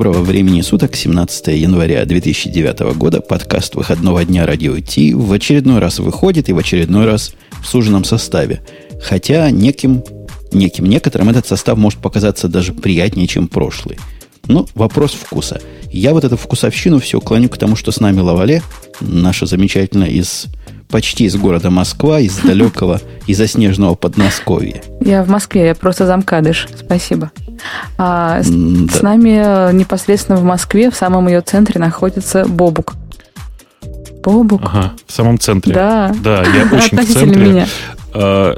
Доброго 0.00 0.22
времени 0.22 0.62
суток, 0.62 0.96
17 0.96 1.48
января 1.48 2.02
2009 2.06 2.96
года. 2.96 3.20
Подкаст 3.20 3.74
выходного 3.74 4.24
дня 4.24 4.46
Радио 4.46 4.80
Ти 4.80 5.12
в 5.12 5.30
очередной 5.30 5.78
раз 5.78 5.98
выходит 5.98 6.48
и 6.48 6.54
в 6.54 6.58
очередной 6.58 7.04
раз 7.04 7.34
в 7.62 7.66
суженном 7.66 8.04
составе. 8.04 8.62
Хотя 9.02 9.50
неким, 9.50 10.02
неким 10.54 10.86
некоторым 10.86 11.28
этот 11.28 11.46
состав 11.46 11.76
может 11.76 11.98
показаться 11.98 12.48
даже 12.48 12.72
приятнее, 12.72 13.26
чем 13.26 13.46
прошлый. 13.46 13.98
Но 14.48 14.66
вопрос 14.74 15.12
вкуса. 15.12 15.60
Я 15.90 16.14
вот 16.14 16.24
эту 16.24 16.38
вкусовщину 16.38 16.98
все 16.98 17.20
клоню 17.20 17.50
к 17.50 17.58
тому, 17.58 17.76
что 17.76 17.92
с 17.92 18.00
нами 18.00 18.20
Лавале, 18.20 18.62
наша 19.02 19.44
замечательная 19.44 20.08
из 20.08 20.46
почти 20.88 21.24
из 21.24 21.36
города 21.36 21.68
Москва, 21.68 22.20
из 22.20 22.38
далекого 22.42 23.02
и 23.26 23.34
заснеженного 23.34 23.96
Подмосковья. 23.96 24.82
Я 25.04 25.22
в 25.22 25.28
Москве, 25.28 25.66
я 25.66 25.74
просто 25.74 26.06
замкадыш. 26.06 26.68
Спасибо. 26.74 27.30
А, 27.98 28.42
с, 28.42 28.48
да. 28.48 28.92
с 28.92 29.02
нами 29.02 29.72
непосредственно 29.72 30.38
в 30.38 30.44
Москве, 30.44 30.90
в 30.90 30.94
самом 30.96 31.28
ее 31.28 31.40
центре, 31.40 31.80
находится 31.80 32.44
Бобук. 32.46 32.94
Бобук. 34.22 34.62
Ага, 34.64 34.92
в 35.06 35.12
самом 35.12 35.38
центре. 35.38 35.74
Да. 35.74 36.14
Да, 36.22 36.42
я 36.42 36.64
очень 36.76 36.98
в 36.98 37.12
центре. 37.12 37.46
Меня. 37.46 37.66
А, 38.12 38.56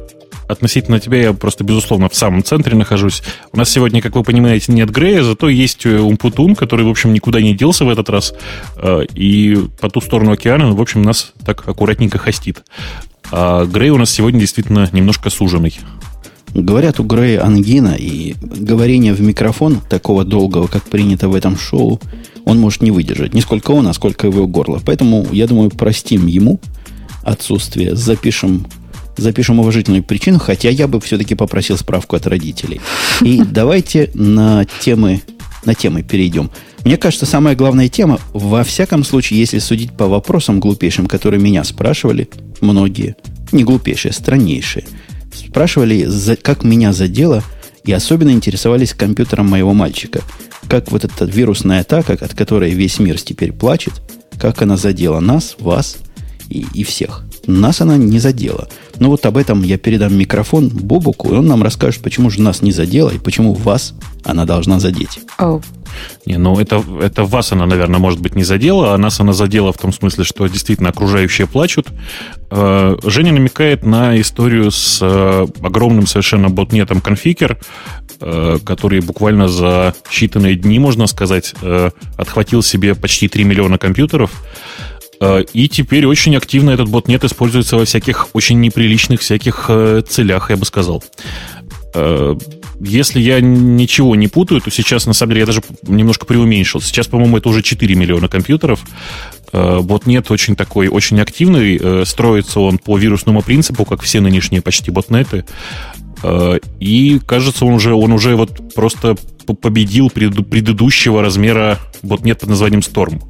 относительно 0.49 1.01
тебя 1.01 1.21
я 1.21 1.33
просто, 1.33 1.65
безусловно, 1.65 2.09
в 2.09 2.15
самом 2.15 2.45
центре 2.45 2.77
нахожусь. 2.77 3.23
У 3.53 3.57
нас 3.57 3.71
сегодня, 3.71 4.01
как 4.01 4.15
вы 4.15 4.23
понимаете, 4.23 4.73
нет 4.73 4.91
Грея, 4.91 5.23
зато 5.23 5.49
есть 5.49 5.87
э, 5.87 5.99
Умпутун, 5.99 6.55
который, 6.55 6.85
в 6.85 6.89
общем, 6.89 7.13
никуда 7.13 7.41
не 7.41 7.55
делся 7.55 7.85
в 7.85 7.89
этот 7.89 8.09
раз. 8.11 8.35
Э, 8.77 9.05
и 9.15 9.59
по 9.81 9.89
ту 9.89 10.01
сторону 10.01 10.33
океана, 10.33 10.73
в 10.73 10.81
общем, 10.81 11.03
нас 11.03 11.33
так 11.45 11.67
аккуратненько 11.67 12.19
хостит. 12.19 12.63
А 13.31 13.65
Грей 13.65 13.91
у 13.91 13.99
нас 13.99 14.11
сегодня 14.11 14.41
действительно 14.41 14.89
немножко 14.93 15.31
суженный. 15.31 15.79
Говорят, 16.55 17.01
у 17.01 17.05
Грея 17.05 17.45
ангина, 17.45 17.97
и 17.99 18.35
говорение 18.43 19.15
в 19.15 19.21
микрофон 19.21 19.81
такого 19.89 20.25
долгого, 20.25 20.67
как 20.67 20.83
принято 20.85 21.29
в 21.29 21.35
этом 21.35 21.57
шоу, 21.57 22.01
он 22.45 22.59
может 22.59 22.83
не 22.83 22.91
выдержать. 22.91 23.35
Не 23.35 23.41
сколько 23.41 23.71
он, 23.71 23.87
а 23.89 23.93
сколько 23.95 24.27
его 24.27 24.47
горло. 24.47 24.81
Поэтому, 24.85 25.27
я 25.33 25.47
думаю, 25.47 25.71
простим 25.71 26.27
ему 26.27 26.61
отсутствие, 27.23 27.95
запишем 27.97 28.67
запишем 29.17 29.61
уважительную 29.61 30.03
причину, 30.03 30.39
хотя 30.39 30.71
я 30.71 30.89
бы 30.89 30.99
все-таки 31.01 31.35
попросил 31.35 31.77
справку 31.77 32.17
от 32.17 32.27
родителей. 32.27 32.81
И 33.21 33.43
давайте 33.45 34.11
на 34.15 34.65
темы, 34.81 35.23
на 35.67 35.75
темы 35.75 36.03
перейдем. 36.03 36.51
Мне 36.85 36.97
кажется, 36.97 37.27
самая 37.27 37.55
главная 37.55 37.89
тема, 37.89 38.19
во 38.33 38.65
всяком 38.65 39.05
случае, 39.05 39.39
если 39.39 39.59
судить 39.59 39.93
по 39.93 40.09
вопросам 40.09 40.61
глупейшим, 40.61 41.07
которые 41.07 41.41
меня 41.41 41.63
спрашивали, 41.63 42.29
многие, 42.61 43.17
не 43.53 43.65
глупейшие, 43.65 44.11
а 44.11 44.15
страннейшие, 44.15 44.85
спрашивали, 45.35 46.09
как 46.37 46.65
меня 46.65 46.93
задело, 46.93 47.43
и 47.85 47.93
особенно 47.93 48.31
интересовались 48.31 48.95
компьютером 48.95 49.49
моего 49.49 49.73
мальчика. 49.73 50.23
Как 50.69 50.91
вот 50.93 51.05
эта 51.05 51.25
вирусная 51.25 51.81
атака, 51.81 52.13
от 52.13 52.35
которой 52.35 52.73
весь 52.73 52.99
мир 52.99 53.21
теперь 53.21 53.53
плачет, 53.53 53.95
как 54.39 54.63
она 54.63 54.77
задела 54.77 55.21
нас, 55.21 55.57
вас 55.59 55.97
и, 56.49 56.67
и 56.75 56.85
всех. 56.85 57.25
Нас 57.47 57.81
она 57.81 57.97
не 57.97 58.21
задела. 58.21 58.69
Но 58.99 59.09
вот 59.09 59.27
об 59.27 59.37
этом 59.37 59.63
я 59.63 59.79
передам 59.79 60.17
микрофон 60.17 60.69
Бобуку, 60.69 61.33
и 61.33 61.37
он 61.37 61.47
нам 61.47 61.63
расскажет, 61.63 62.03
почему 62.03 62.31
же 62.31 62.41
нас 62.41 62.63
не 62.63 62.73
задела 62.73 63.11
и 63.11 63.19
почему 63.19 63.53
вас 63.53 63.95
она 64.25 64.45
должна 64.45 64.79
задеть. 64.79 65.21
Oh. 65.39 65.63
Не, 66.27 66.39
ну 66.39 66.59
это, 66.59 66.83
это 67.01 67.25
вас 67.25 67.53
она, 67.53 67.67
наверное, 67.67 67.99
может 67.99 68.21
быть, 68.21 68.35
не 68.35 68.45
задела, 68.45 68.95
а 68.95 68.99
нас 68.99 69.21
она 69.21 69.33
задела 69.33 69.73
в 69.73 69.79
том 69.79 69.93
смысле, 69.93 70.25
что 70.25 70.47
действительно 70.47 70.91
окружающие 70.91 71.47
плачут. 71.47 71.89
Э, 72.51 72.97
Женя 73.05 73.33
намекает 73.33 73.85
на 73.85 74.21
историю 74.21 74.71
с 74.71 74.99
э, 75.01 75.47
огромным 75.63 76.07
совершенно 76.07 76.51
ботнетом 76.51 77.01
конфигер, 77.01 77.59
э, 78.21 78.59
который 78.65 79.01
буквально 79.01 79.49
за 79.49 79.95
считанные 80.11 80.55
дни, 80.55 80.79
можно 80.79 81.07
сказать, 81.07 81.55
отхватил 82.17 82.63
себе 82.63 82.95
почти 82.95 83.29
3 83.29 83.45
миллиона 83.45 83.79
компьютеров. 83.79 84.31
И 85.53 85.69
теперь 85.69 86.05
очень 86.07 86.37
активно 86.37 86.71
этот 86.71 86.89
ботнет 86.89 87.23
используется 87.23 87.77
во 87.77 87.85
всяких 87.85 88.29
очень 88.33 88.61
неприличных 88.61 89.21
всяких 89.21 89.71
целях, 90.09 90.51
я 90.51 90.57
бы 90.57 90.65
сказал. 90.65 91.03
Э, 92.83 92.87
если 92.87 93.21
я 93.21 93.41
ничего 93.41 94.17
не 94.17 94.29
путаю, 94.29 94.61
то 94.61 94.71
сейчас, 94.71 95.07
на 95.07 95.13
самом 95.13 95.31
деле, 95.31 95.41
я 95.41 95.47
даже 95.47 95.63
немножко 95.83 96.27
преуменьшил. 96.27 96.81
Сейчас, 96.81 97.07
по-моему, 97.07 97.39
это 97.39 97.49
уже 97.49 97.63
4 97.63 97.95
миллиона 97.95 98.29
компьютеров. 98.29 98.81
Ботнет 99.53 100.31
очень 100.31 100.57
такой, 100.57 100.89
очень 100.89 101.21
активный. 101.21 102.07
Строится 102.07 102.61
он 102.61 102.79
по 102.79 102.97
вирусному 102.97 103.43
принципу, 103.43 103.85
как 103.85 104.01
все 104.01 104.21
нынешние 104.23 104.63
почти 104.63 104.91
ботнеты. 104.91 105.45
И, 106.81 107.21
кажется, 107.27 107.67
он 107.67 107.75
уже, 107.75 107.93
он 107.93 108.13
уже 108.13 108.35
вот 108.35 108.75
просто 108.75 109.17
победил 109.61 110.09
предыдущего 110.09 111.21
размера 111.21 111.79
ботнет 112.03 112.41
под 112.41 112.49
названием 112.49 112.81
Storm. 112.81 113.23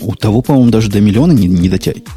У 0.00 0.14
того, 0.14 0.42
по-моему, 0.42 0.70
даже 0.70 0.90
до 0.90 1.00
миллиона 1.00 1.32
не, 1.32 1.48
не 1.48 1.68
дотягивает. 1.68 2.08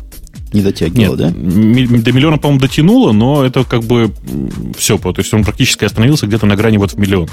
Не 0.51 0.61
дотягивало, 0.61 1.15
Нет, 1.15 1.17
да? 1.17 1.29
До 1.29 2.11
миллиона, 2.11 2.37
по-моему, 2.37 2.59
дотянуло, 2.59 3.11
но 3.11 3.45
это 3.45 3.63
как 3.63 3.83
бы 3.83 4.11
все. 4.77 4.97
То 4.97 5.13
есть 5.17 5.33
он 5.33 5.43
практически 5.43 5.85
остановился 5.85 6.25
где-то 6.25 6.45
на 6.45 6.55
грани 6.55 6.77
вот 6.77 6.93
в 6.93 6.97
миллион. 6.97 7.29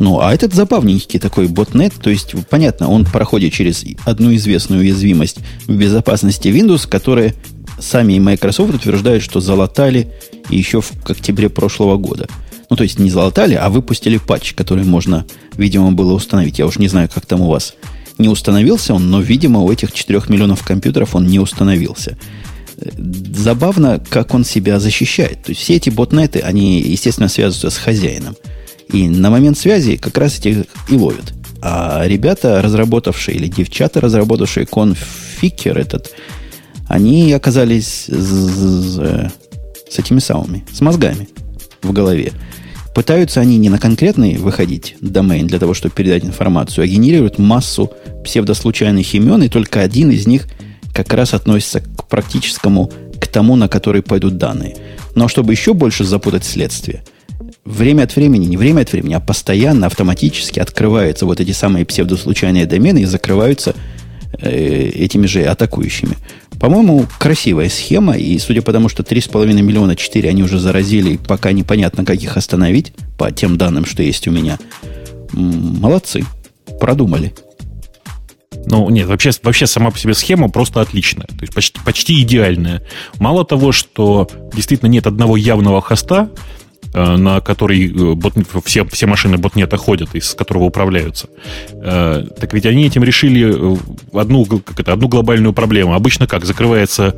Ну, 0.00 0.20
а 0.20 0.32
этот 0.32 0.54
забавненький 0.54 1.18
такой 1.18 1.48
ботнет, 1.48 1.92
то 2.00 2.10
есть, 2.10 2.34
понятно, 2.48 2.88
он 2.88 3.04
проходит 3.04 3.52
через 3.52 3.84
одну 4.04 4.34
известную 4.34 4.82
уязвимость 4.82 5.38
в 5.66 5.74
безопасности 5.74 6.48
Windows, 6.48 6.88
которые 6.88 7.34
сами 7.80 8.18
Microsoft 8.18 8.74
утверждают, 8.74 9.22
что 9.22 9.40
залатали 9.40 10.12
еще 10.50 10.80
в 10.80 10.92
октябре 11.04 11.48
прошлого 11.48 11.96
года. 11.96 12.28
Ну, 12.70 12.76
то 12.76 12.82
есть 12.82 12.98
не 12.98 13.10
залатали, 13.10 13.54
а 13.54 13.70
выпустили 13.70 14.18
патч, 14.18 14.52
который 14.54 14.84
можно, 14.84 15.24
видимо, 15.56 15.90
было 15.92 16.12
установить. 16.12 16.58
Я 16.58 16.66
уж 16.66 16.78
не 16.78 16.88
знаю, 16.88 17.08
как 17.12 17.26
там 17.26 17.40
у 17.40 17.48
вас 17.48 17.74
не 18.18 18.28
установился 18.28 18.94
он, 18.94 19.10
но, 19.10 19.20
видимо, 19.20 19.60
у 19.60 19.72
этих 19.72 19.92
4 19.92 20.22
миллионов 20.28 20.64
компьютеров 20.64 21.14
он 21.14 21.26
не 21.26 21.38
установился. 21.38 22.18
Забавно, 23.34 24.00
как 24.10 24.34
он 24.34 24.44
себя 24.44 24.78
защищает. 24.78 25.42
То 25.44 25.50
есть 25.50 25.62
все 25.62 25.76
эти 25.76 25.90
ботнеты, 25.90 26.40
они, 26.40 26.80
естественно, 26.80 27.28
связываются 27.28 27.70
с 27.70 27.76
хозяином. 27.76 28.36
И 28.92 29.08
на 29.08 29.30
момент 29.30 29.58
связи 29.58 29.96
как 29.96 30.16
раз 30.18 30.38
эти 30.38 30.64
и 30.88 30.94
ловят. 30.94 31.34
А 31.60 32.04
ребята, 32.06 32.62
разработавшие, 32.62 33.36
или 33.36 33.48
девчата, 33.48 34.00
разработавшие 34.00 34.66
конфикер 34.66 35.76
этот, 35.76 36.12
они 36.88 37.32
оказались 37.32 38.06
с, 38.06 38.98
с 39.90 39.98
этими 39.98 40.20
самыми, 40.20 40.64
с 40.72 40.80
мозгами 40.80 41.28
в 41.82 41.92
голове. 41.92 42.32
Пытаются 42.94 43.40
они 43.40 43.58
не 43.58 43.68
на 43.68 43.78
конкретный 43.78 44.36
выходить 44.38 44.96
домен 45.00 45.46
для 45.46 45.58
того, 45.58 45.74
чтобы 45.74 45.94
передать 45.94 46.24
информацию, 46.24 46.84
а 46.84 46.86
генерируют 46.86 47.38
массу 47.38 47.92
псевдослучайных 48.24 49.14
имен, 49.14 49.42
и 49.42 49.48
только 49.48 49.82
один 49.82 50.10
из 50.10 50.26
них 50.26 50.46
как 51.04 51.14
раз 51.14 51.32
относится 51.32 51.78
к 51.78 52.08
практическому, 52.08 52.90
к 53.20 53.28
тому, 53.28 53.54
на 53.54 53.68
который 53.68 54.02
пойдут 54.02 54.36
данные. 54.36 54.76
Но 55.14 55.28
чтобы 55.28 55.52
еще 55.52 55.72
больше 55.72 56.02
запутать 56.02 56.44
следствие, 56.44 57.04
время 57.64 58.02
от 58.02 58.16
времени, 58.16 58.46
не 58.46 58.56
время 58.56 58.80
от 58.80 58.90
времени, 58.90 59.14
а 59.14 59.20
постоянно, 59.20 59.86
автоматически 59.86 60.58
открываются 60.58 61.24
вот 61.24 61.38
эти 61.38 61.52
самые 61.52 61.86
псевдослучайные 61.86 62.66
домены 62.66 63.02
и 63.02 63.04
закрываются 63.04 63.76
э, 64.40 64.90
этими 64.92 65.26
же 65.26 65.44
атакующими. 65.44 66.16
По-моему, 66.58 67.06
красивая 67.20 67.68
схема, 67.68 68.16
и 68.16 68.36
судя 68.40 68.62
по 68.62 68.72
тому, 68.72 68.88
что 68.88 69.04
3,5 69.04 69.52
миллиона 69.62 69.94
4 69.94 70.28
они 70.28 70.42
уже 70.42 70.58
заразили, 70.58 71.12
и 71.12 71.16
пока 71.16 71.52
непонятно, 71.52 72.04
как 72.04 72.16
их 72.16 72.36
остановить, 72.36 72.92
по 73.16 73.30
тем 73.30 73.56
данным, 73.56 73.84
что 73.84 74.02
есть 74.02 74.26
у 74.26 74.32
меня, 74.32 74.58
молодцы, 75.32 76.24
продумали. 76.80 77.32
Ну, 78.66 78.88
нет, 78.90 79.08
вообще, 79.08 79.30
вообще 79.42 79.66
сама 79.66 79.90
по 79.90 79.98
себе 79.98 80.14
схема 80.14 80.48
просто 80.48 80.80
отличная. 80.80 81.26
То 81.26 81.40
есть 81.40 81.54
почти, 81.54 81.80
почти 81.84 82.22
идеальная. 82.22 82.82
Мало 83.18 83.44
того, 83.44 83.72
что 83.72 84.28
действительно 84.52 84.88
нет 84.88 85.06
одного 85.06 85.36
явного 85.36 85.80
хоста, 85.80 86.30
Э, 86.94 87.16
на 87.16 87.40
который 87.40 87.86
э, 87.86 88.14
бот, 88.14 88.32
все, 88.64 88.84
все 88.86 89.06
машины 89.06 89.36
ботнета 89.36 89.76
ходят, 89.76 90.14
из 90.14 90.34
которого 90.34 90.64
управляются. 90.64 91.28
Э, 91.72 92.24
так 92.40 92.54
ведь 92.54 92.64
они 92.64 92.86
этим 92.86 93.04
решили 93.04 93.76
одну, 94.12 94.46
как 94.46 94.80
это, 94.80 94.94
одну 94.94 95.08
глобальную 95.08 95.52
проблему. 95.52 95.94
Обычно 95.94 96.26
как? 96.26 96.44
Закрывается 96.44 97.14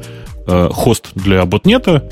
хост 0.46 1.10
для 1.14 1.44
ботнета, 1.44 2.08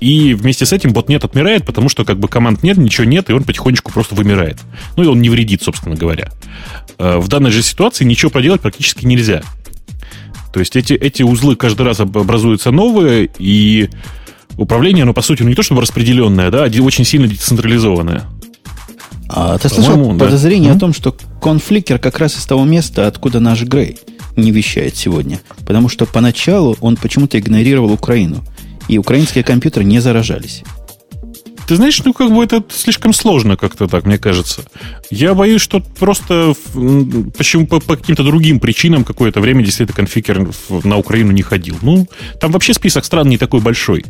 и 0.00 0.34
вместе 0.34 0.66
с 0.66 0.72
этим 0.72 0.92
ботнет 0.92 1.24
отмирает, 1.24 1.64
потому 1.64 1.88
что 1.88 2.04
как 2.04 2.18
бы 2.18 2.28
команд 2.28 2.62
нет, 2.62 2.76
ничего 2.76 3.04
нет, 3.04 3.30
и 3.30 3.32
он 3.32 3.44
потихонечку 3.44 3.92
просто 3.92 4.14
вымирает. 4.14 4.58
Ну 4.96 5.04
и 5.04 5.06
он 5.06 5.20
не 5.20 5.30
вредит, 5.30 5.62
собственно 5.62 5.96
говоря. 5.96 6.30
В 6.98 7.28
данной 7.28 7.50
же 7.50 7.62
ситуации 7.62 8.04
ничего 8.04 8.30
проделать 8.30 8.60
практически 8.60 9.04
нельзя. 9.04 9.42
То 10.52 10.60
есть 10.60 10.76
эти, 10.76 10.94
эти 10.94 11.22
узлы 11.22 11.56
каждый 11.56 11.82
раз 11.82 12.00
образуются 12.00 12.70
новые, 12.70 13.28
и 13.38 13.90
управление, 14.56 15.02
оно, 15.02 15.12
по 15.12 15.22
сути, 15.22 15.42
ну, 15.42 15.50
не 15.50 15.54
то 15.54 15.62
чтобы 15.62 15.82
распределенное, 15.82 16.50
да, 16.50 16.64
а 16.64 16.82
очень 16.82 17.04
сильно 17.04 17.26
децентрализованное. 17.26 18.24
А 19.28 19.58
ты 19.58 19.68
слышал 19.68 20.12
да. 20.12 20.24
подозрение 20.24 20.72
mm-hmm. 20.72 20.76
о 20.76 20.80
том, 20.80 20.94
что 20.94 21.16
конфликер 21.42 21.98
как 21.98 22.18
раз 22.18 22.38
из 22.38 22.46
того 22.46 22.64
места, 22.64 23.06
откуда 23.06 23.40
наш 23.40 23.62
Грей 23.62 23.98
не 24.36 24.50
вещает 24.50 24.96
сегодня. 24.96 25.40
Потому 25.66 25.88
что 25.88 26.06
поначалу 26.06 26.76
он 26.80 26.96
почему-то 26.96 27.38
игнорировал 27.38 27.92
Украину. 27.92 28.44
И 28.88 28.98
украинские 28.98 29.44
компьютеры 29.44 29.84
не 29.84 30.00
заражались. 30.00 30.62
Ты 31.66 31.74
знаешь, 31.74 32.00
ну 32.04 32.12
как 32.12 32.30
бы 32.30 32.44
это 32.44 32.62
слишком 32.70 33.12
сложно 33.12 33.56
как-то 33.56 33.88
так, 33.88 34.06
мне 34.06 34.18
кажется. 34.18 34.62
Я 35.10 35.34
боюсь, 35.34 35.60
что 35.60 35.80
просто 35.80 36.54
почему 37.36 37.66
по, 37.66 37.80
по 37.80 37.96
каким-то 37.96 38.22
другим 38.22 38.60
причинам 38.60 39.04
какое-то 39.04 39.40
время 39.40 39.64
действительно 39.64 39.96
конфигер 39.96 40.48
на 40.84 40.96
Украину 40.96 41.32
не 41.32 41.42
ходил. 41.42 41.76
Ну, 41.82 42.08
там 42.40 42.52
вообще 42.52 42.72
список 42.72 43.04
стран 43.04 43.28
не 43.28 43.36
такой 43.36 43.60
большой. 43.60 44.04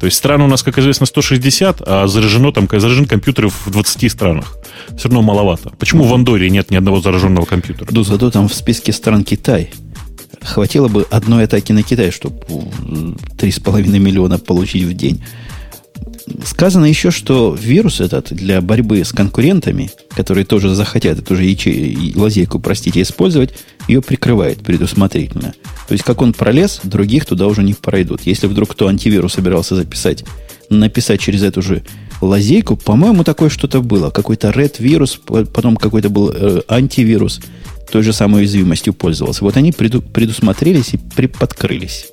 То 0.00 0.06
есть 0.06 0.16
стран 0.16 0.42
у 0.42 0.46
нас, 0.46 0.62
как 0.62 0.78
известно, 0.78 1.06
160, 1.06 1.82
а 1.86 2.06
заражено 2.06 2.52
там 2.52 2.66
заражен 2.70 3.04
компьютеры 3.04 3.48
в 3.48 3.70
20 3.70 4.10
странах. 4.10 4.56
Все 4.96 5.08
равно 5.08 5.22
маловато. 5.22 5.70
Почему 5.78 6.04
в 6.04 6.14
Андоре 6.14 6.48
нет 6.50 6.70
ни 6.70 6.76
одного 6.76 7.00
зараженного 7.00 7.44
компьютера? 7.44 7.88
Ну, 7.90 8.04
зато 8.04 8.30
там 8.30 8.48
в 8.48 8.54
списке 8.54 8.92
стран 8.92 9.24
Китай. 9.24 9.70
Хватило 10.46 10.88
бы 10.88 11.06
одной 11.10 11.44
атаки 11.44 11.72
на 11.72 11.82
Китай, 11.82 12.10
чтобы 12.10 12.38
3,5 12.46 13.98
миллиона 13.98 14.38
получить 14.38 14.84
в 14.84 14.94
день. 14.94 15.22
Сказано 16.44 16.84
еще, 16.84 17.10
что 17.10 17.56
вирус 17.58 18.00
этот 18.00 18.32
для 18.32 18.60
борьбы 18.60 19.04
с 19.04 19.12
конкурентами, 19.12 19.90
которые 20.10 20.44
тоже 20.44 20.74
захотят 20.74 21.18
эту 21.18 21.36
же 21.36 21.44
яче... 21.44 21.96
лазейку, 22.14 22.58
простите, 22.58 23.02
использовать, 23.02 23.54
ее 23.88 24.02
прикрывает 24.02 24.60
предусмотрительно. 24.60 25.54
То 25.88 25.92
есть, 25.92 26.04
как 26.04 26.22
он 26.22 26.32
пролез, 26.32 26.80
других 26.82 27.26
туда 27.26 27.46
уже 27.46 27.62
не 27.62 27.74
пройдут. 27.74 28.22
Если 28.24 28.46
вдруг 28.46 28.70
кто 28.70 28.88
антивирус 28.88 29.34
собирался 29.34 29.76
записать, 29.76 30.24
написать 30.68 31.20
через 31.20 31.42
эту 31.42 31.62
же 31.62 31.84
лазейку, 32.20 32.76
по-моему, 32.76 33.24
такое 33.24 33.48
что-то 33.48 33.80
было. 33.82 34.10
Какой-то 34.10 34.48
red 34.48 34.76
вирус, 34.78 35.20
потом 35.26 35.76
какой-то 35.76 36.08
был 36.08 36.30
э, 36.34 36.62
антивирус, 36.68 37.40
той 37.90 38.02
же 38.02 38.12
самой 38.12 38.42
уязвимостью 38.42 38.94
пользовался. 38.94 39.44
Вот 39.44 39.56
они 39.56 39.72
преду, 39.72 40.02
предусмотрелись 40.02 40.94
и 40.94 40.98
приподкрылись. 40.98 42.06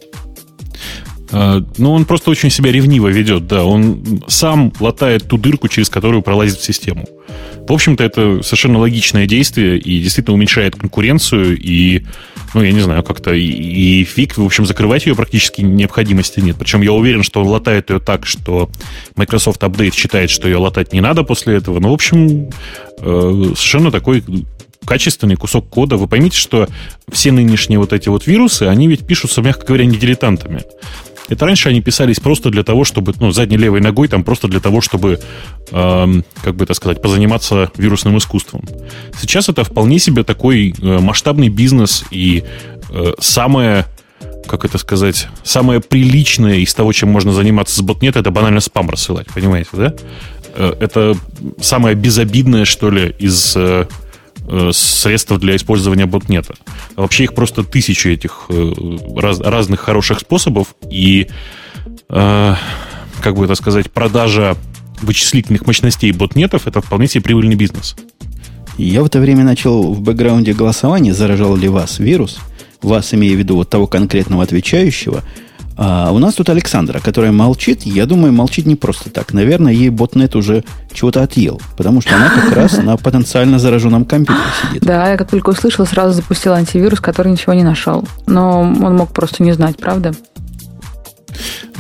А, 1.32 1.64
ну, 1.78 1.92
он 1.92 2.06
просто 2.06 2.30
очень 2.30 2.52
себя 2.52 2.72
ревниво 2.72 3.08
ведет, 3.08 3.48
да. 3.48 3.64
Он 3.64 4.24
сам 4.28 4.72
латает 4.80 5.28
ту 5.28 5.38
дырку, 5.38 5.68
через 5.68 5.90
которую 5.90 6.22
пролазит 6.22 6.60
в 6.60 6.64
систему. 6.64 7.08
В 7.68 7.72
общем-то, 7.72 8.04
это 8.04 8.44
совершенно 8.44 8.78
логичное 8.78 9.26
действие 9.26 9.80
и 9.80 10.02
действительно 10.02 10.36
уменьшает 10.36 10.76
конкуренцию 10.76 11.58
и, 11.58 12.04
ну, 12.54 12.62
я 12.62 12.72
не 12.72 12.82
знаю, 12.82 13.04
как-то 13.04 13.34
и, 13.34 13.44
и 13.44 14.04
фиг, 14.04 14.38
в 14.38 14.46
общем, 14.46 14.66
закрывать 14.66 15.06
ее 15.06 15.16
практически 15.16 15.62
необходимости 15.62 16.40
нет. 16.40 16.56
Причем 16.58 16.82
я 16.82 16.94
уверен, 16.94 17.24
что 17.24 17.42
он 17.42 17.48
латает 17.48 17.90
ее 17.90 18.00
так, 18.00 18.26
что 18.26 18.70
Microsoft 19.16 19.62
Update 19.64 19.94
считает, 19.94 20.30
что 20.30 20.48
ее 20.48 20.58
латать 20.58 20.94
не 20.94 21.02
надо 21.02 21.24
после 21.24 21.56
этого. 21.56 21.80
Ну, 21.80 21.90
в 21.90 21.94
общем, 21.94 22.50
э, 23.00 23.44
совершенно 23.56 23.92
такой 23.92 24.24
качественный 24.86 25.36
кусок 25.36 25.70
кода. 25.70 25.98
Вы 25.98 26.08
поймите, 26.08 26.38
что 26.38 26.68
все 27.12 27.32
нынешние 27.32 27.80
вот 27.80 27.94
эти 27.94 28.10
вот 28.10 28.28
вирусы, 28.28 28.64
они 28.64 28.88
ведь 28.88 29.06
пишутся, 29.06 29.42
мягко 29.42 29.66
говоря, 29.66 29.86
не 29.86 29.98
дилетантами. 29.98 30.64
Это 31.30 31.46
раньше 31.46 31.70
они 31.70 31.82
писались 31.82 32.20
просто 32.20 32.50
для 32.50 32.64
того, 32.64 32.84
чтобы, 32.84 33.14
ну, 33.20 33.32
задней 33.32 33.58
левой 33.58 33.82
ногой, 33.82 34.08
там 34.08 34.24
просто 34.24 34.48
для 34.48 34.60
того, 34.60 34.82
чтобы, 34.82 35.20
э, 35.72 36.22
как 36.42 36.56
бы 36.56 36.64
это 36.64 36.74
сказать, 36.74 37.02
позаниматься 37.02 37.72
вирусным 37.78 38.18
искусством. 38.18 38.64
Сейчас 39.20 39.50
это 39.50 39.64
вполне 39.64 40.00
себе 40.00 40.24
такой 40.24 40.76
э, 40.78 41.00
масштабный 41.00 41.50
бизнес 41.50 42.04
и 42.12 42.44
э, 42.90 43.14
самое, 43.20 43.86
как 44.48 44.66
это 44.66 44.78
сказать, 44.78 45.28
самое 45.44 45.80
приличное 45.80 46.58
из 46.58 46.74
того, 46.74 46.92
чем 46.94 47.10
можно 47.10 47.32
заниматься 47.32 47.76
с 47.76 47.82
ботнет, 47.82 48.16
это 48.18 48.30
банально 48.30 48.60
спам 48.60 48.90
рассылать, 48.90 49.28
понимаете, 49.34 49.70
да? 49.74 49.94
Э, 50.56 50.74
это 50.80 51.16
самое 51.62 51.96
безобидное, 51.96 52.66
что 52.66 52.90
ли, 52.90 53.16
из 53.18 53.56
Э, 53.56 53.86
средств 54.72 55.32
для 55.38 55.56
использования 55.56 56.06
ботнета. 56.06 56.56
Вообще 56.96 57.24
их 57.26 57.34
просто 57.34 57.64
тысячи 57.64 58.10
этих 58.10 58.46
э, 58.50 58.74
раз, 59.16 59.40
разных 59.40 59.80
хороших 59.80 60.20
способов, 60.20 60.76
и, 60.90 61.28
э, 62.10 62.56
как 63.22 63.36
бы 63.36 63.46
это 63.46 63.56
сказать, 63.56 63.92
продажа 63.92 64.58
вычислительных 65.02 65.66
мощностей 65.66 66.12
ботнетов 66.12 66.68
это 66.68 66.82
вполне 66.82 67.08
себе 67.08 67.24
прибыльный 67.24 67.56
бизнес. 67.56 67.96
Я 68.78 69.04
в 69.04 69.06
это 69.06 69.20
время 69.20 69.44
начал 69.44 69.94
в 69.94 70.02
бэкграунде 70.02 70.54
голосования, 70.54 71.14
заражал 71.14 71.56
ли 71.56 71.68
вас 71.68 72.00
вирус, 72.00 72.40
вас, 72.82 73.14
имея 73.14 73.36
в 73.36 73.40
виду 73.40 73.56
вот 73.56 73.70
того 73.70 73.88
конкретного 73.88 74.44
отвечающего, 74.44 75.24
а 75.76 76.12
у 76.12 76.20
нас 76.20 76.36
тут 76.36 76.50
Александра, 76.50 77.00
которая 77.00 77.32
молчит. 77.32 77.84
Я 77.84 78.06
думаю, 78.06 78.34
молчит 78.34 78.66
не 78.66 78.76
просто 78.76 79.10
так. 79.10 79.34
Наверное, 79.34 79.74
ей 79.74 79.90
ботнет 79.90 80.36
уже 80.36 80.64
чего-то 80.92 81.24
отъел. 81.24 81.62
Потому 81.78 82.02
что 82.02 82.16
она 82.16 82.30
как 82.30 82.54
раз 82.54 82.78
на 82.78 82.98
потенциально 82.98 83.60
зараженном 83.60 84.06
компьютере 84.06 84.46
сидит. 84.62 84.84
Да, 84.84 85.10
я 85.10 85.18
как 85.18 85.30
только 85.30 85.50
услышала, 85.50 85.86
сразу 85.86 86.14
запустила 86.14 86.58
антивирус, 86.58 87.00
который 87.00 87.32
ничего 87.32 87.54
не 87.54 87.64
нашел. 87.64 88.08
Но 88.28 88.62
он 88.62 88.96
мог 88.96 89.12
просто 89.14 89.44
не 89.44 89.52
знать, 89.54 89.78
правда? 89.78 90.14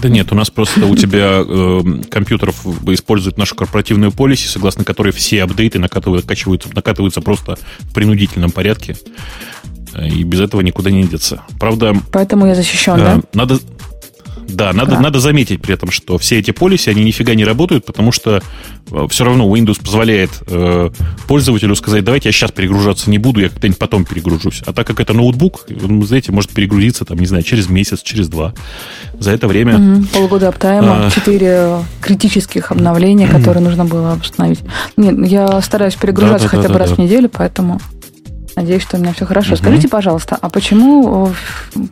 Да 0.01 0.09
нет, 0.09 0.31
у 0.31 0.35
нас 0.35 0.49
просто 0.49 0.85
у 0.85 0.95
тебя 0.95 1.43
э, 1.47 1.81
компьютеров 2.09 2.65
используют 2.87 3.37
нашу 3.37 3.55
корпоративную 3.55 4.11
полиси, 4.11 4.47
согласно 4.47 4.83
которой 4.83 5.13
все 5.13 5.43
апдейты 5.43 5.79
накатываются, 5.79 6.27
накатываются 6.73 7.21
просто 7.21 7.57
в 7.79 7.93
принудительном 7.93 8.51
порядке. 8.51 8.97
И 10.01 10.23
без 10.23 10.39
этого 10.39 10.61
никуда 10.61 10.89
не 10.89 11.03
деться. 11.03 11.43
Правда... 11.59 11.95
Поэтому 12.11 12.47
я 12.47 12.55
защищен, 12.55 12.95
э, 12.95 12.97
да? 12.97 13.21
Надо, 13.33 13.59
да, 14.47 14.73
надо, 14.73 14.99
надо 14.99 15.19
заметить 15.19 15.61
при 15.61 15.73
этом, 15.73 15.91
что 15.91 16.17
все 16.17 16.39
эти 16.39 16.51
полиси, 16.51 16.89
они 16.89 17.03
нифига 17.03 17.33
не 17.35 17.45
работают, 17.45 17.85
потому 17.85 18.11
что 18.11 18.41
э, 18.91 19.07
все 19.09 19.23
равно 19.23 19.53
Windows 19.55 19.79
позволяет 19.83 20.31
э, 20.47 20.89
пользователю 21.27 21.75
сказать, 21.75 22.03
давайте 22.03 22.29
я 22.29 22.33
сейчас 22.33 22.51
перегружаться 22.51 23.09
не 23.09 23.17
буду, 23.17 23.41
я 23.41 23.49
когда-нибудь 23.49 23.79
потом 23.79 24.05
перегружусь. 24.05 24.61
А 24.65 24.73
так 24.73 24.87
как 24.87 24.99
это 24.99 25.13
ноутбук, 25.13 25.65
он, 25.83 26.03
знаете, 26.05 26.31
может 26.31 26.51
перегрузиться, 26.51 27.05
там, 27.05 27.17
не 27.17 27.25
знаю, 27.25 27.43
через 27.43 27.69
месяц, 27.69 28.01
через 28.01 28.27
два. 28.27 28.53
За 29.19 29.31
это 29.31 29.47
время... 29.47 29.77
Угу, 29.77 30.05
полгода 30.13 30.49
аптайма, 30.49 31.07
а... 31.07 31.11
четыре 31.11 31.79
критических 32.01 32.71
обновления, 32.71 33.27
которые 33.27 33.63
нужно 33.63 33.85
было 33.85 34.17
установить. 34.21 34.59
Нет, 34.97 35.15
я 35.27 35.61
стараюсь 35.61 35.95
перегружаться 35.95 36.47
да, 36.47 36.51
да, 36.51 36.57
хотя 36.57 36.67
да, 36.67 36.73
бы 36.73 36.79
раз 36.79 36.91
в 36.91 36.97
неделю, 36.97 37.29
поэтому... 37.29 37.79
Надеюсь, 38.55 38.83
что 38.83 38.97
у 38.97 38.99
меня 38.99 39.13
все 39.13 39.25
хорошо. 39.25 39.53
Угу. 39.53 39.57
Скажите, 39.57 39.87
пожалуйста, 39.87 40.37
а 40.39 40.49
почему, 40.49 41.33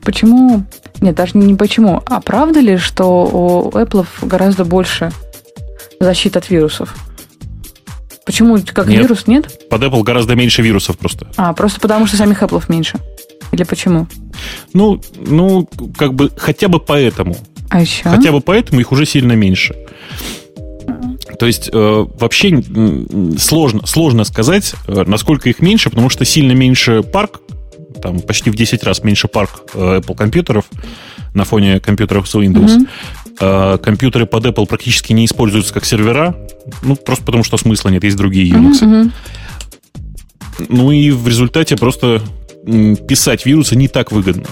почему, 0.03 0.63
нет, 0.99 1.15
даже 1.15 1.37
не 1.37 1.55
почему, 1.55 2.03
а 2.05 2.21
правда 2.21 2.59
ли, 2.59 2.77
что 2.77 3.25
у 3.25 3.69
Apple 3.71 4.05
гораздо 4.21 4.65
больше 4.65 5.11
защиты 5.99 6.39
от 6.39 6.49
вирусов? 6.49 6.95
Почему, 8.25 8.59
как 8.73 8.87
нет. 8.87 9.01
вирус, 9.01 9.27
нет? 9.27 9.67
Под 9.69 9.81
Apple 9.81 10.03
гораздо 10.03 10.35
меньше 10.35 10.61
вирусов 10.61 10.97
просто. 10.97 11.27
А, 11.37 11.53
просто 11.53 11.79
потому 11.79 12.05
что 12.05 12.17
самих 12.17 12.43
Apple 12.43 12.63
меньше? 12.67 12.99
Или 13.51 13.63
почему? 13.63 14.07
Ну, 14.73 15.01
ну, 15.15 15.67
как 15.97 16.13
бы 16.13 16.31
хотя 16.37 16.67
бы 16.67 16.79
поэтому. 16.79 17.35
А 17.69 17.81
еще? 17.81 18.03
Хотя 18.03 18.31
бы 18.31 18.41
поэтому 18.41 18.79
их 18.79 18.91
уже 18.91 19.05
сильно 19.05 19.33
меньше. 19.33 19.75
То 21.37 21.45
есть 21.45 21.69
э, 21.71 22.05
вообще 22.19 22.61
сложно, 23.37 23.85
сложно 23.85 24.23
сказать, 24.23 24.73
э, 24.87 25.03
насколько 25.05 25.49
их 25.49 25.59
меньше, 25.59 25.89
потому 25.89 26.09
что 26.09 26.25
сильно 26.25 26.51
меньше 26.51 27.03
парк, 27.03 27.41
там 28.01 28.19
почти 28.19 28.49
в 28.49 28.55
10 28.55 28.83
раз 28.83 29.03
меньше 29.03 29.27
парк 29.27 29.63
э, 29.73 29.99
Apple 29.99 30.15
компьютеров 30.15 30.65
на 31.33 31.43
фоне 31.45 31.79
компьютеров 31.79 32.27
с 32.27 32.35
Windows. 32.35 32.77
Mm-hmm. 32.77 33.75
Э, 33.75 33.77
компьютеры 33.77 34.25
под 34.25 34.45
Apple 34.45 34.65
практически 34.65 35.13
не 35.13 35.25
используются 35.25 35.73
как 35.73 35.85
сервера, 35.85 36.35
ну, 36.81 36.95
просто 36.95 37.25
потому 37.25 37.43
что 37.43 37.57
смысла 37.57 37.89
нет, 37.89 38.03
есть 38.03 38.17
другие 38.17 38.53
Unix. 38.53 38.81
Mm-hmm. 38.81 39.11
Ну 40.69 40.91
и 40.91 41.11
в 41.11 41.27
результате 41.27 41.75
просто 41.75 42.21
писать 43.07 43.45
вирусы 43.45 43.75
не 43.75 43.87
так 43.87 44.11
выгодно. 44.11 44.45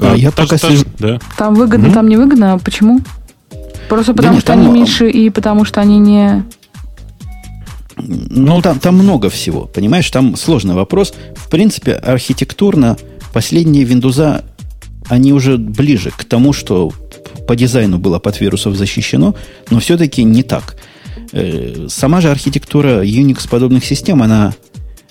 А, 0.00 0.16
я 0.16 0.30
так, 0.32 0.48
пока 0.48 0.58
так, 0.58 0.70
сижу... 0.70 0.84
да. 0.98 1.20
Там 1.36 1.54
выгодно, 1.54 1.86
mm-hmm. 1.86 1.94
там 1.94 2.08
не 2.08 2.16
выгодно. 2.16 2.54
А 2.54 2.58
почему? 2.58 3.00
Просто 3.88 4.14
потому 4.14 4.32
да 4.32 4.34
нет, 4.34 4.42
что 4.42 4.52
они 4.52 4.68
меньше 4.68 5.10
и 5.10 5.30
потому 5.30 5.64
что 5.64 5.80
они 5.80 5.98
не... 5.98 6.44
Ну, 7.96 8.62
там, 8.62 8.78
там 8.78 8.96
много 8.96 9.28
всего, 9.28 9.66
понимаешь? 9.66 10.10
Там 10.10 10.36
сложный 10.36 10.74
вопрос. 10.74 11.14
В 11.36 11.48
принципе, 11.50 11.92
архитектурно 11.92 12.96
последние 13.32 13.84
Windows, 13.84 14.44
они 15.08 15.32
уже 15.32 15.58
ближе 15.58 16.10
к 16.16 16.24
тому, 16.24 16.52
что 16.52 16.92
по 17.46 17.56
дизайну 17.56 17.98
было 17.98 18.18
под 18.18 18.40
вирусов 18.40 18.76
защищено, 18.76 19.34
но 19.70 19.80
все-таки 19.80 20.22
не 20.24 20.42
так. 20.42 20.76
Э, 21.32 21.86
сама 21.88 22.20
же 22.20 22.30
архитектура 22.30 23.04
Unix 23.04 23.48
подобных 23.48 23.84
систем, 23.84 24.22
она 24.22 24.54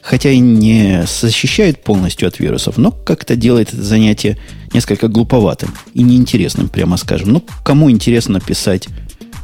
хотя 0.01 0.31
и 0.31 0.39
не 0.39 1.05
защищает 1.05 1.83
полностью 1.83 2.27
от 2.27 2.39
вирусов, 2.39 2.77
но 2.77 2.91
как-то 2.91 3.35
делает 3.35 3.73
это 3.73 3.83
занятие 3.83 4.37
несколько 4.73 5.07
глуповатым 5.07 5.73
и 5.93 6.03
неинтересным, 6.03 6.69
прямо 6.69 6.97
скажем. 6.97 7.33
Ну, 7.33 7.43
кому 7.63 7.91
интересно 7.91 8.39
писать 8.39 8.87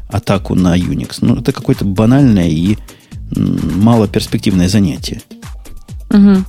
атаку 0.09 0.55
на 0.55 0.77
Unix? 0.77 1.17
Ну, 1.21 1.35
это 1.35 1.51
какое-то 1.51 1.85
банальное 1.85 2.49
и 2.49 2.77
малоперспективное 3.31 4.69
занятие. 4.69 5.21
Угу. 6.09 6.45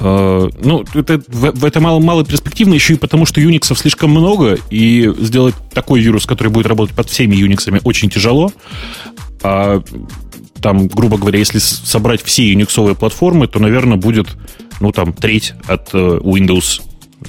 Ну, 0.00 0.84
это, 0.94 1.22
в, 1.28 1.64
это 1.64 1.80
мало, 1.80 2.00
мало 2.00 2.24
перспективно 2.24 2.74
еще 2.74 2.94
и 2.94 2.98
потому, 2.98 3.26
что 3.26 3.40
Unix 3.40 3.72
слишком 3.76 4.10
много, 4.10 4.58
и 4.70 5.12
сделать 5.20 5.54
такой 5.72 6.00
вирус, 6.00 6.26
который 6.26 6.48
будет 6.48 6.66
работать 6.66 6.96
под 6.96 7.08
всеми 7.08 7.36
Unix, 7.36 7.80
очень 7.84 8.10
тяжело. 8.10 8.52
А 9.44 9.82
там, 10.60 10.88
грубо 10.88 11.18
говоря, 11.18 11.38
если 11.38 11.58
собрать 11.58 12.22
все 12.22 12.48
юниксовые 12.48 12.96
платформы, 12.96 13.46
то, 13.46 13.60
наверное, 13.60 13.98
будет, 13.98 14.28
ну, 14.80 14.90
там, 14.90 15.12
треть 15.12 15.52
от 15.66 15.90
э, 15.92 15.98
Windows, 15.98 16.80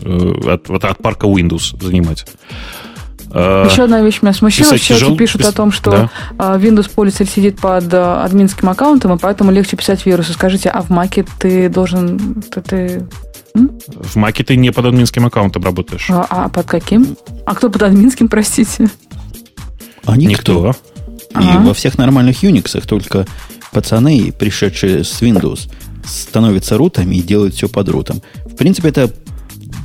э, 0.02 0.54
от, 0.54 0.70
от, 0.70 0.98
парка 1.00 1.28
Windows 1.28 1.78
занимать. 1.84 2.26
Э, 3.32 3.68
Еще 3.70 3.84
одна 3.84 4.02
вещь 4.02 4.22
меня 4.22 4.32
смущила. 4.32 4.78
Все 4.78 4.96
тяжел... 4.96 5.18
пишут 5.18 5.42
пис... 5.42 5.50
о 5.50 5.52
том, 5.52 5.74
что 5.74 5.92
да. 5.92 6.10
А, 6.38 6.58
Windows 6.58 6.90
пользователь 6.90 7.30
сидит 7.30 7.60
под 7.60 7.94
а, 7.94 8.24
админским 8.24 8.70
аккаунтом, 8.70 9.14
и 9.14 9.20
поэтому 9.20 9.52
легче 9.52 9.76
писать 9.76 10.06
вирусы. 10.06 10.32
Скажите, 10.32 10.70
а 10.70 10.82
в 10.82 10.90
Маке 10.90 11.26
ты 11.38 11.68
должен... 11.68 12.42
Ты, 12.44 12.62
ты... 12.62 13.08
В 13.54 14.16
Маке 14.16 14.46
ты 14.46 14.56
не 14.56 14.72
под 14.72 14.86
админским 14.86 15.26
аккаунтом 15.26 15.62
работаешь. 15.62 16.08
А, 16.10 16.26
а 16.30 16.48
под 16.48 16.68
каким? 16.68 17.18
А 17.46 17.54
кто 17.54 17.70
под 17.70 17.84
админским, 17.84 18.30
простите? 18.30 18.90
А 20.06 20.16
никто. 20.16 20.72
никто. 20.72 20.76
И 21.42 21.58
во 21.66 21.74
всех 21.74 21.98
нормальных 21.98 22.44
Unix 22.44 22.86
только 22.86 23.26
пацаны, 23.72 24.34
пришедшие 24.38 25.04
с 25.04 25.22
Windows, 25.22 25.70
становятся 26.06 26.78
рутами 26.78 27.16
и 27.16 27.22
делают 27.22 27.56
все 27.56 27.68
под 27.68 27.90
рутом. 27.90 28.22
В 28.46 28.56
принципе, 28.56 28.90
это, 28.90 29.12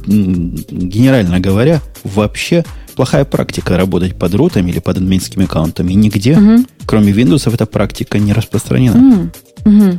генерально 0.07 1.40
говоря, 1.40 1.80
вообще 2.04 2.64
плохая 2.95 3.25
практика 3.25 3.76
работать 3.76 4.19
под 4.19 4.35
рутами 4.35 4.71
или 4.71 4.78
под 4.78 4.99
админскими 4.99 5.45
аккаунтами. 5.45 5.92
Нигде, 5.92 6.37
угу. 6.37 6.64
кроме 6.87 7.12
Windows, 7.12 7.52
эта 7.52 7.66
практика 7.66 8.19
не 8.19 8.33
распространена. 8.33 9.30
Угу. 9.64 9.99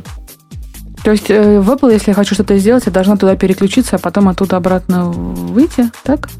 То 1.04 1.10
есть 1.10 1.30
э, 1.30 1.60
в 1.60 1.68
Apple, 1.68 1.92
если 1.92 2.10
я 2.10 2.14
хочу 2.14 2.34
что-то 2.34 2.56
сделать, 2.58 2.84
я 2.86 2.92
должна 2.92 3.16
туда 3.16 3.34
переключиться, 3.34 3.96
а 3.96 3.98
потом 3.98 4.28
оттуда 4.28 4.56
обратно 4.56 5.10
выйти, 5.10 5.90
так? 6.04 6.30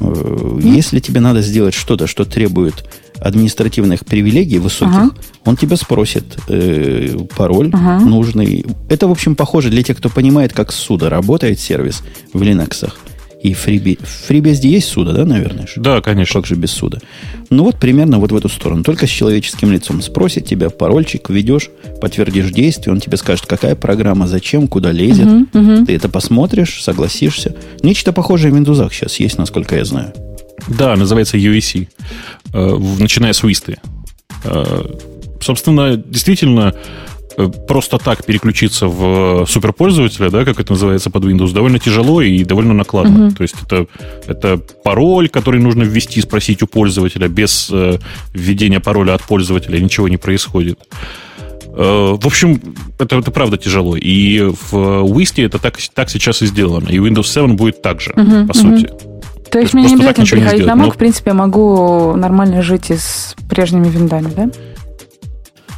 Э, 0.00 0.58
если 0.62 1.00
тебе 1.00 1.20
надо 1.20 1.42
сделать 1.42 1.74
что-то, 1.74 2.06
что 2.06 2.24
требует 2.24 2.84
административных 3.20 4.04
привилегий 4.04 4.58
высоких, 4.58 4.94
ага. 4.94 5.14
он 5.44 5.56
тебя 5.56 5.76
спросит 5.76 6.36
э, 6.48 7.16
пароль 7.36 7.70
ага. 7.72 8.04
нужный. 8.04 8.64
Это, 8.88 9.08
в 9.08 9.10
общем, 9.10 9.34
похоже 9.34 9.70
для 9.70 9.82
тех, 9.82 9.98
кто 9.98 10.08
понимает, 10.08 10.52
как 10.52 10.72
суда 10.72 11.08
работает 11.08 11.60
сервис 11.60 12.02
в 12.32 12.42
Linux 12.42 12.90
и. 13.42 13.54
В 13.54 13.66
FreeBSD 13.66 14.66
есть 14.66 14.88
суда, 14.88 15.12
да, 15.12 15.24
наверное? 15.24 15.66
Да, 15.76 16.00
конечно. 16.00 16.40
Как 16.40 16.46
же 16.46 16.54
без 16.54 16.70
суда? 16.70 16.98
Ну 17.48 17.64
вот 17.64 17.76
примерно 17.78 18.18
вот 18.18 18.32
в 18.32 18.36
эту 18.36 18.48
сторону. 18.48 18.82
Только 18.84 19.06
с 19.06 19.10
человеческим 19.10 19.72
лицом. 19.72 20.02
Спросит 20.02 20.46
тебя 20.46 20.70
парольчик, 20.70 21.30
введешь, 21.30 21.70
подтвердишь 22.00 22.50
действие, 22.50 22.92
он 22.92 23.00
тебе 23.00 23.16
скажет, 23.16 23.46
какая 23.46 23.74
программа, 23.74 24.26
зачем, 24.26 24.68
куда 24.68 24.92
лезет. 24.92 25.26
Угу, 25.26 25.58
угу. 25.58 25.86
Ты 25.86 25.94
это 25.94 26.08
посмотришь, 26.08 26.82
согласишься. 26.82 27.54
Нечто 27.82 28.12
похожее 28.12 28.52
в 28.52 28.56
Windows 28.56 28.92
сейчас 28.92 29.18
есть, 29.18 29.38
насколько 29.38 29.76
я 29.76 29.84
знаю. 29.84 30.12
Да, 30.68 30.94
называется 30.96 31.36
UAC. 31.36 31.88
Э, 32.52 32.78
начиная 32.98 33.32
с 33.32 33.42
Висты. 33.42 33.78
Э, 34.44 34.84
собственно, 35.40 35.96
действительно, 35.96 36.74
Э, 37.40 37.48
просто 37.48 37.98
так 37.98 38.24
переключиться 38.24 38.86
в 38.86 39.46
суперпользователя, 39.46 40.30
да, 40.30 40.44
как 40.44 40.60
это 40.60 40.72
называется 40.72 41.10
под 41.10 41.24
Windows, 41.24 41.52
довольно 41.52 41.78
тяжело 41.78 42.20
и 42.20 42.44
довольно 42.44 42.74
накладно. 42.74 43.26
Угу. 43.26 43.36
То 43.36 43.42
есть 43.42 43.54
это, 43.62 43.86
это 44.26 44.58
пароль, 44.84 45.28
который 45.28 45.60
нужно 45.60 45.84
ввести, 45.84 46.20
спросить 46.20 46.62
у 46.62 46.66
пользователя. 46.66 47.28
Без 47.28 47.70
э, 47.72 47.98
введения 48.34 48.80
пароля 48.80 49.14
от 49.14 49.22
пользователя 49.22 49.78
ничего 49.78 50.08
не 50.08 50.16
происходит. 50.16 50.78
Э, 51.66 52.16
в 52.20 52.26
общем, 52.26 52.60
это, 52.98 53.16
это 53.16 53.30
правда 53.30 53.56
тяжело. 53.56 53.96
И 53.96 54.40
в 54.40 54.74
Wisty 54.74 55.46
это 55.46 55.58
так, 55.58 55.78
так 55.94 56.10
сейчас 56.10 56.42
и 56.42 56.46
сделано. 56.46 56.88
И 56.88 56.98
Windows 56.98 57.26
7 57.26 57.56
будет 57.56 57.80
так 57.80 58.00
же, 58.00 58.10
угу, 58.10 58.48
по 58.48 58.50
угу. 58.50 58.54
сути. 58.54 58.90
То 59.50 59.58
есть 59.58 59.74
мне 59.74 59.84
не 59.84 59.94
обязательно 59.94 60.26
переходить 60.26 60.66
на 60.66 60.72
Mac, 60.72 60.86
но... 60.86 60.90
в 60.90 60.96
принципе, 60.96 61.30
я 61.30 61.34
могу 61.34 62.14
нормально 62.14 62.62
жить 62.62 62.90
и 62.90 62.96
с 62.96 63.34
прежними 63.48 63.88
виндами, 63.88 64.32
да? 64.34 64.50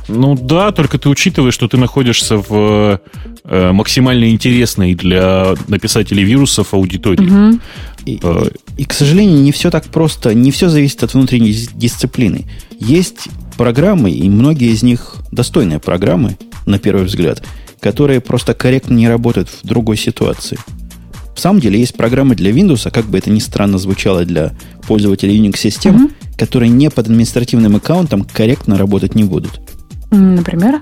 Ну 0.08 0.34
да, 0.34 0.72
только 0.72 0.98
ты 0.98 1.08
учитываешь, 1.08 1.54
что 1.54 1.68
ты 1.68 1.76
находишься 1.76 2.36
в 2.36 3.00
э, 3.44 3.72
максимально 3.72 4.30
интересной 4.30 4.94
для 4.94 5.54
написателей 5.68 6.24
вирусов 6.24 6.74
аудитории. 6.74 7.24
Угу. 7.24 7.60
И, 8.06 8.20
э, 8.22 8.44
и, 8.76 8.84
к 8.84 8.92
сожалению, 8.92 9.38
не 9.40 9.52
все 9.52 9.70
так 9.70 9.84
просто, 9.86 10.34
не 10.34 10.50
все 10.50 10.68
зависит 10.68 11.02
от 11.02 11.14
внутренней 11.14 11.52
дисциплины. 11.74 12.46
Есть 12.78 13.28
программы, 13.56 14.10
и 14.10 14.28
многие 14.28 14.72
из 14.72 14.82
них 14.82 15.16
достойные 15.30 15.78
программы, 15.78 16.36
на 16.66 16.78
первый 16.78 17.04
взгляд, 17.04 17.42
которые 17.80 18.20
просто 18.20 18.54
корректно 18.54 18.94
не 18.94 19.08
работают 19.08 19.48
в 19.48 19.66
другой 19.66 19.96
ситуации. 19.96 20.58
В 21.34 21.40
самом 21.40 21.60
деле 21.60 21.78
есть 21.78 21.94
программы 21.94 22.34
для 22.34 22.50
Windows, 22.50 22.90
как 22.90 23.06
бы 23.06 23.18
это 23.18 23.30
ни 23.30 23.38
странно 23.38 23.78
звучало 23.78 24.24
для 24.24 24.52
пользователей 24.86 25.38
Unix-систем, 25.38 25.94
угу. 25.94 26.10
которые 26.36 26.70
не 26.70 26.90
под 26.90 27.06
административным 27.06 27.76
аккаунтом 27.76 28.24
корректно 28.24 28.76
работать 28.76 29.14
не 29.14 29.24
будут. 29.24 29.60
Например? 30.10 30.80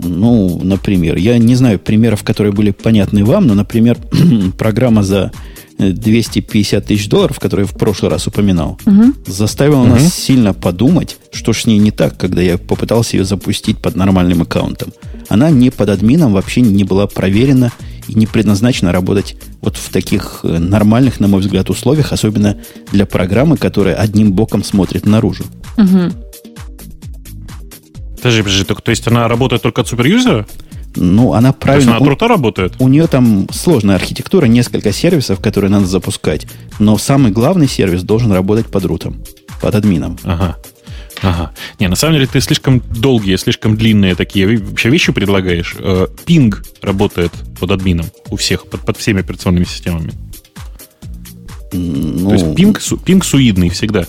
Ну, 0.00 0.60
например, 0.62 1.16
я 1.16 1.38
не 1.38 1.54
знаю 1.54 1.78
примеров, 1.78 2.24
которые 2.24 2.52
были 2.52 2.70
понятны 2.70 3.24
вам, 3.24 3.46
но, 3.46 3.54
например, 3.54 3.98
программа 4.58 5.02
за 5.02 5.30
250 5.78 6.84
тысяч 6.84 7.08
долларов, 7.08 7.38
которую 7.38 7.66
я 7.66 7.72
в 7.72 7.78
прошлый 7.78 8.10
раз 8.10 8.26
упоминал, 8.26 8.78
угу. 8.84 9.14
заставила 9.26 9.82
угу. 9.82 9.90
нас 9.90 10.14
сильно 10.14 10.52
подумать, 10.52 11.16
что 11.32 11.52
ж 11.52 11.62
с 11.62 11.66
ней 11.66 11.78
не 11.78 11.90
так, 11.90 12.16
когда 12.16 12.42
я 12.42 12.58
попытался 12.58 13.16
ее 13.16 13.24
запустить 13.24 13.78
под 13.78 13.96
нормальным 13.96 14.42
аккаунтом. 14.42 14.92
Она 15.28 15.50
не 15.50 15.70
под 15.70 15.90
админом 15.90 16.32
вообще 16.32 16.60
не 16.60 16.84
была 16.84 17.06
проверена 17.06 17.72
и 18.08 18.14
не 18.14 18.26
предназначена 18.26 18.92
работать 18.92 19.36
вот 19.60 19.76
в 19.76 19.90
таких 19.90 20.40
э, 20.42 20.58
нормальных, 20.58 21.20
на 21.20 21.28
мой 21.28 21.40
взгляд, 21.40 21.70
условиях, 21.70 22.12
особенно 22.12 22.56
для 22.92 23.06
программы, 23.06 23.56
которая 23.56 23.94
одним 23.94 24.32
боком 24.32 24.64
смотрит 24.64 25.06
наружу. 25.06 25.44
Угу. 25.76 26.12
Подожди, 28.16 28.42
подожди, 28.42 28.64
то, 28.64 28.74
то 28.74 28.90
есть 28.90 29.06
она 29.08 29.28
работает 29.28 29.62
только 29.62 29.80
от 29.80 29.88
суперюзера? 29.88 30.46
Ну, 30.96 31.34
она 31.34 31.52
правильно... 31.52 31.86
То 31.86 31.90
есть 31.92 32.00
она 32.00 32.06
круто 32.06 32.28
работает? 32.28 32.74
У 32.78 32.88
нее 32.88 33.06
там 33.06 33.48
сложная 33.50 33.96
архитектура, 33.96 34.46
несколько 34.46 34.92
сервисов, 34.92 35.40
которые 35.40 35.70
надо 35.70 35.86
запускать. 35.86 36.46
Но 36.78 36.98
самый 36.98 37.30
главный 37.30 37.68
сервис 37.68 38.02
должен 38.02 38.32
работать 38.32 38.66
под 38.66 38.84
рутом, 38.84 39.22
под 39.60 39.74
админом. 39.74 40.18
Ага. 40.24 40.56
Ага. 41.22 41.52
Не, 41.78 41.88
на 41.88 41.96
самом 41.96 42.14
деле 42.14 42.26
ты 42.26 42.40
слишком 42.40 42.80
долгие, 42.80 43.36
слишком 43.36 43.76
длинные 43.76 44.14
такие 44.14 44.58
вообще 44.58 44.88
вещи 44.88 45.12
предлагаешь. 45.12 45.76
Пинг 46.24 46.62
э, 46.62 46.86
работает 46.86 47.32
под 47.58 47.70
админом 47.72 48.06
у 48.30 48.36
всех, 48.36 48.66
под, 48.66 48.80
под 48.80 48.96
всеми 48.96 49.20
операционными 49.20 49.64
системами. 49.64 50.12
Ну, 51.72 52.30
То 52.30 52.34
есть 52.34 52.54
пинг, 52.54 52.80
пинг 53.04 53.24
суидный 53.24 53.68
всегда. 53.70 54.06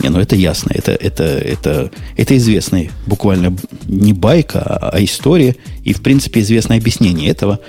Не, 0.00 0.08
ну 0.08 0.18
это 0.18 0.34
ясно. 0.34 0.72
Это, 0.74 0.92
это, 0.92 1.24
это, 1.24 1.90
это 2.16 2.36
известный 2.36 2.90
буквально 3.06 3.56
не 3.86 4.12
байка, 4.12 4.60
а, 4.60 4.90
а 4.90 5.04
история. 5.04 5.56
И, 5.84 5.92
в 5.92 6.00
принципе, 6.00 6.40
известное 6.40 6.78
объяснение 6.78 7.30
этого. 7.30 7.60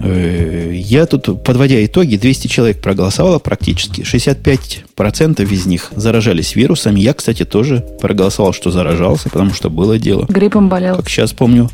Э, 0.00 0.72
я 0.74 1.06
тут, 1.06 1.42
подводя 1.44 1.84
итоги, 1.84 2.16
200 2.16 2.48
человек 2.48 2.80
проголосовало 2.80 3.38
практически. 3.38 4.02
65% 4.02 5.50
из 5.50 5.66
них 5.66 5.92
заражались 5.94 6.56
вирусами. 6.56 7.00
Я, 7.00 7.14
кстати, 7.14 7.44
тоже 7.44 7.84
проголосовал, 8.00 8.52
что 8.52 8.70
заражался, 8.70 9.30
потому 9.30 9.52
что 9.52 9.70
было 9.70 9.98
дело. 9.98 10.26
Гриппом 10.28 10.68
болел. 10.68 10.96
Как 10.96 11.08
сейчас 11.08 11.32
помню, 11.32 11.70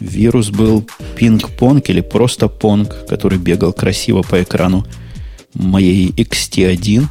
вирус 0.00 0.50
был 0.50 0.86
пинг-понг 1.16 1.88
или 1.88 2.00
просто 2.00 2.48
понг, 2.48 3.06
который 3.08 3.38
бегал 3.38 3.72
красиво 3.72 4.22
по 4.22 4.42
экрану 4.42 4.86
моей 5.54 6.08
XT1. 6.10 7.06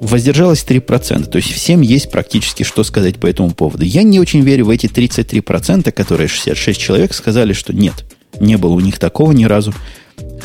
Воздержалось 0.00 0.64
3%. 0.68 1.30
То 1.30 1.36
есть 1.36 1.52
всем 1.52 1.80
есть 1.80 2.10
практически 2.10 2.62
что 2.62 2.84
сказать 2.84 3.16
по 3.16 3.26
этому 3.26 3.52
поводу. 3.52 3.84
Я 3.84 4.02
не 4.02 4.20
очень 4.20 4.42
верю 4.42 4.66
в 4.66 4.70
эти 4.70 4.86
33%, 4.86 5.90
которые 5.92 6.28
66 6.28 6.78
человек 6.78 7.14
сказали, 7.14 7.52
что 7.54 7.72
нет, 7.72 8.04
не 8.40 8.56
было 8.56 8.72
у 8.72 8.80
них 8.80 8.98
такого 8.98 9.32
ни 9.32 9.44
разу. 9.44 9.72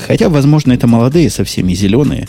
Хотя, 0.07 0.29
возможно, 0.29 0.73
это 0.73 0.87
молодые, 0.87 1.29
совсем 1.29 1.67
и 1.69 1.75
зеленые, 1.75 2.27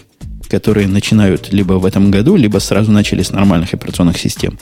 которые 0.48 0.88
начинают 0.88 1.52
либо 1.52 1.74
в 1.74 1.84
этом 1.84 2.10
году, 2.10 2.36
либо 2.36 2.58
сразу 2.58 2.90
начали 2.90 3.22
с 3.22 3.30
нормальных 3.30 3.72
операционных 3.74 4.18
систем. 4.18 4.58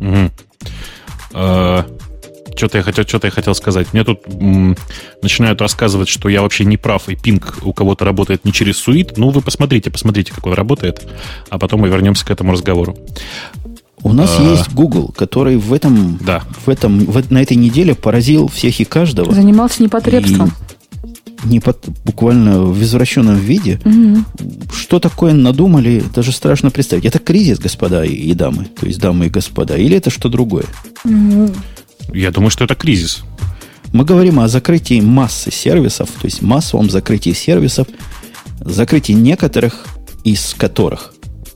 Угу. 0.00 0.30
Что-то 2.54 2.78
я 2.78 2.84
хотел, 2.84 3.04
что-то 3.04 3.26
я 3.28 3.30
хотел 3.30 3.54
сказать. 3.54 3.92
Мне 3.92 4.04
тут 4.04 4.20
м, 4.26 4.76
начинают 5.22 5.60
рассказывать, 5.60 6.08
что 6.08 6.28
я 6.28 6.42
вообще 6.42 6.64
не 6.64 6.76
прав, 6.76 7.08
и 7.08 7.16
пинг 7.16 7.58
у 7.62 7.72
кого-то 7.72 8.04
работает 8.04 8.44
не 8.44 8.52
через 8.52 8.76
суит. 8.76 9.16
Ну, 9.16 9.30
вы 9.30 9.40
посмотрите, 9.40 9.90
посмотрите, 9.90 10.32
как 10.32 10.46
он 10.46 10.52
работает, 10.52 11.02
а 11.48 11.58
потом 11.58 11.80
мы 11.80 11.88
вернемся 11.88 12.26
к 12.26 12.30
этому 12.30 12.52
разговору. 12.52 12.96
У 14.04 14.12
нас 14.12 14.36
а... 14.38 14.42
есть 14.42 14.72
Google, 14.72 15.08
который 15.16 15.56
в 15.56 15.72
этом, 15.72 16.18
да. 16.20 16.42
в 16.66 16.68
этом, 16.68 17.00
в, 17.00 17.30
на 17.30 17.42
этой 17.42 17.56
неделе 17.56 17.94
поразил 17.94 18.48
всех 18.48 18.80
и 18.80 18.84
каждого. 18.84 19.32
Занимался 19.32 19.82
непотребством. 19.82 20.48
И 20.48 20.72
не 21.44 21.60
под, 21.60 21.84
буквально 22.04 22.62
в 22.62 22.80
извращенном 22.82 23.36
виде. 23.36 23.80
Угу. 23.84 24.72
Что 24.72 25.00
такое 25.00 25.32
надумали, 25.32 26.02
даже 26.14 26.32
страшно 26.32 26.70
представить. 26.70 27.04
Это 27.04 27.18
кризис, 27.18 27.58
господа 27.58 28.04
и, 28.04 28.12
и 28.12 28.34
дамы, 28.34 28.66
то 28.78 28.86
есть 28.86 29.00
дамы 29.00 29.26
и 29.26 29.30
господа, 29.30 29.76
или 29.76 29.96
это 29.96 30.10
что 30.10 30.28
другое? 30.28 30.64
Угу. 31.04 31.50
Я 32.14 32.30
думаю, 32.30 32.50
что 32.50 32.64
это 32.64 32.74
кризис. 32.74 33.22
Мы 33.92 34.04
говорим 34.04 34.40
о 34.40 34.48
закрытии 34.48 35.00
массы 35.00 35.50
сервисов, 35.52 36.08
то 36.20 36.26
есть 36.26 36.42
массовом 36.42 36.90
закрытии 36.90 37.32
сервисов, 37.32 37.86
закрытии 38.60 39.12
некоторых 39.12 39.86
из 40.24 40.54
которых, 40.56 41.12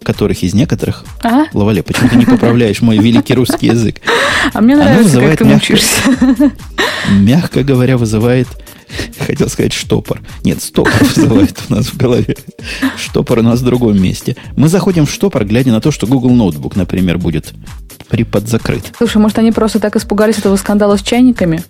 которых 0.07 0.45
из 0.45 0.55
некоторых, 0.55 1.05
а? 1.25 1.47
Лавале, 1.53 1.83
почему 1.83 2.09
ты 2.09 2.15
не 2.15 2.27
поправляешь 2.27 2.81
мой 2.81 2.97
великий 2.99 3.35
русский 3.35 3.67
язык? 3.67 3.97
А 4.55 4.61
мне 4.61 4.77
нравится, 4.77 5.03
вызывает, 5.03 5.39
как 5.39 5.49
ты 5.49 5.53
мягко, 5.53 6.53
мягко 7.11 7.63
говоря, 7.65 7.99
вызывает 7.99 8.47
хотел 9.19 9.49
сказать 9.49 9.73
штопор. 9.73 10.21
Нет, 10.45 10.63
стопор 10.63 10.95
называют 11.17 11.61
у 11.69 11.75
нас 11.75 11.87
в 11.87 11.97
голове. 11.97 12.37
Штопор 12.97 13.41
у 13.41 13.43
нас 13.43 13.61
в 13.61 13.65
другом 13.65 14.01
месте. 14.01 14.37
Мы 14.57 14.69
заходим 14.69 15.07
в 15.07 15.11
штопор, 15.11 15.45
глядя 15.45 15.73
на 15.73 15.81
то, 15.81 15.91
что 15.91 16.07
Google 16.07 16.31
Ноутбук, 16.31 16.77
например, 16.77 17.19
будет 17.19 17.53
приподзакрыт. 18.09 18.95
Слушай, 18.97 19.17
может, 19.17 19.39
они 19.41 19.51
просто 19.51 19.81
так 19.81 19.97
испугались 19.97 20.39
этого 20.39 20.55
скандала 20.55 20.97
с 20.97 21.03
чайниками? 21.03 21.65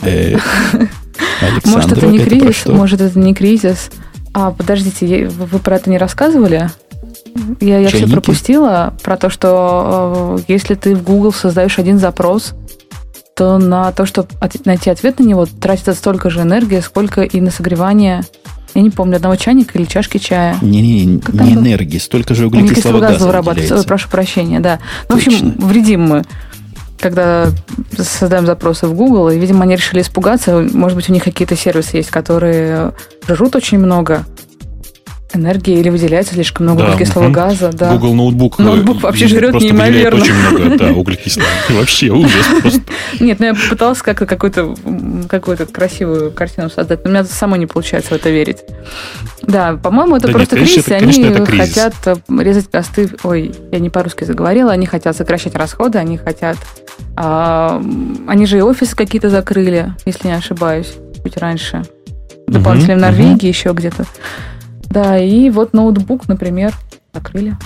Э, 0.00 0.38
может, 1.66 1.92
это 1.92 2.06
не 2.06 2.18
кризис, 2.18 2.64
может, 2.64 3.02
это 3.02 3.18
не 3.18 3.34
кризис. 3.34 3.90
А, 4.34 4.50
подождите, 4.50 5.28
вы 5.28 5.58
про 5.58 5.76
это 5.76 5.90
не 5.90 5.98
рассказывали? 5.98 6.70
Я, 7.60 7.78
я 7.78 7.88
все 7.88 8.06
пропустила 8.06 8.94
про 9.02 9.16
то, 9.16 9.30
что 9.30 10.38
э, 10.38 10.44
если 10.48 10.74
ты 10.74 10.94
в 10.94 11.02
Google 11.02 11.32
создаешь 11.32 11.78
один 11.78 11.98
запрос, 11.98 12.54
то 13.34 13.58
на 13.58 13.92
то, 13.92 14.04
чтобы 14.06 14.28
от, 14.40 14.66
найти 14.66 14.90
ответ 14.90 15.18
на 15.18 15.24
него, 15.24 15.46
тратится 15.46 15.94
столько 15.94 16.30
же 16.30 16.42
энергии, 16.42 16.80
сколько 16.80 17.22
и 17.22 17.40
на 17.40 17.50
согревание 17.50 18.24
я 18.74 18.80
не 18.80 18.90
помню, 18.90 19.16
одного 19.16 19.36
чайника 19.36 19.78
или 19.78 19.84
чашки 19.84 20.16
чая. 20.16 20.56
Не-не, 20.62 21.04
не 21.04 21.52
энергии, 21.52 21.98
столько 21.98 22.34
же 22.34 22.46
углекислого 22.46 23.00
газа 23.00 23.26
вырабатывается. 23.26 23.84
Прошу 23.86 24.08
прощения, 24.08 24.60
да. 24.60 24.78
Ну, 25.08 25.16
в 25.16 25.18
общем, 25.18 25.54
вредим 25.58 26.02
мы 26.02 26.24
когда 27.02 27.50
создаем 27.98 28.46
запросы 28.46 28.86
в 28.86 28.94
Google, 28.94 29.30
и, 29.30 29.38
видимо, 29.38 29.64
они 29.64 29.76
решили 29.76 30.00
испугаться. 30.00 30.66
Может 30.72 30.96
быть, 30.96 31.10
у 31.10 31.12
них 31.12 31.24
какие-то 31.24 31.56
сервисы 31.56 31.98
есть, 31.98 32.10
которые 32.10 32.92
жрут 33.28 33.56
очень 33.56 33.78
много, 33.78 34.24
энергии 35.34 35.78
или 35.78 35.88
выделяется 35.88 36.34
слишком 36.34 36.66
много 36.66 36.82
да, 36.82 36.92
углекислого 36.92 37.24
угу. 37.26 37.32
газа. 37.32 37.70
Да. 37.72 37.92
Google 37.92 38.14
ноутбук, 38.14 38.58
ноутбук 38.60 39.02
вообще 39.02 39.28
жрет 39.28 39.54
неимоверно. 39.54 40.20
очень 40.20 40.34
много 40.34 40.78
да, 40.78 40.92
углекислого. 40.92 41.46
Вообще 41.70 42.10
ужас 42.10 42.46
просто. 42.60 42.82
Нет, 43.20 43.40
ну 43.40 43.46
я 43.46 43.54
попыталась 43.54 44.02
как-то 44.02 44.26
какую-то 44.26 44.74
какую-то 45.28 45.66
красивую 45.66 46.32
картину 46.32 46.70
создать, 46.70 47.04
но 47.04 47.10
у 47.10 47.12
меня 47.12 47.24
самой 47.24 47.58
не 47.58 47.66
получается 47.66 48.10
в 48.10 48.12
это 48.12 48.30
верить. 48.30 48.58
Да, 49.42 49.76
по-моему, 49.76 50.16
это 50.16 50.28
да 50.28 50.32
просто 50.34 50.56
нет, 50.56 50.66
кризис, 50.66 50.88
и 50.88 50.94
они 50.94 51.22
это 51.22 51.44
кризис. 51.44 51.68
хотят 51.68 51.94
э, 52.06 52.42
резать 52.42 52.70
косты. 52.70 53.10
Ой, 53.24 53.52
я 53.70 53.78
не 53.78 53.90
по-русски 53.90 54.24
заговорила, 54.24 54.72
они 54.72 54.86
хотят 54.86 55.16
сокращать 55.16 55.54
расходы, 55.54 55.98
они 55.98 56.16
хотят... 56.16 56.56
А, 57.16 57.82
они 58.26 58.46
же 58.46 58.58
и 58.58 58.60
офисы 58.60 58.94
какие-то 58.96 59.30
закрыли, 59.30 59.94
если 60.04 60.28
не 60.28 60.34
ошибаюсь, 60.34 60.94
чуть 61.24 61.36
раньше. 61.36 61.84
Дополнительно 62.46 62.94
угу, 62.94 63.00
в 63.00 63.02
Норвегии 63.02 63.34
угу. 63.34 63.46
еще 63.46 63.72
где-то. 63.72 64.06
Да, 64.92 65.18
и 65.18 65.48
вот 65.48 65.72
ноутбук, 65.72 66.28
например, 66.28 66.74
закрыли. 67.14 67.56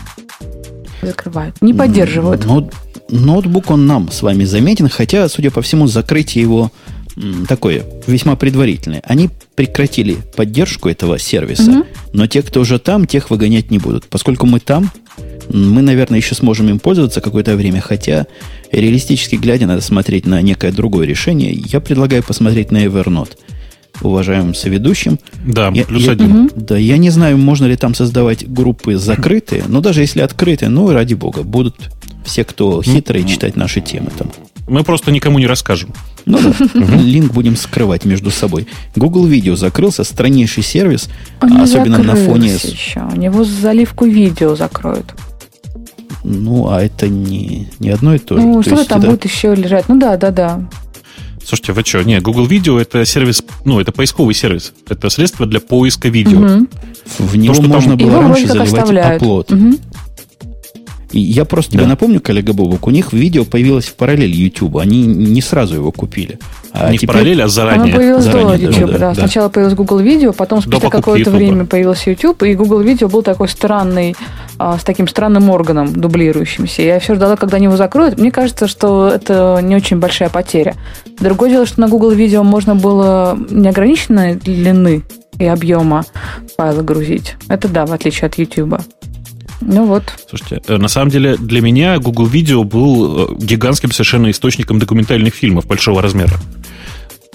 Закрывают. 1.02 1.60
Не 1.60 1.74
поддерживают. 1.74 2.44
Ноут, 2.44 2.72
ноутбук 3.10 3.70
он 3.70 3.86
нам 3.86 4.12
с 4.12 4.22
вами 4.22 4.44
заметен, 4.44 4.88
хотя, 4.88 5.28
судя 5.28 5.50
по 5.50 5.60
всему, 5.60 5.88
закрытие 5.88 6.42
его 6.42 6.70
такое 7.48 7.84
весьма 8.06 8.36
предварительное. 8.36 9.02
Они 9.04 9.28
прекратили 9.56 10.18
поддержку 10.36 10.88
этого 10.88 11.18
сервиса, 11.18 11.70
угу. 11.70 11.86
но 12.12 12.26
те, 12.28 12.42
кто 12.42 12.60
уже 12.60 12.78
там, 12.78 13.06
тех 13.06 13.30
выгонять 13.30 13.70
не 13.72 13.78
будут. 13.78 14.06
Поскольку 14.06 14.46
мы 14.46 14.60
там, 14.60 14.90
мы, 15.48 15.82
наверное, 15.82 16.18
еще 16.18 16.36
сможем 16.36 16.68
им 16.68 16.78
пользоваться 16.78 17.20
какое-то 17.20 17.56
время, 17.56 17.80
хотя 17.80 18.26
реалистически 18.70 19.34
глядя, 19.34 19.66
надо 19.66 19.80
смотреть 19.80 20.26
на 20.26 20.40
некое 20.42 20.70
другое 20.70 21.06
решение. 21.06 21.52
Я 21.52 21.80
предлагаю 21.80 22.22
посмотреть 22.22 22.70
на 22.70 22.84
Evernote 22.84 23.32
уважаемым 24.02 24.54
соведущим. 24.54 25.18
Да, 25.44 25.70
я, 25.74 25.84
плюс 25.84 26.02
я, 26.04 26.12
один. 26.12 26.50
Да, 26.54 26.76
я 26.76 26.98
не 26.98 27.10
знаю, 27.10 27.38
можно 27.38 27.66
ли 27.66 27.76
там 27.76 27.94
создавать 27.94 28.48
группы 28.48 28.96
закрытые, 28.96 29.64
но 29.68 29.80
даже 29.80 30.00
если 30.00 30.20
открытые, 30.20 30.68
ну, 30.68 30.90
ради 30.92 31.14
бога, 31.14 31.42
будут 31.42 31.76
все, 32.24 32.44
кто 32.44 32.82
хитрые, 32.82 33.26
читать 33.26 33.56
наши 33.56 33.80
темы 33.80 34.10
там. 34.16 34.30
Мы 34.68 34.82
просто 34.82 35.12
никому 35.12 35.38
не 35.38 35.46
расскажем. 35.46 35.90
Ну 36.24 36.38
да, 36.40 36.52
линк 36.96 37.32
будем 37.32 37.56
скрывать 37.56 38.04
между 38.04 38.30
собой. 38.30 38.66
Google 38.96 39.26
Видео 39.26 39.54
закрылся, 39.54 40.02
страннейший 40.02 40.64
сервис, 40.64 41.08
Он 41.40 41.60
особенно 41.60 41.98
на 41.98 42.16
фоне... 42.16 42.54
Еще. 42.54 43.00
У 43.14 43.16
него 43.16 43.44
заливку 43.44 44.06
видео 44.06 44.56
закроют. 44.56 45.14
Ну, 46.24 46.68
а 46.68 46.82
это 46.82 47.08
не, 47.08 47.68
не 47.78 47.90
одно 47.90 48.16
и 48.16 48.18
то 48.18 48.36
же. 48.36 48.42
Ну, 48.42 48.60
что 48.62 48.84
там 48.84 48.98
это... 48.98 49.10
будет 49.10 49.24
еще 49.24 49.54
лежать? 49.54 49.88
Ну 49.88 49.96
да, 50.00 50.16
да, 50.16 50.32
да. 50.32 50.68
Слушайте, 51.46 51.74
вы 51.74 51.82
что? 51.84 52.02
Не, 52.02 52.20
Google 52.20 52.48
Video 52.48 52.76
это 52.80 53.04
сервис, 53.04 53.40
ну, 53.64 53.78
это 53.78 53.92
поисковый 53.92 54.34
сервис. 54.34 54.72
Это 54.88 55.08
средство 55.10 55.46
для 55.46 55.60
поиска 55.60 56.08
видео. 56.08 56.40
Угу. 56.40 56.66
В 57.18 57.36
него 57.36 57.54
То, 57.54 57.62
можно 57.62 57.96
там... 57.96 58.04
было 58.04 58.18
Его 58.18 58.28
раньше 58.28 58.48
заливать 58.48 59.06
оплот. 59.06 59.52
Угу. 59.52 59.78
И 61.16 61.20
я 61.20 61.46
просто 61.46 61.72
да. 61.72 61.78
тебе 61.78 61.86
напомню, 61.86 62.20
коллега 62.20 62.52
Бобок, 62.52 62.86
у 62.86 62.90
них 62.90 63.14
видео 63.14 63.46
появилось 63.46 63.86
в 63.86 63.94
параллель 63.94 64.30
YouTube. 64.30 64.76
Они 64.76 65.06
не 65.06 65.40
сразу 65.40 65.76
его 65.76 65.90
купили. 65.90 66.38
А 66.72 66.90
не 66.90 66.98
теперь... 66.98 67.08
в 67.08 67.12
параллель, 67.14 67.42
а 67.42 67.48
заранее. 67.48 67.84
Оно 67.84 67.96
появилось 67.96 68.24
заранее, 68.24 68.58
до 68.58 68.64
YouTube, 68.64 68.90
да, 68.92 68.98
да. 68.98 68.98
да. 68.98 69.14
Сначала 69.14 69.48
появилось 69.48 69.74
Google 69.74 70.00
Video, 70.00 70.34
потом 70.36 70.60
спустя 70.60 70.90
какое-то 70.90 71.30
время 71.30 71.64
появился 71.64 72.10
YouTube, 72.10 72.42
и 72.42 72.54
Google 72.54 72.82
Video 72.82 73.08
был 73.08 73.22
такой 73.22 73.48
странный, 73.48 74.14
а, 74.58 74.78
с 74.78 74.84
таким 74.84 75.08
странным 75.08 75.48
органом, 75.48 75.90
дублирующимся. 75.90 76.82
Я 76.82 77.00
все 77.00 77.14
ждала, 77.14 77.36
когда 77.36 77.56
они 77.56 77.64
его 77.64 77.78
закроют. 77.78 78.18
Мне 78.18 78.30
кажется, 78.30 78.66
что 78.66 79.08
это 79.08 79.60
не 79.62 79.74
очень 79.74 79.98
большая 79.98 80.28
потеря. 80.28 80.74
Другое 81.18 81.48
дело, 81.48 81.64
что 81.64 81.80
на 81.80 81.88
Google 81.88 82.12
Video 82.12 82.42
можно 82.42 82.74
было 82.74 83.38
неограниченной 83.48 84.34
длины 84.34 85.02
и 85.38 85.46
объема 85.46 86.04
файла 86.58 86.82
грузить. 86.82 87.36
Это 87.48 87.68
да, 87.68 87.86
в 87.86 87.92
отличие 87.92 88.26
от 88.26 88.36
YouTube. 88.36 88.74
Ну 89.60 89.86
вот. 89.86 90.04
Слушайте, 90.28 90.62
э, 90.66 90.76
на 90.76 90.88
самом 90.88 91.10
деле 91.10 91.36
для 91.36 91.60
меня 91.60 91.98
Google 91.98 92.26
Video 92.26 92.64
был 92.64 93.30
э, 93.30 93.34
гигантским 93.38 93.90
совершенно 93.90 94.30
источником 94.30 94.78
документальных 94.78 95.34
фильмов 95.34 95.66
большого 95.66 96.02
размера. 96.02 96.38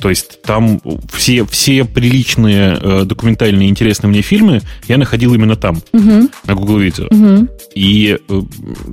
То 0.02 0.10
есть 0.10 0.42
там 0.42 0.82
все, 1.14 1.46
все 1.46 1.86
приличные 1.86 2.78
э, 2.82 3.04
документальные 3.06 3.70
интересные 3.70 4.10
мне 4.10 4.22
фильмы 4.22 4.62
я 4.88 4.98
находил 4.98 5.34
именно 5.36 5.56
там, 5.56 5.82
угу. 5.94 6.28
на 6.48 6.56
Google 6.56 6.82
Video. 6.82 7.06
Угу. 7.12 7.48
И 7.76 8.18
э, 8.28 8.42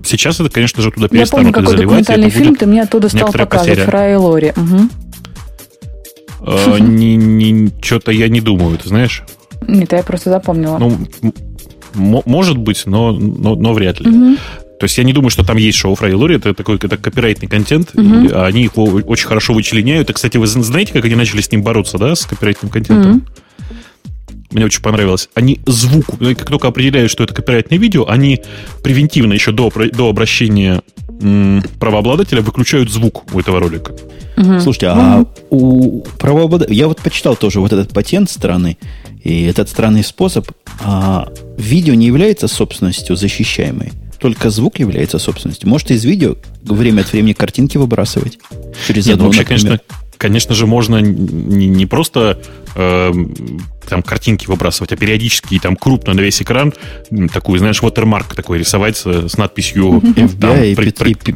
сейчас 0.04 0.38
это, 0.38 0.50
конечно 0.50 0.82
же, 0.82 0.90
туда 0.90 1.08
перестанут 1.08 1.46
я 1.46 1.52
помню, 1.52 1.66
какой 1.66 1.82
документальный 1.82 2.28
фильм 2.28 2.56
ты 2.56 2.66
мне 2.66 2.82
оттуда 2.82 3.08
стал 3.08 3.32
показывать, 3.32 3.80
Фрай 3.80 4.12
и 4.12 4.16
Лори. 4.16 4.52
Угу. 4.54 4.88
Э, 6.46 6.78
не, 6.80 7.16
не, 7.16 7.70
что-то 7.80 8.12
я 8.12 8.28
не 8.28 8.42
думаю, 8.42 8.76
ты 8.76 8.88
знаешь? 8.90 9.24
Нет, 9.66 9.92
я 9.92 10.02
просто 10.02 10.28
запомнила. 10.28 10.76
Ну, 10.78 10.98
может 11.94 12.56
быть, 12.56 12.84
но, 12.86 13.12
но, 13.12 13.54
но 13.54 13.72
вряд 13.72 14.00
ли. 14.00 14.10
Угу. 14.10 14.36
То 14.80 14.84
есть 14.84 14.96
я 14.96 15.04
не 15.04 15.12
думаю, 15.12 15.30
что 15.30 15.44
там 15.44 15.56
есть 15.56 15.76
шоу 15.76 15.94
Фрай 15.96 16.12
и 16.12 16.14
Лори, 16.14 16.36
это 16.36 16.54
такой 16.54 16.76
это 16.76 16.96
копирайтный 16.96 17.48
контент, 17.48 17.90
угу. 17.94 18.26
и 18.26 18.32
они 18.32 18.62
его 18.62 18.84
очень 18.84 19.26
хорошо 19.26 19.52
вычленяют. 19.52 20.08
И, 20.10 20.12
кстати, 20.12 20.36
вы 20.36 20.46
знаете, 20.46 20.92
как 20.92 21.04
они 21.04 21.16
начали 21.16 21.40
с 21.40 21.50
ним 21.50 21.62
бороться, 21.62 21.98
да, 21.98 22.14
с 22.14 22.24
копирайтным 22.26 22.70
контентом? 22.70 23.16
Угу. 23.16 23.22
Мне 24.52 24.64
очень 24.64 24.80
понравилось. 24.80 25.28
Они 25.34 25.60
звук, 25.66 26.06
как 26.18 26.48
только 26.48 26.68
определяют, 26.68 27.10
что 27.10 27.24
это 27.24 27.34
копирайтное 27.34 27.78
видео, 27.78 28.08
они 28.08 28.40
превентивно 28.82 29.34
еще 29.34 29.52
до, 29.52 29.70
до 29.92 30.08
обращения 30.08 30.80
м, 31.20 31.62
правообладателя 31.78 32.40
выключают 32.40 32.90
звук 32.90 33.24
у 33.34 33.40
этого 33.40 33.60
ролика. 33.60 33.92
Угу. 34.38 34.60
Слушайте, 34.60 34.86
а 34.86 35.26
у 35.50 36.02
правообладателя... 36.18 36.74
Я 36.74 36.88
вот 36.88 36.98
почитал 36.98 37.36
тоже 37.36 37.60
вот 37.60 37.72
этот 37.72 37.90
патент 37.90 38.30
страны, 38.30 38.78
и 39.22 39.44
этот 39.44 39.68
странный 39.68 40.04
способ. 40.04 40.50
А 40.80 41.28
видео 41.56 41.94
не 41.94 42.06
является 42.06 42.48
собственностью 42.48 43.16
защищаемой. 43.16 43.92
Только 44.18 44.50
звук 44.50 44.80
является 44.80 45.18
собственностью. 45.18 45.68
Может 45.68 45.90
из 45.90 46.04
видео 46.04 46.36
время 46.62 47.02
от 47.02 47.12
времени 47.12 47.32
картинки 47.32 47.76
выбрасывать. 47.76 48.38
Через 48.86 49.06
Нет, 49.06 49.18
ну, 49.18 49.26
вообще, 49.26 49.44
конечно, 49.44 49.80
конечно 50.18 50.54
же, 50.54 50.66
можно 50.66 50.98
не, 50.98 51.66
не 51.68 51.86
просто 51.86 52.40
э, 52.74 53.12
там 53.88 54.02
картинки 54.02 54.46
выбрасывать, 54.46 54.92
а 54.92 54.96
периодически 54.96 55.58
там 55.58 55.76
крупно 55.76 56.14
на 56.14 56.20
весь 56.20 56.42
экран 56.42 56.74
такую, 57.32 57.58
знаешь, 57.60 57.80
watermark 57.80 58.34
такой 58.34 58.58
рисовать 58.58 58.96
с, 58.96 59.28
с 59.28 59.36
надписью 59.38 60.00
FBI 60.00 60.74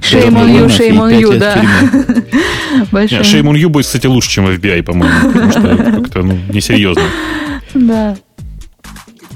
Shame 0.01 0.35
on 0.35 0.51
you, 0.51 0.67
shame 0.67 0.99
on 0.99 1.21
you, 1.21 1.39
да. 1.39 1.63
Shame 3.07 3.45
on 3.45 3.55
you 3.55 3.69
будет, 3.69 3.87
кстати, 3.87 4.07
лучше, 4.07 4.31
чем 4.31 4.47
FBI, 4.47 4.83
по-моему, 4.83 5.33
потому 5.33 5.51
что 5.51 5.77
как-то 5.77 6.23
ну, 6.23 6.39
несерьезно. 6.53 7.05
Да. 7.75 8.17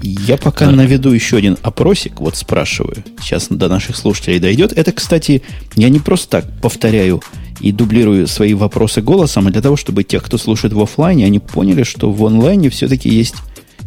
Я 0.02 0.36
пока 0.36 0.66
да. 0.66 0.72
наведу 0.72 1.10
еще 1.10 1.38
один 1.38 1.56
опросик, 1.62 2.20
вот 2.20 2.36
спрашиваю, 2.36 3.02
сейчас 3.20 3.48
до 3.48 3.68
наших 3.68 3.96
слушателей 3.96 4.38
дойдет. 4.38 4.72
Это, 4.72 4.92
кстати, 4.92 5.42
я 5.74 5.88
не 5.88 5.98
просто 5.98 6.28
так 6.28 6.60
повторяю 6.60 7.22
и 7.60 7.72
дублирую 7.72 8.26
свои 8.26 8.54
вопросы 8.54 9.00
голосом, 9.00 9.46
а 9.46 9.50
для 9.50 9.62
того, 9.62 9.76
чтобы 9.76 10.04
те, 10.04 10.20
кто 10.20 10.36
слушает 10.36 10.74
в 10.74 10.80
офлайне, 10.80 11.24
они 11.24 11.38
поняли, 11.38 11.82
что 11.82 12.12
в 12.12 12.24
онлайне 12.24 12.68
все-таки 12.68 13.08
есть 13.08 13.36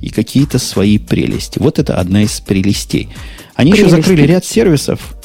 и 0.01 0.09
какие-то 0.09 0.59
свои 0.59 0.97
прелести. 0.97 1.59
Вот 1.59 1.77
это 1.77 1.95
одна 1.97 2.23
из 2.23 2.39
прелестей. 2.39 3.09
Они 3.55 3.71
Прелести. 3.71 3.93
еще 3.93 4.01
закрыли 4.01 4.21
ряд 4.25 4.45
сервисов, 4.45 5.15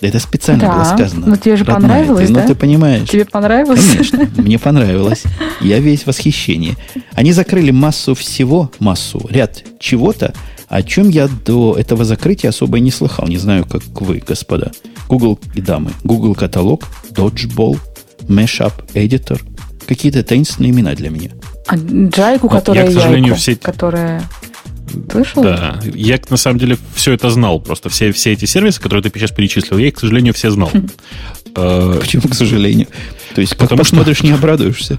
это 0.00 0.18
специально 0.18 0.62
да. 0.62 0.72
было 0.74 0.84
сказано. 0.84 1.26
Но 1.26 1.36
тебе 1.36 1.56
же 1.56 1.64
Родная, 1.64 1.80
понравилось, 1.80 2.28
ты, 2.28 2.34
да? 2.34 2.42
Ну, 2.42 2.48
ты 2.48 2.54
понимаешь. 2.54 3.08
Тебе 3.08 3.24
понравилось? 3.24 3.84
Конечно, 3.90 4.28
мне 4.42 4.58
понравилось. 4.58 5.24
Я 5.60 5.78
весь 5.78 6.02
в 6.02 6.06
восхищении. 6.08 6.76
Они 7.14 7.32
закрыли 7.32 7.70
массу 7.70 8.14
всего, 8.14 8.70
массу, 8.78 9.26
ряд 9.30 9.64
чего-то, 9.78 10.34
о 10.68 10.82
чем 10.82 11.08
я 11.08 11.28
до 11.28 11.76
этого 11.78 12.04
закрытия 12.04 12.50
особо 12.50 12.78
и 12.78 12.80
не 12.80 12.90
слыхал. 12.90 13.28
Не 13.28 13.38
знаю, 13.38 13.64
как 13.64 13.82
вы, 14.00 14.22
господа. 14.26 14.72
Google 15.08 15.38
и 15.54 15.60
дамы. 15.60 15.92
Google 16.02 16.34
каталог, 16.34 16.84
Dodgeball, 17.10 17.78
Mashup 18.28 18.72
Editor. 18.94 19.40
какие-то 19.86 20.22
таинственные 20.22 20.72
имена 20.72 20.94
для 20.94 21.10
меня. 21.10 21.30
А 21.68 21.76
Джайку, 21.76 22.48
которая 22.48 22.84
я, 22.84 22.90
к 22.90 22.94
сожалению, 22.94 23.28
яйку, 23.28 23.40
все... 23.40 23.56
которая 23.56 24.22
Слышал? 25.10 25.42
Да. 25.42 25.80
Я, 25.94 26.20
на 26.28 26.36
самом 26.36 26.58
деле, 26.58 26.78
все 26.94 27.12
это 27.12 27.30
знал. 27.30 27.60
Просто 27.60 27.88
все, 27.88 28.12
все 28.12 28.32
эти 28.32 28.44
сервисы, 28.44 28.80
которые 28.80 29.02
ты 29.02 29.18
сейчас 29.18 29.30
перечислил, 29.30 29.78
я 29.78 29.88
их, 29.88 29.94
к 29.94 30.00
сожалению, 30.00 30.34
все 30.34 30.50
знал. 30.50 30.70
Э, 31.58 31.98
Почему, 32.00 32.28
к 32.28 32.34
сожалению? 32.34 32.86
То 33.34 33.40
есть, 33.40 33.56
Потому 33.56 33.82
что 33.84 33.96
посмотришь, 33.96 34.22
не 34.22 34.32
обрадуешься. 34.32 34.98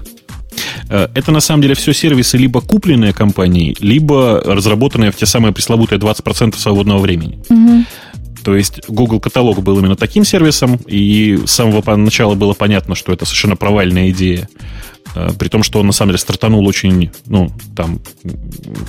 Э, 0.88 1.08
это 1.14 1.30
на 1.30 1.40
самом 1.40 1.62
деле 1.62 1.74
все 1.74 1.92
сервисы 1.92 2.36
либо 2.36 2.60
купленные 2.60 3.12
компанией, 3.12 3.76
либо 3.80 4.42
разработанные 4.44 5.10
в 5.12 5.16
те 5.16 5.26
самые 5.26 5.52
пресловутые 5.52 5.98
20% 5.98 6.56
свободного 6.58 6.98
времени. 6.98 7.38
Угу. 7.48 7.84
То 8.44 8.56
есть 8.56 8.80
Google 8.88 9.20
каталог 9.20 9.62
был 9.62 9.78
именно 9.78 9.96
таким 9.96 10.24
сервисом, 10.24 10.76
и 10.86 11.38
с 11.44 11.50
самого 11.50 11.96
начала 11.96 12.34
было 12.34 12.54
понятно, 12.54 12.94
что 12.94 13.12
это 13.12 13.24
совершенно 13.24 13.56
провальная 13.56 14.10
идея. 14.10 14.48
Э, 15.18 15.30
при 15.36 15.48
том, 15.48 15.62
что 15.64 15.80
он 15.80 15.86
на 15.86 15.92
самом 15.92 16.10
деле 16.10 16.18
стартанул 16.18 16.66
очень, 16.66 17.10
ну, 17.26 17.50
там, 17.74 18.00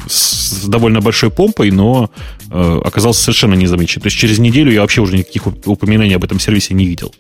с 0.08 0.66
довольно 0.68 1.02
большой 1.02 1.32
помпой, 1.32 1.72
но 1.72 2.12
э, 2.52 2.82
оказался 2.86 3.24
совершенно 3.24 3.56
незамечен. 3.56 4.02
То 4.02 4.08
есть 4.08 4.18
через 4.18 4.38
неделю 4.38 4.72
я 4.72 4.82
вообще 4.82 5.02
уже 5.02 5.18
никаких 5.18 5.48
упоминаний 5.66 6.16
об 6.16 6.24
этом 6.24 6.40
сервисе 6.40 6.76
не 6.76 6.86
видел. 6.86 7.14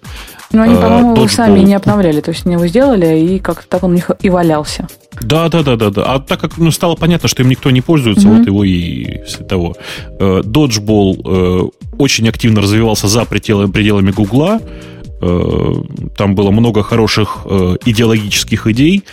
Ну, 0.51 0.61
они, 0.61 0.75
по-моему, 0.75 1.15
его 1.15 1.27
сами 1.27 1.59
не 1.59 1.73
обновляли, 1.73 2.21
то 2.21 2.31
есть 2.31 2.45
они 2.45 2.55
его 2.55 2.67
сделали, 2.67 3.19
и 3.19 3.39
как-то 3.39 3.67
так 3.67 3.83
он 3.83 3.91
у 3.91 3.93
них 3.95 4.11
и 4.21 4.29
валялся. 4.29 4.87
Да, 5.21 5.49
да, 5.49 5.63
да, 5.63 5.75
да, 5.75 5.89
да. 5.89 6.03
А 6.13 6.19
так 6.19 6.39
как 6.39 6.57
ну, 6.57 6.71
стало 6.71 6.95
понятно, 6.95 7.27
что 7.27 7.41
им 7.41 7.49
никто 7.49 7.71
не 7.71 7.81
пользуется, 7.81 8.27
mm-hmm. 8.27 8.37
вот 8.37 8.47
его 8.47 8.63
и 8.63 9.23
того. 9.47 9.75
Э, 10.19 10.41
Dodgeball 10.43 11.71
очень 11.97 12.29
активно 12.29 12.61
развивался 12.61 13.07
за 13.07 13.25
пределами, 13.25 13.71
пределами 13.71 14.11
Гугла. 14.11 14.59
Э, 14.61 14.98
там 15.19 16.35
было 16.35 16.51
много 16.51 16.83
хороших 16.83 17.39
э, 17.45 17.75
идеологических 17.85 18.67
идей. 18.67 19.03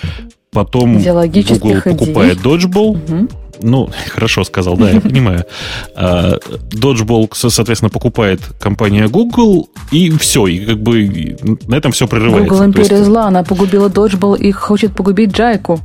Потом 0.52 0.98
Google 1.02 1.82
покупает 1.82 2.38
Dodgeball. 2.38 2.96
Угу. 2.96 3.28
Ну, 3.62 3.88
хорошо 4.08 4.44
сказал, 4.44 4.76
да, 4.76 4.90
я 4.90 5.00
понимаю. 5.00 5.44
А, 5.98 6.38
Dodgeball, 6.72 7.30
соответственно, 7.32 7.88
покупает 7.88 8.40
компания 8.60 9.08
Google, 9.08 9.68
и 9.90 10.10
все, 10.10 10.46
и 10.46 10.64
как 10.64 10.82
бы 10.82 11.36
на 11.66 11.74
этом 11.76 11.92
все 11.92 12.06
прерывается. 12.06 12.50
Google 12.50 12.66
империя 12.66 13.02
зла, 13.02 13.26
она 13.26 13.42
погубила 13.44 13.88
Dodgeball 13.88 14.38
и 14.38 14.52
хочет 14.52 14.94
погубить 14.94 15.32
Джайку. 15.32 15.80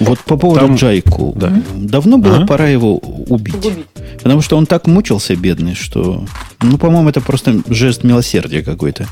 Вот 0.00 0.18
по 0.20 0.36
поводу 0.36 0.60
Там... 0.60 0.76
Джайку. 0.76 1.32
Да. 1.36 1.52
Давно 1.74 2.18
было 2.18 2.36
ага. 2.36 2.46
пора 2.46 2.68
его 2.68 2.96
убить. 2.96 3.54
Погубить. 3.54 3.86
Потому 4.22 4.40
что 4.40 4.56
он 4.56 4.66
так 4.66 4.86
мучился, 4.86 5.36
бедный, 5.36 5.74
что... 5.74 6.24
Ну, 6.60 6.78
по-моему, 6.78 7.08
это 7.08 7.20
просто 7.20 7.62
жест 7.68 8.04
милосердия 8.04 8.62
какой-то. 8.62 9.06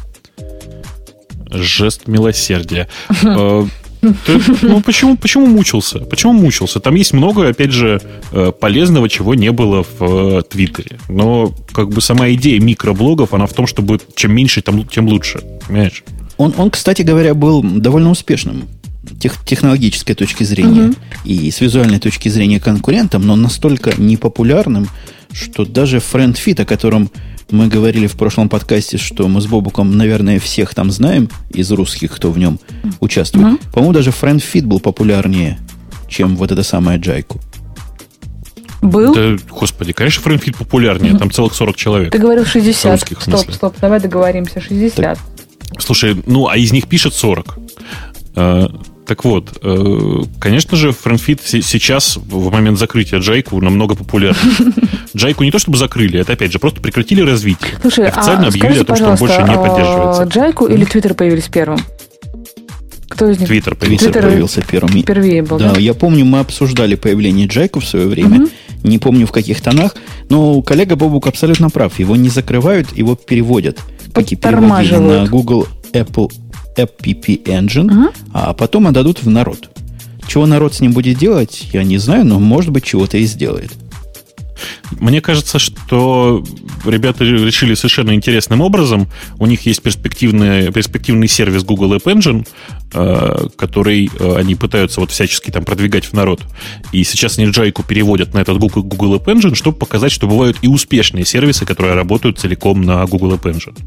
Жест 1.50 2.06
милосердия. 2.06 2.88
Э, 4.02 4.08
ну, 4.62 4.80
почему, 4.80 5.16
почему 5.18 5.46
мучился? 5.46 5.98
Почему 5.98 6.32
мучился? 6.32 6.80
Там 6.80 6.94
есть 6.94 7.12
много, 7.12 7.48
опять 7.48 7.70
же, 7.70 8.00
э, 8.32 8.50
полезного, 8.58 9.10
чего 9.10 9.34
не 9.34 9.52
было 9.52 9.84
в 9.98 10.38
э, 10.38 10.42
Твиттере. 10.48 10.98
Но 11.08 11.52
как 11.72 11.90
бы 11.90 12.00
сама 12.00 12.30
идея 12.30 12.58
микроблогов, 12.60 13.34
она 13.34 13.44
в 13.46 13.52
том, 13.52 13.66
чтобы 13.66 14.00
чем 14.14 14.32
меньше, 14.32 14.62
тем 14.90 15.06
лучше. 15.06 15.42
Понимаешь? 15.66 16.02
Он, 16.38 16.54
он, 16.56 16.70
кстати 16.70 17.02
говоря, 17.02 17.34
был 17.34 17.62
довольно 17.62 18.10
успешным 18.10 18.68
тех, 19.18 19.44
технологической 19.44 20.14
точки 20.14 20.44
зрения 20.44 20.88
угу. 20.88 20.96
и 21.24 21.50
с 21.50 21.60
визуальной 21.60 21.98
точки 21.98 22.28
зрения 22.28 22.60
конкурентом, 22.60 23.26
но 23.26 23.36
настолько 23.36 23.92
непопулярным, 24.00 24.88
что 25.32 25.64
даже 25.64 25.98
FriendFit, 25.98 26.62
о 26.62 26.64
котором 26.64 27.10
мы 27.50 27.68
говорили 27.68 28.06
в 28.06 28.12
прошлом 28.12 28.48
подкасте, 28.48 28.96
что 28.96 29.26
мы 29.28 29.40
с 29.40 29.46
Бобуком, 29.46 29.96
наверное, 29.96 30.38
всех 30.38 30.74
там 30.74 30.90
знаем 30.90 31.28
из 31.50 31.70
русских, 31.72 32.12
кто 32.12 32.30
в 32.30 32.38
нем 32.38 32.58
участвует. 33.00 33.46
Угу. 33.46 33.58
По-моему, 33.72 33.92
даже 33.92 34.10
FriendFit 34.10 34.62
был 34.62 34.80
популярнее, 34.80 35.58
чем 36.08 36.36
вот 36.36 36.52
эта 36.52 36.62
самая 36.62 36.98
Джайку. 36.98 37.40
Был? 38.82 39.14
Да, 39.14 39.36
господи, 39.50 39.92
конечно, 39.92 40.22
FriendFit 40.22 40.56
популярнее. 40.56 41.12
Угу. 41.12 41.18
Там 41.18 41.30
целых 41.30 41.54
40 41.54 41.76
человек. 41.76 42.12
Ты 42.12 42.18
говорил 42.18 42.46
60. 42.46 42.92
Русских, 42.92 43.20
стоп, 43.20 43.52
стоп, 43.52 43.74
давай 43.80 44.00
договоримся. 44.00 44.60
60. 44.60 44.96
Так. 44.96 45.18
Слушай, 45.78 46.20
ну, 46.26 46.48
а 46.48 46.56
из 46.56 46.72
них 46.72 46.88
пишет 46.88 47.14
40. 47.14 47.58
Так 48.34 49.24
вот, 49.24 49.58
э, 49.60 50.22
конечно 50.38 50.76
же, 50.76 50.90
FriendFit 50.90 51.62
сейчас, 51.62 52.16
в 52.16 52.52
момент 52.52 52.78
закрытия 52.78 53.18
Джайку, 53.18 53.60
намного 53.60 53.96
популярнее. 53.96 54.72
Джайку 55.16 55.42
не 55.42 55.50
то 55.50 55.58
чтобы 55.58 55.78
закрыли, 55.78 56.20
это 56.20 56.34
опять 56.34 56.52
же 56.52 56.60
просто 56.60 56.80
прекратили 56.80 57.20
развитие. 57.20 57.72
Слушай, 57.80 58.06
официально 58.06 58.46
а 58.46 58.48
объявили 58.50 58.78
о 58.78 58.84
том, 58.84 58.94
что 58.94 59.08
он 59.08 59.16
больше 59.16 59.42
не 59.42 59.56
поддерживается. 59.56 60.22
Джайку 60.22 60.66
или 60.66 60.84
Твиттер 60.84 61.14
появились 61.14 61.48
первым? 61.48 61.80
Кто 63.08 63.28
из 63.28 63.40
них? 63.40 63.48
Твиттер 63.48 63.74
появился, 63.74 64.06
Twitter 64.10 64.22
появился 64.22 64.62
первым. 64.62 65.02
Впервые 65.02 65.42
был, 65.42 65.58
да, 65.58 65.72
да? 65.72 65.80
я 65.80 65.94
помню, 65.94 66.24
мы 66.24 66.38
обсуждали 66.38 66.94
появление 66.94 67.48
Джайку 67.48 67.80
в 67.80 67.86
свое 67.86 68.06
время. 68.06 68.42
Угу. 68.42 68.50
Не 68.84 68.98
помню 69.00 69.26
в 69.26 69.32
каких 69.32 69.60
тонах, 69.60 69.96
но 70.28 70.62
коллега 70.62 70.94
Бобук 70.94 71.26
абсолютно 71.26 71.68
прав. 71.68 71.98
Его 71.98 72.14
не 72.14 72.28
закрывают, 72.28 72.96
его 72.96 73.16
переводят. 73.16 73.80
Переводили 74.14 74.96
на 74.96 75.26
Google, 75.26 75.66
Apple 75.92 76.30
App 76.76 76.96
Engine, 77.02 77.88
uh-huh. 77.88 78.14
а 78.32 78.52
потом 78.54 78.86
отдадут 78.86 79.22
в 79.22 79.30
народ. 79.30 79.70
Чего 80.26 80.46
народ 80.46 80.74
с 80.74 80.80
ним 80.80 80.92
будет 80.92 81.18
делать, 81.18 81.68
я 81.72 81.82
не 81.82 81.98
знаю, 81.98 82.24
но 82.24 82.38
может 82.38 82.70
быть 82.70 82.84
чего-то 82.84 83.18
и 83.18 83.24
сделает. 83.24 83.72
Мне 84.98 85.20
кажется, 85.20 85.58
что 85.58 86.44
ребята 86.84 87.24
решили 87.24 87.74
совершенно 87.74 88.14
интересным 88.14 88.60
образом. 88.60 89.08
У 89.38 89.46
них 89.46 89.66
есть 89.66 89.82
перспективный, 89.82 90.72
перспективный 90.72 91.28
сервис 91.28 91.64
Google 91.64 91.94
App 91.94 92.04
Engine, 92.04 92.46
э, 92.92 93.48
который 93.56 94.10
э, 94.18 94.36
они 94.36 94.54
пытаются 94.54 95.00
вот 95.00 95.10
всячески 95.10 95.50
там 95.50 95.64
продвигать 95.64 96.04
в 96.04 96.12
народ. 96.12 96.42
И 96.92 97.04
сейчас 97.04 97.38
они 97.38 97.50
Джайку 97.50 97.82
переводят 97.82 98.34
на 98.34 98.38
этот 98.38 98.58
Google, 98.58 98.82
Google 98.82 99.16
App 99.16 99.26
Engine, 99.26 99.54
чтобы 99.54 99.78
показать, 99.78 100.12
что 100.12 100.26
бывают 100.26 100.58
и 100.62 100.68
успешные 100.68 101.24
сервисы, 101.24 101.64
которые 101.64 101.94
работают 101.94 102.38
целиком 102.38 102.82
на 102.82 103.04
Google 103.06 103.34
App 103.34 103.52
Engine. 103.52 103.78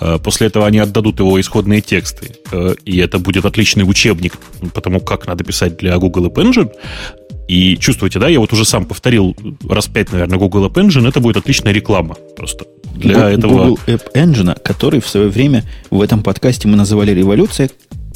Э, 0.00 0.18
после 0.22 0.48
этого 0.48 0.66
они 0.66 0.78
отдадут 0.78 1.18
его 1.18 1.40
исходные 1.40 1.80
тексты, 1.80 2.36
и 2.84 2.98
это 2.98 3.18
будет 3.18 3.44
отличный 3.44 3.82
учебник 3.82 4.34
по 4.74 4.80
тому, 4.80 5.00
как 5.00 5.26
надо 5.26 5.44
писать 5.44 5.76
для 5.76 5.96
Google 5.98 6.26
App 6.26 6.34
Engine. 6.34 6.70
И 7.48 7.76
чувствуете, 7.76 8.18
да, 8.18 8.28
я 8.28 8.40
вот 8.40 8.52
уже 8.52 8.64
сам 8.64 8.84
повторил 8.86 9.36
раз 9.68 9.86
пять, 9.86 10.12
наверное, 10.12 10.38
Google 10.38 10.66
App 10.66 10.74
Engine, 10.74 11.08
это 11.08 11.20
будет 11.20 11.36
отличная 11.36 11.72
реклама 11.72 12.16
просто 12.36 12.66
для 12.94 13.14
Google, 13.14 13.38
этого. 13.38 13.52
Google 13.52 13.78
App 13.86 14.12
Engine, 14.14 14.60
который 14.62 15.00
в 15.00 15.08
свое 15.08 15.28
время 15.28 15.64
в 15.90 16.00
этом 16.00 16.22
подкасте 16.22 16.66
мы 16.66 16.76
называли 16.76 17.12
революцией, 17.12 17.70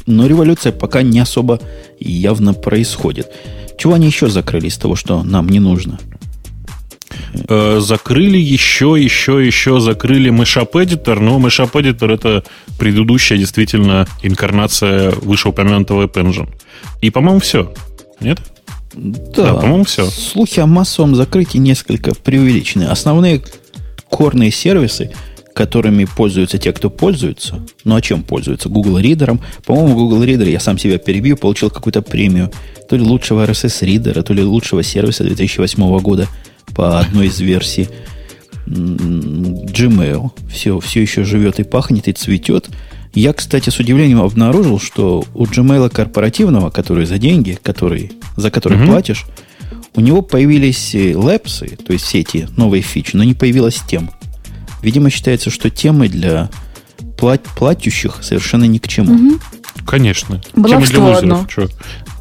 но 0.06 0.26
революция 0.26 0.72
пока 0.72 1.02
не 1.02 1.20
особо 1.20 1.60
явно 2.00 2.54
происходит. 2.54 3.30
Чего 3.78 3.94
они 3.94 4.06
еще 4.06 4.28
закрыли 4.28 4.66
из 4.66 4.76
того, 4.76 4.96
что 4.96 5.22
нам 5.22 5.48
не 5.48 5.60
нужно? 5.60 5.98
Э, 7.48 7.78
закрыли 7.80 8.38
еще, 8.38 8.96
еще, 8.98 9.44
еще 9.44 9.80
закрыли 9.80 10.30
Mashup 10.30 10.72
Editor, 10.72 11.18
но 11.20 11.38
Mashup 11.38 11.72
Editor 11.72 12.12
это 12.12 12.44
предыдущая 12.78 13.38
действительно 13.38 14.06
инкарнация 14.22 15.12
вышеупомянутого 15.12 16.06
App 16.06 16.14
Engine. 16.14 16.48
И, 17.00 17.10
по-моему, 17.10 17.40
все. 17.40 17.72
Нет? 18.20 18.40
Да, 18.94 19.44
да 19.44 19.54
по-моему, 19.54 19.84
все. 19.84 20.06
Слухи 20.06 20.60
о 20.60 20.66
массовом 20.66 21.14
закрытии 21.14 21.58
несколько 21.58 22.14
преувеличены. 22.14 22.84
Основные 22.84 23.42
корные 24.08 24.50
сервисы, 24.50 25.12
которыми 25.54 26.04
пользуются 26.04 26.58
те, 26.58 26.72
кто 26.72 26.90
пользуется, 26.90 27.60
ну 27.84 27.94
а 27.94 28.00
чем 28.00 28.22
пользуются? 28.22 28.68
Google 28.68 28.98
Reader. 28.98 29.38
По-моему, 29.64 29.94
Google 29.94 30.22
Reader, 30.24 30.50
я 30.50 30.60
сам 30.60 30.78
себя 30.78 30.98
перебью, 30.98 31.36
получил 31.36 31.70
какую-то 31.70 32.02
премию 32.02 32.50
то 32.88 32.96
ли 32.96 33.02
лучшего 33.02 33.46
RSS 33.46 33.82
Reader, 33.82 34.22
то 34.22 34.32
ли 34.32 34.42
лучшего 34.42 34.82
сервиса 34.82 35.22
2008 35.22 35.98
года 36.00 36.26
по 36.74 36.98
одной 36.98 37.28
из 37.28 37.38
версий. 37.40 37.88
Gmail 38.66 40.30
все, 40.50 40.78
все 40.80 41.02
еще 41.02 41.24
живет 41.24 41.60
и 41.60 41.64
пахнет, 41.64 42.08
и 42.08 42.12
цветет. 42.12 42.70
Я, 43.12 43.32
кстати, 43.32 43.70
с 43.70 43.78
удивлением 43.78 44.20
обнаружил, 44.20 44.78
что 44.78 45.24
у 45.34 45.44
Gmail 45.44 45.90
корпоративного, 45.90 46.70
который 46.70 47.06
за 47.06 47.18
деньги, 47.18 47.58
который, 47.60 48.12
за 48.36 48.50
который 48.50 48.78
mm-hmm. 48.78 48.86
платишь, 48.86 49.26
у 49.94 50.00
него 50.00 50.22
появились 50.22 50.94
лэпсы, 50.94 51.76
то 51.84 51.92
есть 51.92 52.04
все 52.04 52.20
эти 52.20 52.48
новые 52.56 52.82
фичи, 52.82 53.16
но 53.16 53.24
не 53.24 53.34
появилась 53.34 53.80
тем. 53.88 54.10
Видимо, 54.82 55.10
считается, 55.10 55.50
что 55.50 55.70
темы 55.70 56.08
для 56.08 56.48
плат- 57.18 57.44
платящих 57.56 58.18
совершенно 58.22 58.64
ни 58.64 58.78
к 58.78 58.86
чему. 58.86 59.14
Угу. 59.14 59.40
Конечно. 59.86 60.40
Темы 60.54 60.86
для 60.86 61.00
лузеров. 61.00 61.50
Что? 61.50 61.68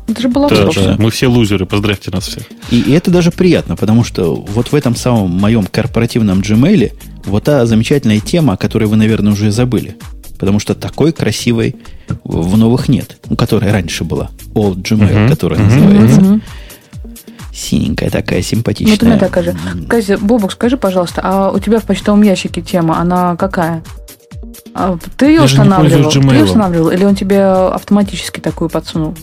Это 0.10 0.22
же 0.22 0.28
было 0.28 0.50
да, 0.50 0.66
да. 0.76 0.96
Мы 0.98 1.12
все 1.12 1.28
лузеры, 1.28 1.66
поздравьте 1.66 2.10
нас 2.12 2.28
всех. 2.28 2.44
И, 2.72 2.82
и 2.82 2.92
это 2.92 3.12
даже 3.12 3.32
приятно, 3.32 3.76
потому 3.76 4.04
что 4.04 4.36
вот 4.36 4.72
в 4.72 4.76
этом 4.76 4.96
самом 4.96 5.30
моем 5.32 5.66
корпоративном 5.66 6.40
Gmail 6.40 6.94
вот 7.26 7.44
та 7.44 7.66
замечательная 7.66 8.20
тема, 8.20 8.54
о 8.54 8.58
которой 8.58 8.86
вы, 8.86 8.96
наверное, 8.96 9.34
уже 9.34 9.52
забыли. 9.52 9.98
Потому 10.40 10.60
что 10.60 10.74
такой 10.74 11.12
красивой 11.12 11.76
в 12.24 12.58
новых 12.58 12.88
нет. 12.90 13.18
Ну, 13.30 13.36
которая 13.36 13.72
раньше 13.72 14.04
была. 14.04 14.30
Old 14.54 14.78
Gmail, 14.78 15.12
uh-huh. 15.12 15.30
которая 15.30 15.60
uh-huh. 15.60 15.64
называется. 15.64 16.22
Uh-huh. 16.22 16.42
Синенькая 17.54 18.10
такая, 18.10 18.42
симпатичная. 18.42 18.96
Вот 18.96 19.04
у 19.04 19.06
меня 19.06 19.20
такая 19.20 19.44
же. 19.44 19.56
Скажи, 19.86 20.18
Бобок, 20.18 20.54
скажи, 20.54 20.78
пожалуйста, 20.78 21.22
а 21.24 21.52
у 21.52 21.60
тебя 21.60 21.80
в 21.80 21.84
почтовом 21.84 22.22
ящике 22.22 22.62
тема, 22.62 23.00
она 23.00 23.36
какая? 23.36 23.84
А 24.74 24.98
ты 25.18 25.28
ее 25.28 25.42
устанавливал? 25.42 26.10
Ты 26.10 26.20
ее 26.20 26.46
устанавливал? 26.46 26.90
Или 26.92 27.04
он 27.04 27.16
тебе 27.16 27.44
автоматически 27.44 28.40
такую 28.40 28.70
подсунул? 28.70 29.16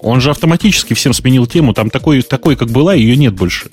Он 0.00 0.20
же 0.20 0.30
автоматически 0.30 0.94
всем 0.94 1.12
сменил 1.12 1.46
тему. 1.46 1.74
Там 1.74 1.90
такой, 1.90 2.22
такой 2.22 2.56
как 2.56 2.70
была, 2.70 2.94
ее 2.94 3.16
нет 3.16 3.34
больше. 3.34 3.68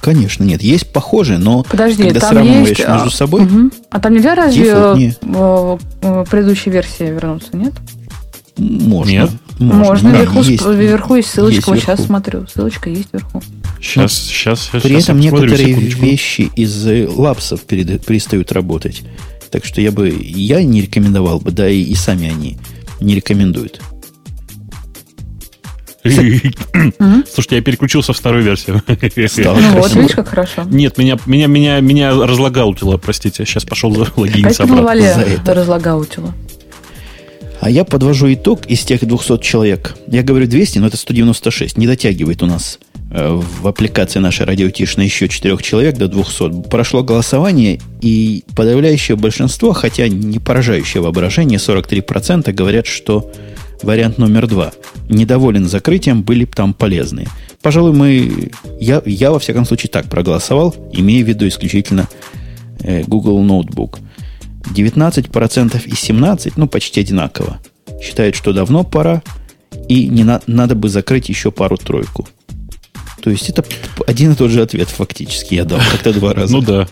Конечно, 0.00 0.44
нет. 0.44 0.62
Есть 0.62 0.92
похожие, 0.92 1.38
но 1.38 1.64
Подожди, 1.64 2.04
когда 2.04 2.20
там 2.20 2.30
сравниваешь 2.30 2.68
есть, 2.68 2.88
между 2.88 3.08
а, 3.08 3.10
собой... 3.10 3.42
Угу. 3.42 3.70
А 3.90 4.00
там 4.00 4.14
нельзя 4.14 4.34
разве 4.34 4.64
Дефолт, 4.64 4.98
э, 5.22 5.78
э, 6.02 6.24
предыдущей 6.30 6.70
версии 6.70 7.04
вернуться, 7.04 7.56
нет? 7.56 7.74
Можно. 8.56 9.10
Нет. 9.10 9.30
Можно. 9.58 9.84
Можно. 9.84 10.10
Да, 10.12 10.18
вверху, 10.18 10.38
есть. 10.42 10.66
вверху 10.66 11.14
есть 11.16 11.30
ссылочка. 11.30 11.56
Есть 11.56 11.66
вот 11.66 11.76
вверху. 11.76 11.90
сейчас 11.90 12.06
смотрю. 12.06 12.46
Ссылочка 12.46 12.90
есть 12.90 13.08
вверху. 13.12 13.42
Сейчас, 13.80 14.12
сейчас, 14.14 14.60
сейчас. 14.60 14.82
При 14.82 14.90
сейчас 14.90 15.04
этом 15.04 15.20
некоторые 15.20 15.58
секундочку. 15.58 16.00
вещи 16.00 16.50
из 16.54 16.86
э, 16.86 17.08
лапсов 17.08 17.62
перед- 17.62 18.04
перестают 18.04 18.52
работать. 18.52 19.02
Так 19.50 19.64
что 19.64 19.80
я 19.80 19.92
бы, 19.92 20.08
я 20.10 20.62
не 20.62 20.82
рекомендовал 20.82 21.40
бы, 21.40 21.50
да 21.50 21.68
и, 21.68 21.82
и 21.82 21.94
сами 21.94 22.28
они 22.28 22.58
не 23.00 23.14
рекомендуют. 23.14 23.80
Слушайте, 26.10 27.56
я 27.56 27.62
переключился 27.62 28.12
в 28.12 28.16
старую 28.16 28.44
версию. 28.44 28.82
Ну 28.86 29.80
вот, 29.80 29.94
видишь, 29.94 30.14
как 30.14 30.28
хорошо. 30.28 30.64
Нет, 30.64 30.98
меня, 30.98 31.18
меня, 31.26 31.46
меня, 31.46 31.80
меня 31.80 32.10
разлагаутило, 32.10 32.96
простите. 32.96 33.44
Сейчас 33.44 33.64
пошел 33.64 33.94
за 33.94 34.06
логиниться 34.16 34.64
обратно. 34.64 34.84
Валя 34.84 35.14
это. 35.26 35.54
разлагаутила. 35.54 36.34
А 37.60 37.70
я 37.70 37.84
подвожу 37.84 38.32
итог 38.32 38.66
из 38.66 38.80
тех 38.80 39.04
200 39.04 39.42
человек. 39.42 39.96
Я 40.06 40.22
говорю 40.22 40.46
200, 40.46 40.78
но 40.78 40.86
это 40.86 40.96
196. 40.96 41.76
Не 41.76 41.86
дотягивает 41.86 42.42
у 42.42 42.46
нас 42.46 42.78
э, 43.10 43.40
в 43.60 43.66
аппликации 43.66 44.20
нашей 44.20 44.46
радиотишь 44.46 44.96
на 44.96 45.02
еще 45.02 45.28
4 45.28 45.56
человек 45.58 45.96
до 45.96 46.08
200. 46.08 46.68
Прошло 46.68 47.02
голосование, 47.02 47.80
и 48.00 48.44
подавляющее 48.54 49.16
большинство, 49.16 49.72
хотя 49.72 50.06
не 50.08 50.38
поражающее 50.38 51.02
воображение, 51.02 51.58
43% 51.58 52.52
говорят, 52.52 52.86
что 52.86 53.32
вариант 53.82 54.18
номер 54.18 54.46
два. 54.46 54.72
Недоволен 55.08 55.68
закрытием, 55.68 56.22
были 56.22 56.44
там 56.44 56.74
полезные. 56.74 57.28
Пожалуй, 57.62 57.92
мы... 57.92 58.50
Я, 58.80 59.02
я 59.04 59.30
во 59.30 59.38
всяком 59.38 59.64
случае 59.64 59.90
так 59.90 60.06
проголосовал, 60.06 60.74
имея 60.92 61.24
в 61.24 61.28
виду 61.28 61.46
исключительно 61.48 62.08
э, 62.80 63.02
Google 63.04 63.42
Notebook. 63.44 63.98
19% 64.74 65.86
из 65.86 65.98
17, 65.98 66.56
ну, 66.56 66.68
почти 66.68 67.00
одинаково, 67.00 67.58
считают, 68.02 68.36
что 68.36 68.52
давно 68.52 68.84
пора, 68.84 69.22
и 69.88 70.06
не 70.06 70.24
на- 70.24 70.42
надо 70.46 70.74
бы 70.74 70.88
закрыть 70.88 71.28
еще 71.28 71.50
пару-тройку. 71.50 72.28
То 73.22 73.30
есть 73.30 73.48
это 73.48 73.64
один 74.06 74.32
и 74.32 74.34
тот 74.34 74.50
же 74.50 74.62
ответ 74.62 74.88
фактически 74.88 75.54
я 75.54 75.64
дал, 75.64 75.80
как-то 75.90 76.12
два 76.12 76.34
раза. 76.34 76.52
Ну 76.52 76.62
да. 76.62 76.88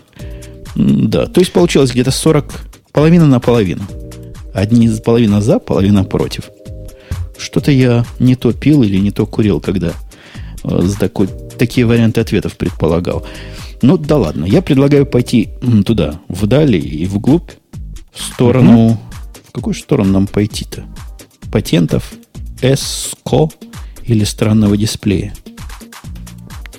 Да, 0.75 1.25
то 1.25 1.39
есть 1.39 1.51
получилось 1.53 1.91
где-то 1.91 2.11
40, 2.11 2.53
половина 2.91 3.25
на 3.25 3.39
половину. 3.39 3.83
Одни 4.53 4.89
половина 5.03 5.41
за, 5.41 5.59
половина 5.59 6.03
против. 6.03 6.49
Что-то 7.37 7.71
я 7.71 8.05
не 8.19 8.35
то 8.35 8.51
пил 8.53 8.83
или 8.83 8.97
не 8.97 9.11
то 9.11 9.25
курил, 9.25 9.59
когда 9.59 9.93
э, 10.63 10.81
с 10.81 10.95
такой, 10.95 11.27
такие 11.57 11.85
варианты 11.85 12.21
ответов 12.21 12.57
предполагал. 12.57 13.25
Ну, 13.81 13.97
да 13.97 14.17
ладно. 14.17 14.45
Я 14.45 14.61
предлагаю 14.61 15.05
пойти 15.05 15.49
туда, 15.85 16.19
вдали 16.27 16.79
и 16.79 17.05
вглубь, 17.05 17.51
в 18.13 18.21
сторону... 18.21 18.99
В 19.49 19.51
какую 19.51 19.73
сторону 19.73 20.11
нам 20.11 20.27
пойти-то? 20.27 20.85
Патентов, 21.51 22.11
СКО 22.61 23.49
или 24.03 24.23
странного 24.23 24.77
дисплея? 24.77 25.33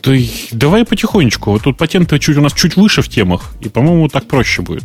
И 0.07 0.31
давай 0.53 0.85
потихонечку. 0.85 1.51
Вот 1.51 1.65
тут 1.65 1.77
патенты 1.77 2.19
чуть 2.19 2.37
у 2.37 2.41
нас 2.41 2.53
чуть 2.53 2.77
выше 2.77 3.03
в 3.03 3.09
темах, 3.09 3.53
и, 3.61 3.69
по-моему, 3.69 4.09
так 4.09 4.27
проще 4.27 4.63
будет. 4.63 4.85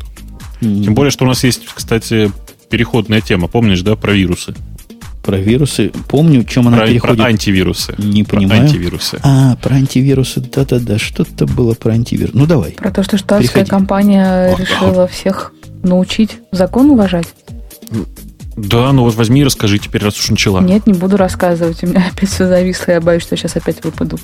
М, 0.62 0.84
Тем 0.84 0.96
более, 0.96 1.12
что 1.12 1.26
у 1.26 1.28
нас 1.28 1.44
есть, 1.44 1.62
кстати, 1.74 2.32
переходная 2.70 3.22
тема. 3.22 3.48
Помнишь, 3.48 3.82
да, 3.82 3.96
про 3.96 4.14
вирусы? 4.14 4.56
Про 5.24 5.38
вирусы. 5.38 5.92
Помню, 6.10 6.44
чем 6.44 6.68
она 6.68 6.78
Про, 6.78 6.88
переходит. 6.88 7.18
про 7.18 7.26
антивирусы. 7.28 7.96
Не 7.98 8.24
Про 8.26 8.36
понимаю. 8.38 8.64
антивирусы. 8.64 9.20
А, 9.24 9.56
про 9.56 9.76
антивирусы. 9.76 10.42
Да-да-да, 10.42 11.00
что-то 11.00 11.46
было 11.48 11.74
про 11.76 11.94
антивирус. 11.94 12.34
Ну, 12.34 12.46
давай. 12.46 12.72
Про 12.72 12.92
то, 12.92 13.04
что 13.04 13.18
штатская 13.18 13.64
Приходи. 13.64 13.70
компания 13.70 14.52
Ага. 14.54 14.62
решила 14.62 15.08
всех 15.08 15.54
научить 15.82 16.40
закон 16.52 16.90
уважать. 16.92 17.28
Да, 18.58 18.92
ну 18.92 19.04
вот 19.04 19.16
возьми 19.16 19.42
и 19.42 19.44
расскажи 19.46 19.80
теперь, 19.80 20.04
раз 20.04 20.20
уж 20.20 20.30
начала. 20.30 20.60
Нет, 20.62 20.86
не 20.88 20.94
буду 20.94 21.16
рассказывать. 21.18 21.84
У 21.84 21.88
меня 21.88 22.06
опять 22.14 22.30
все 22.30 22.46
зависло. 22.48 22.92
Я 22.92 23.02
боюсь, 23.02 23.24
что 23.24 23.38
сейчас 23.38 23.56
опять 23.56 23.84
выпаду. 23.84 24.20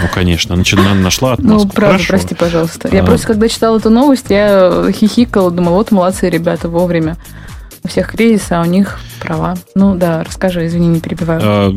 Ну, 0.00 0.08
конечно, 0.14 0.54
начала, 0.54 0.94
нашла 0.94 1.30
Ну, 1.38 1.56
отмазку. 1.56 1.68
правда, 1.70 1.92
Хорошо. 1.94 2.08
прости, 2.10 2.34
пожалуйста. 2.34 2.88
Я 2.92 3.02
А. 3.02 3.06
просто, 3.06 3.26
когда 3.28 3.48
читала 3.48 3.78
эту 3.78 3.90
новость, 3.90 4.26
я 4.28 4.84
хихикала, 4.92 5.50
думала, 5.50 5.74
вот 5.76 5.90
молодцы 5.90 6.28
ребята, 6.30 6.68
вовремя. 6.68 7.16
У 7.84 7.88
всех 7.88 8.12
кризис, 8.12 8.50
а 8.50 8.60
у 8.62 8.64
них 8.64 8.98
права. 9.20 9.56
Ну 9.74 9.94
да, 9.94 10.24
расскажи, 10.24 10.66
извини, 10.66 10.88
не 10.88 11.00
перебиваю. 11.00 11.40
А, 11.42 11.72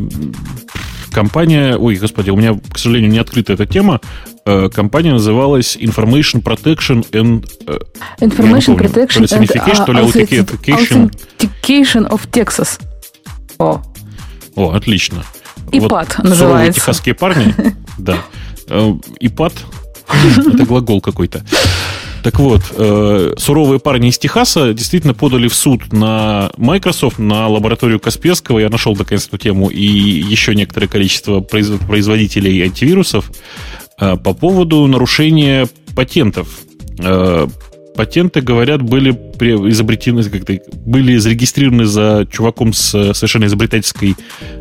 Компания, 1.12 1.76
ой, 1.76 1.96
господи, 1.96 2.30
у 2.30 2.36
меня, 2.36 2.54
к 2.72 2.78
сожалению, 2.78 3.10
не 3.10 3.18
открыта 3.18 3.52
эта 3.52 3.66
тема. 3.66 4.00
Э, 4.46 4.70
Компания 4.74 5.12
называлась 5.12 5.76
Information 5.76 6.42
Protection 6.42 7.06
and... 7.10 7.46
э, 7.66 7.78
Information 8.24 8.76
помню, 8.76 8.88
Protection 8.88 9.26
то 9.28 9.36
ли 9.36 9.46
and 9.46 9.84
то 9.84 9.92
ли 9.92 10.00
Authentication. 10.00 11.10
Authentication 11.38 12.08
of 12.08 12.22
Texas. 12.30 12.80
О, 13.58 13.82
О, 14.56 14.70
отлично. 14.72 15.22
ИПАД 15.70 16.12
суровые 16.12 16.30
называется. 16.30 16.80
техасские 16.80 17.14
парни. 17.14 17.54
Да. 17.98 18.16
Э, 18.68 18.94
ИПАД. 19.20 19.52
Это 20.54 20.64
глагол 20.64 21.00
какой-то. 21.02 21.44
Так 22.22 22.38
вот, 22.38 22.62
э, 22.76 23.34
суровые 23.36 23.80
парни 23.80 24.08
из 24.08 24.18
Техаса 24.18 24.72
действительно 24.72 25.12
подали 25.12 25.48
в 25.48 25.54
суд 25.54 25.92
на 25.92 26.52
Microsoft, 26.56 27.18
на 27.18 27.48
лабораторию 27.48 27.98
Касперского. 27.98 28.60
Я 28.60 28.68
нашел 28.68 28.94
наконец 28.94 29.26
эту 29.26 29.38
тему 29.38 29.68
и 29.68 29.82
еще 29.84 30.54
некоторое 30.54 30.86
количество 30.86 31.40
произ- 31.40 31.84
производителей 31.86 32.62
антивирусов 32.62 33.30
э, 33.98 34.16
по 34.16 34.34
поводу 34.34 34.86
нарушения 34.86 35.68
патентов. 35.96 36.48
Э, 36.98 37.48
Патенты, 37.94 38.40
говорят, 38.40 38.80
были 38.82 39.10
изобретены, 39.10 40.22
как-то, 40.24 40.58
были 40.86 41.16
зарегистрированы 41.18 41.84
за 41.84 42.26
чуваком 42.30 42.72
с 42.72 43.12
совершенно 43.14 43.44
изобретательской, 43.46 44.14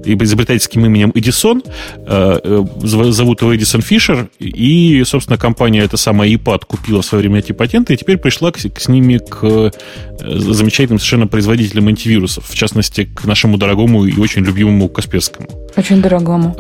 изобретательским 0.06 0.86
именем 0.86 1.12
Эдисон. 1.16 1.64
Э, 1.98 2.40
э, 2.44 2.64
Зовут 2.84 3.42
его 3.42 3.56
Эдисон 3.56 3.82
Фишер. 3.82 4.30
И, 4.40 5.04
собственно, 5.06 5.38
компания 5.38 5.80
эта 5.82 5.98
самая 5.98 6.30
iPad 6.30 6.62
купила 6.68 7.02
в 7.02 7.06
свое 7.06 7.22
время 7.22 7.40
эти 7.40 7.52
патенты 7.52 7.94
и 7.94 7.98
теперь 7.98 8.18
пришла 8.18 8.52
к, 8.52 8.60
с- 8.60 8.70
к- 8.70 8.80
с 8.80 8.88
ними 8.90 9.18
к 9.18 9.40
э, 9.44 9.72
замечательным 10.20 11.00
совершенно 11.00 11.28
производителям 11.28 11.88
антивирусов. 11.88 12.46
В 12.48 12.56
частности, 12.56 13.06
к 13.06 13.26
нашему 13.26 13.58
дорогому 13.58 14.06
и 14.06 14.20
очень 14.20 14.44
любимому 14.44 14.90
Касперскому. 14.90 15.48
Очень 15.78 16.02
дорогому. 16.02 16.56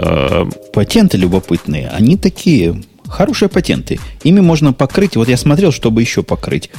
Патенты 0.73 1.17
любопытные, 1.17 1.89
они 1.89 2.15
такие, 2.17 2.81
хорошие 3.11 3.49
патенты. 3.49 3.99
Ими 4.23 4.39
можно 4.39 4.73
покрыть, 4.73 5.15
вот 5.15 5.29
я 5.29 5.37
смотрел, 5.37 5.71
чтобы 5.71 6.01
еще 6.01 6.23
покрыть. 6.23 6.69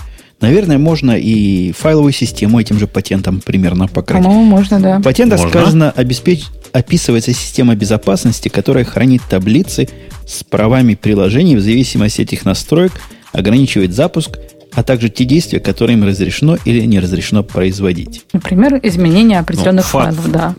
Наверное, 0.40 0.78
можно 0.78 1.12
и 1.12 1.70
файловую 1.70 2.12
систему 2.12 2.58
этим 2.60 2.76
же 2.78 2.88
патентом 2.88 3.40
примерно 3.40 3.86
покрыть. 3.86 4.22
По-моему, 4.24 4.42
можно, 4.42 4.80
да. 4.80 4.98
В 4.98 5.02
патентах 5.02 5.38
Можно. 5.38 5.60
сказано, 5.60 5.90
обеспеч... 5.92 6.42
описывается 6.72 7.32
система 7.32 7.76
безопасности, 7.76 8.48
которая 8.48 8.84
хранит 8.84 9.22
таблицы 9.30 9.88
с 10.26 10.42
правами 10.42 10.94
приложений 10.94 11.56
в 11.56 11.60
зависимости 11.60 12.22
от 12.22 12.32
их 12.32 12.44
настроек, 12.44 12.92
ограничивает 13.32 13.94
запуск, 13.94 14.36
а 14.74 14.82
также 14.82 15.10
те 15.10 15.24
действия, 15.24 15.60
которые 15.60 15.96
им 15.96 16.04
разрешено 16.04 16.56
или 16.64 16.80
не 16.86 16.98
разрешено 16.98 17.44
производить. 17.44 18.24
Например, 18.32 18.80
изменение 18.82 19.38
определенных 19.38 19.84
Ну, 19.92 20.00
файлов, 20.00 20.32
да. 20.32 20.54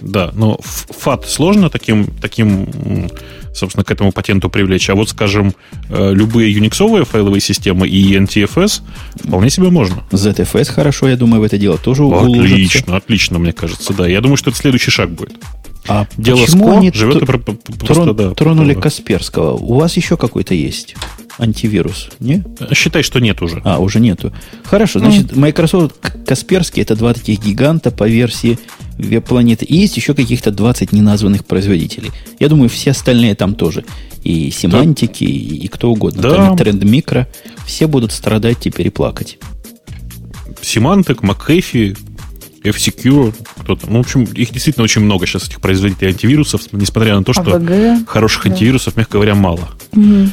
Да, 0.00 0.30
но 0.34 0.58
фат 0.62 1.28
сложно 1.28 1.70
таким, 1.70 2.06
таким, 2.20 3.08
собственно, 3.54 3.84
к 3.84 3.90
этому 3.90 4.12
патенту 4.12 4.48
привлечь. 4.50 4.88
А 4.90 4.94
вот, 4.94 5.08
скажем, 5.08 5.54
э, 5.88 6.12
любые 6.12 6.52
юниксовые 6.52 7.04
файловые 7.04 7.40
системы 7.40 7.88
и 7.88 8.16
NTFS 8.16 8.82
вполне 9.24 9.50
себе 9.50 9.70
можно. 9.70 10.04
ZFS 10.10 10.72
хорошо, 10.72 11.08
я 11.08 11.16
думаю, 11.16 11.40
в 11.40 11.44
это 11.44 11.58
дело 11.58 11.78
тоже 11.78 12.04
уложится. 12.04 12.42
Отлично, 12.42 12.96
отлично, 12.96 13.38
мне 13.38 13.52
кажется, 13.52 13.92
да. 13.92 14.06
Я 14.06 14.20
думаю, 14.20 14.36
что 14.36 14.50
это 14.50 14.58
следующий 14.58 14.90
шаг 14.90 15.10
будет. 15.10 15.36
А 15.88 16.06
Дело 16.16 16.40
почему 16.44 16.68
СКО 16.68 16.76
они 16.78 16.92
живет 16.92 17.22
тр- 17.22 17.26
про- 17.26 17.38
просто, 17.38 17.94
трон- 18.04 18.14
да. 18.14 18.30
тронули 18.34 18.74
про- 18.74 18.82
Касперского? 18.82 19.52
У 19.56 19.74
вас 19.74 19.96
еще 19.96 20.16
какой-то 20.16 20.54
есть 20.54 20.96
антивирус, 21.38 22.08
не? 22.20 22.42
Считай, 22.74 23.02
что 23.02 23.18
нет 23.20 23.42
уже. 23.42 23.60
А, 23.64 23.78
уже 23.78 24.00
нету. 24.00 24.32
Хорошо, 24.64 24.98
значит, 25.00 25.36
Microsoft 25.36 25.94
К- 26.00 26.24
Касперский 26.26 26.82
это 26.82 26.96
два 26.96 27.12
таких 27.14 27.42
гиганта 27.44 27.90
по 27.90 28.08
версии 28.08 28.58
веб-планеты. 28.98 29.64
И 29.66 29.76
есть 29.76 29.96
еще 29.96 30.14
каких-то 30.14 30.50
20 30.50 30.92
неназванных 30.92 31.44
производителей. 31.44 32.10
Я 32.40 32.48
думаю, 32.48 32.68
все 32.70 32.92
остальные 32.92 33.34
там 33.34 33.54
тоже. 33.54 33.84
И 34.24 34.50
семантики, 34.50 35.24
и, 35.24 35.56
и 35.58 35.68
кто 35.68 35.90
угодно. 35.92 36.22
Да. 36.22 36.34
Там 36.36 36.54
и 36.54 36.58
тренд 36.58 36.82
микро. 36.84 37.28
Все 37.66 37.86
будут 37.86 38.12
страдать 38.12 38.58
теперь 38.58 38.86
и 38.86 38.90
плакать. 38.90 39.38
Symantec, 40.62 41.20
McAfee, 41.20 41.96
F-Secure, 42.66 43.34
кто-то. 43.60 43.86
Ну, 43.90 43.98
в 43.98 44.00
общем, 44.00 44.24
их 44.24 44.52
действительно 44.52 44.84
очень 44.84 45.02
много 45.02 45.26
сейчас, 45.26 45.44
этих 45.44 45.60
производителей 45.60 46.08
антивирусов, 46.10 46.62
несмотря 46.72 47.16
на 47.16 47.24
то, 47.24 47.32
что 47.32 47.54
АВГ. 47.56 48.08
хороших 48.08 48.44
да. 48.44 48.50
антивирусов, 48.50 48.96
мягко 48.96 49.14
говоря, 49.14 49.34
мало. 49.34 49.68
Мгм. 49.92 50.32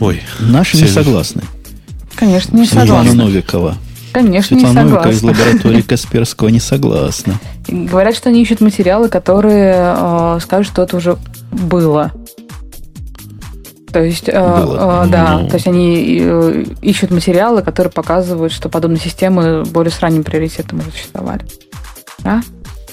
Ой. 0.00 0.22
Наши 0.40 0.76
не 0.76 0.86
согласны. 0.86 1.42
Конечно, 2.16 2.56
не 2.56 2.66
Светлана 2.66 3.04
согласна. 3.04 3.24
Новикова. 3.24 3.76
Конечно, 4.12 4.56
Светлана 4.56 4.78
не 4.78 4.84
Новикова 4.84 5.10
из 5.10 5.18
согласна. 5.18 5.44
лаборатории 5.44 5.82
Касперского 5.88 6.48
не 6.48 6.60
согласна. 6.60 7.40
Говорят, 7.66 8.14
что 8.14 8.28
они 8.28 8.42
ищут 8.42 8.60
материалы, 8.60 9.08
которые 9.08 9.74
э, 9.96 10.38
скажут, 10.42 10.72
что 10.72 10.82
это 10.82 10.96
уже 10.96 11.16
было. 11.50 12.12
То 13.94 14.02
есть, 14.02 14.28
э, 14.28 14.32
Было. 14.32 15.04
э, 15.06 15.08
да, 15.08 15.38
Ну. 15.38 15.48
то 15.48 15.54
есть 15.54 15.68
они 15.68 16.18
э, 16.20 16.64
ищут 16.82 17.12
материалы, 17.12 17.62
которые 17.62 17.92
показывают, 17.92 18.52
что 18.52 18.68
подобные 18.68 18.98
системы 19.00 19.62
более 19.62 19.92
с 19.92 20.00
ранним 20.00 20.24
приоритетом 20.24 20.80
уже 20.80 20.90
существовали. 20.90 21.42
Да? 22.18 22.42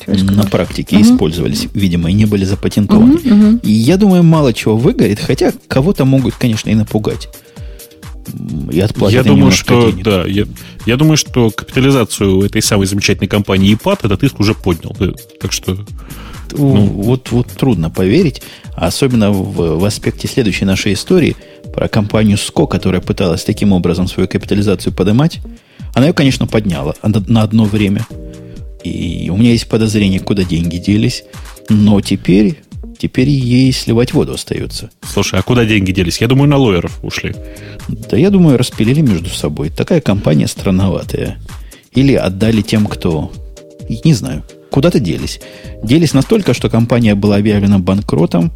На 0.08 0.44
практике 0.44 0.98
Мгм. 0.98 1.06
использовались, 1.06 1.68
видимо, 1.74 2.10
и 2.12 2.14
не 2.14 2.26
были 2.26 2.46
запатентованы. 2.46 3.14
Мгм, 3.16 3.34
мгм. 3.36 3.58
И 3.64 3.72
я 3.72 3.98
думаю, 3.98 4.22
мало 4.24 4.54
чего 4.54 4.78
выгорит, 4.78 5.20
хотя 5.20 5.52
кого-то 5.68 6.06
могут, 6.06 6.36
конечно, 6.36 6.70
и 6.70 6.76
напугать. 6.76 7.30
И 8.72 8.80
отплатят 8.80 9.16
Я 9.16 9.24
думаю, 9.24 9.52
что 9.52 9.90
денег. 9.92 10.04
да, 10.04 10.24
я, 10.26 10.46
я 10.86 10.98
думаю, 10.98 11.18
что 11.18 11.50
капитализацию 11.50 12.44
этой 12.44 12.62
самой 12.62 12.86
замечательной 12.86 13.28
компании 13.28 13.74
ИПАД 13.74 14.06
этот 14.06 14.24
иск 14.24 14.40
уже 14.40 14.54
поднял. 14.54 14.96
Э, 15.00 15.14
Так 15.42 15.52
что 15.52 15.78
Ну, 16.58 16.86
вот, 16.86 17.32
вот 17.32 17.48
трудно 17.48 17.90
поверить, 17.90 18.42
особенно 18.76 19.32
в, 19.32 19.80
в 19.80 19.86
аспекте 19.86 20.28
следующей 20.28 20.66
нашей 20.66 20.94
истории 20.94 21.36
про 21.74 21.88
компанию 21.88 22.38
СКО, 22.38 22.66
которая 22.66 23.02
пыталась 23.02 23.44
таким 23.44 23.74
образом 23.74 24.08
свою 24.08 24.28
капитализацию 24.28 24.94
поднимать. 24.94 25.40
Она 25.94 26.08
ее, 26.08 26.14
конечно, 26.14 26.48
подняла 26.48 26.96
на 27.04 27.24
на 27.28 27.42
одно 27.44 27.66
время. 27.66 28.06
И 28.84 29.30
у 29.32 29.38
меня 29.38 29.52
есть 29.52 29.68
подозрение, 29.68 30.20
куда 30.20 30.44
деньги 30.44 30.78
делись. 30.78 31.24
Но 31.70 32.02
теперь, 32.02 32.62
теперь 32.98 33.30
ей 33.30 33.72
сливать 33.72 34.14
воду 34.14 34.34
остается. 34.34 34.90
Слушай, 35.04 35.40
а 35.40 35.44
куда 35.44 35.66
деньги 35.66 35.92
делись? 35.92 36.20
Я 36.20 36.28
думаю, 36.28 36.50
на 36.50 36.58
лоеров 36.58 37.00
ушли. 37.04 37.36
Да 37.88 38.18
я 38.18 38.30
думаю, 38.30 38.58
распилили 38.58 39.02
между 39.02 39.30
собой. 39.30 39.70
Такая 39.70 40.02
компания 40.02 40.48
странноватая. 40.48 41.38
Или 41.92 42.14
отдали 42.14 42.62
тем, 42.62 42.88
кто... 42.88 43.32
Не 44.04 44.14
знаю. 44.14 44.44
Куда-то 44.71 44.99
делись. 44.99 45.41
Делись 45.84 46.13
настолько, 46.13 46.53
что 46.53 46.69
компания 46.69 47.13
была 47.13 47.36
объявлена 47.36 47.77
банкротом, 47.77 48.51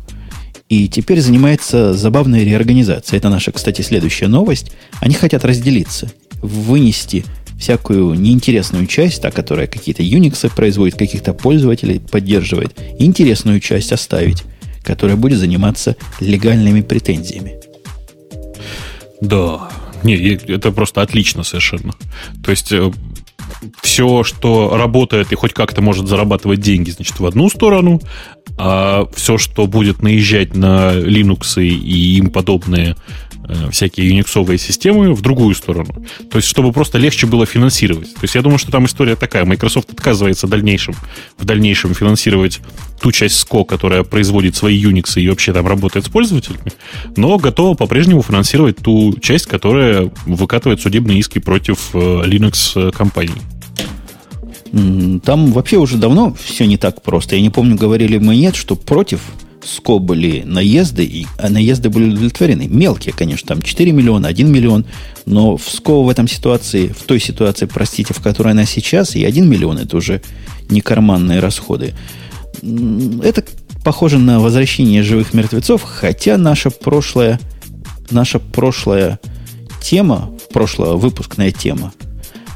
и 0.70 0.88
теперь 0.88 1.22
занимается 1.22 1.94
забавной 1.94 2.44
реорганизацией. 2.44 3.20
Это 3.20 3.30
наша, 3.30 3.52
кстати, 3.52 3.82
следующая 3.82 4.28
новость. 4.28 4.72
Они 5.00 5.14
хотят 5.14 5.46
разделиться, 5.46 6.12
вынести 6.42 7.26
всякую 7.60 8.16
неинтересную 8.16 8.88
часть, 8.88 9.22
та, 9.22 9.30
которая 9.30 9.68
какие-то 9.68 10.04
Unix 10.04 10.50
производит, 10.56 10.96
каких-то 10.96 11.34
пользователей 11.34 12.00
поддерживает, 12.00 12.80
интересную 12.98 13.60
часть 13.60 13.92
оставить, 13.92 14.44
которая 14.84 15.18
будет 15.18 15.40
заниматься 15.40 15.96
легальными 16.20 16.82
претензиями. 16.82 17.60
Да. 19.22 19.70
Не, 20.04 20.16
это 20.16 20.72
просто 20.72 21.02
отлично 21.02 21.44
совершенно. 21.44 21.94
То 22.44 22.52
есть 22.52 22.72
все, 23.82 24.24
что 24.24 24.76
работает 24.78 25.32
и 25.32 25.36
хоть 25.36 25.54
как-то 25.54 25.82
может 25.82 26.08
зарабатывать 26.08 26.60
деньги, 26.60 26.92
значит, 26.92 27.20
в 27.20 27.26
одну 27.26 27.50
сторону, 27.50 28.02
а 28.58 29.08
все, 29.14 29.38
что 29.38 29.68
будет 29.68 30.02
наезжать 30.02 30.56
на 30.56 30.94
Linux 30.96 31.62
и 31.62 32.18
им 32.18 32.30
подобные 32.30 32.96
э, 33.48 33.70
всякие 33.72 34.08
юниксовые 34.08 34.58
системы, 34.58 35.14
в 35.14 35.22
другую 35.22 35.56
сторону. 35.56 36.06
То 36.32 36.38
есть, 36.38 36.48
чтобы 36.48 36.72
просто 36.72 36.98
легче 36.98 37.28
было 37.28 37.46
финансировать. 37.46 38.14
То 38.14 38.22
есть, 38.22 38.36
я 38.36 38.42
думаю, 38.42 38.58
что 38.58 38.72
там 38.72 38.86
история 38.86 39.18
такая. 39.18 39.44
Microsoft 39.44 39.92
отказывается 39.92 40.48
в 40.48 40.50
дальнейшем, 40.50 40.96
в 41.38 41.44
дальнейшем 41.44 41.94
финансировать 41.94 42.62
ту 43.02 43.12
часть 43.12 43.46
SCO, 43.46 43.66
которая 43.66 44.04
производит 44.04 44.56
свои 44.56 44.82
Unix 44.82 45.20
и 45.20 45.28
вообще 45.28 45.52
там 45.52 45.68
работает 45.68 46.06
с 46.06 46.10
пользователями, 46.10 46.72
но 47.18 47.38
готова 47.38 47.76
по-прежнему 47.76 48.24
финансировать 48.24 48.78
ту 48.78 49.18
часть, 49.22 49.48
которая 49.48 50.12
выкатывает 50.26 50.80
судебные 50.80 51.20
иски 51.20 51.40
против 51.40 51.90
э, 51.94 51.98
Linux-компаний. 51.98 53.42
Там 55.24 55.54
вообще 55.54 55.78
уже 55.78 55.98
давно 55.98 56.36
все 56.38 56.66
не 56.66 56.78
так 56.78 57.02
просто. 57.02 57.38
Я 57.38 57.42
не 57.42 57.50
помню, 57.50 57.78
говорили 57.78 58.18
мы 58.18 58.36
нет, 58.36 58.56
что 58.56 58.76
против 58.76 59.22
СКО 59.64 60.00
были 60.00 60.44
наезды, 60.46 61.06
и, 61.06 61.26
а 61.40 61.50
наезды 61.50 61.90
были 61.90 62.10
удовлетворены. 62.10 62.68
Мелкие, 62.68 63.14
конечно, 63.14 63.48
там 63.48 63.62
4 63.62 63.92
миллиона, 63.94 64.28
1 64.28 64.52
миллион, 64.52 64.86
но 65.26 65.56
в 65.56 65.64
СКО 65.64 66.04
в 66.04 66.10
этом 66.10 66.28
ситуации, 66.28 66.88
в 66.88 67.04
той 67.04 67.22
ситуации, 67.22 67.68
простите, 67.68 68.14
в 68.14 68.22
которой 68.22 68.52
она 68.52 68.66
сейчас, 68.66 69.16
и 69.16 69.24
1 69.24 69.50
миллион 69.50 69.78
это 69.78 69.96
уже 69.96 70.22
не 70.70 70.82
карманные 70.82 71.40
расходы. 71.40 71.96
Это 72.62 73.46
похоже 73.86 74.20
на 74.20 74.42
возвращение 74.42 75.04
живых 75.04 75.34
мертвецов, 75.34 75.84
хотя 75.84 76.38
наша 76.38 76.70
прошлая, 76.70 77.40
наша 78.12 78.40
прошлая 78.40 79.20
тема, 79.82 80.32
прошлая 80.52 80.94
выпускная 80.94 81.52
тема 81.52 81.94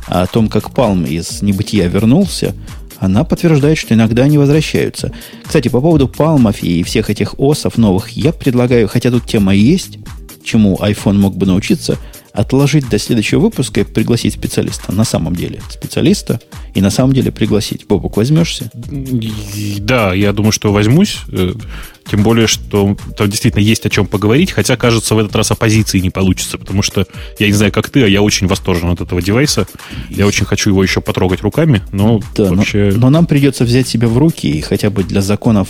о 0.10 0.26
том, 0.28 0.50
как 0.50 0.72
Палм 0.72 1.06
из 1.06 1.42
небытия 1.42 1.88
вернулся, 1.88 2.56
она 3.00 3.24
подтверждает, 3.24 3.78
что 3.78 3.94
иногда 3.94 4.24
они 4.24 4.38
возвращаются. 4.38 5.12
Кстати, 5.46 5.70
по 5.70 5.80
поводу 5.80 6.08
палмов 6.08 6.62
и 6.62 6.84
всех 6.84 7.10
этих 7.10 7.40
осов 7.40 7.78
новых, 7.78 8.10
я 8.10 8.34
предлагаю, 8.34 8.88
хотя 8.88 9.10
тут 9.10 9.26
тема 9.26 9.56
есть, 9.56 10.00
чему 10.44 10.78
iPhone 10.82 11.14
мог 11.14 11.38
бы 11.38 11.46
научиться, 11.46 11.98
отложить 12.34 12.90
до 12.90 13.00
следующего 13.00 13.40
выпуска 13.40 13.82
и 13.82 13.84
пригласить 13.84 14.34
специалиста. 14.34 14.92
На 14.92 15.04
самом 15.04 15.36
деле. 15.36 15.62
Специалиста 15.70 16.40
и 16.76 16.82
на 16.82 16.90
самом 16.90 17.14
деле 17.14 17.32
пригласить. 17.32 17.86
Бобук, 17.88 18.18
возьмешься? 18.18 18.72
Да, 19.80 20.14
я 20.14 20.34
думаю, 20.34 20.52
что 20.52 20.72
возьмусь. 20.72 21.20
э, 21.32 21.54
Тем 22.10 22.24
более, 22.24 22.48
что 22.48 22.98
там 23.18 23.30
действительно 23.30 23.62
есть 23.62 23.86
о 23.86 23.90
чем 23.90 24.08
поговорить, 24.08 24.52
хотя, 24.52 24.76
кажется, 24.78 25.16
в 25.16 25.20
этот 25.20 25.36
раз 25.36 25.52
оппозиции 25.52 26.00
не 26.00 26.10
получится, 26.10 26.58
потому 26.58 26.82
что 26.82 27.06
я 27.40 27.48
не 27.48 27.54
знаю, 27.54 27.72
как 27.72 27.90
ты, 27.90 28.04
а 28.04 28.08
я 28.08 28.22
очень 28.22 28.48
восторжен 28.48 28.90
от 28.90 29.02
этого 29.02 29.22
девайса. 29.22 29.68
Я 30.10 30.26
очень 30.26 30.46
хочу 30.46 30.70
его 30.72 30.82
еще 30.84 31.02
потрогать 31.02 31.42
руками, 31.42 31.82
но 31.92 32.20
Да, 32.36 32.50
но- 32.50 32.56
вообще... 32.56 32.92
но, 32.96 33.10
нам 33.10 33.26
придется 33.26 33.64
взять 33.64 33.88
себя 33.88 34.08
в 34.08 34.18
руки 34.18 34.48
и 34.50 34.62
хотя 34.62 34.90
бы 34.90 35.04
для 35.04 35.22
законов 35.22 35.70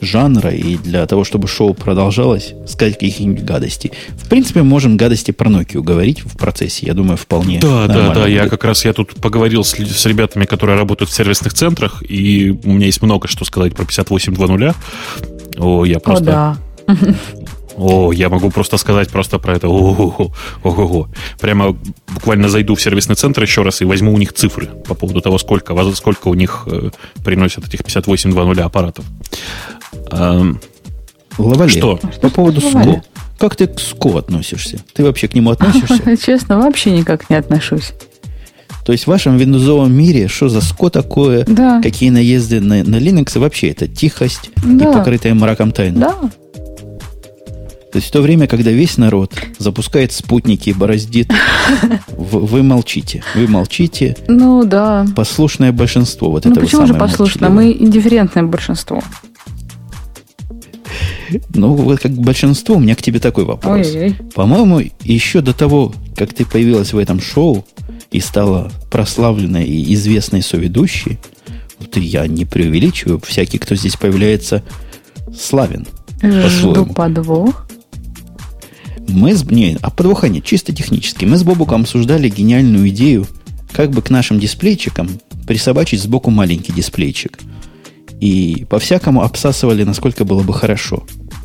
жанра 0.00 0.50
и 0.50 0.76
для 0.76 1.06
того, 1.06 1.24
чтобы 1.24 1.48
шоу 1.48 1.74
продолжалось, 1.74 2.54
сказать 2.66 2.94
каких-нибудь 2.94 3.44
гадостей. 3.44 3.92
В 4.16 4.28
принципе, 4.28 4.62
можем 4.62 4.96
гадости 4.96 5.30
про 5.30 5.50
Nokia 5.50 5.82
говорить 5.82 6.20
в 6.20 6.36
процессе, 6.36 6.86
я 6.86 6.94
думаю, 6.94 7.16
вполне 7.16 7.60
Да, 7.60 7.86
да, 7.86 7.94
нормально 7.94 8.14
да. 8.14 8.26
Я 8.26 8.48
как 8.48 8.64
раз 8.64 8.84
я 8.84 8.92
тут 8.92 9.14
поговорил 9.16 9.64
с, 9.64 9.74
с 9.74 10.06
ребятами, 10.06 10.44
которые 10.44 10.78
работают 10.78 11.10
в 11.10 11.14
сервисных 11.14 11.54
центрах, 11.54 12.02
и 12.08 12.50
у 12.64 12.72
меня 12.72 12.86
есть 12.86 13.02
много 13.02 13.28
что 13.28 13.44
сказать 13.44 13.74
про 13.74 13.84
58.2.0. 13.84 14.74
О, 15.58 15.84
я 15.84 15.96
О, 15.96 16.00
просто... 16.00 16.24
да. 16.24 16.56
О, 17.78 18.12
я 18.12 18.28
могу 18.28 18.50
просто 18.50 18.76
сказать 18.76 19.08
просто 19.08 19.38
про 19.38 19.54
это. 19.54 19.68
Ого, 19.68 20.32
ого, 20.64 21.08
Прямо 21.40 21.76
буквально 22.08 22.48
зайду 22.48 22.74
в 22.74 22.82
сервисный 22.82 23.14
центр 23.14 23.42
еще 23.42 23.62
раз 23.62 23.80
и 23.80 23.84
возьму 23.84 24.12
у 24.12 24.18
них 24.18 24.32
цифры 24.32 24.66
по 24.86 24.94
поводу 24.94 25.20
того, 25.20 25.38
сколько, 25.38 25.92
сколько 25.94 26.28
у 26.28 26.34
них 26.34 26.66
э, 26.66 26.90
приносят 27.24 27.68
этих 27.68 27.80
58.2.0 27.80 28.60
аппаратов. 28.60 29.04
Эм, 30.10 30.60
Лавале, 31.38 31.70
Что? 31.70 31.98
По 32.20 32.30
поводу 32.30 32.60
Лавале? 32.64 32.92
СКО. 32.92 33.02
Как 33.38 33.56
ты 33.56 33.66
к 33.68 33.78
СКО 33.78 34.18
относишься? 34.18 34.78
Ты 34.94 35.04
вообще 35.04 35.28
к 35.28 35.34
нему 35.34 35.50
относишься? 35.50 36.16
Честно, 36.26 36.58
вообще 36.58 36.90
никак 36.90 37.30
не 37.30 37.36
отношусь. 37.36 37.92
То 38.84 38.92
есть 38.92 39.04
в 39.04 39.08
вашем 39.08 39.36
виндузовом 39.36 39.92
мире, 39.92 40.28
что 40.28 40.48
за 40.48 40.60
СКО 40.62 40.88
такое? 40.90 41.44
Да. 41.44 41.80
Какие 41.82 42.10
наезды 42.10 42.60
на, 42.60 42.82
на 42.82 42.96
Linux? 42.96 43.36
И 43.36 43.38
вообще 43.38 43.68
это 43.68 43.86
тихость 43.86 44.50
Да. 44.64 44.90
и 44.90 44.92
покрытая 44.94 45.34
мраком 45.34 45.72
тайна. 45.72 46.00
Да, 46.00 46.14
То 47.92 47.96
есть 47.96 48.08
в 48.08 48.10
то 48.10 48.22
время, 48.22 48.46
когда 48.46 48.70
весь 48.70 48.96
народ 48.96 49.34
запускает 49.58 50.12
спутники 50.12 50.70
и 50.70 50.72
бороздит, 50.72 51.30
вы 52.16 52.62
молчите. 52.62 53.22
Вы 53.34 53.46
молчите. 53.46 54.16
ну 54.26 54.64
да. 54.64 55.06
Послушное 55.14 55.70
большинство. 55.72 56.30
Вот 56.30 56.44
Ну 56.46 56.52
это 56.52 56.60
почему 56.60 56.82
же 56.86 56.92
самое 56.94 57.10
послушно? 57.10 57.48
молчаливое. 57.50 57.78
Мы 57.78 57.86
индифферентное 57.86 58.42
большинство. 58.44 59.02
Ну, 61.54 61.74
вот 61.74 62.00
как 62.00 62.12
большинство, 62.12 62.76
у 62.76 62.80
меня 62.80 62.94
к 62.94 63.02
тебе 63.02 63.20
такой 63.20 63.44
вопрос. 63.44 63.86
Ой-ой. 63.86 64.14
По-моему, 64.34 64.80
еще 65.02 65.40
до 65.40 65.52
того, 65.52 65.94
как 66.16 66.32
ты 66.32 66.44
появилась 66.44 66.92
в 66.92 66.98
этом 66.98 67.20
шоу 67.20 67.64
и 68.10 68.20
стала 68.20 68.70
прославленной 68.90 69.64
и 69.64 69.94
известной 69.94 70.42
соведущей, 70.42 71.18
вот 71.78 71.96
я 71.96 72.26
не 72.26 72.44
преувеличиваю, 72.44 73.20
всякий, 73.24 73.58
кто 73.58 73.74
здесь 73.74 73.96
появляется, 73.96 74.62
славен. 75.36 75.86
Жду 76.22 76.86
подвох. 76.86 77.68
Мы 79.08 79.34
с... 79.34 79.44
Не, 79.44 79.78
а 79.80 79.90
подвоха 79.90 80.28
нет, 80.28 80.44
чисто 80.44 80.74
технически. 80.74 81.24
Мы 81.24 81.36
с 81.36 81.42
Бобуком 81.42 81.82
обсуждали 81.82 82.28
гениальную 82.28 82.88
идею, 82.90 83.26
как 83.72 83.90
бы 83.90 84.02
к 84.02 84.10
нашим 84.10 84.38
дисплейчикам 84.38 85.08
присобачить 85.46 86.02
сбоку 86.02 86.30
маленький 86.30 86.72
дисплейчик. 86.72 87.38
И 88.20 88.66
по-всякому 88.68 89.22
обсасывали, 89.22 89.84
насколько 89.84 90.24
было 90.24 90.42
бы 90.42 90.52
хорошо. 90.52 91.04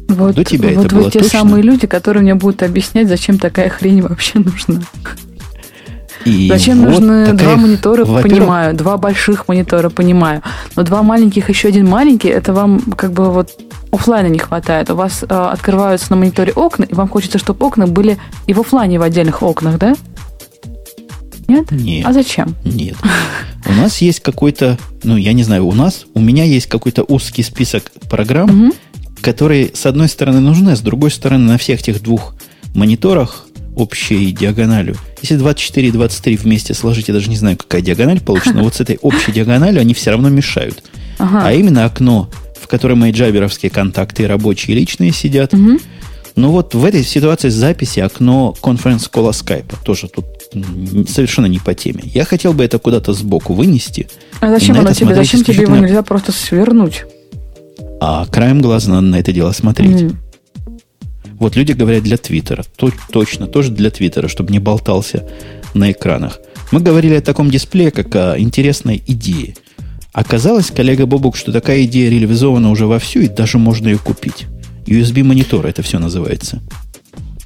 Вот, 0.09 0.36
До 0.36 0.43
тебя 0.43 0.69
вот 0.74 0.86
это 0.86 0.95
вы 0.95 1.01
было 1.01 1.11
те 1.11 1.19
точно? 1.19 1.39
самые 1.39 1.63
люди, 1.63 1.88
которые 1.88 2.24
мне 2.24 2.36
будут 2.36 2.63
объяснять, 2.63 3.07
зачем 3.07 3.38
такая 3.38 3.69
хрень 3.69 4.01
вообще 4.01 4.39
нужна. 4.39 4.82
И 6.26 6.47
Зачем 6.47 6.80
вот 6.80 6.89
нужны 6.89 7.26
такая 7.26 7.38
два 7.38 7.55
монитора, 7.57 8.05
понимаю, 8.05 8.74
два 8.76 8.97
больших 8.97 9.47
монитора, 9.47 9.89
понимаю. 9.89 10.41
Но 10.76 10.84
два 10.84 11.03
маленьких, 11.03 11.49
еще 11.49 11.67
один 11.67 11.88
маленький, 11.88 12.30
это 12.30 12.53
вам 12.53 12.80
как 12.95 13.11
бы 13.11 13.30
вот 13.32 13.51
оффлайна 13.91 14.28
не 14.28 14.39
хватает. 14.39 14.89
У 14.89 14.95
вас 14.95 15.24
э, 15.24 15.26
открываются 15.28 16.07
на 16.11 16.15
мониторе 16.15 16.53
окна, 16.53 16.86
и 16.86 16.93
вам 16.93 17.09
хочется, 17.09 17.39
чтобы 17.39 17.65
окна 17.65 17.88
были 17.88 18.17
и 18.47 18.53
в 18.53 18.59
оффлайне 18.61 18.99
в 18.99 19.01
отдельных 19.01 19.43
окнах, 19.43 19.78
да? 19.78 19.95
Нет? 21.53 21.71
Нет. 21.71 22.05
А 22.05 22.13
зачем? 22.13 22.55
Нет. 22.63 22.95
У 23.65 23.73
нас 23.73 23.99
есть 24.01 24.19
какой-то, 24.19 24.77
ну, 25.03 25.17
я 25.17 25.33
не 25.33 25.43
знаю, 25.43 25.65
у 25.67 25.73
нас, 25.73 26.05
у 26.13 26.19
меня 26.19 26.43
есть 26.43 26.67
какой-то 26.67 27.03
узкий 27.03 27.43
список 27.43 27.91
программ, 28.09 28.67
угу. 28.67 28.75
которые, 29.21 29.71
с 29.73 29.85
одной 29.85 30.07
стороны, 30.07 30.39
нужны, 30.39 30.75
с 30.75 30.81
другой 30.81 31.11
стороны, 31.11 31.47
на 31.47 31.57
всех 31.57 31.79
этих 31.79 32.01
двух 32.01 32.35
мониторах 32.73 33.47
общей 33.75 34.31
диагональю. 34.31 34.95
Если 35.21 35.35
24 35.35 35.87
и 35.87 35.91
23 35.91 36.37
вместе 36.37 36.73
сложить, 36.73 37.07
я 37.07 37.13
даже 37.13 37.29
не 37.29 37.37
знаю, 37.37 37.57
какая 37.57 37.81
диагональ 37.81 38.19
получится, 38.19 38.53
но 38.53 38.63
вот 38.65 38.75
с 38.75 38.81
этой 38.81 38.97
общей 39.01 39.31
диагональю 39.31 39.81
они 39.81 39.93
все 39.93 40.11
равно 40.11 40.29
мешают. 40.29 40.83
Ага. 41.17 41.43
А 41.45 41.53
именно 41.53 41.85
окно, 41.85 42.29
в 42.59 42.67
котором 42.67 42.99
мои 42.99 43.11
джаберовские 43.11 43.69
контакты 43.69 44.27
рабочие 44.27 44.75
и 44.75 44.79
личные 44.79 45.11
сидят. 45.11 45.53
Угу. 45.53 45.79
Ну 46.36 46.49
вот 46.49 46.73
в 46.73 46.84
этой 46.84 47.03
ситуации 47.03 47.49
записи 47.49 47.99
окно 47.99 48.55
конференц-кола 48.61 49.31
скайпа 49.31 49.77
тоже 49.84 50.07
тут 50.07 50.25
совершенно 51.07 51.45
не 51.45 51.59
по 51.59 51.73
теме. 51.73 52.01
Я 52.05 52.25
хотел 52.25 52.53
бы 52.53 52.63
это 52.63 52.79
куда-то 52.79 53.13
сбоку 53.13 53.53
вынести. 53.53 54.07
А 54.39 54.49
зачем 54.49 54.79
оно 54.79 54.93
тебе? 54.93 55.15
Зачем 55.15 55.43
тебе 55.43 55.61
его 55.61 55.75
нельзя 55.75 56.01
просто 56.01 56.31
свернуть? 56.31 57.05
А 58.01 58.25
краем 58.25 58.61
глаза 58.61 58.91
надо 58.91 59.07
на 59.07 59.19
это 59.19 59.31
дело 59.31 59.51
смотреть. 59.51 60.01
Mm. 60.01 60.15
Вот 61.36 61.55
люди 61.55 61.73
говорят 61.73 62.03
для 62.03 62.17
Твиттера. 62.17 62.63
То, 62.75 62.91
точно, 63.11 63.47
тоже 63.47 63.71
для 63.71 63.89
Твиттера, 63.91 64.27
чтобы 64.27 64.51
не 64.51 64.59
болтался 64.59 65.27
на 65.73 65.91
экранах. 65.91 66.39
Мы 66.71 66.79
говорили 66.79 67.15
о 67.15 67.21
таком 67.21 67.49
дисплее, 67.49 67.91
как 67.91 68.15
о 68.15 68.39
интересной 68.39 69.03
идее. 69.05 69.55
Оказалось, 70.11 70.71
коллега 70.71 71.05
Бобук, 71.05 71.36
что 71.36 71.51
такая 71.51 71.84
идея 71.84 72.09
реализована 72.09 72.71
уже 72.71 72.86
вовсю, 72.86 73.21
и 73.21 73.27
даже 73.27 73.57
можно 73.57 73.88
ее 73.88 73.97
купить. 73.97 74.45
USB-монитор 74.86 75.65
это 75.65 75.81
все 75.81 75.99
называется. 75.99 76.61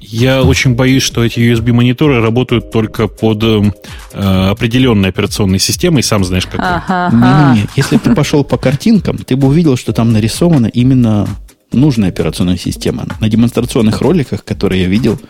Я 0.00 0.42
очень 0.42 0.74
боюсь, 0.74 1.02
что 1.02 1.22
эти 1.22 1.38
USB-мониторы 1.40 2.20
работают 2.20 2.70
только 2.70 3.08
под 3.08 3.42
э, 3.42 3.70
определенной 4.14 5.10
операционной 5.10 5.58
системой, 5.58 6.02
сам 6.02 6.24
знаешь. 6.24 6.48
Ага, 6.56 7.08
ага. 7.08 7.54
Не, 7.54 7.60
не, 7.60 7.66
Если 7.76 7.98
ты 7.98 8.14
пошел 8.14 8.42
по 8.42 8.56
картинкам, 8.56 9.18
ты 9.18 9.36
бы 9.36 9.48
увидел, 9.48 9.76
что 9.76 9.92
там 9.92 10.12
нарисована 10.12 10.66
именно 10.66 11.28
нужная 11.72 12.08
операционная 12.08 12.56
система. 12.56 13.06
На 13.20 13.28
демонстрационных 13.28 14.00
роликах, 14.00 14.44
которые 14.44 14.82
я 14.82 14.88
видел, 14.88 15.20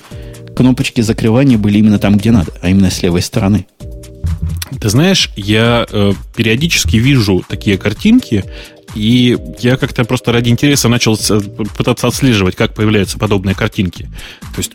кнопочки 0.56 1.00
закрывания 1.00 1.59
были 1.59 1.78
именно 1.78 1.98
там, 1.98 2.16
где 2.16 2.30
надо, 2.30 2.52
а 2.62 2.68
именно 2.68 2.90
с 2.90 3.02
левой 3.02 3.22
стороны. 3.22 3.66
Ты 4.80 4.88
знаешь, 4.90 5.30
я 5.34 5.86
э, 5.90 6.12
периодически 6.36 6.96
вижу 6.96 7.42
такие 7.48 7.78
картинки, 7.78 8.44
и 8.95 9.36
я 9.61 9.76
как-то 9.76 10.05
просто 10.05 10.32
ради 10.32 10.49
интереса 10.51 10.89
начал 10.89 11.18
пытаться 11.76 12.07
отслеживать, 12.07 12.57
как 12.57 12.74
появляются 12.74 13.18
подобные 13.18 13.55
картинки. 13.55 14.11
То 14.55 14.59
есть 14.59 14.72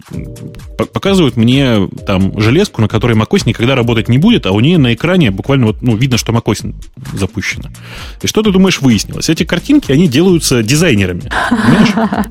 показывают 0.94 1.36
мне 1.36 1.88
там 2.06 2.40
железку, 2.40 2.82
на 2.82 2.88
которой 2.88 3.18
macOS 3.18 3.44
никогда 3.46 3.76
работать 3.76 4.10
не 4.10 4.18
будет, 4.18 4.46
а 4.46 4.52
у 4.52 4.60
нее 4.60 4.78
на 4.78 4.94
экране 4.94 5.32
буквально 5.32 5.68
вот, 5.68 5.82
ну, 5.82 5.96
видно, 5.96 6.18
что 6.18 6.32
macOS 6.32 6.74
запущена. 7.14 7.72
И 8.22 8.28
что 8.28 8.42
ты 8.44 8.52
думаешь 8.52 8.82
выяснилось? 8.82 9.30
Эти 9.30 9.44
картинки, 9.44 9.92
они 9.92 10.08
делаются 10.08 10.64
дизайнерами. 10.64 11.30
Понимаешь? 11.50 12.26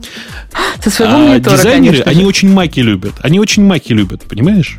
а 1.01 1.39
дизайнеры, 1.39 2.01
они 2.03 2.25
очень 2.25 2.51
маки 2.51 2.81
любят. 2.81 3.15
Они 3.21 3.41
очень 3.41 3.65
маки 3.65 3.93
любят, 3.93 4.23
понимаешь? 4.23 4.79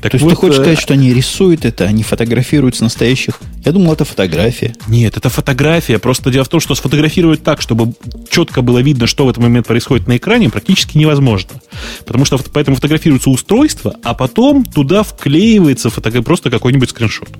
Так 0.00 0.12
То 0.12 0.16
есть 0.16 0.22
вот, 0.22 0.30
ты 0.30 0.36
хочешь 0.36 0.58
э, 0.58 0.62
сказать, 0.62 0.80
что 0.80 0.94
они 0.94 1.12
рисуют 1.12 1.64
это, 1.64 1.84
они 1.84 2.02
фотографируют 2.02 2.76
с 2.76 2.80
настоящих... 2.80 3.40
Я 3.64 3.72
думал, 3.72 3.92
это 3.92 4.04
фотография. 4.04 4.74
Нет, 4.88 5.16
это 5.16 5.28
фотография. 5.28 5.98
Просто 5.98 6.30
дело 6.30 6.44
в 6.44 6.48
том, 6.48 6.60
что 6.60 6.74
сфотографировать 6.74 7.42
так, 7.42 7.60
чтобы 7.60 7.94
четко 8.30 8.62
было 8.62 8.78
видно, 8.78 9.06
что 9.06 9.26
в 9.26 9.30
этот 9.30 9.42
момент 9.42 9.66
происходит 9.66 10.06
на 10.06 10.16
экране, 10.16 10.50
практически 10.50 10.98
невозможно. 10.98 11.60
Потому 12.04 12.24
что 12.24 12.38
поэтому 12.52 12.76
фотографируется 12.76 13.30
устройство, 13.30 13.96
а 14.02 14.14
потом 14.14 14.64
туда 14.64 15.02
вклеивается 15.02 15.90
фото... 15.90 16.22
просто 16.22 16.50
какой-нибудь 16.50 16.90
скриншот. 16.90 17.30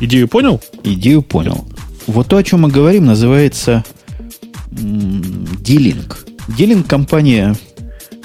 Идею 0.00 0.28
понял? 0.28 0.60
Идею 0.82 1.22
понял. 1.22 1.66
Вот 2.06 2.28
то, 2.28 2.36
о 2.36 2.42
чем 2.42 2.62
мы 2.62 2.68
говорим, 2.68 3.06
называется 3.06 3.84
D-Link. 4.70 6.16
D-Link 6.48 6.84
компания 6.84 7.56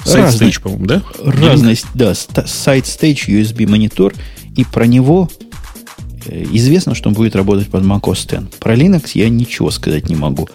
Сайт 0.06 0.34
Stage, 0.34 0.62
по-моему, 0.62 0.86
да? 0.86 1.04
Разность, 1.24 1.86
да. 1.94 2.14
Сайт 2.14 2.86
Stage 2.86 3.28
USB 3.28 3.68
монитор. 3.68 4.14
И 4.56 4.64
про 4.64 4.86
него 4.88 5.30
э, 6.26 6.46
известно, 6.52 6.96
что 6.96 7.10
он 7.10 7.16
будет 7.16 7.36
работать 7.36 7.68
под 7.68 7.84
macOS 7.84 8.26
X. 8.26 8.56
Про 8.60 8.76
Linux 8.76 9.12
я 9.14 9.30
ничего 9.30 9.72
сказать 9.72 10.10
не 10.10 10.16
могу. 10.16 10.50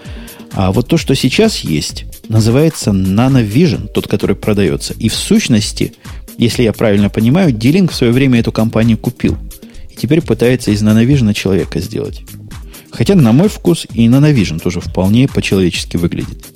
А 0.53 0.72
вот 0.72 0.88
то, 0.88 0.97
что 0.97 1.14
сейчас 1.14 1.59
есть, 1.59 2.05
называется 2.28 2.90
NanoVision, 2.90 3.88
тот, 3.88 4.07
который 4.07 4.36
продается. 4.36 4.95
И 4.95 5.09
в 5.09 5.14
сущности, 5.14 5.95
если 6.38 6.62
я 6.62 6.72
правильно 6.72 7.11
понимаю, 7.11 7.53
D-Link 7.53 7.90
в 7.90 7.95
свое 7.95 8.12
время 8.12 8.40
эту 8.40 8.53
компанию 8.53 8.97
купил. 8.97 9.36
И 9.90 9.97
теперь 9.97 10.20
пытается 10.20 10.70
из 10.70 10.82
NanoVision 10.82 11.32
человека 11.34 11.80
сделать. 11.80 12.22
Хотя, 12.90 13.16
на 13.16 13.32
мой 13.32 13.49
вкус, 13.49 13.86
и 13.92 14.07
NanoVision 14.07 14.61
тоже 14.61 14.80
вполне 14.80 15.26
по-человечески 15.26 15.97
выглядит. 15.97 16.53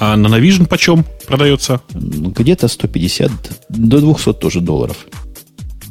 А 0.00 0.16
на 0.16 0.28
Navision 0.28 0.66
почем 0.66 1.04
продается? 1.28 1.82
Где-то 1.92 2.68
150 2.68 3.30
до 3.68 4.00
200 4.00 4.32
тоже 4.32 4.60
долларов. 4.60 4.96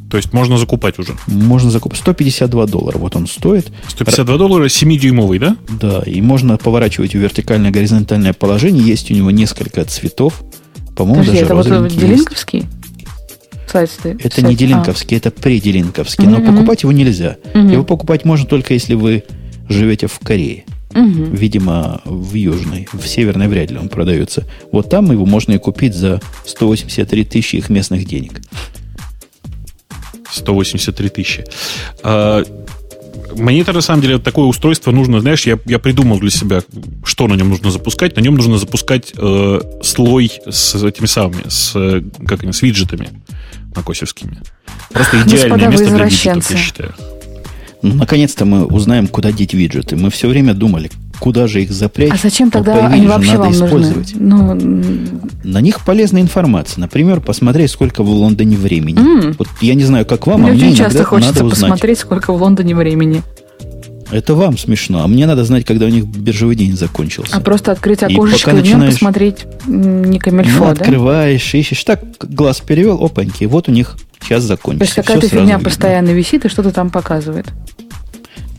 То 0.10 0.18
есть 0.18 0.34
можно 0.34 0.58
закупать 0.58 0.98
уже? 0.98 1.14
Можно 1.28 1.70
закупать. 1.70 2.00
152 2.00 2.66
доллара. 2.66 2.98
Вот 2.98 3.16
он 3.16 3.28
стоит. 3.28 3.72
152 3.88 4.38
доллара 4.38 4.66
7-дюймовый, 4.66 5.38
да? 5.38 5.56
Да. 5.80 6.02
И 6.08 6.20
можно 6.22 6.58
поворачивать 6.58 7.12
в 7.12 7.20
вертикальное 7.20 7.70
горизонтальное 7.70 8.34
положение. 8.34 8.84
Есть 8.84 9.12
у 9.12 9.14
него 9.14 9.30
несколько 9.30 9.86
цветов. 9.86 10.42
По-моему, 10.98 11.24
Подожди, 11.24 11.46
даже 11.46 11.70
это 11.70 11.82
вот 11.82 11.92
делинковский? 11.92 12.66
Сайт 13.72 13.92
стоит. 13.92 14.26
Это 14.26 14.42
сайт. 14.42 14.48
не 14.48 14.56
делинковский, 14.56 15.18
а. 15.18 15.20
это 15.20 15.30
пределинковский. 15.30 16.26
Mm-hmm. 16.26 16.44
Но 16.44 16.52
покупать 16.52 16.82
его 16.82 16.92
нельзя. 16.92 17.38
Mm-hmm. 17.54 17.72
Его 17.72 17.84
покупать 17.84 18.26
можно 18.26 18.48
только 18.48 18.74
если 18.74 18.96
вы 18.96 19.24
живете 19.70 20.08
в 20.08 20.18
Корее. 20.20 20.66
Угу. 20.92 21.36
Видимо, 21.36 22.02
в 22.06 22.34
южной, 22.34 22.88
в 22.92 23.08
северной 23.08 23.48
вряд 23.48 23.72
ли 23.72 23.78
он 23.78 23.90
продается. 23.90 24.46
Вот 24.72 24.90
там 24.90 25.12
его 25.12 25.26
можно 25.26 25.54
и 25.54 25.58
купить 25.58 25.94
за 25.94 26.20
183 26.46 27.26
тысячи 27.26 27.58
их 27.58 27.70
местных 27.70 28.06
денег. 28.06 28.42
183 30.32 31.10
тысячи. 31.10 31.46
А, 32.04 32.44
мне 33.36 33.62
это 33.62 33.74
на 33.74 33.82
самом 33.82 34.02
деле 34.02 34.18
такое 34.18 34.46
устройство 34.46 34.92
нужно, 34.92 35.22
знаешь, 35.22 35.46
я, 35.46 35.60
я 35.66 35.80
придумал 35.80 36.20
для 36.20 36.32
себя, 36.32 36.62
что 37.04 37.28
на 37.28 37.36
нем 37.36 37.50
нужно 37.50 37.72
запускать. 37.72 38.16
На 38.16 38.22
нем 38.22 38.36
нужно 38.36 38.58
запускать 38.58 39.14
э, 39.16 39.62
слой 39.84 40.32
с 40.48 40.76
этими 40.84 41.06
самыми, 41.06 41.44
с, 41.48 42.04
как 42.26 42.44
они, 42.44 42.52
с 42.52 42.62
виджетами 42.62 43.10
макосевскими. 43.76 44.40
Просто 44.92 45.22
идеальное 45.22 45.70
место 45.70 45.96
для 45.96 46.06
виджетов, 46.06 46.52
я 46.52 46.58
считаю. 46.58 46.96
Ну, 47.82 47.96
наконец-то 47.96 48.46
мы 48.46 48.66
узнаем, 48.66 49.08
куда 49.08 49.32
деть 49.32 49.54
виджеты. 49.54 49.96
Мы 49.96 50.10
все 50.10 50.28
время 50.28 50.54
думали, 50.54 50.92
куда 51.20 51.48
же 51.48 51.62
их 51.62 51.72
запрячь. 51.72 52.12
А 52.12 52.18
зачем 52.18 52.52
тогда 52.52 52.88
они 52.88 53.08
вообще 53.08 53.38
надо 53.38 53.44
вам 53.44 53.54
использовать. 53.54 54.16
нужны? 54.16 54.58
Ну... 54.60 55.30
На 55.44 55.62
них 55.62 55.86
полезная 55.86 56.22
информация. 56.22 56.82
Например, 56.82 57.22
посмотреть, 57.22 57.72
сколько 57.72 58.04
в 58.04 58.10
Лондоне 58.10 58.58
времени. 58.58 59.00
Mm. 59.00 59.36
Вот 59.38 59.48
я 59.62 59.76
не 59.76 59.84
знаю, 59.84 60.06
как 60.06 60.28
вам, 60.28 60.42
мне 60.42 60.52
а 60.52 60.54
мне 60.54 60.76
часто 60.76 61.06
хочется 61.06 61.34
надо 61.36 61.46
узнать. 61.46 61.62
посмотреть, 61.62 62.00
сколько 62.00 62.34
в 62.34 62.42
Лондоне 62.42 62.76
времени. 62.76 63.24
Это 64.12 64.34
вам 64.34 64.58
смешно, 64.58 65.04
а 65.04 65.08
мне 65.08 65.28
надо 65.28 65.46
знать, 65.46 65.66
когда 65.66 65.86
у 65.86 65.90
них 65.90 66.06
биржевой 66.06 66.56
день 66.56 66.76
закончился. 66.76 67.36
А 67.36 67.40
просто 67.40 67.72
открыть 67.72 68.02
окошечко 68.02 68.52
и, 68.52 68.54
и 68.54 68.58
начинаешь... 68.58 68.94
посмотреть 68.94 69.46
не 69.68 70.20
камельфо, 70.20 70.60
ну, 70.60 70.66
да? 70.66 70.72
открываешь, 70.72 71.54
ищешь, 71.54 71.84
так 71.84 72.02
глаз 72.20 72.62
перевел, 72.62 73.04
опаньки, 73.04 73.46
вот 73.46 73.70
у 73.70 73.72
них 73.72 73.98
час 74.28 74.44
закончился. 74.44 74.94
То 74.96 75.00
есть 75.00 75.08
какая-то 75.08 75.30
фигня 75.30 75.56
видно. 75.56 75.70
постоянно 75.70 76.10
висит 76.10 76.46
и 76.46 76.50
что-то 76.50 76.72
там 76.72 76.90
показывает. 76.90 77.48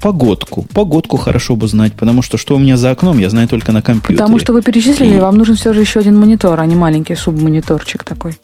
Погодку. 0.01 0.67
Погодку 0.73 1.19
хорошо 1.19 1.57
бы 1.57 1.69
знать, 1.69 1.93
потому 1.93 2.23
что 2.23 2.39
что 2.39 2.57
у 2.57 2.59
меня 2.59 2.77
за 2.77 2.91
окном, 2.91 3.19
я 3.19 3.29
знаю 3.29 3.49
только 3.49 3.73
на 3.73 3.83
компьютере. 3.83 4.19
Потому 4.19 4.39
что 4.39 4.53
вы 4.53 4.63
перечислили, 4.63 5.17
и... 5.17 5.21
вам 5.21 5.37
нужен 5.37 5.57
все 5.57 5.75
же 5.75 5.81
еще 5.81 6.01
один 6.01 6.19
монитор, 6.19 6.59
а 6.59 6.65
не 6.65 6.75
маленький 6.75 7.15
субмониторчик 7.15 8.03
такой. 8.03 8.37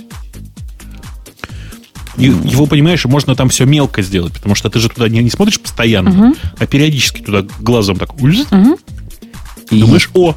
Его, 2.16 2.66
понимаешь, 2.66 3.04
можно 3.04 3.34
там 3.34 3.48
все 3.48 3.64
мелко 3.64 4.02
сделать, 4.02 4.32
потому 4.32 4.54
что 4.54 4.70
ты 4.70 4.78
же 4.78 4.88
туда 4.88 5.08
не, 5.08 5.22
не 5.22 5.30
смотришь 5.30 5.60
постоянно, 5.60 6.10
угу. 6.10 6.36
а 6.58 6.66
периодически 6.66 7.20
туда 7.20 7.44
глазом 7.60 7.96
так 7.96 8.14
угу. 8.14 8.78
и 9.70 9.80
думаешь, 9.80 10.10
о, 10.14 10.34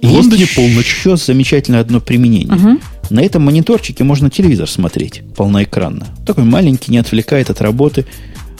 в 0.00 0.12
Лондоне 0.12 0.46
полночь. 0.46 0.86
Еще 0.86 1.16
замечательное 1.16 1.80
одно 1.80 2.00
применение. 2.00 2.54
Угу. 2.54 2.80
На 3.10 3.20
этом 3.20 3.42
мониторчике 3.42 4.04
можно 4.04 4.30
телевизор 4.30 4.68
смотреть 4.68 5.22
полноэкранно. 5.36 6.06
Такой 6.26 6.44
маленький, 6.44 6.90
не 6.92 6.98
отвлекает 6.98 7.50
от 7.50 7.60
работы 7.60 8.06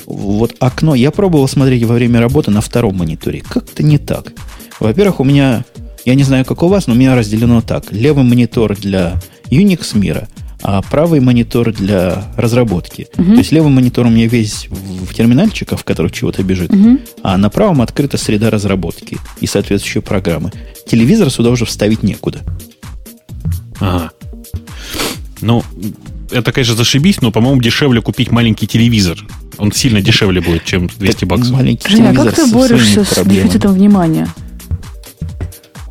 вот 0.07 0.55
окно, 0.59 0.95
я 0.95 1.11
пробовал 1.11 1.49
смотреть 1.49 1.85
во 1.85 1.95
время 1.95 2.21
работы 2.21 2.51
на 2.51 2.61
втором 2.61 2.97
мониторе. 2.97 3.43
Как-то 3.49 3.83
не 3.83 3.99
так. 3.99 4.33
Во-первых, 4.81 5.21
у 5.21 5.25
меня, 5.25 5.65
я 6.05 6.15
не 6.15 6.25
знаю, 6.25 6.45
как 6.45 6.63
у 6.63 6.69
вас, 6.69 6.87
но 6.87 6.95
у 6.95 6.97
меня 6.97 7.15
разделено 7.15 7.61
так. 7.63 7.93
Левый 7.93 8.25
монитор 8.25 8.77
для 8.77 9.21
Unix 9.47 9.97
мира, 9.97 10.29
а 10.63 10.81
правый 10.83 11.21
монитор 11.21 11.73
для 11.73 12.25
разработки. 12.37 13.09
Угу. 13.17 13.33
То 13.33 13.39
есть 13.39 13.53
левый 13.53 13.71
монитор 13.71 14.07
у 14.07 14.11
меня 14.11 14.27
весь 14.27 14.69
в 14.71 15.15
терминальчиках, 15.15 15.81
в 15.81 15.85
которых 15.85 16.13
чего-то 16.13 16.43
бежит, 16.43 16.73
угу. 16.73 16.99
а 17.23 17.37
на 17.37 17.51
правом 17.51 17.83
открыта 17.83 18.17
среда 18.17 18.51
разработки 18.51 19.19
и 19.41 19.47
соответствующие 19.47 20.03
программы. 20.03 20.53
Телевизор 20.87 21.31
сюда 21.31 21.51
уже 21.51 21.65
вставить 21.65 22.03
некуда. 22.03 22.41
Ага. 23.81 24.13
Ну, 25.41 25.65
это, 26.31 26.53
конечно, 26.53 26.77
зашибись, 26.77 27.21
но, 27.21 27.33
по-моему, 27.33 27.61
дешевле 27.61 28.01
купить 28.01 28.31
маленький 28.31 28.67
телевизор. 28.67 29.19
Он 29.59 29.73
сильно 29.73 30.01
дешевле 30.01 30.41
будет, 30.41 30.65
чем 30.65 30.87
200 30.87 31.21
так 31.21 31.29
баксов. 31.29 31.51
Маленький 31.51 31.89
Женя, 31.89 32.11
а 32.11 32.15
как 32.15 32.35
ты 32.35 32.47
борешься 32.47 33.05
с 33.05 33.25
дефицитом 33.25 33.75
внимания? 33.75 34.29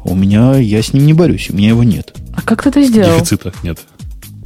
У 0.03 0.15
меня, 0.15 0.57
я 0.57 0.81
с 0.81 0.93
ним 0.93 1.05
не 1.05 1.13
борюсь, 1.13 1.49
у 1.49 1.55
меня 1.55 1.69
его 1.69 1.83
нет. 1.83 2.13
А 2.33 2.41
как 2.41 2.63
ты 2.63 2.69
это 2.69 2.81
сделал? 2.81 3.15
Дефицита 3.15 3.53
нет. 3.61 3.79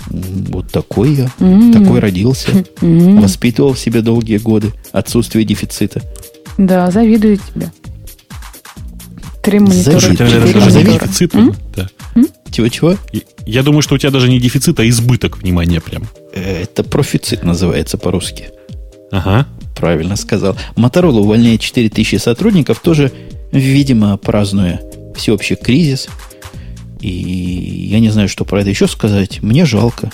Вот 0.07 0.71
такой 0.71 1.13
я, 1.13 1.31
mm-hmm. 1.39 1.73
такой 1.73 1.99
родился, 1.99 2.51
mm-hmm. 2.51 3.21
воспитывал 3.21 3.73
в 3.73 3.79
себе 3.79 4.01
долгие 4.01 4.37
годы, 4.37 4.73
отсутствие 4.91 5.45
дефицита. 5.45 6.01
Да, 6.57 6.91
завидую 6.91 7.37
тебе. 7.37 7.71
Три 9.43 9.59
монитора. 9.59 9.97
У 9.97 9.99
тебя 9.99 10.27
даже 10.29 10.83
не 10.83 10.83
дефицит. 10.83 11.33
Да. 11.75 11.89
Чего-чего? 12.51 12.95
Я 13.45 13.63
думаю, 13.63 13.81
что 13.81 13.95
у 13.95 13.97
тебя 13.97 14.11
даже 14.11 14.29
не 14.29 14.39
дефицит, 14.39 14.79
а 14.79 14.87
избыток 14.87 15.37
внимания 15.37 15.81
прям. 15.81 16.07
Это 16.33 16.83
профицит 16.83 17.43
называется 17.43 17.97
по-русски. 17.97 18.49
Ага. 19.11 19.47
Правильно 19.75 20.15
сказал. 20.15 20.55
Моторола 20.75 21.19
увольняет 21.19 21.59
4000 21.59 22.15
сотрудников, 22.15 22.79
тоже, 22.79 23.11
видимо, 23.51 24.17
празднуя 24.17 24.81
всеобщий 25.15 25.57
кризис. 25.57 26.07
И 27.05 27.87
я 27.91 27.99
не 27.99 28.09
знаю, 28.09 28.27
что 28.27 28.45
про 28.45 28.61
это 28.61 28.71
еще 28.71 28.87
сказать. 28.87 29.43
Мне 29.43 29.65
жалко. 29.65 30.09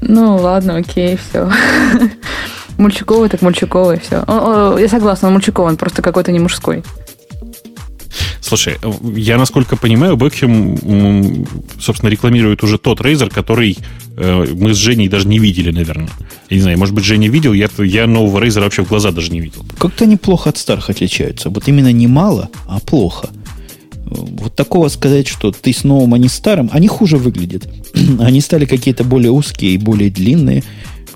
Ну, 0.00 0.36
ладно, 0.36 0.76
окей, 0.76 1.16
все. 1.16 1.50
Мульчиковый, 2.78 3.28
так 3.28 3.42
мульчиковый, 3.42 3.98
все. 3.98 4.24
Я 4.78 4.88
согласна, 4.88 5.28
он 5.28 5.34
мульчиковый, 5.34 5.72
он 5.72 5.76
просто 5.76 6.00
какой-то 6.00 6.32
не 6.32 6.38
мужской. 6.38 6.82
Слушай, 8.40 8.78
я, 9.14 9.36
насколько 9.36 9.76
понимаю, 9.76 10.16
Бекхем, 10.16 11.44
собственно, 11.78 12.08
рекламирует 12.08 12.62
уже 12.62 12.78
тот 12.78 13.00
Razer, 13.00 13.28
который 13.28 13.76
э, 14.16 14.46
мы 14.54 14.72
с 14.72 14.76
Женей 14.78 15.08
даже 15.08 15.28
не 15.28 15.38
видели, 15.38 15.70
наверное. 15.70 16.08
Я 16.48 16.56
не 16.56 16.62
знаю, 16.62 16.78
может 16.78 16.94
быть, 16.94 17.04
Женя 17.04 17.28
видел, 17.28 17.52
я, 17.52 17.68
я 17.78 18.06
нового 18.06 18.42
Razer 18.42 18.60
вообще 18.60 18.84
в 18.84 18.88
глаза 18.88 19.10
даже 19.10 19.32
не 19.32 19.40
видел. 19.40 19.66
Как-то 19.76 20.04
они 20.04 20.16
плохо 20.16 20.48
от 20.48 20.56
старых 20.56 20.88
отличаются. 20.88 21.50
Вот 21.50 21.68
именно 21.68 21.92
не 21.92 22.06
мало, 22.06 22.48
а 22.66 22.80
плохо. 22.80 23.28
Вот 24.06 24.54
такого 24.54 24.88
сказать, 24.88 25.28
что 25.28 25.52
ты 25.52 25.74
с 25.74 25.84
новым, 25.84 26.14
а 26.14 26.18
не 26.18 26.28
старым, 26.28 26.70
они 26.72 26.88
хуже 26.88 27.18
выглядят. 27.18 27.68
они 28.20 28.40
стали 28.40 28.64
какие-то 28.64 29.04
более 29.04 29.30
узкие 29.30 29.72
и 29.72 29.78
более 29.78 30.10
длинные. 30.10 30.64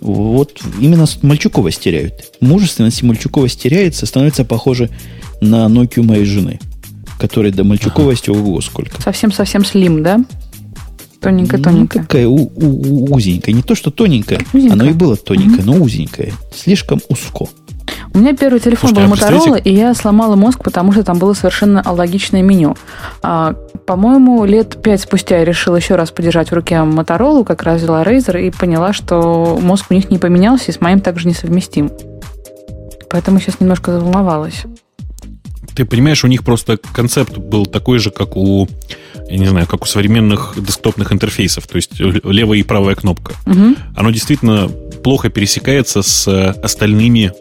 Вот 0.03 0.61
именно 0.81 1.07
мальчуковость 1.23 1.81
теряют. 1.81 2.35
Мужественность 2.41 3.03
мальчуковость 3.05 3.61
теряется, 3.63 4.05
становится 4.05 4.45
похоже 4.45 4.91
на 5.41 5.67
Nokia 5.67 6.03
моей 6.03 6.25
жены, 6.25 6.59
которой 7.21 7.53
до 7.53 7.63
мальчуковости 7.63 8.31
ага. 8.31 8.41
ого 8.41 8.61
сколько. 8.61 9.01
Совсем-совсем 9.01 9.65
слим, 9.65 10.03
да? 10.03 10.25
Тоненькая-тоненькая. 11.21 12.03
Ну, 12.03 12.07
такая 12.09 12.27
у, 12.27 12.51
у, 12.57 13.15
узенькая. 13.15 13.55
Не 13.55 13.63
то, 13.63 13.77
что 13.77 13.93
тоненькая, 13.93 14.41
узенькая. 14.53 14.73
оно 14.73 14.91
и 14.91 14.93
было 14.93 15.17
тоненькое, 15.17 15.61
угу. 15.61 15.73
но 15.73 15.85
узенькое. 15.85 16.33
Слишком 16.53 17.01
узко. 17.09 17.47
У 18.15 18.19
меня 18.19 18.37
первый 18.37 18.61
телефон 18.61 18.91
Слушайте, 18.91 19.09
был 19.09 19.27
а 19.27 19.31
Motorola, 19.31 19.63
и 19.63 19.75
я 19.75 19.95
сломала 19.95 20.37
мозг, 20.37 20.63
потому 20.63 20.93
что 20.93 21.03
там 21.03 21.19
было 21.19 21.33
совершенно 21.33 21.81
алогичное 21.81 22.43
меню. 22.43 22.77
А, 23.23 23.55
по-моему, 23.87 24.45
лет 24.45 24.83
пять 24.83 25.01
спустя 25.01 25.39
я 25.39 25.45
решила 25.45 25.77
еще 25.77 25.95
раз 25.95 26.11
подержать 26.11 26.51
в 26.51 26.55
руке 26.55 26.75
Motorola, 26.75 27.45
как 27.45 27.63
раз 27.63 27.81
взяла 27.81 28.05
Razer, 28.05 28.41
и 28.41 28.51
поняла, 28.51 28.93
что 28.93 29.59
мозг 29.61 29.87
у 29.91 29.95
них 29.95 30.11
не 30.11 30.19
поменялся, 30.19 30.71
и 30.71 30.75
с 30.75 30.81
моим 30.81 31.01
также 31.01 31.27
несовместим. 31.27 31.91
Поэтому 33.09 33.41
сейчас 33.41 33.61
немножко 33.61 33.93
заволновалась. 33.93 34.65
Ты 35.75 35.87
понимаешь, 35.87 36.23
у 36.23 36.29
них 36.29 36.45
просто 36.45 36.79
концепт 36.93 37.39
был 37.39 37.65
такой 37.65 37.99
же, 37.99 38.11
как 38.11 38.37
у, 38.37 38.69
я 39.31 39.39
не 39.39 39.47
знаю, 39.47 39.67
как 39.67 39.85
у 39.85 39.87
современных 39.87 40.55
десктопных 40.59 41.13
интерфейсов, 41.13 41.67
то 41.67 41.77
есть 41.77 41.99
левая 41.99 42.59
и 42.59 42.63
правая 42.63 42.95
кнопка. 42.95 43.33
Угу. 43.47 43.77
Оно 43.97 44.11
действительно 44.11 44.69
плохо 45.03 45.31
пересекается 45.31 46.03
с 46.03 46.29
остальными 46.63 47.33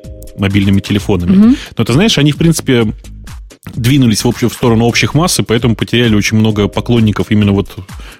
мобильными 0.41 0.79
телефонами. 0.79 1.37
Угу. 1.37 1.55
Но 1.77 1.83
ты 1.85 1.93
знаешь, 1.93 2.17
они, 2.17 2.31
в 2.31 2.37
принципе, 2.37 2.93
двинулись 3.75 4.23
в, 4.23 4.27
общую, 4.27 4.49
в 4.49 4.53
сторону 4.53 4.85
общих 4.85 5.13
масс, 5.13 5.39
и 5.39 5.43
поэтому 5.43 5.75
потеряли 5.75 6.15
очень 6.15 6.37
много 6.37 6.67
поклонников 6.67 7.31
именно 7.31 7.51
вот 7.51 7.69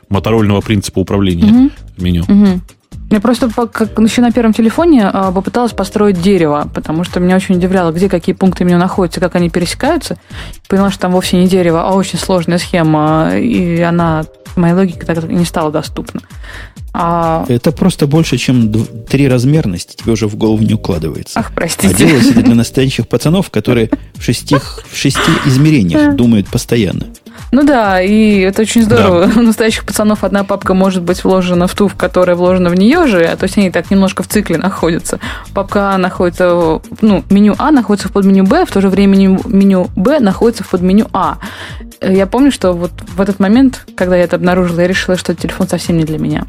моторольного 0.10 0.62
принципа 0.62 1.00
управления 1.00 1.46
угу. 1.46 1.72
меню. 1.98 2.24
Угу. 2.24 2.62
Я 3.10 3.20
просто 3.20 3.50
как, 3.50 4.00
еще 4.00 4.22
на 4.22 4.32
первом 4.32 4.54
телефоне 4.54 5.06
а, 5.06 5.34
попыталась 5.34 5.74
построить 5.74 6.22
дерево, 6.22 6.70
потому 6.74 7.04
что 7.04 7.20
меня 7.20 7.36
очень 7.36 7.56
удивляло, 7.56 7.92
где 7.92 8.08
какие 8.08 8.34
пункты 8.34 8.64
меню 8.64 8.78
находятся, 8.78 9.20
как 9.20 9.36
они 9.36 9.50
пересекаются. 9.50 10.18
Поняла, 10.70 10.92
что 10.92 11.02
там 11.02 11.12
вовсе 11.12 11.36
не 11.36 11.48
дерево, 11.48 11.84
а 11.84 11.94
очень 11.94 12.18
сложная 12.18 12.58
схема, 12.58 13.32
и 13.36 13.82
она 13.82 14.24
моей 14.58 14.74
логике 14.74 15.06
так 15.06 15.24
не 15.24 15.46
стала 15.46 15.72
доступна. 15.72 16.22
А... 16.94 17.46
Это 17.48 17.72
просто 17.72 18.08
больше, 18.08 18.38
чем 18.38 18.72
три 19.06 19.28
размерности 19.28 19.96
тебе 19.96 20.14
уже 20.14 20.28
в 20.28 20.36
голову 20.36 20.64
не 20.64 20.74
укладывается. 20.74 21.40
Ах, 21.40 21.52
простите. 21.56 21.94
А 21.94 21.98
делалось 21.98 22.28
это 22.28 22.42
для 22.42 22.56
настоящих 22.56 23.08
пацанов, 23.08 23.50
которые 23.50 23.90
в 24.16 24.24
шести, 24.24 24.56
в 24.58 24.96
шести 24.98 25.32
измерениях 25.46 26.16
думают 26.16 26.48
постоянно. 26.48 27.08
Ну 27.52 27.64
да, 27.64 28.02
и 28.02 28.40
это 28.40 28.62
очень 28.62 28.84
здорово. 28.84 29.28
Да. 29.28 29.40
У 29.40 29.44
настоящих 29.44 29.86
пацанов 29.86 30.24
одна 30.24 30.46
папка 30.46 30.74
может 30.74 31.04
быть 31.04 31.24
вложена 31.24 31.68
в 31.68 31.76
ту, 31.76 31.90
в 31.90 31.96
которая 31.96 32.36
вложена 32.38 32.70
в 32.70 32.76
нее 32.76 33.08
же, 33.08 33.24
а 33.26 33.36
то 33.36 33.44
есть 33.44 33.58
они 33.58 33.70
так 33.70 33.92
немножко 33.92 34.24
в 34.24 34.28
цикле 34.28 34.58
находятся. 34.58 35.20
Папка 35.54 35.92
А 35.92 35.98
находится, 35.98 36.82
ну, 37.02 37.24
меню 37.30 37.56
А 37.58 37.72
находится 37.72 38.08
в 38.08 38.14
подменю 38.14 38.46
Б, 38.46 38.66
в 38.66 38.72
то 38.72 38.80
же 38.80 38.88
время 38.88 39.18
меню 39.18 39.90
Б 39.96 40.20
находится 40.20 40.64
в 40.64 40.70
подменю 40.70 41.08
А. 41.12 41.40
Я 42.02 42.26
помню, 42.26 42.52
что 42.52 42.72
вот 42.72 42.92
в 43.16 43.20
этот 43.20 43.40
момент, 43.40 43.86
когда 43.96 44.16
я 44.16 44.24
это 44.24 44.38
обнаружила, 44.38 44.80
я 44.80 44.88
решила, 44.88 45.18
что 45.18 45.36
телефон 45.36 45.68
совсем 45.68 45.98
не 45.98 46.06
для 46.06 46.20
меня. 46.20 46.46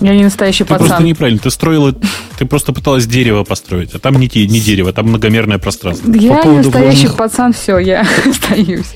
Я 0.00 0.14
не 0.14 0.22
настоящий 0.22 0.64
ты 0.64 0.70
пацан. 0.70 0.84
Ты 0.84 0.88
просто 0.90 1.04
неправильно. 1.04 1.40
Ты 1.40 1.50
строила, 1.50 1.94
ты 2.38 2.46
просто 2.46 2.72
пыталась 2.72 3.06
дерево 3.06 3.42
построить, 3.44 3.94
а 3.94 3.98
там 3.98 4.14
не, 4.16 4.26
не 4.26 4.60
дерево, 4.60 4.92
там 4.92 5.08
многомерное 5.08 5.58
пространство. 5.58 6.12
Я 6.12 6.36
По 6.36 6.48
не 6.48 6.58
настоящий 6.58 7.06
вложенных... 7.06 7.16
пацан, 7.16 7.52
все, 7.52 7.78
я 7.78 8.06
остаюсь. 8.26 8.94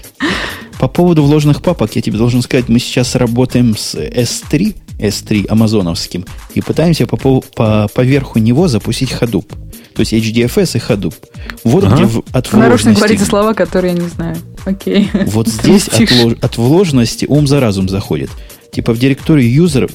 По 0.82 0.88
поводу 0.88 1.22
вложенных 1.22 1.62
папок, 1.62 1.94
я 1.94 2.02
тебе 2.02 2.18
должен 2.18 2.42
сказать, 2.42 2.68
мы 2.68 2.80
сейчас 2.80 3.14
работаем 3.14 3.76
с 3.76 3.94
S3, 3.94 4.74
S3 4.98 5.46
амазоновским, 5.48 6.26
и 6.54 6.60
пытаемся 6.60 7.06
по, 7.06 7.16
по, 7.16 7.86
по 7.86 8.00
верху 8.00 8.40
него 8.40 8.66
запустить 8.66 9.12
Hadoop. 9.12 9.46
То 9.94 10.00
есть 10.00 10.12
HDFS 10.12 10.76
и 10.76 10.80
Hadoop. 10.80 11.14
Вот 11.62 11.84
ага. 11.84 11.94
где 11.94 12.06
в, 12.06 12.24
от 12.32 12.52
вложенности... 12.52 12.56
Нарочно 12.56 12.94
говорите 12.94 13.24
слова, 13.24 13.54
которые 13.54 13.94
я 13.94 14.00
не 14.00 14.08
знаю. 14.08 14.36
Окей. 14.64 15.08
Вот 15.26 15.46
здесь 15.62 15.86
от, 15.86 16.44
от 16.44 16.58
вложенности 16.58 17.26
ум 17.28 17.46
за 17.46 17.60
разум 17.60 17.88
заходит. 17.88 18.30
Типа 18.72 18.92
в 18.92 18.98
директории 18.98 19.56
user 19.56 19.88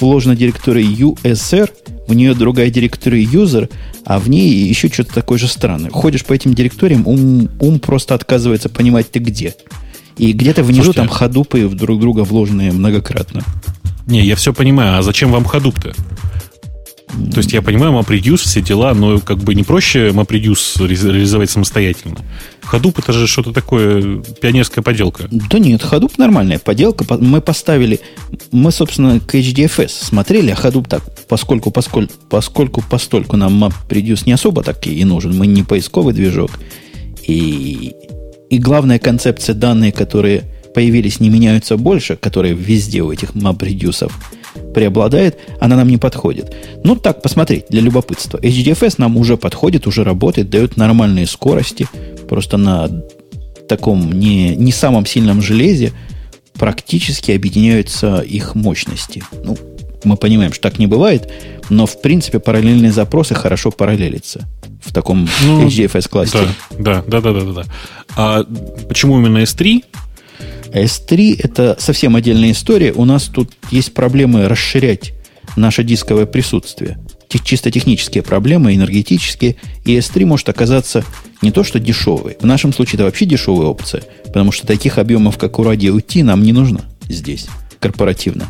вложена 0.00 0.34
директория 0.34 0.84
USR, 0.84 1.70
в 2.08 2.14
нее 2.14 2.34
другая 2.34 2.70
директория 2.70 3.22
user, 3.22 3.70
а 4.04 4.18
в 4.18 4.28
ней 4.28 4.50
еще 4.50 4.88
что-то 4.88 5.14
такое 5.14 5.38
же 5.38 5.46
странное. 5.46 5.92
Ходишь 5.92 6.24
по 6.24 6.32
этим 6.32 6.52
директориям, 6.52 7.06
ум, 7.06 7.48
ум 7.60 7.78
просто 7.78 8.16
отказывается 8.16 8.68
понимать 8.68 9.08
ты 9.12 9.20
где. 9.20 9.54
И 10.16 10.32
где-то 10.32 10.62
внизу 10.62 10.84
Слушайте, 10.84 11.00
там 11.00 11.08
ходупы 11.08 11.68
друг 11.68 12.00
друга 12.00 12.20
вложенные 12.20 12.72
многократно. 12.72 13.42
Не, 14.06 14.24
я 14.24 14.36
все 14.36 14.52
понимаю. 14.52 14.98
А 14.98 15.02
зачем 15.02 15.32
вам 15.32 15.44
ходуп-то? 15.44 15.94
То 17.32 17.38
есть 17.38 17.52
я 17.52 17.62
понимаю, 17.62 17.92
MapReduce, 17.92 18.38
все 18.38 18.60
дела, 18.60 18.92
но 18.92 19.20
как 19.20 19.38
бы 19.38 19.54
не 19.54 19.62
проще 19.62 20.08
MapReduce 20.08 20.86
реализовать 20.86 21.50
самостоятельно. 21.50 22.16
Hadoop 22.70 22.96
это 22.98 23.12
же 23.12 23.26
что-то 23.26 23.52
такое, 23.52 24.22
пионерская 24.40 24.82
поделка. 24.82 25.28
Да 25.30 25.58
нет, 25.58 25.82
Hadoop 25.82 26.14
нормальная 26.18 26.58
поделка. 26.58 27.04
Мы 27.18 27.40
поставили, 27.40 28.00
мы, 28.52 28.70
собственно, 28.70 29.20
к 29.20 29.34
HDFS 29.34 29.88
смотрели, 29.88 30.50
а 30.50 30.54
Hadoop 30.54 30.88
так, 30.88 31.02
поскольку, 31.26 31.70
поскольку, 31.70 32.12
поскольку 32.28 32.82
постольку 32.82 33.36
нам 33.36 33.64
MapReduce 33.64 34.24
не 34.26 34.32
особо 34.32 34.62
так 34.62 34.86
и 34.86 35.04
нужен, 35.04 35.36
мы 35.36 35.46
не 35.46 35.62
поисковый 35.62 36.12
движок. 36.12 36.50
И, 37.26 37.94
и 38.50 38.58
главная 38.58 38.98
концепция 38.98 39.54
данные, 39.54 39.92
которые 39.92 40.44
появились, 40.74 41.20
не 41.20 41.30
меняются 41.30 41.76
больше, 41.76 42.16
которые 42.16 42.54
везде 42.54 43.00
у 43.00 43.10
этих 43.10 43.30
MapReduce 43.30 44.10
преобладает, 44.74 45.38
она 45.58 45.76
нам 45.76 45.88
не 45.88 45.96
подходит. 45.96 46.54
Ну, 46.84 46.96
так, 46.96 47.22
посмотреть, 47.22 47.64
для 47.70 47.80
любопытства. 47.80 48.38
HDFS 48.38 48.96
нам 48.98 49.16
уже 49.16 49.36
подходит, 49.36 49.86
уже 49.86 50.04
работает, 50.04 50.50
дает 50.50 50.76
нормальные 50.76 51.26
скорости, 51.26 51.88
просто 52.28 52.56
на 52.56 52.88
таком 53.68 54.12
не, 54.12 54.54
не 54.54 54.72
самом 54.72 55.06
сильном 55.06 55.42
железе 55.42 55.92
практически 56.54 57.32
объединяются 57.32 58.20
их 58.20 58.54
мощности. 58.54 59.22
Ну, 59.44 59.56
мы 60.04 60.16
понимаем, 60.16 60.52
что 60.52 60.62
так 60.62 60.78
не 60.78 60.86
бывает, 60.86 61.32
но 61.68 61.86
в 61.86 62.00
принципе 62.00 62.38
параллельные 62.38 62.92
запросы 62.92 63.34
хорошо 63.34 63.70
параллелятся 63.70 64.46
в 64.86 64.92
таком 64.92 65.28
ну, 65.44 65.66
HDFS 65.66 66.08
классе. 66.08 66.38
Да, 66.78 67.02
да, 67.06 67.20
да, 67.20 67.32
да, 67.32 67.40
да, 67.40 67.52
да. 67.52 67.64
А 68.16 68.44
почему 68.88 69.18
именно 69.18 69.38
S3? 69.38 69.84
S3 70.72 71.40
это 71.42 71.76
совсем 71.78 72.16
отдельная 72.16 72.52
история. 72.52 72.92
У 72.92 73.04
нас 73.04 73.24
тут 73.24 73.52
есть 73.70 73.94
проблемы 73.94 74.48
расширять 74.48 75.12
наше 75.56 75.84
дисковое 75.84 76.26
присутствие. 76.26 76.98
Чисто 77.44 77.70
технические 77.70 78.22
проблемы, 78.22 78.74
энергетические. 78.74 79.56
И 79.84 79.96
S3 79.96 80.24
может 80.24 80.48
оказаться 80.48 81.04
не 81.42 81.50
то 81.50 81.64
что 81.64 81.78
дешевый. 81.78 82.36
В 82.40 82.46
нашем 82.46 82.72
случае 82.72 82.94
это 82.94 83.04
вообще 83.04 83.26
дешевая 83.26 83.66
опция. 83.66 84.02
Потому 84.24 84.52
что 84.52 84.66
таких 84.66 84.98
объемов, 84.98 85.36
как 85.36 85.58
у 85.58 85.62
радио 85.64 85.98
T, 86.00 86.22
нам 86.22 86.42
не 86.42 86.52
нужно 86.52 86.84
здесь, 87.08 87.48
корпоративно. 87.80 88.46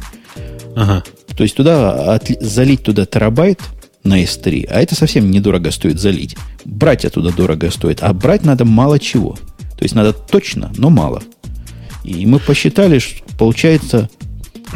Ага. 0.76 1.02
То 1.36 1.42
есть 1.42 1.56
туда 1.56 2.14
от, 2.14 2.28
залить 2.40 2.82
туда 2.82 3.06
терабайт 3.06 3.60
на 4.06 4.22
S3, 4.22 4.66
а 4.66 4.80
это 4.80 4.94
совсем 4.94 5.30
недорого 5.30 5.70
стоит 5.70 6.00
залить. 6.00 6.36
Брать 6.64 7.04
оттуда 7.04 7.32
дорого 7.32 7.70
стоит, 7.70 8.02
а 8.02 8.12
брать 8.12 8.44
надо 8.44 8.64
мало 8.64 8.98
чего. 8.98 9.36
То 9.76 9.82
есть 9.82 9.94
надо 9.94 10.12
точно, 10.12 10.72
но 10.76 10.90
мало. 10.90 11.22
И 12.04 12.24
мы 12.24 12.38
посчитали, 12.38 12.98
что 12.98 13.22
получается 13.38 14.08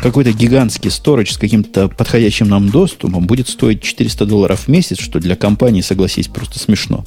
какой-то 0.02 0.32
гигантский 0.32 0.90
сторож 0.90 1.30
с 1.30 1.38
каким-то 1.38 1.88
подходящим 1.88 2.48
нам 2.48 2.68
доступом 2.70 3.26
будет 3.26 3.48
стоить 3.48 3.82
400 3.82 4.26
долларов 4.26 4.60
в 4.60 4.68
месяц, 4.68 4.98
что 4.98 5.20
для 5.20 5.36
компании, 5.36 5.80
согласись, 5.80 6.28
просто 6.28 6.58
смешно. 6.58 7.04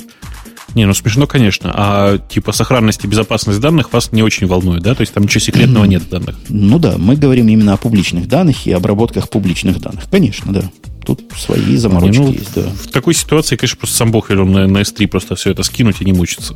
Не, 0.76 0.86
ну 0.86 0.93
смешно, 0.93 1.28
конечно. 1.28 1.71
А 1.74 2.17
типа 2.17 2.51
сохранность 2.51 3.03
и 3.03 3.07
безопасность 3.07 3.59
данных 3.59 3.93
вас 3.93 4.11
не 4.11 4.24
очень 4.24 4.47
волнует, 4.47 4.82
да? 4.82 4.95
То 4.95 5.01
есть 5.01 5.13
там 5.13 5.24
ничего 5.24 5.39
секретного 5.39 5.86
нет 5.86 6.03
в 6.03 6.09
данных. 6.09 6.36
Ну 6.49 6.80
да, 6.80 6.95
мы 6.97 7.15
говорим 7.15 7.47
именно 7.47 7.74
о 7.74 7.78
публичных 7.78 8.28
данных 8.28 8.65
и 8.65 8.71
обработках 8.71 9.30
публичных 9.30 9.80
данных. 9.80 10.05
Конечно, 10.09 10.51
да. 10.51 10.71
Тут 11.06 11.22
свои 11.38 11.76
заморочки 11.76 12.20
ну, 12.20 12.32
есть, 12.32 12.54
да. 12.56 12.62
В 12.62 12.88
такой 12.88 13.14
ситуации, 13.14 13.58
конечно, 13.58 13.78
просто 13.78 13.97
сам 13.97 14.12
Бог 14.12 14.30
велел 14.30 14.45
на, 14.45 14.68
на 14.68 14.80
S3 14.80 15.08
просто 15.08 15.36
все 15.36 15.51
это 15.51 15.64
скинуть 15.64 15.97
и 15.99 16.06
не 16.06 16.14
мучиться. 16.14 16.56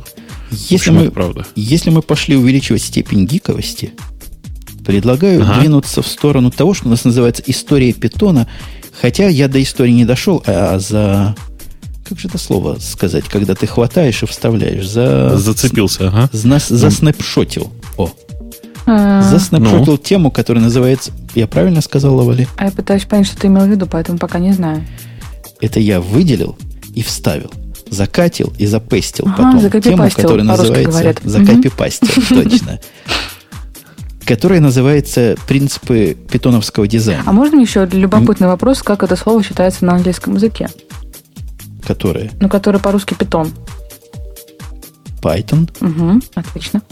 Если 0.50 0.90
мы, 0.90 1.10
правда. 1.10 1.46
если 1.54 1.90
мы 1.90 2.00
пошли 2.00 2.34
увеличивать 2.36 2.82
степень 2.82 3.26
гиковости, 3.26 3.92
предлагаю 4.86 5.42
ага. 5.42 5.60
двинуться 5.60 6.00
в 6.00 6.06
сторону 6.06 6.50
того, 6.50 6.72
что 6.72 6.86
у 6.86 6.90
нас 6.90 7.04
называется 7.04 7.42
история 7.46 7.92
питона. 7.92 8.48
Хотя 9.00 9.28
я 9.28 9.46
до 9.48 9.62
истории 9.62 9.92
не 9.92 10.06
дошел, 10.06 10.42
а 10.46 10.78
за... 10.78 11.36
Как 12.08 12.18
же 12.18 12.28
это 12.28 12.38
слово 12.38 12.78
сказать, 12.80 13.24
когда 13.24 13.54
ты 13.54 13.66
хватаешь 13.66 14.22
и 14.22 14.26
вставляешь? 14.26 14.88
За... 14.88 15.36
Зацепился, 15.36 16.08
ага. 16.08 16.30
За, 16.32 16.58
заснапшотил. 16.58 17.70
О, 17.98 18.10
а. 18.86 19.22
заснапшотил 19.22 19.92
ну. 19.92 19.98
тему, 19.98 20.30
которая 20.30 20.64
называется... 20.64 21.12
Я 21.38 21.46
правильно 21.46 21.80
сказал, 21.82 22.16
Лавали? 22.16 22.48
А 22.56 22.64
я 22.64 22.72
пытаюсь 22.72 23.04
понять, 23.04 23.28
что 23.28 23.36
ты 23.36 23.46
имел 23.46 23.64
в 23.64 23.68
виду, 23.68 23.86
поэтому 23.86 24.18
пока 24.18 24.40
не 24.40 24.50
знаю. 24.50 24.84
Это 25.60 25.78
я 25.78 26.00
выделил 26.00 26.58
и 26.96 27.02
вставил 27.02 27.52
закатил 27.90 28.52
и 28.58 28.66
запестил 28.66 29.26
ага, 29.28 29.52
потом 29.52 29.80
тему, 29.80 30.10
которая 30.10 30.44
называется 30.44 31.14
закопипастил, 31.22 32.08
точно. 32.42 32.80
Которая 34.26 34.60
называется 34.60 35.36
принципы 35.46 36.16
питоновского 36.28 36.88
дизайна. 36.88 37.22
А 37.24 37.30
можно 37.30 37.60
еще 37.60 37.86
любопытный 37.86 38.48
вопрос, 38.48 38.82
как 38.82 39.04
это 39.04 39.14
слово 39.14 39.44
считается 39.44 39.84
на 39.84 39.94
английском 39.94 40.34
языке? 40.34 40.68
Которое? 41.86 42.32
Ну, 42.40 42.48
которое 42.48 42.80
по-русски 42.80 43.14
питон. 43.14 43.52
Python. 45.22 45.70
Угу, 45.80 46.20
отлично. 46.34 46.82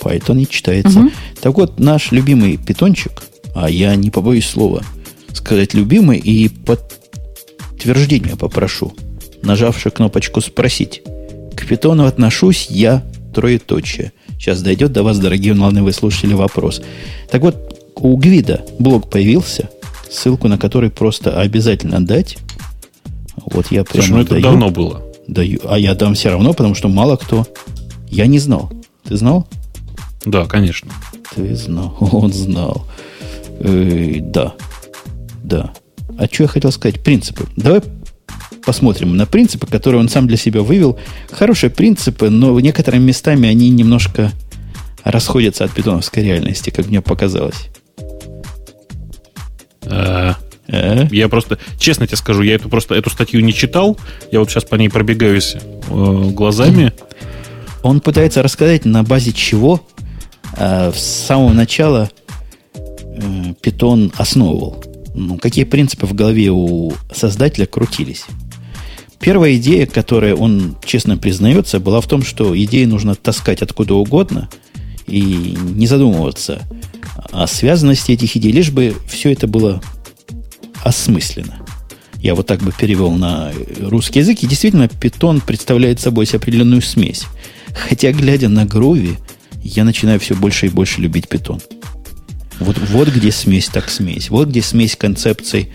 Python 0.00 0.36
не 0.36 0.48
читается. 0.48 1.00
Угу. 1.00 1.10
Так 1.40 1.56
вот, 1.56 1.78
наш 1.78 2.12
любимый 2.12 2.56
питончик, 2.56 3.22
а 3.54 3.68
я 3.68 3.94
не 3.96 4.10
побоюсь 4.10 4.46
слова 4.46 4.82
сказать 5.32 5.74
любимый, 5.74 6.18
и 6.18 6.48
подтверждение 6.48 8.36
попрошу– 8.36 8.92
нажавши 9.42 9.90
кнопочку 9.90 10.40
«Спросить». 10.40 11.02
К 11.56 11.66
питону 11.66 12.06
отношусь 12.06 12.68
я, 12.70 13.04
троеточие. 13.34 14.12
Сейчас 14.38 14.62
дойдет 14.62 14.92
до 14.92 15.02
вас, 15.02 15.18
дорогие 15.18 15.52
онлайн 15.52 15.82
вы 15.84 15.92
слушали 15.92 16.32
вопрос. 16.32 16.80
Так 17.30 17.42
вот, 17.42 17.92
у 17.96 18.16
Гвида 18.16 18.64
блог 18.78 19.10
появился, 19.10 19.68
ссылку 20.10 20.48
на 20.48 20.58
который 20.58 20.90
просто 20.90 21.38
обязательно 21.38 22.04
дать. 22.04 22.38
Вот 23.46 23.70
я 23.70 23.84
прямо 23.84 24.06
Слушай, 24.06 24.10
ну 24.10 24.20
это 24.20 24.30
даю, 24.30 24.42
давно 24.42 24.70
было. 24.70 25.02
Даю, 25.26 25.60
а 25.68 25.78
я 25.78 25.94
дам 25.94 26.14
все 26.14 26.30
равно, 26.30 26.54
потому 26.54 26.74
что 26.74 26.88
мало 26.88 27.16
кто. 27.16 27.46
Я 28.08 28.26
не 28.26 28.38
знал. 28.38 28.72
Ты 29.06 29.16
знал? 29.16 29.46
Да, 30.24 30.46
конечно. 30.46 30.92
Ты 31.34 31.54
знал. 31.54 31.96
Он 32.12 32.32
знал. 32.32 32.86
Э, 33.60 34.16
да. 34.20 34.54
Да. 35.42 35.72
А 36.18 36.26
что 36.26 36.44
я 36.44 36.48
хотел 36.48 36.72
сказать? 36.72 37.02
Принципы. 37.02 37.46
Давай 37.56 37.80
посмотрим 38.64 39.16
на 39.16 39.26
принципы, 39.26 39.66
которые 39.66 40.00
он 40.00 40.08
сам 40.08 40.26
для 40.26 40.36
себя 40.36 40.62
вывел. 40.62 40.98
Хорошие 41.32 41.70
принципы, 41.70 42.28
но 42.28 42.58
некоторыми 42.60 43.04
местами 43.04 43.48
они 43.48 43.70
немножко 43.70 44.32
расходятся 45.02 45.64
от 45.64 45.72
питоновской 45.72 46.22
реальности, 46.22 46.70
как 46.70 46.86
мне 46.86 47.00
показалось. 47.00 47.68
А, 49.86 50.36
а? 50.68 51.08
Я 51.10 51.28
просто, 51.28 51.58
честно 51.78 52.06
тебе 52.06 52.16
скажу, 52.16 52.42
я 52.42 52.54
эту 52.54 52.68
просто 52.68 52.94
эту 52.94 53.10
статью 53.10 53.40
не 53.40 53.52
читал. 53.52 53.98
Я 54.30 54.40
вот 54.40 54.50
сейчас 54.50 54.64
по 54.64 54.76
ней 54.76 54.88
пробегаюсь 54.88 55.54
э, 55.54 56.30
глазами. 56.32 56.92
Он 57.82 58.00
пытается 58.00 58.42
рассказать, 58.42 58.84
на 58.84 59.02
базе 59.02 59.32
чего 59.32 59.80
э, 60.56 60.92
с 60.94 61.00
самого 61.00 61.52
начала 61.52 62.10
э, 62.74 63.54
питон 63.60 64.12
основывал. 64.16 64.82
Ну, 65.14 65.38
какие 65.38 65.64
принципы 65.64 66.06
в 66.06 66.14
голове 66.14 66.50
у 66.50 66.92
создателя 67.12 67.66
крутились. 67.66 68.24
Первая 69.18 69.56
идея, 69.56 69.86
которая 69.86 70.34
он 70.34 70.76
честно 70.84 71.18
признается, 71.18 71.78
была 71.78 72.00
в 72.00 72.06
том, 72.06 72.22
что 72.22 72.56
идеи 72.64 72.84
нужно 72.84 73.14
таскать 73.14 73.60
откуда 73.60 73.94
угодно 73.94 74.48
и 75.06 75.56
не 75.74 75.86
задумываться 75.86 76.62
о 77.30 77.46
связанности 77.46 78.12
этих 78.12 78.36
идей, 78.36 78.52
лишь 78.52 78.70
бы 78.70 78.94
все 79.06 79.32
это 79.32 79.46
было 79.46 79.82
осмысленно. 80.82 81.66
Я 82.22 82.34
вот 82.34 82.46
так 82.46 82.60
бы 82.60 82.72
перевел 82.72 83.12
на 83.12 83.52
русский 83.80 84.20
язык. 84.20 84.42
И 84.42 84.46
действительно, 84.46 84.88
питон 84.88 85.40
представляет 85.40 86.00
собой 86.00 86.26
определенную 86.32 86.82
смесь. 86.82 87.24
Хотя, 87.74 88.12
глядя 88.12 88.48
на 88.48 88.66
Груви, 88.66 89.16
я 89.62 89.84
начинаю 89.84 90.18
все 90.20 90.34
больше 90.34 90.66
и 90.66 90.70
больше 90.70 91.00
любить 91.00 91.28
питон. 91.28 91.60
Вот, 92.58 92.76
вот 92.90 93.08
где 93.08 93.32
смесь 93.32 93.68
так 93.68 93.88
смесь. 93.88 94.30
Вот 94.30 94.48
где 94.48 94.62
смесь 94.62 94.96
концепций 94.96 95.70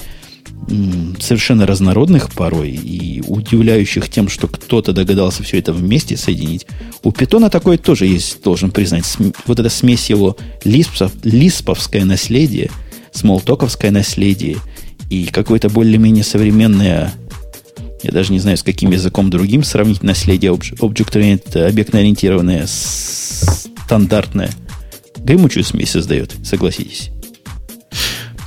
совершенно 1.20 1.66
разнородных 1.66 2.32
порой 2.32 2.72
и 2.72 3.22
удивляющих 3.22 4.10
тем, 4.10 4.30
что 4.30 4.48
кто-то 4.48 4.94
догадался 4.94 5.44
все 5.44 5.60
это 5.60 5.74
вместе 5.74 6.18
соединить. 6.18 6.66
У 7.04 7.12
питона 7.12 7.50
такое 7.50 7.78
тоже 7.78 8.06
есть, 8.06 8.42
должен 8.44 8.72
признать. 8.72 9.06
Вот 9.46 9.60
эта 9.60 9.70
смесь 9.70 10.10
его 10.10 10.38
лиспов, 10.64 11.12
лисповское 11.24 12.06
наследие, 12.06 12.72
смолтоковское 13.12 13.92
наследие 13.92 14.58
и 15.10 15.26
какое-то 15.26 15.70
более-менее 15.70 16.24
современное, 16.24 17.14
я 18.02 18.12
даже 18.12 18.32
не 18.32 18.40
знаю, 18.40 18.58
с 18.58 18.64
каким 18.64 18.92
языком 18.92 19.30
другим 19.30 19.64
сравнить 19.64 20.04
наследие 20.04 20.52
объект 20.52 21.16
объектно-ориентированное, 21.56 22.68
стандартное. 23.86 24.50
Гремучую 25.18 25.64
смесь 25.64 25.92
создает, 25.92 26.36
согласитесь. 26.44 27.12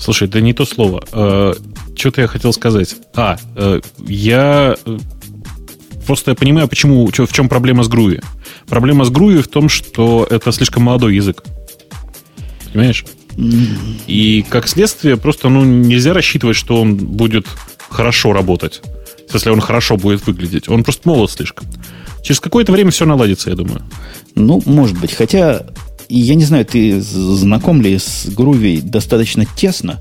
Слушай, 0.00 0.28
это 0.28 0.40
не 0.40 0.52
то 0.52 0.64
слово. 0.64 1.04
Э, 1.12 1.54
что-то 1.96 2.20
я 2.20 2.26
хотел 2.26 2.52
сказать. 2.52 2.96
А, 3.14 3.38
э, 3.56 3.80
я 4.06 4.76
э, 4.84 4.98
просто 6.06 6.32
я 6.32 6.34
понимаю, 6.34 6.68
почему, 6.68 7.06
в 7.06 7.32
чем 7.32 7.48
проблема 7.48 7.84
с 7.84 7.88
Груви. 7.88 8.20
Проблема 8.66 9.04
с 9.04 9.10
Groovy 9.10 9.42
в 9.42 9.48
том, 9.48 9.68
что 9.68 10.26
это 10.28 10.50
слишком 10.52 10.82
молодой 10.84 11.14
язык. 11.14 11.44
Понимаешь? 12.72 13.04
И 14.08 14.44
как 14.48 14.66
следствие, 14.66 15.16
просто 15.16 15.48
ну, 15.48 15.64
нельзя 15.64 16.12
рассчитывать, 16.12 16.56
что 16.56 16.80
он 16.80 16.96
будет 16.96 17.46
хорошо 17.88 18.32
работать. 18.32 18.82
Если 19.32 19.50
он 19.50 19.60
хорошо 19.60 19.96
будет 19.96 20.26
выглядеть. 20.26 20.68
Он 20.68 20.82
просто 20.82 21.08
молод 21.08 21.30
слишком. 21.30 21.68
Через 22.22 22.40
какое-то 22.40 22.72
время 22.72 22.90
все 22.90 23.06
наладится, 23.06 23.50
я 23.50 23.56
думаю. 23.56 23.82
Ну, 24.34 24.62
может 24.66 24.98
быть. 24.98 25.12
Хотя, 25.12 25.66
я 26.08 26.34
не 26.34 26.44
знаю, 26.44 26.64
ты 26.64 27.00
знаком 27.00 27.80
ли 27.82 27.98
с 27.98 28.26
Groovy 28.26 28.82
достаточно 28.82 29.44
тесно. 29.56 30.00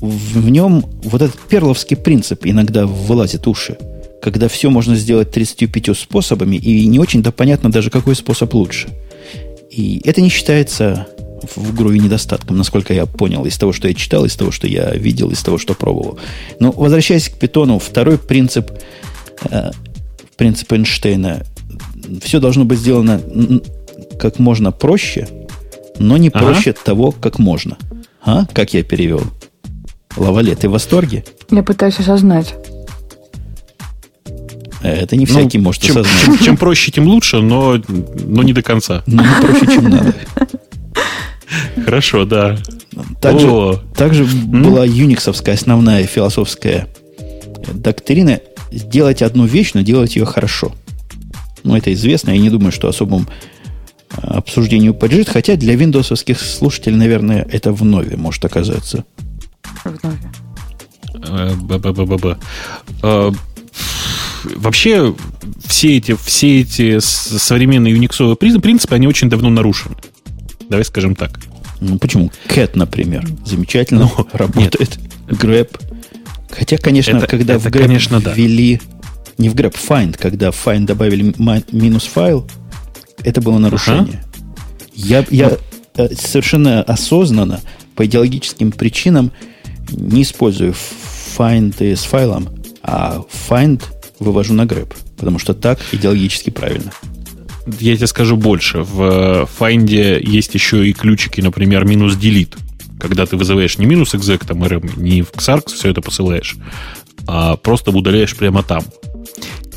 В, 0.00 0.48
нем 0.48 0.84
вот 1.04 1.22
этот 1.22 1.38
перловский 1.38 1.96
принцип 1.96 2.40
иногда 2.44 2.86
вылазит 2.86 3.46
уши. 3.46 3.78
Когда 4.20 4.48
все 4.48 4.70
можно 4.70 4.94
сделать 4.94 5.30
35 5.30 5.96
способами, 5.96 6.56
и 6.56 6.86
не 6.86 6.98
очень-то 6.98 7.32
понятно 7.32 7.70
даже, 7.70 7.90
какой 7.90 8.14
способ 8.14 8.52
лучше. 8.54 8.88
И 9.70 10.00
это 10.04 10.20
не 10.20 10.28
считается 10.28 11.06
в 11.56 11.74
Groovy 11.74 11.98
недостатком, 11.98 12.56
насколько 12.56 12.94
я 12.94 13.06
понял, 13.06 13.44
из 13.44 13.56
того, 13.58 13.72
что 13.72 13.88
я 13.88 13.94
читал, 13.94 14.24
из 14.24 14.36
того, 14.36 14.50
что 14.50 14.66
я 14.66 14.90
видел, 14.90 15.30
из 15.30 15.42
того, 15.42 15.58
что 15.58 15.74
пробовал. 15.74 16.18
Но 16.60 16.72
возвращаясь 16.72 17.28
к 17.28 17.38
питону, 17.38 17.78
второй 17.78 18.18
принцип, 18.18 18.70
э, 19.50 19.70
принцип 20.42 20.72
Эйнштейна, 20.72 21.44
все 22.20 22.40
должно 22.40 22.64
быть 22.64 22.80
сделано 22.80 23.20
как 24.18 24.40
можно 24.40 24.72
проще, 24.72 25.28
но 26.00 26.16
не 26.16 26.30
ага. 26.30 26.40
проще 26.40 26.72
того, 26.72 27.12
как 27.12 27.38
можно. 27.38 27.78
А? 28.24 28.46
Как 28.52 28.74
я 28.74 28.82
перевел? 28.82 29.22
Лавале, 30.16 30.56
ты 30.56 30.68
в 30.68 30.72
восторге? 30.72 31.24
Я 31.48 31.62
пытаюсь 31.62 32.00
осознать. 32.00 32.56
Это 34.82 35.14
не 35.14 35.26
всякий 35.26 35.58
ну, 35.58 35.64
может 35.66 35.80
чем, 35.80 35.98
осознать. 35.98 36.24
Чем, 36.24 36.38
чем 36.38 36.56
проще, 36.56 36.90
тем 36.90 37.06
лучше, 37.06 37.36
но, 37.36 37.80
но 38.26 38.42
не 38.42 38.52
до 38.52 38.62
конца. 38.62 39.04
Но 39.06 39.22
не 39.22 39.46
проще, 39.46 39.66
чем 39.66 39.90
надо. 39.90 40.12
Хорошо, 41.84 42.24
да. 42.24 42.58
Также, 43.20 43.78
также 43.94 44.24
была 44.24 44.84
юниксовская 44.84 45.54
основная 45.54 46.04
философская 46.04 46.88
доктрина 47.72 48.40
сделать 48.72 49.22
одну 49.22 49.46
вещь, 49.46 49.72
но 49.74 49.82
делать 49.82 50.16
ее 50.16 50.24
хорошо. 50.24 50.72
Ну, 51.64 51.76
это 51.76 51.92
известно, 51.92 52.30
я 52.30 52.38
не 52.38 52.50
думаю, 52.50 52.72
что 52.72 52.88
особым 52.88 53.28
а, 54.10 54.38
обсуждению 54.38 54.94
подлежит, 54.94 55.28
хотя 55.28 55.56
для 55.56 55.74
виндовсовских 55.74 56.40
слушателей, 56.40 56.96
наверное, 56.96 57.46
это 57.50 57.72
вновь 57.72 58.12
может 58.16 58.44
оказаться. 58.44 59.04
Вновь. 59.84 60.18
Б-б-б-б. 61.14 62.38
А, 63.02 63.32
вообще, 64.56 65.14
все 65.64 65.96
эти, 65.96 66.16
все 66.16 66.60
эти 66.60 66.98
современные 67.00 67.94
юниксовые 67.94 68.36
принципы, 68.36 68.94
они 68.94 69.06
очень 69.06 69.30
давно 69.30 69.50
нарушены. 69.50 69.96
Давай 70.68 70.84
скажем 70.84 71.14
так. 71.14 71.38
Ну 71.80 71.98
почему? 71.98 72.30
Cat, 72.48 72.72
например, 72.74 73.26
замечательно 73.44 74.10
ну, 74.16 74.26
работает. 74.32 74.98
Нет. 75.28 75.40
Grab. 75.40 75.91
Хотя, 76.52 76.76
конечно, 76.76 77.16
это, 77.16 77.26
когда 77.26 77.54
это, 77.54 77.62
в 77.62 77.66
Grab 77.66 77.82
конечно, 77.82 78.22
ввели... 78.34 78.76
Да. 78.76 78.82
Не 79.38 79.48
в 79.48 79.54
Grab, 79.54 79.74
Find, 79.74 80.16
когда 80.18 80.50
в 80.50 80.66
Find 80.66 80.84
добавили 80.84 81.34
минус 81.72 82.04
файл, 82.04 82.46
это 83.24 83.40
было 83.40 83.58
нарушение. 83.58 84.22
Ага. 84.22 84.82
Я, 84.94 85.24
я 85.30 85.58
ну. 85.96 86.08
совершенно 86.14 86.82
осознанно, 86.82 87.60
по 87.96 88.04
идеологическим 88.04 88.72
причинам, 88.72 89.32
не 89.90 90.22
использую 90.22 90.74
Find 91.36 91.74
с 91.80 92.04
файлом, 92.04 92.50
а 92.82 93.24
Find 93.48 93.82
вывожу 94.18 94.52
на 94.52 94.62
Grab, 94.62 94.94
потому 95.16 95.38
что 95.38 95.54
так 95.54 95.80
идеологически 95.92 96.50
правильно 96.50 96.92
я 97.80 97.96
тебе 97.96 98.06
скажу 98.06 98.36
больше. 98.36 98.82
В 98.82 99.48
Find 99.58 99.88
есть 99.88 100.54
еще 100.54 100.86
и 100.86 100.92
ключики, 100.92 101.40
например, 101.40 101.84
минус 101.84 102.16
delete. 102.16 102.56
Когда 103.02 103.26
ты 103.26 103.36
вызываешь 103.36 103.78
не 103.78 103.86
минус 103.86 104.14
exec, 104.14 104.46
там, 104.46 104.62
RM, 104.62 104.92
не 104.96 105.22
в 105.22 105.32
Xarx 105.32 105.74
все 105.74 105.90
это 105.90 106.00
посылаешь, 106.00 106.54
а 107.26 107.56
просто 107.56 107.90
удаляешь 107.90 108.36
прямо 108.36 108.62
там. 108.62 108.84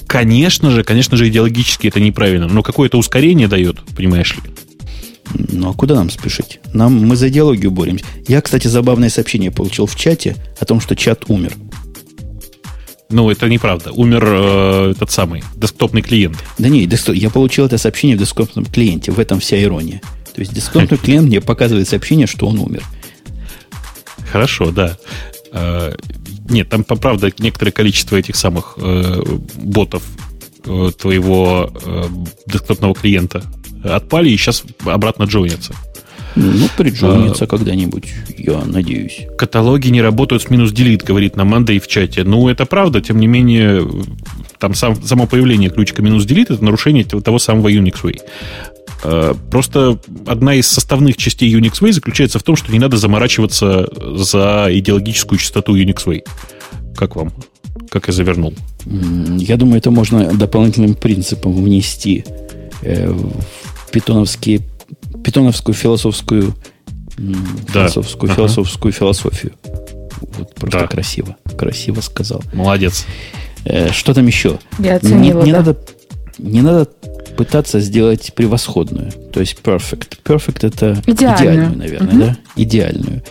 Конечно 0.05 0.69
же, 0.69 0.84
конечно 0.84 1.17
же, 1.17 1.28
идеологически 1.28 1.88
это 1.88 1.99
неправильно, 1.99 2.47
но 2.47 2.61
какое-то 2.61 2.99
ускорение 2.99 3.47
дает, 3.47 3.78
понимаешь 3.97 4.36
ли? 4.36 4.43
Ну, 5.51 5.71
а 5.71 5.73
куда 5.73 5.95
нам 5.95 6.11
спешить? 6.11 6.59
Нам, 6.71 6.93
мы 6.93 7.15
за 7.15 7.30
идеологию 7.30 7.71
боремся. 7.71 8.05
Я, 8.28 8.41
кстати, 8.41 8.67
забавное 8.67 9.09
сообщение 9.09 9.49
получил 9.49 9.88
в 9.88 9.95
чате 9.95 10.36
о 10.59 10.65
том, 10.65 10.80
что 10.80 10.95
чат 10.95 11.23
умер. 11.28 11.53
Ну, 13.09 13.32
это 13.32 13.49
неправда. 13.49 13.91
Умер 13.91 14.23
э, 14.23 14.91
этот 14.91 15.09
самый 15.09 15.43
десктопный 15.55 16.03
клиент. 16.03 16.38
Да 16.59 16.69
не, 16.69 16.88
я 17.07 17.30
получил 17.32 17.65
это 17.65 17.80
сообщение 17.80 18.17
в 18.17 18.19
десктопном 18.19 18.65
клиенте. 18.65 19.11
В 19.11 19.19
этом 19.19 19.39
вся 19.39 19.61
ирония. 19.61 19.99
То 20.36 20.41
есть 20.41 20.53
десктопный 20.53 20.97
клиент 21.03 21.28
мне 21.28 21.41
показывает 21.41 21.88
сообщение, 21.89 22.28
что 22.28 22.45
он 22.45 22.59
умер. 22.59 22.84
Хорошо, 24.36 24.71
да. 24.71 24.97
Э, 25.53 25.93
нет, 26.49 26.67
там, 26.67 26.83
правда, 26.83 27.31
некоторое 27.39 27.71
количество 27.71 28.17
этих 28.17 28.36
самых 28.36 28.73
э, 28.75 29.23
ботов 29.55 30.03
э, 30.65 30.91
твоего 30.99 31.71
э, 31.86 32.03
десктопного 32.45 32.93
клиента 32.93 33.43
отпали 33.81 34.29
и 34.29 34.36
сейчас 34.36 34.65
обратно 34.83 35.23
джойнятся. 35.23 35.73
Ну, 36.36 36.67
приджонится 36.75 37.45
а, 37.45 37.47
когда-нибудь, 37.47 38.13
я 38.38 38.61
надеюсь. 38.65 39.21
Каталоги 39.38 39.88
не 39.88 40.01
работают 40.01 40.43
с 40.43 40.49
минус 40.49 40.73
делит, 40.73 41.01
говорит 41.01 41.38
нам 41.38 41.47
Мандай 41.47 41.79
в 41.79 41.88
чате. 41.88 42.25
Ну, 42.25 42.49
это 42.49 42.65
правда, 42.65 42.99
тем 42.99 43.21
не 43.21 43.27
менее, 43.27 43.89
там 44.59 44.73
сам, 44.73 45.01
само 45.01 45.27
появление 45.27 45.69
ключика 45.69 46.01
минус 46.01 46.25
делит 46.25 46.51
это 46.51 46.61
нарушение 46.61 47.05
того 47.05 47.39
самого 47.39 47.69
Unix 47.69 48.01
Way. 48.03 48.19
А, 49.03 49.36
просто 49.51 49.99
одна 50.25 50.55
из 50.55 50.67
составных 50.67 51.17
частей 51.17 51.53
Unix 51.53 51.81
Way 51.81 51.93
заключается 51.93 52.39
в 52.39 52.43
том, 52.43 52.55
что 52.55 52.71
не 52.71 52.79
надо 52.79 52.97
заморачиваться 52.97 53.88
за 54.15 54.67
идеологическую 54.69 55.38
частоту 55.39 55.77
Unix 55.77 56.05
Way. 56.05 56.23
Как 56.95 57.15
вам? 57.15 57.33
Как 57.89 58.07
я 58.07 58.13
завернул? 58.13 58.53
Я 58.86 59.57
думаю, 59.57 59.77
это 59.77 59.91
можно 59.91 60.33
дополнительным 60.33 60.95
принципом 60.95 61.63
внести 61.63 62.23
э, 62.81 63.11
в 63.11 63.91
питоновские 63.91 64.61
питоновскую 65.23 65.73
философскую 65.73 66.53
да. 67.17 67.88
философскую, 67.88 68.31
ага. 68.31 68.36
философскую 68.36 68.91
философию. 68.91 69.53
Вот 70.38 70.53
просто 70.55 70.79
да. 70.81 70.88
красиво. 70.88 71.36
Красиво 71.57 72.01
сказал. 72.01 72.43
Молодец. 72.53 73.05
Э, 73.65 73.91
что 73.91 74.13
там 74.13 74.27
еще? 74.27 74.59
Я 74.79 74.97
оценила, 74.97 75.41
не, 75.41 75.45
не 75.47 75.51
да. 75.51 75.57
надо, 75.59 75.77
не 76.38 76.61
надо 76.61 76.89
пытаться 77.36 77.79
сделать 77.79 78.33
превосходную. 78.36 79.11
То 79.33 79.39
есть 79.39 79.57
perfect. 79.63 80.17
Perfect 80.23 80.67
это 80.67 81.01
идеальную, 81.05 81.38
идеальную 81.38 81.77
наверное, 81.77 82.09
угу. 82.09 82.19
да? 82.19 82.38
Идеальную. 82.55 83.23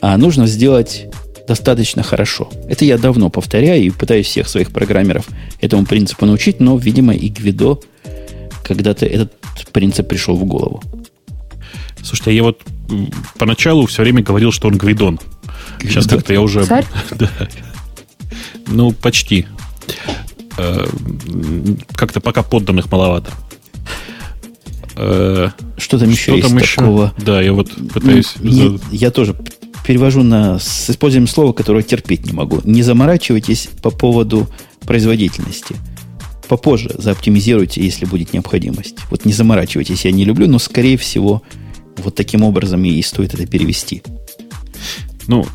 А 0.00 0.16
нужно 0.16 0.46
сделать 0.46 1.06
достаточно 1.46 2.02
хорошо. 2.02 2.48
Это 2.68 2.84
я 2.84 2.96
давно 2.96 3.28
повторяю 3.28 3.82
и 3.82 3.90
пытаюсь 3.90 4.26
всех 4.26 4.48
своих 4.48 4.70
программеров 4.70 5.26
этому 5.60 5.84
принципу 5.84 6.26
научить, 6.26 6.60
но, 6.60 6.76
видимо, 6.76 7.14
и 7.14 7.28
Гвидо 7.28 7.80
когда-то 8.62 9.04
этот 9.04 9.32
принцип 9.72 10.08
пришел 10.08 10.36
в 10.36 10.44
голову. 10.44 10.82
Слушайте, 12.02 12.36
я 12.36 12.42
вот 12.44 12.62
поначалу 13.38 13.86
все 13.86 14.02
время 14.02 14.22
говорил, 14.22 14.52
что 14.52 14.68
он 14.68 14.78
Гвидон. 14.78 15.18
Сейчас 15.80 16.06
как-то 16.06 16.32
я 16.32 16.40
уже... 16.40 16.64
Царь? 16.64 16.86
Да. 17.18 17.28
Ну, 18.68 18.92
почти. 18.92 19.46
Э, 20.56 20.86
как-то 21.94 22.20
пока 22.20 22.42
подданных 22.42 22.90
маловато. 22.90 23.32
Э, 24.96 25.50
что 25.76 25.98
там 25.98 26.10
еще 26.10 26.22
что 26.22 26.36
есть 26.36 26.48
там 26.48 26.58
такого? 26.58 27.04
Еще? 27.16 27.26
Да, 27.26 27.40
я 27.42 27.52
вот 27.52 27.70
пытаюсь... 27.92 28.34
Не, 28.40 28.78
я 28.90 29.10
тоже 29.10 29.36
перевожу 29.86 30.22
на... 30.22 30.58
С 30.58 30.90
использованием 30.90 31.28
слова, 31.28 31.52
которое 31.52 31.82
терпеть 31.82 32.26
не 32.26 32.32
могу. 32.32 32.60
Не 32.64 32.82
заморачивайтесь 32.82 33.68
по 33.82 33.90
поводу 33.90 34.48
производительности. 34.86 35.76
Попозже 36.48 36.90
заоптимизируйте, 36.98 37.82
если 37.82 38.06
будет 38.06 38.32
необходимость. 38.32 38.96
Вот 39.10 39.24
не 39.24 39.32
заморачивайтесь, 39.32 40.04
я 40.04 40.10
не 40.10 40.24
люблю, 40.24 40.48
но, 40.48 40.58
скорее 40.58 40.96
всего, 40.98 41.42
вот 41.96 42.14
таким 42.14 42.42
образом 42.42 42.84
и 42.84 43.00
стоит 43.02 43.34
это 43.34 43.46
перевести. 43.46 44.02
Ну, 45.28 45.46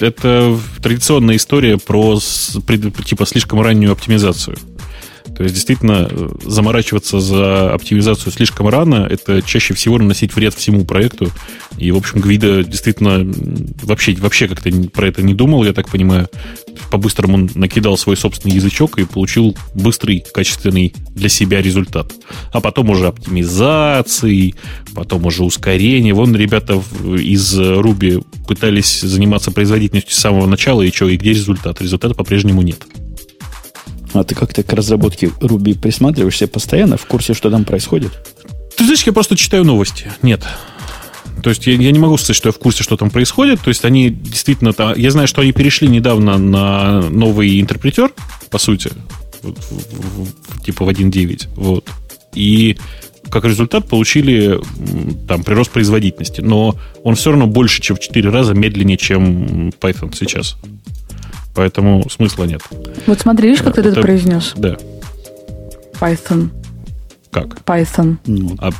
это 0.00 0.58
традиционная 0.82 1.36
история 1.36 1.76
про 1.76 2.18
типа 2.18 3.26
слишком 3.26 3.60
раннюю 3.60 3.92
оптимизацию. 3.92 4.56
То 5.36 5.42
есть, 5.44 5.54
действительно, 5.54 6.10
заморачиваться 6.44 7.20
за 7.20 7.72
оптимизацию 7.72 8.32
слишком 8.32 8.68
рано, 8.68 9.08
это 9.10 9.42
чаще 9.42 9.74
всего 9.74 9.98
наносить 9.98 10.34
вред 10.34 10.54
всему 10.54 10.84
проекту. 10.84 11.30
И, 11.78 11.90
в 11.90 11.96
общем, 11.96 12.20
Гвида 12.20 12.64
действительно 12.64 13.30
вообще, 13.82 14.14
вообще 14.14 14.46
как-то 14.46 14.70
про 14.92 15.08
это 15.08 15.22
не 15.22 15.34
думал, 15.34 15.64
я 15.64 15.72
так 15.72 15.88
понимаю. 15.88 16.28
По-быстрому 16.90 17.34
он 17.34 17.50
накидал 17.54 17.96
свой 17.96 18.16
собственный 18.16 18.56
язычок 18.56 18.98
и 18.98 19.04
получил 19.04 19.56
быстрый, 19.74 20.24
качественный 20.32 20.94
для 21.10 21.28
себя 21.28 21.62
результат. 21.62 22.12
А 22.52 22.60
потом 22.60 22.90
уже 22.90 23.06
оптимизации, 23.06 24.54
потом 24.94 25.26
уже 25.26 25.44
ускорение. 25.44 26.14
Вон 26.14 26.36
ребята 26.36 26.82
из 27.04 27.58
Ruby 27.58 28.24
пытались 28.46 29.00
заниматься 29.00 29.50
производительностью 29.50 30.14
с 30.14 30.18
самого 30.18 30.46
начала, 30.46 30.82
и 30.82 30.92
что, 30.92 31.08
и 31.08 31.16
где 31.16 31.30
результат? 31.30 31.80
Результата 31.80 32.14
по-прежнему 32.14 32.62
нет. 32.62 32.86
А 34.14 34.24
ты 34.24 34.34
как-то 34.34 34.62
к 34.62 34.72
разработке 34.72 35.26
Ruby 35.40 35.78
присматриваешься 35.78 36.46
постоянно, 36.46 36.96
в 36.96 37.06
курсе, 37.06 37.34
что 37.34 37.50
там 37.50 37.64
происходит? 37.64 38.12
Ты 38.76 38.84
знаешь, 38.84 39.02
я 39.02 39.12
просто 39.12 39.36
читаю 39.36 39.64
новости. 39.64 40.10
Нет. 40.22 40.42
То 41.42 41.50
есть 41.50 41.66
я, 41.66 41.74
я 41.74 41.90
не 41.90 41.98
могу 41.98 42.16
сказать, 42.18 42.36
что 42.36 42.48
я 42.48 42.52
в 42.52 42.58
курсе, 42.58 42.82
что 42.82 42.96
там 42.96 43.10
происходит. 43.10 43.60
То 43.60 43.68
есть 43.68 43.84
они 43.84 44.10
действительно... 44.10 44.72
Я 44.96 45.10
знаю, 45.10 45.28
что 45.28 45.40
они 45.40 45.52
перешли 45.52 45.88
недавно 45.88 46.38
на 46.38 47.00
новый 47.02 47.60
интерпретер, 47.60 48.12
по 48.50 48.58
сути. 48.58 48.90
В, 49.42 49.52
в, 49.52 50.24
в, 50.24 50.62
типа 50.62 50.84
в 50.84 50.88
1.9. 50.88 51.48
Вот. 51.56 51.88
И 52.34 52.76
как 53.30 53.44
результат 53.44 53.88
получили 53.88 54.60
там 55.26 55.42
прирост 55.42 55.70
производительности. 55.70 56.40
Но 56.40 56.76
он 57.02 57.14
все 57.14 57.30
равно 57.30 57.46
больше, 57.46 57.80
чем 57.80 57.96
в 57.96 58.00
4 58.00 58.28
раза 58.30 58.54
медленнее, 58.54 58.98
чем 58.98 59.70
Python 59.70 60.14
сейчас. 60.14 60.56
Поэтому 61.54 62.08
смысла 62.08 62.44
нет. 62.44 62.62
Вот 63.06 63.20
смотри, 63.20 63.50
видишь, 63.50 63.62
как 63.62 63.78
это, 63.78 63.82
ты 63.84 63.88
это 63.90 64.00
произнес? 64.00 64.52
Да. 64.56 64.76
Python. 66.00 66.48
Как? 67.30 67.60
Python. 67.60 68.16
Ну, 68.26 68.56
а, 68.58 68.70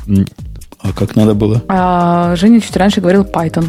а 0.79 0.93
как 0.93 1.15
надо 1.15 1.33
было? 1.33 1.63
А, 1.67 2.35
Женя 2.35 2.61
чуть 2.61 2.75
раньше 2.75 3.01
говорил 3.01 3.23
Python. 3.23 3.67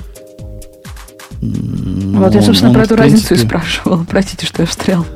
Ну, 1.41 2.21
вот 2.21 2.35
я, 2.35 2.43
собственно, 2.43 2.71
он, 2.71 2.75
про 2.75 2.85
эту 2.85 2.97
принципе... 2.97 3.15
разницу 3.15 3.35
и 3.35 3.47
спрашивал. 3.47 4.05
Простите, 4.07 4.47
что 4.47 4.63
я 4.63 4.67
встрял. 4.67 5.07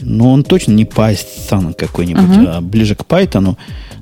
Ну, 0.00 0.30
он 0.30 0.44
точно 0.44 0.72
не 0.72 0.84
Python 0.84 1.74
какой-нибудь, 1.74 2.22
uh-huh. 2.22 2.56
а 2.56 2.60
ближе 2.60 2.94
к 2.94 3.02
Python. 3.02 3.56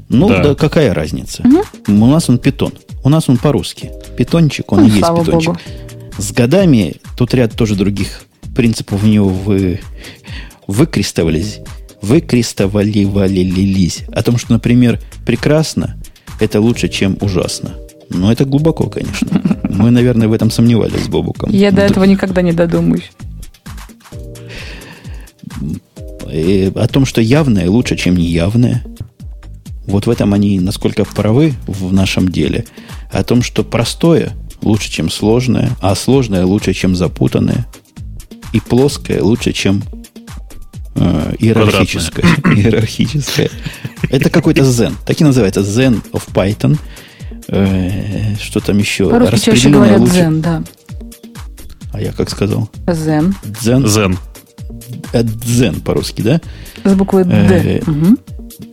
Ну, 0.09 0.29
да, 0.29 0.43
да 0.43 0.55
какая 0.55 0.95
разница? 0.95 1.43
Uh-huh. 1.43 1.65
У 1.89 2.07
нас 2.07 2.29
он 2.29 2.39
питон. 2.39 2.73
У 3.03 3.09
нас 3.09 3.29
он 3.29 3.39
по-русски. 3.39 3.91
Питончик, 4.17 4.71
он 4.73 4.81
ну, 4.81 4.87
и 4.87 4.91
есть 4.91 5.01
питончик. 5.01 5.51
Богу. 5.51 5.59
С 6.19 6.33
годами 6.33 6.97
тут 7.17 7.35
ряд 7.35 7.55
тоже 7.55 7.75
других 7.75 8.23
принципов 8.55 9.03
в 9.03 9.07
него 9.07 9.28
вы, 9.28 9.80
выкрестовались, 10.66 11.61
выкрестовали-валились. 12.03 14.05
О 14.12 14.22
том, 14.22 14.38
что, 14.38 14.53
например, 14.53 15.00
прекрасно– 15.24 15.96
это 16.40 16.61
лучше, 16.61 16.88
чем 16.88 17.16
ужасно. 17.20 17.74
Но 18.11 18.30
это 18.30 18.44
глубоко, 18.44 18.88
конечно. 18.88 19.42
Мы, 19.70 19.90
наверное, 19.90 20.28
в 20.28 20.32
этом 20.32 20.50
сомневались 20.50 21.05
с 21.05 21.09
Бобуком. 21.09 21.50
Я 21.50 21.70
до 21.70 21.82
этого 21.82 22.05
никогда 22.05 22.42
не 22.42 22.53
додумаюсь. 22.53 23.11
И 26.30 26.72
о 26.74 26.88
том, 26.88 27.07
что 27.07 27.20
явное 27.20 27.70
лучше, 27.70 27.96
чем 27.96 28.16
неявное. 28.16 28.84
Вот 29.86 30.07
в 30.07 30.11
этом 30.11 30.34
они 30.34 30.61
насколько 30.61 31.05
правы 31.05 31.55
в 31.66 31.92
нашем 31.92 32.28
деле. 32.28 32.66
О 33.11 33.24
том, 33.24 33.42
что 33.42 33.64
простое 33.64 34.32
лучше, 34.62 34.90
чем 34.90 35.11
сложное, 35.11 35.70
а 35.80 35.94
сложное 35.94 36.44
лучше, 36.44 36.72
чем 36.72 36.94
запутанное– 36.94 37.66
и 38.53 38.61
плоское 38.61 39.22
лучше, 39.22 39.53
чем 39.53 39.82
э, 40.94 41.34
иерархическое. 41.38 42.24
иерархическое. 42.57 43.50
Это 44.11 44.30
какой-то 44.30 44.62
Zen. 44.62 44.94
Так 45.07 45.20
и 45.20 45.24
называется. 45.24 45.61
Zen 45.61 46.03
of 46.12 46.22
Python. 46.32 46.78
Э, 47.48 48.34
что 48.40 48.61
там 48.61 48.78
еще? 48.78 49.09
По-русски 49.09 49.40
чаще 49.40 49.70
говорят 49.70 50.00
лучше... 50.00 50.14
Zen, 50.14 50.40
да. 50.40 50.62
А 51.92 52.00
я 52.00 52.12
как 52.12 52.30
сказал? 52.30 52.70
Zen. 52.86 53.34
Zen. 53.42 53.84
Zen. 53.84 54.18
Zen 55.12 55.80
по-русски, 55.82 56.22
да? 56.22 56.40
С 56.84 56.94
буквой 56.94 57.24
D. 57.24 57.30
Э, 57.30 57.90
угу. 57.90 58.16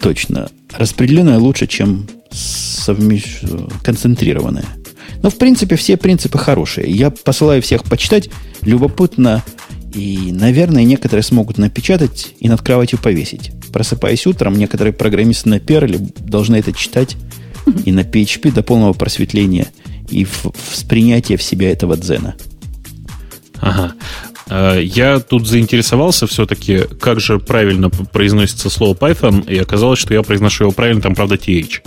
Точно. 0.01 0.49
Распределенное 0.77 1.39
лучше, 1.39 1.67
чем 1.67 2.07
совмещ... 2.32 3.41
концентрированное. 3.84 4.65
Но, 5.21 5.30
в 5.30 5.38
принципе, 5.38 5.75
все 5.75 5.97
принципы 5.97 6.38
хорошие. 6.38 6.89
Я 6.89 7.09
посылаю 7.09 7.61
всех 7.61 7.84
почитать. 7.84 8.30
Любопытно 8.61 9.43
и, 9.94 10.32
наверное, 10.32 10.84
некоторые 10.84 11.24
смогут 11.24 11.58
напечатать 11.58 12.34
и 12.40 12.48
над 12.48 12.62
кроватью 12.62 13.00
повесить. 13.00 13.52
Просыпаясь 13.72 14.28
утром, 14.28 14.58
некоторые 14.58 14.94
программисты 14.94 15.50
на 15.50 15.60
Перле 15.60 16.00
должны 16.20 16.58
это 16.58 16.74
читать 16.74 17.16
и 17.86 17.92
на 17.92 18.02
PHP 18.02 18.52
до 18.52 18.64
полного 18.64 18.94
просветления 18.94 19.68
и 20.10 20.26
в, 20.26 20.46
воспринятия 20.72 21.38
в 21.38 21.44
себя 21.44 21.72
этого 21.72 21.98
дзена. 21.98 22.36
Ага. 23.60 23.94
Э, 24.50 24.82
я 24.82 25.20
тут 25.20 25.48
заинтересовался 25.48 26.28
все-таки, 26.28 26.82
как 27.00 27.20
же 27.20 27.40
правильно 27.40 27.90
произносится 27.90 28.70
слово 28.70 28.96
Python, 28.96 29.50
и 29.50 29.58
оказалось, 29.58 30.00
что 30.00 30.14
я 30.14 30.24
произношу 30.24 30.66
его 30.66 30.72
правильно, 30.72 31.02
там, 31.02 31.16
правда, 31.16 31.36
TH. 31.36 31.82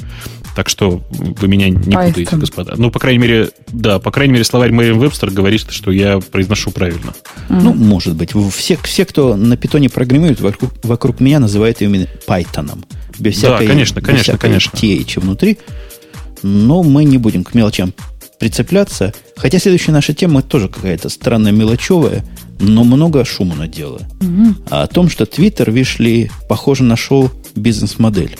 Так 0.55 0.69
что 0.69 1.03
вы 1.11 1.49
меня 1.49 1.69
не 1.71 1.77
Python. 1.77 2.09
путаете, 2.09 2.37
господа. 2.37 2.75
Ну, 2.77 2.91
по 2.91 2.99
крайней 2.99 3.19
мере, 3.19 3.51
да, 3.69 3.99
по 3.99 4.11
крайней 4.11 4.35
мере, 4.35 4.45
словарь 4.45 4.73
Мэриам 4.73 4.99
Вебстер 4.99 5.31
говорит, 5.31 5.71
что 5.71 5.91
я 5.91 6.21
произношу 6.21 6.71
правильно. 6.71 7.15
Mm-hmm. 7.49 7.61
Ну, 7.63 7.73
может 7.73 8.15
быть. 8.15 8.33
Все, 8.55 8.77
все, 8.83 9.05
кто 9.07 9.35
на 9.37 9.57
питоне 9.57 9.89
программирует, 9.89 10.41
вокруг, 10.41 10.73
вокруг 10.83 11.21
меня 11.21 11.41
называют 11.41 11.81
именно 11.81 12.07
Python. 12.27 12.85
Без 13.19 13.37
всякой, 13.37 13.67
да, 13.67 13.73
конечно, 13.73 14.01
конечно, 14.01 14.39
конечно. 14.39 14.77
TH 14.77 15.21
внутри. 15.21 15.59
Но 16.43 16.83
мы 16.83 17.05
не 17.05 17.19
будем 17.19 17.45
к 17.45 17.55
мелочам 17.55 17.95
прицепляться. 18.39 19.15
Хотя 19.37 19.59
следующая 19.59 19.93
наша 19.93 20.15
тема 20.15 20.43
тоже 20.43 20.69
какая-то 20.69 21.09
странная 21.09 21.53
мелочевая, 21.53 22.25
но 22.59 22.83
много 22.83 23.25
шума 23.25 23.55
надела. 23.55 24.01
Угу. 24.21 24.55
А 24.69 24.83
о 24.83 24.87
том, 24.89 25.09
что 25.09 25.25
Twitter, 25.25 25.71
видишь 25.71 25.99
ли, 25.99 26.31
похоже, 26.49 26.83
нашел 26.83 27.31
бизнес-модель. 27.55 28.37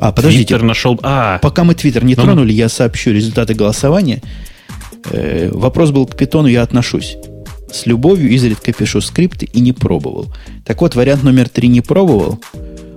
А, 0.00 0.12
подождите. 0.12 0.44
Твиттер 0.44 0.62
нашел... 0.62 0.98
А, 1.02 1.38
Пока 1.38 1.64
мы 1.64 1.74
Твиттер 1.74 2.04
не 2.04 2.14
ну, 2.14 2.22
ну. 2.22 2.26
тронули, 2.28 2.52
я 2.52 2.68
сообщу 2.68 3.10
результаты 3.10 3.54
голосования. 3.54 4.22
Э, 5.10 5.50
вопрос 5.52 5.90
был 5.90 6.06
к 6.06 6.16
питону, 6.16 6.48
я 6.48 6.62
отношусь. 6.62 7.16
С 7.70 7.86
любовью 7.86 8.30
изредка 8.30 8.72
пишу 8.72 9.00
скрипты 9.00 9.46
и 9.46 9.60
не 9.60 9.72
пробовал. 9.72 10.26
Так 10.64 10.80
вот, 10.80 10.94
вариант 10.94 11.22
номер 11.22 11.48
три 11.48 11.68
не 11.68 11.80
пробовал. 11.80 12.40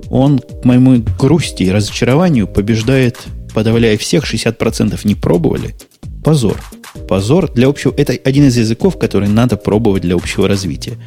Он, 0.10 0.40
к 0.40 0.66
моему 0.66 1.04
грусти 1.20 1.64
и 1.64 1.72
разочарованию, 1.72 2.48
побеждает, 2.48 3.20
подавляя 3.54 3.98
всех, 3.98 4.32
60% 4.32 5.00
не 5.04 5.16
пробовали. 5.16 5.76
Позор. 6.24 6.62
Позор 7.08 7.52
для 7.52 7.68
общего... 7.68 7.94
Это 7.96 8.14
один 8.14 8.46
из 8.46 8.58
языков, 8.58 8.98
который 8.98 9.28
надо 9.28 9.58
пробовать 9.58 10.02
для 10.02 10.16
общего 10.16 10.48
развития. 10.48 10.98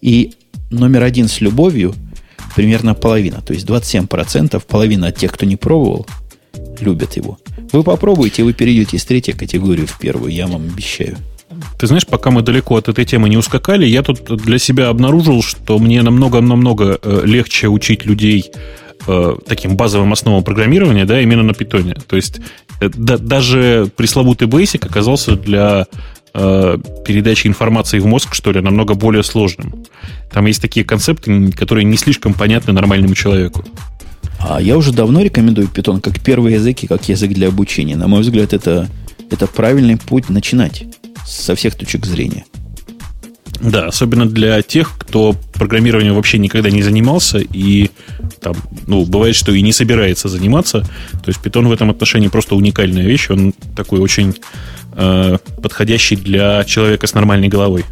И 0.00 0.34
номер 0.70 1.02
один 1.02 1.28
с 1.28 1.40
любовью– 1.40 1.94
примерно 2.54 2.94
половина. 2.94 3.40
То 3.42 3.52
есть 3.52 3.66
27%, 3.66 4.62
половина 4.66 5.08
от 5.08 5.16
тех, 5.16 5.32
кто 5.32 5.46
не 5.46 5.56
пробовал, 5.56 6.06
любят 6.80 7.16
его. 7.16 7.38
Вы 7.72 7.82
попробуйте, 7.84 8.42
вы 8.42 8.52
перейдете 8.52 8.96
из 8.96 9.04
третьей 9.04 9.34
категории 9.34 9.86
в 9.86 9.98
первую, 9.98 10.32
я 10.32 10.46
вам 10.46 10.62
обещаю. 10.62 11.16
Ты 11.78 11.86
знаешь, 11.86 12.06
пока 12.06 12.30
мы 12.30 12.42
далеко 12.42 12.76
от 12.76 12.88
этой 12.88 13.04
темы 13.04 13.28
не 13.28 13.36
ускакали, 13.36 13.86
я 13.86 14.02
тут 14.02 14.24
для 14.24 14.58
себя 14.58 14.88
обнаружил, 14.88 15.42
что 15.42 15.78
мне 15.78 16.02
намного-намного 16.02 16.98
э, 17.02 17.22
легче 17.24 17.68
учить 17.68 18.04
людей 18.06 18.50
э, 19.06 19.36
таким 19.46 19.76
базовым 19.76 20.12
основам 20.12 20.44
программирования, 20.44 21.04
да, 21.04 21.20
именно 21.20 21.42
на 21.42 21.54
питоне. 21.54 21.96
То 22.06 22.16
есть 22.16 22.40
э, 22.80 22.88
да, 22.94 23.18
даже 23.18 23.90
пресловутый 23.96 24.48
Basic 24.48 24.86
оказался 24.86 25.36
для 25.36 25.86
э, 26.34 26.78
передачи 27.04 27.46
информации 27.46 27.98
в 27.98 28.06
мозг, 28.06 28.34
что 28.34 28.52
ли, 28.52 28.60
намного 28.60 28.94
более 28.94 29.22
сложным. 29.22 29.84
Там 30.32 30.46
есть 30.46 30.62
такие 30.62 30.84
концепты, 30.84 31.50
которые 31.52 31.84
не 31.84 31.96
слишком 31.96 32.34
понятны 32.34 32.72
нормальному 32.72 33.14
человеку. 33.14 33.64
А 34.38 34.60
я 34.60 34.76
уже 34.76 34.92
давно 34.92 35.22
рекомендую 35.22 35.68
Python 35.68 36.00
как 36.00 36.20
первый 36.20 36.54
язык 36.54 36.82
и 36.82 36.86
как 36.86 37.08
язык 37.08 37.32
для 37.32 37.48
обучения. 37.48 37.96
На 37.96 38.08
мой 38.08 38.22
взгляд, 38.22 38.52
это, 38.52 38.88
это 39.30 39.46
правильный 39.46 39.96
путь 39.96 40.28
начинать 40.30 40.84
со 41.26 41.54
всех 41.54 41.74
точек 41.74 42.06
зрения. 42.06 42.44
Да, 43.60 43.88
особенно 43.88 44.26
для 44.26 44.62
тех, 44.62 44.92
кто 44.98 45.34
программированием 45.52 46.14
вообще 46.14 46.38
никогда 46.38 46.70
не 46.70 46.82
занимался 46.82 47.38
и 47.38 47.90
там, 48.40 48.56
ну, 48.86 49.04
бывает, 49.04 49.36
что 49.36 49.52
и 49.52 49.60
не 49.60 49.72
собирается 49.72 50.28
заниматься. 50.28 50.80
То 51.12 51.28
есть 51.28 51.40
Python 51.44 51.68
в 51.68 51.72
этом 51.72 51.90
отношении 51.90 52.28
просто 52.28 52.54
уникальная 52.54 53.04
вещь. 53.04 53.28
Он 53.28 53.52
такой 53.76 54.00
очень 54.00 54.34
подходящий 55.62 56.16
для 56.16 56.64
человека 56.64 57.06
с 57.06 57.14
нормальной 57.14 57.48
головой. 57.48 57.84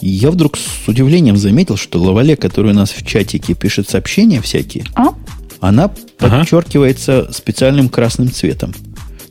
Я 0.00 0.30
вдруг 0.30 0.56
с 0.56 0.86
удивлением 0.86 1.36
заметил, 1.36 1.76
что 1.76 2.00
Лавале, 2.00 2.36
который 2.36 2.72
у 2.72 2.74
нас 2.74 2.90
в 2.90 3.06
чатике 3.06 3.54
пишет 3.54 3.88
сообщения 3.88 4.42
всякие, 4.42 4.84
а? 4.94 5.14
она 5.60 5.84
ага. 5.84 6.40
подчеркивается 6.40 7.32
специальным 7.32 7.88
красным 7.88 8.30
цветом. 8.30 8.74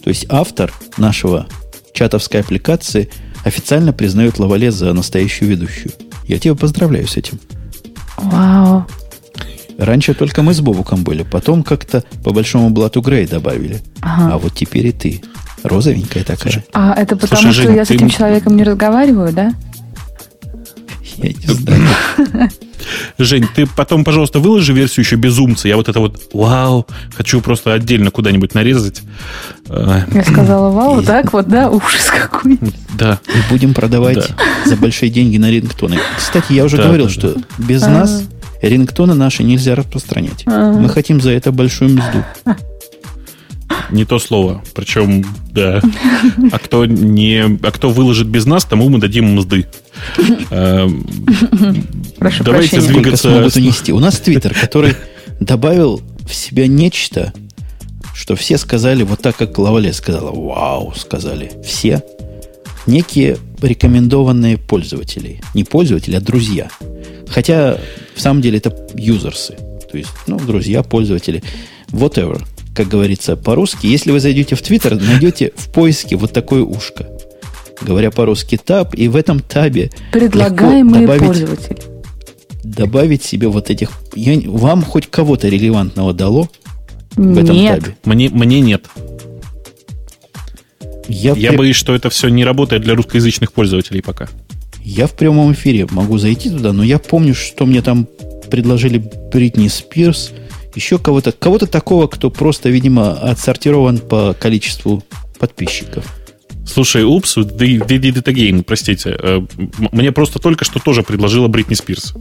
То 0.04 0.10
есть 0.10 0.26
автор 0.30 0.74
нашего 0.98 1.48
чатовской 1.94 2.40
аппликации 2.40 3.10
официально 3.44 3.94
признает 3.94 4.40
Лавале 4.40 4.72
за 4.72 4.94
настоящую 4.94 5.52
ведущую. 5.52 5.92
Я 6.28 6.40
тебя 6.40 6.56
поздравляю 6.56 7.08
с 7.08 7.18
этим. 7.18 7.40
Вау. 8.18 8.86
Раньше 9.78 10.14
только 10.14 10.42
мы 10.44 10.54
с 10.54 10.62
Бобуком 10.62 11.04
были, 11.04 11.24
потом 11.24 11.64
как-то 11.64 12.04
по 12.24 12.32
большому 12.32 12.70
блату 12.70 13.02
Грей 13.02 13.28
добавили. 13.28 13.82
Ага. 14.02 14.36
А 14.36 14.38
вот 14.38 14.54
теперь 14.54 14.88
и 14.88 14.92
ты. 14.92 15.22
Розовенькая 15.64 16.24
такая. 16.24 16.52
Слушай, 16.52 16.66
а 16.74 16.94
это 16.94 17.16
потому, 17.16 17.42
Слушай, 17.42 17.54
что 17.54 17.64
Жень, 17.64 17.76
я 17.76 17.86
с 17.86 17.92
этим 17.92 18.10
человеком 18.10 18.56
не 18.56 18.64
разговариваю, 18.64 19.32
да? 19.32 19.54
Я 21.18 21.30
не 21.30 21.54
знаю. 21.54 22.50
Жень, 23.18 23.48
ты 23.56 23.66
потом, 23.66 24.04
пожалуйста, 24.04 24.40
выложи 24.40 24.74
версию 24.74 25.06
еще 25.06 25.16
безумца. 25.16 25.68
Я 25.68 25.78
вот 25.78 25.88
это 25.88 26.00
вот 26.00 26.22
вау, 26.34 26.86
хочу 27.16 27.40
просто 27.42 27.74
отдельно 27.74 28.12
куда-нибудь 28.12 28.54
нарезать. 28.54 29.02
Я 29.70 30.24
сказала 30.26 30.70
вау, 30.74 31.02
и... 31.02 31.06
так 31.06 31.32
вот, 31.34 31.48
да? 31.48 31.70
Ужас 31.70 32.10
какой. 32.10 32.60
Да. 32.98 33.20
И 33.28 33.52
будем 33.52 33.74
продавать 33.74 34.28
да. 34.28 34.70
за 34.70 34.76
большие 34.76 35.10
деньги 35.10 35.38
на 35.38 35.50
рингтоны. 35.50 35.98
Кстати, 36.18 36.54
я 36.54 36.66
уже 36.66 36.78
да, 36.78 36.84
говорил, 36.84 37.06
да, 37.06 37.12
что 37.12 37.36
без 37.58 37.84
а 37.84 37.90
нас 37.90 38.24
рингтоны 38.62 39.14
наши 39.14 39.44
нельзя 39.44 39.76
распространять. 39.76 40.44
А 40.46 40.74
Мы 40.74 40.90
хотим 40.90 41.22
за 41.22 41.32
это 41.32 41.52
большую 41.52 41.92
мзду. 41.92 42.24
Не 43.92 44.06
то 44.06 44.20
слово. 44.20 44.64
Причем, 44.74 45.26
да. 45.52 45.82
А 46.52 46.60
кто, 46.60 46.86
не, 46.86 47.60
а 47.62 47.72
кто 47.72 47.90
выложит 47.90 48.28
без 48.28 48.46
нас, 48.46 48.66
тому 48.66 48.90
мы 48.90 49.00
дадим 49.00 49.36
мзды. 49.36 49.68
Эм, 50.50 51.06
Прошу 52.18 52.44
Давайте 52.44 52.78
прощения. 52.78 52.94
двигаться. 52.94 53.30
Смогут 53.30 53.56
унести. 53.56 53.92
У 53.92 54.00
нас 54.00 54.20
Твиттер, 54.20 54.54
который 54.54 54.96
добавил 55.40 56.02
в 56.28 56.34
себя 56.34 56.68
нечто, 56.68 57.34
что 58.16 58.36
все 58.36 58.58
сказали 58.58 59.04
вот 59.04 59.22
так, 59.22 59.36
как 59.36 59.58
Лавале 59.58 59.94
сказала. 59.94 60.32
Вау, 60.32 60.94
сказали 60.96 61.52
все. 61.66 62.04
Некие 62.86 63.38
рекомендованные 63.62 64.58
пользователи. 64.58 65.42
Не 65.54 65.64
пользователи, 65.64 66.16
а 66.16 66.22
друзья. 66.22 66.70
Хотя, 67.28 67.78
в 68.16 68.22
самом 68.22 68.42
деле, 68.42 68.58
это 68.58 68.76
юзерсы. 68.96 69.56
То 69.92 69.98
есть, 69.98 70.10
ну, 70.28 70.40
друзья, 70.40 70.84
пользователи. 70.84 71.44
Whatever 71.90 72.42
как 72.74 72.88
говорится 72.88 73.36
по-русски. 73.36 73.88
Если 73.88 74.12
вы 74.12 74.20
зайдете 74.20 74.56
в 74.56 74.62
Твиттер, 74.62 75.00
найдете 75.00 75.54
в 75.56 75.72
поиске 75.72 76.16
вот 76.16 76.34
такое 76.34 76.64
ушко. 76.64 77.08
Говоря 77.82 78.12
по-русски 78.12 78.58
таб, 78.58 78.94
и 78.96 79.08
в 79.08 79.16
этом 79.16 79.40
табе 79.40 79.92
предлагаемые 80.12 81.02
добавить, 81.02 81.28
пользователи. 81.28 81.78
Добавить 82.64 83.24
себе 83.24 83.48
вот 83.48 83.70
этих... 83.70 83.92
Я, 84.16 84.40
вам 84.50 84.84
хоть 84.84 85.08
кого-то 85.08 85.48
релевантного 85.50 86.14
дало 86.14 86.50
в 87.16 87.22
нет. 87.22 87.44
этом 87.44 87.56
табе? 87.56 87.98
Мне, 88.06 88.30
мне 88.30 88.62
нет. 88.62 88.86
Я, 91.08 91.34
я 91.34 91.50
при... 91.50 91.58
боюсь, 91.58 91.76
что 91.76 91.94
это 91.94 92.10
все 92.10 92.30
не 92.30 92.46
работает 92.46 92.84
для 92.84 92.96
русскоязычных 92.96 93.52
пользователей 93.52 94.02
пока. 94.02 94.30
Я 94.82 95.08
в 95.08 95.12
прямом 95.16 95.54
эфире 95.54 95.88
могу 95.92 96.18
зайти 96.18 96.50
туда, 96.50 96.74
но 96.74 96.84
я 96.84 97.00
помню, 97.00 97.36
что 97.36 97.66
мне 97.66 97.82
там 97.82 98.08
предложили 98.50 99.04
Бритни 99.32 99.68
Спирс– 99.68 100.32
еще 100.76 100.98
кого-то, 100.98 101.32
кого-то 101.32 101.68
такого, 101.68 102.08
кто 102.08 102.30
просто, 102.30 102.70
видимо, 102.70 103.14
отсортирован 103.14 104.00
по 104.00 104.34
количеству 104.34 105.04
подписчиков. 105.40 106.06
Слушай, 106.66 107.04
упс, 107.04 107.38
they, 107.38 107.78
they 107.86 108.00
did 108.00 108.16
it 108.16 108.24
again, 108.24 108.64
простите. 108.64 109.18
Э, 109.20 109.42
мне 109.92 110.12
просто 110.12 110.40
только 110.40 110.64
что 110.66 110.80
тоже 110.80 111.04
предложила 111.04 111.48
Бритни 111.48 111.74
Спирс. 111.74 112.14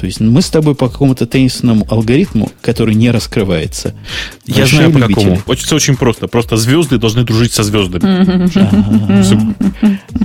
То 0.00 0.06
есть 0.06 0.18
мы 0.18 0.40
с 0.40 0.48
тобой 0.48 0.74
по 0.74 0.88
какому-то 0.88 1.26
теннисному 1.26 1.86
алгоритму, 1.90 2.50
который 2.62 2.94
не 2.94 3.10
раскрывается. 3.10 3.94
Я 4.46 4.64
знаю 4.64 4.90
по 4.90 4.98
какому. 4.98 5.38
Очень, 5.44 5.76
очень 5.76 5.96
просто. 5.96 6.26
Просто 6.26 6.56
звезды 6.56 6.96
должны 6.96 7.22
дружить 7.24 7.52
со 7.52 7.62
звездами. 7.62 8.48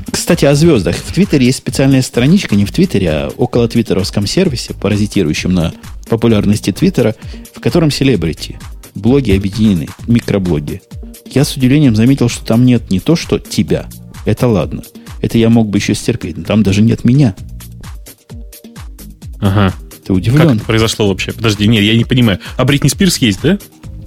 Кстати, 0.10 0.46
о 0.46 0.56
звездах. 0.56 0.96
В 0.96 1.12
Твиттере 1.12 1.48
есть 1.48 1.58
специальная 1.58 2.02
страничка, 2.02 2.56
не 2.56 2.64
в 2.64 2.72
Твиттере, 2.72 3.10
а 3.10 3.32
около 3.36 3.68
твиттеровском 3.68 4.26
сервисе, 4.28 4.74
паразитирующем 4.74 5.54
на 5.54 5.74
популярности 6.08 6.72
Твиттера, 6.72 7.14
в 7.54 7.60
котором 7.60 7.92
селебрити. 7.92 8.58
Блоги 8.96 9.32
объединены, 9.32 9.90
микроблоги. 10.08 10.82
Я 11.30 11.44
с 11.44 11.58
удивлением 11.58 11.98
заметил, 11.98 12.30
что 12.30 12.46
там 12.46 12.66
нет 12.66 12.92
не 12.92 13.02
то, 13.02 13.18
что 13.18 13.40
тебя. 13.40 13.88
Это 14.24 14.48
ладно. 14.48 14.84
Это 15.22 15.38
я 15.38 15.50
мог 15.50 15.68
бы 15.68 15.80
еще 15.80 15.96
стерпеть. 15.96 16.38
Но 16.38 16.46
там 16.46 16.64
даже 16.64 16.82
нет 16.82 17.04
меня. 17.04 17.36
Ага. 19.46 19.74
Ты 20.06 20.14
удивлен? 20.14 20.48
Как 20.48 20.56
это 20.58 20.66
произошло 20.66 21.08
вообще? 21.08 21.32
Подожди, 21.32 21.68
нет, 21.68 21.84
я 21.84 21.96
не 21.96 22.06
понимаю. 22.06 22.40
А 22.58 22.66
Бритни 22.66 22.90
Спирс 22.90 23.18
есть, 23.18 23.42
да? 23.42 23.58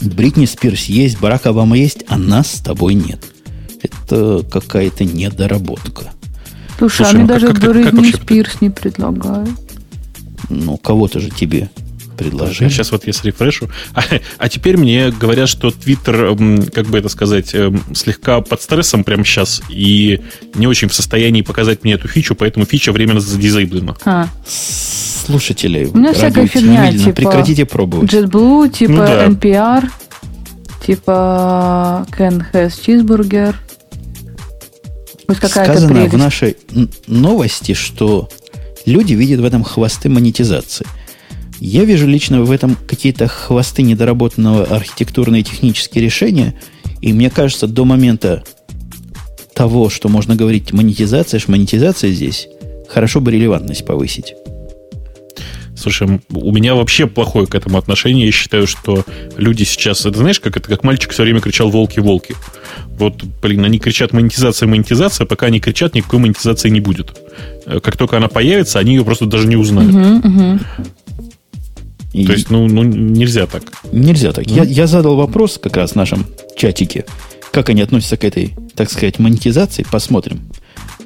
Бритни 0.01 0.47
Спирс 0.47 0.85
есть, 0.85 1.21
Барак 1.21 1.47
Обама 1.47 1.77
есть, 1.77 2.05
а 2.09 2.19
нас 2.19 2.57
с 2.57 2.61
тобой 2.61 2.95
нет. 2.95 3.25
Это 3.83 4.45
какая-то 4.51 5.05
недоработка. 5.05 6.13
Слушай, 6.79 6.97
Слушай 6.97 7.11
а 7.11 7.15
мне 7.15 7.23
ну, 7.23 7.29
даже 7.29 7.47
как, 7.49 7.59
Бритни 7.59 8.13
Спирс 8.13 8.61
не 8.61 8.71
предлагают. 8.71 9.51
Ну, 10.49 10.77
кого-то 10.77 11.21
же 11.21 11.31
тебе 11.31 11.71
предложили. 12.19 12.69
Сейчас 12.69 12.93
вот 12.93 13.07
я 13.07 13.13
с 13.13 13.25
рефрешу. 13.25 13.71
А, 13.95 14.03
а 14.39 14.49
теперь 14.49 14.77
мне 14.77 15.11
говорят, 15.11 15.49
что 15.49 15.69
Twitter, 15.69 16.71
как 16.71 16.87
бы 16.87 16.99
это 16.99 17.09
сказать, 17.09 17.55
эм, 17.55 17.83
слегка 17.95 18.41
под 18.41 18.61
стрессом 18.61 19.05
прямо 19.05 19.25
сейчас 19.25 19.63
и 19.71 20.21
не 20.55 20.67
очень 20.67 20.89
в 20.89 20.95
состоянии 20.95 21.43
показать 21.43 21.85
мне 21.85 21.95
эту 21.95 22.09
фичу, 22.09 22.35
поэтому 22.35 22.67
фича 22.67 22.93
временно 22.93 23.21
задизейблена. 23.21 23.97
А. 24.05 24.29
Слушатели, 25.27 25.85
у 25.93 25.97
меня 25.97 26.13
всякая 26.13 26.47
фигня, 26.47 26.91
типа 26.93 27.13
прекратите 27.13 27.65
пробовать. 27.65 28.13
JetBlue, 28.13 28.71
типа 28.71 28.93
ну, 28.93 28.99
да. 28.99 29.27
NPR, 29.27 29.89
типа 30.87 32.07
Ken 32.17 32.45
has 32.53 32.73
cheeseburger. 32.85 33.55
Вот 35.29 35.37
Сказано 35.37 35.89
прелесть. 35.89 36.15
в 36.15 36.17
нашей 36.17 36.57
новости, 37.07 37.75
что 37.75 38.31
люди 38.87 39.13
видят 39.13 39.41
в 39.41 39.45
этом 39.45 39.63
хвосты 39.63 40.09
монетизации. 40.09 40.87
Я 41.61 41.85
вижу 41.85 42.07
лично 42.07 42.43
в 42.43 42.51
этом 42.51 42.77
какие-то 42.87 43.27
хвосты 43.27 43.83
недоработанного 43.83 44.65
архитектурные 44.65 45.41
и 45.41 45.45
технические 45.45 46.05
решения. 46.05 46.55
И 47.01 47.13
мне 47.13 47.31
кажется, 47.31 47.67
до 47.67 47.85
момента 47.85 48.45
того, 49.55 49.91
что 49.91 50.09
можно 50.09 50.37
говорить 50.37 50.73
монетизация, 50.73 51.41
монетизация 51.49 52.13
здесь, 52.13 52.49
хорошо 52.89 53.21
бы 53.21 53.33
релевантность 53.33 53.85
повысить. 53.85 54.35
Слушай, 55.79 56.21
у 56.31 56.53
меня 56.53 56.75
вообще 56.75 57.07
плохое 57.07 57.47
к 57.47 57.55
этому 57.55 57.79
отношение. 57.79 58.27
Я 58.27 58.33
считаю, 58.33 58.67
что 58.67 59.05
люди 59.37 59.63
сейчас... 59.63 60.05
Это 60.07 60.19
знаешь, 60.19 60.41
как 60.41 60.57
это 60.57 60.69
как 60.69 60.83
мальчик 60.83 61.13
все 61.13 61.23
время 61.23 61.41
кричал 61.41 61.71
«волки, 61.71 62.01
волки». 62.01 62.35
Вот, 62.99 63.23
блин, 63.41 63.65
они 63.65 63.79
кричат 63.79 64.13
«монетизация, 64.13 64.67
монетизация», 64.67 65.25
пока 65.25 65.47
они 65.47 65.61
кричат, 65.61 65.95
никакой 65.95 66.19
монетизации 66.19 66.69
не 66.69 66.81
будет. 66.81 67.17
Э, 67.65 67.79
как 67.79 67.97
только 67.97 68.17
она 68.17 68.27
появится, 68.27 68.81
они 68.81 68.97
ее 68.97 69.05
просто 69.05 69.27
даже 69.27 69.47
не 69.47 69.55
узнают. 69.55 69.95
Угу, 69.95 70.29
угу. 70.29 70.59
И... 72.19 72.27
То 72.27 72.33
есть, 72.33 72.51
ну, 72.51 72.67
ну, 72.67 72.83
нельзя 72.83 73.47
так. 73.47 73.63
Нельзя 73.93 74.33
так. 74.33 74.45
Mm. 74.45 74.57
Я, 74.57 74.63
я 74.65 74.87
задал 74.89 75.15
вопрос 75.15 75.59
как 75.63 75.77
раз 75.77 75.93
в 75.93 75.97
нашем 75.97 76.27
чатике, 76.57 77.05
как 77.53 77.69
они 77.69 77.81
относятся 77.81 78.17
к 78.17 78.25
этой, 78.25 78.55
так 78.75 78.91
сказать, 78.91 79.21
монетизации. 79.21 79.87
Посмотрим, 79.89 80.41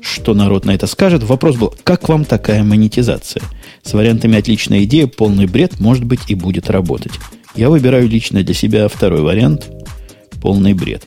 что 0.01 0.33
народ 0.33 0.65
на 0.65 0.71
это 0.71 0.87
скажет. 0.87 1.23
Вопрос 1.23 1.57
был, 1.57 1.75
как 1.85 2.09
вам 2.09 2.25
такая 2.25 2.65
монетизация? 2.65 3.43
С 3.83 3.93
вариантами 3.93 4.39
отличная 4.39 4.85
идея, 4.85 5.07
полный 5.07 5.47
бред, 5.47 5.81
может 5.81 6.05
быть, 6.05 6.21
и 6.29 6.35
будет 6.35 6.71
работать. 6.71 7.13
Я 7.55 7.69
выбираю 7.69 8.09
лично 8.09 8.43
для 8.43 8.55
себя 8.55 8.89
второй 8.89 9.21
вариант, 9.21 9.71
полный 10.41 10.73
бред. 10.73 11.03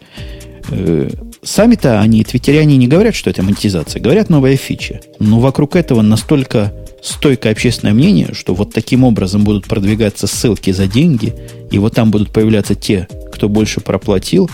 Э, 0.69 1.09
сами-то 1.41 1.99
они, 1.99 2.23
твиттеряне, 2.23 2.77
не 2.77 2.87
говорят, 2.87 3.15
что 3.15 3.31
это 3.31 3.41
монетизация. 3.41 3.99
Говорят 3.99 4.29
новая 4.29 4.55
фича. 4.55 5.01
Но 5.17 5.39
вокруг 5.39 5.75
этого 5.75 6.03
настолько 6.03 6.73
стойкое 7.05 7.51
общественное 7.51 7.93
мнение, 7.93 8.33
что 8.33 8.53
вот 8.53 8.73
таким 8.73 9.03
образом 9.03 9.43
будут 9.43 9.65
продвигаться 9.65 10.27
ссылки 10.27 10.71
за 10.71 10.87
деньги, 10.87 11.33
и 11.71 11.79
вот 11.79 11.95
там 11.95 12.11
будут 12.11 12.31
появляться 12.31 12.75
те, 12.75 13.07
кто 13.31 13.49
больше 13.49 13.81
проплатил, 13.81 14.49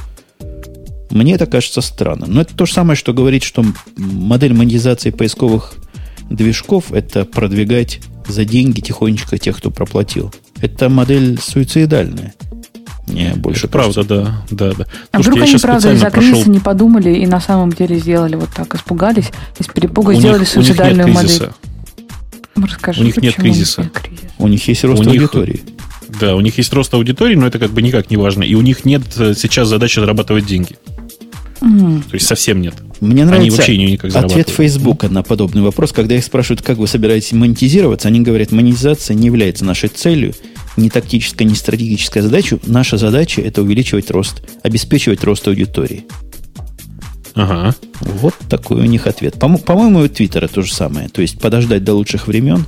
мне 1.10 1.34
это 1.34 1.46
кажется 1.46 1.82
странным. 1.82 2.34
Но 2.34 2.42
это 2.42 2.56
то 2.56 2.66
же 2.66 2.74
самое, 2.74 2.96
что 2.96 3.14
говорить, 3.14 3.44
что 3.44 3.66
модель 3.98 4.54
монетизации 4.54 5.12
поисковых 5.12 5.74
движков– 6.30 6.92
это 6.94 7.26
продвигать 7.26 8.00
за 8.28 8.46
деньги 8.46 8.80
тихонечко 8.80 9.38
тех, 9.38 9.58
кто 9.58 9.72
проплатил. 9.72 10.34
Это 10.62 10.90
модель 10.90 11.40
суицидальная. 11.42 12.34
Не, 13.08 13.34
больше 13.36 13.66
это 13.66 13.74
правда, 13.74 14.04
да, 14.04 14.44
да, 14.52 14.74
да. 14.74 14.86
А 15.12 15.22
Слушайте, 15.22 15.32
вдруг 15.32 15.50
они, 15.50 15.58
правда, 15.58 15.94
из-за 15.94 16.10
кризиса 16.12 16.36
прошел... 16.36 16.52
не 16.54 16.60
подумали 16.60 17.16
и 17.16 17.26
на 17.26 17.42
самом 17.42 17.72
деле 17.74 17.98
сделали 17.98 18.36
вот 18.36 18.50
так, 18.56 18.74
испугались, 18.76 19.32
из 19.60 19.68
перепуга 19.68 20.12
у 20.12 20.14
сделали 20.14 20.40
них, 20.40 20.48
суицидальную 20.48 21.10
модель. 21.10 21.50
Расскажи, 22.56 23.02
у 23.02 23.04
них 23.04 23.18
нет 23.18 23.36
кризиса. 23.36 23.84
нет. 23.84 24.32
У 24.38 24.48
них 24.48 24.68
есть 24.68 24.84
рост 24.84 25.06
у 25.06 25.10
аудитории. 25.10 25.62
Них, 25.64 26.20
да, 26.20 26.36
у 26.36 26.42
них 26.42 26.58
есть 26.58 26.74
рост 26.74 26.94
аудитории, 26.94 27.36
но 27.36 27.48
это 27.48 27.60
как 27.60 27.72
бы 27.72 27.82
никак 27.82 28.10
не 28.10 28.18
важно. 28.18 28.44
И 28.44 28.56
у 28.56 28.62
них 28.62 28.86
нет 28.86 29.04
э, 29.18 29.34
сейчас 29.36 29.68
задачи 29.68 30.00
зарабатывать 30.00 30.46
деньги. 30.46 30.76
Mm. 31.62 32.04
То 32.10 32.16
есть 32.16 32.28
совсем 32.28 32.62
нет. 32.62 32.76
Мне 33.00 33.24
нравится 33.24 33.42
они 33.42 33.50
вообще 33.50 33.78
не 33.78 33.92
никак 33.92 34.16
ответ 34.16 34.50
Фейсбука 34.50 35.10
на 35.10 35.24
подобный 35.24 35.62
вопрос. 35.62 35.92
Когда 35.92 36.16
их 36.16 36.24
спрашивают, 36.24 36.62
как 36.62 36.78
вы 36.78 36.88
собираетесь 36.88 37.32
монетизироваться, 37.32 38.08
они 38.08 38.22
говорят, 38.22 38.52
монетизация 38.52 39.16
не 39.16 39.28
является 39.28 39.64
нашей 39.64 39.90
целью, 39.90 40.34
ни 40.78 40.90
тактической, 40.90 41.46
ни 41.46 41.54
стратегической 41.54 42.22
задачей. 42.22 42.60
Наша 42.66 42.98
задача– 42.98 43.42
это 43.44 43.62
увеличивать 43.62 44.12
рост, 44.12 44.44
обеспечивать 44.64 45.24
рост 45.24 45.48
аудитории. 45.48 46.06
Ага. 47.36 47.76
Вот 48.02 48.34
такой 48.50 48.82
у 48.82 48.86
них 48.86 49.08
ответ. 49.08 49.40
По- 49.40 49.58
по-моему, 49.58 50.00
у 50.00 50.08
Твиттера 50.08 50.48
то 50.48 50.62
же 50.62 50.74
самое. 50.74 51.10
То 51.10 51.22
есть 51.22 51.40
подождать 51.40 51.84
до 51.84 51.94
лучших 51.94 52.28
времен, 52.28 52.66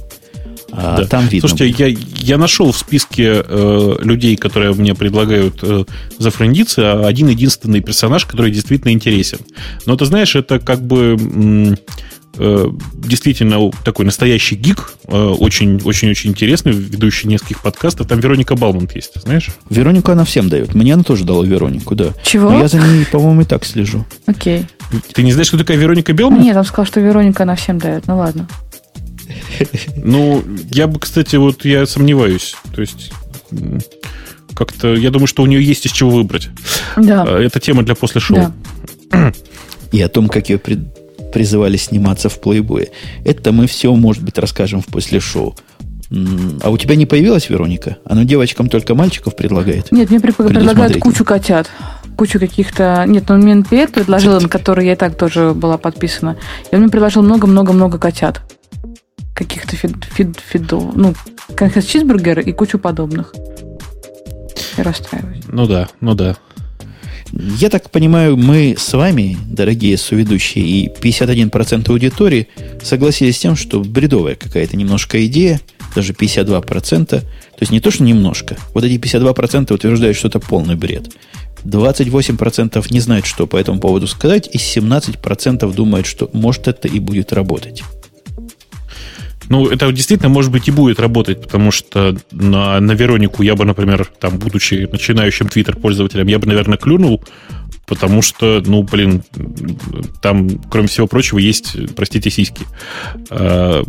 а 0.71 0.97
да. 0.97 1.05
там 1.05 1.27
видно. 1.27 1.47
Слушайте, 1.49 1.89
я, 1.89 1.97
я 2.19 2.37
нашел 2.37 2.71
в 2.71 2.77
списке 2.77 3.43
э, 3.47 3.95
людей, 3.99 4.35
которые 4.37 4.73
мне 4.73 4.95
предлагают 4.95 5.59
э, 5.61 5.85
зафрендиться, 6.17 7.05
один 7.05 7.27
единственный 7.27 7.81
персонаж, 7.81 8.25
который 8.25 8.51
действительно 8.51 8.91
интересен. 8.91 9.39
Но 9.85 9.95
ты 9.95 10.05
знаешь, 10.05 10.35
это 10.35 10.59
как 10.59 10.81
бы 10.81 11.17
м- 11.19 11.77
действительно 12.35 13.71
такой 13.83 14.05
настоящий 14.05 14.55
гик, 14.55 14.93
очень-очень-очень 15.07 16.31
интересный, 16.31 16.71
ведущий 16.71 17.27
нескольких 17.27 17.61
подкастов. 17.61 18.07
Там 18.07 18.19
Вероника 18.19 18.55
Балмонт 18.55 18.95
есть, 18.95 19.21
знаешь? 19.21 19.49
Веронику 19.69 20.11
она 20.11 20.25
всем 20.25 20.49
дает. 20.49 20.73
Мне 20.73 20.95
она 20.95 21.03
тоже 21.03 21.25
дала 21.25 21.45
Веронику, 21.45 21.93
да. 21.95 22.13
Чего? 22.23 22.49
Но 22.49 22.59
я 22.59 22.67
за 22.67 22.79
ней, 22.79 23.05
по-моему, 23.05 23.41
и 23.41 23.45
так 23.45 23.65
слежу. 23.65 24.05
Окей. 24.25 24.65
Ты 25.13 25.21
не 25.23 25.31
знаешь, 25.31 25.49
кто 25.49 25.57
такая 25.57 25.77
Вероника 25.77 26.13
Белмонт? 26.13 26.43
Нет, 26.43 26.57
он 26.57 26.65
сказал, 26.65 26.85
что 26.85 26.99
Вероника 26.99 27.43
она 27.43 27.55
всем 27.55 27.77
дает. 27.77 28.07
Ну 28.07 28.17
ладно. 28.17 28.47
Ну, 29.97 30.43
я 30.71 30.87
бы, 30.87 30.99
кстати, 30.99 31.35
вот 31.35 31.65
я 31.65 31.85
сомневаюсь. 31.85 32.55
То 32.73 32.81
есть 32.81 33.11
как-то, 34.55 34.95
я 34.95 35.11
думаю, 35.11 35.27
что 35.27 35.43
у 35.43 35.45
нее 35.45 35.63
есть 35.63 35.85
из 35.85 35.91
чего 35.91 36.09
выбрать. 36.09 36.49
Да. 36.97 37.23
А, 37.27 37.39
это 37.39 37.59
тема 37.59 37.83
для 37.83 37.95
после 37.95 38.21
шоу. 38.21 38.51
Да. 39.11 39.33
И 39.91 40.01
о 40.01 40.09
том, 40.09 40.29
как 40.29 40.49
ее 40.49 40.57
при... 40.57 40.79
призывали 41.33 41.77
сниматься 41.77 42.29
в 42.29 42.39
плейбое. 42.39 42.89
Это 43.25 43.51
мы 43.51 43.67
все, 43.67 43.93
может 43.95 44.23
быть, 44.23 44.37
расскажем 44.37 44.81
в 44.81 44.85
после 44.85 45.19
шоу. 45.19 45.55
А 46.61 46.69
у 46.69 46.77
тебя 46.77 46.95
не 46.95 47.07
появилась 47.07 47.49
Вероника? 47.49 47.97
Она 48.05 48.23
девочкам 48.23 48.69
только 48.69 48.93
мальчиков 48.93 49.35
предлагает? 49.35 49.91
Нет, 49.91 50.11
мне 50.11 50.19
предлагают 50.19 50.99
кучу 50.99 51.25
котят. 51.25 51.69
Кучу 52.15 52.39
каких-то... 52.39 53.03
Нет, 53.07 53.23
ну 53.27 53.37
мне 53.37 53.53
NPR 53.53 53.91
предложил, 53.91 54.39
на 54.39 54.47
который 54.47 54.85
я 54.85 54.93
и 54.93 54.95
так 54.95 55.17
тоже 55.17 55.53
была 55.55 55.79
подписана. 55.79 56.37
И 56.71 56.75
он 56.75 56.81
мне 56.81 56.91
предложил 56.91 57.23
много-много-много 57.23 57.97
котят. 57.97 58.41
Каких-то 59.33 59.75
фид, 59.75 59.95
фид, 60.03 60.37
фидов. 60.39 60.95
Ну, 60.95 61.15
конкретно 61.55 61.81
чизбургер 61.81 62.41
и 62.41 62.51
кучу 62.51 62.77
подобных. 62.77 63.33
Я 64.77 64.83
расстраиваюсь. 64.83 65.43
Ну 65.47 65.65
да, 65.65 65.89
ну 65.99 66.13
да. 66.13 66.37
Я 67.35 67.69
так 67.69 67.89
понимаю, 67.89 68.37
мы 68.37 68.75
с 68.77 68.93
вами, 68.93 69.37
дорогие 69.47 69.97
соведущие, 69.97 70.65
и 70.65 70.87
51% 70.87 71.89
аудитории 71.89 72.47
согласились 72.83 73.37
с 73.37 73.39
тем, 73.39 73.55
что 73.55 73.79
бредовая 73.79 74.35
какая-то 74.35 74.77
немножко 74.77 75.25
идея, 75.25 75.59
даже 75.95 76.13
52%. 76.13 77.05
То 77.07 77.25
есть 77.59 77.71
не 77.71 77.79
то, 77.79 77.89
что 77.89 78.03
немножко. 78.03 78.57
Вот 78.75 78.83
эти 78.83 78.99
52% 78.99 79.73
утверждают, 79.73 80.15
что 80.15 80.27
это 80.27 80.39
полный 80.39 80.75
бред. 80.75 81.09
28% 81.63 82.85
не 82.91 82.99
знают, 82.99 83.25
что 83.25 83.47
по 83.47 83.57
этому 83.57 83.79
поводу 83.79 84.05
сказать, 84.05 84.47
и 84.53 84.57
17% 84.57 85.73
думают, 85.73 86.05
что 86.05 86.29
может 86.33 86.67
это 86.67 86.87
и 86.87 86.99
будет 86.99 87.33
работать. 87.33 87.81
Ну, 89.53 89.67
это 89.67 89.91
действительно, 89.91 90.29
может 90.29 90.51
быть, 90.51 90.67
и 90.67 90.71
будет 90.71 90.99
работать, 90.99 91.39
потому 91.39 91.69
что 91.69 92.17
на, 92.31 92.79
на 92.79 92.91
Веронику 92.93 93.43
я 93.43 93.53
бы, 93.53 93.65
например, 93.65 94.09
там, 94.19 94.39
будучи 94.39 94.89
начинающим 94.91 95.47
твиттер-пользователем, 95.47 96.25
я 96.25 96.39
бы, 96.39 96.47
наверное, 96.47 96.79
клюнул, 96.79 97.21
потому 97.85 98.23
что, 98.23 98.63
ну, 98.65 98.81
блин, 98.81 99.21
там, 100.23 100.49
кроме 100.71 100.87
всего 100.87 101.05
прочего, 101.05 101.37
есть, 101.37 101.75
простите, 101.95 102.31
сиськи. 102.31 102.65
А, 103.29 103.83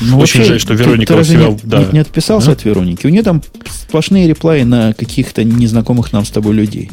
ну, 0.00 0.18
Очень 0.18 0.44
жаль, 0.44 0.60
что 0.60 0.72
Вероника 0.72 1.12
ты, 1.12 1.20
ты 1.20 1.28
себя... 1.28 1.48
Не, 1.48 1.58
да. 1.62 1.84
не 1.92 1.98
отписался 1.98 2.48
а? 2.48 2.52
от 2.54 2.64
Вероники. 2.64 3.06
У 3.06 3.10
нее 3.10 3.22
там 3.22 3.42
сплошные 3.68 4.26
реплаи 4.26 4.62
на 4.62 4.94
каких-то 4.94 5.44
незнакомых 5.44 6.14
нам 6.14 6.24
с 6.24 6.30
тобой 6.30 6.54
людей. 6.54 6.90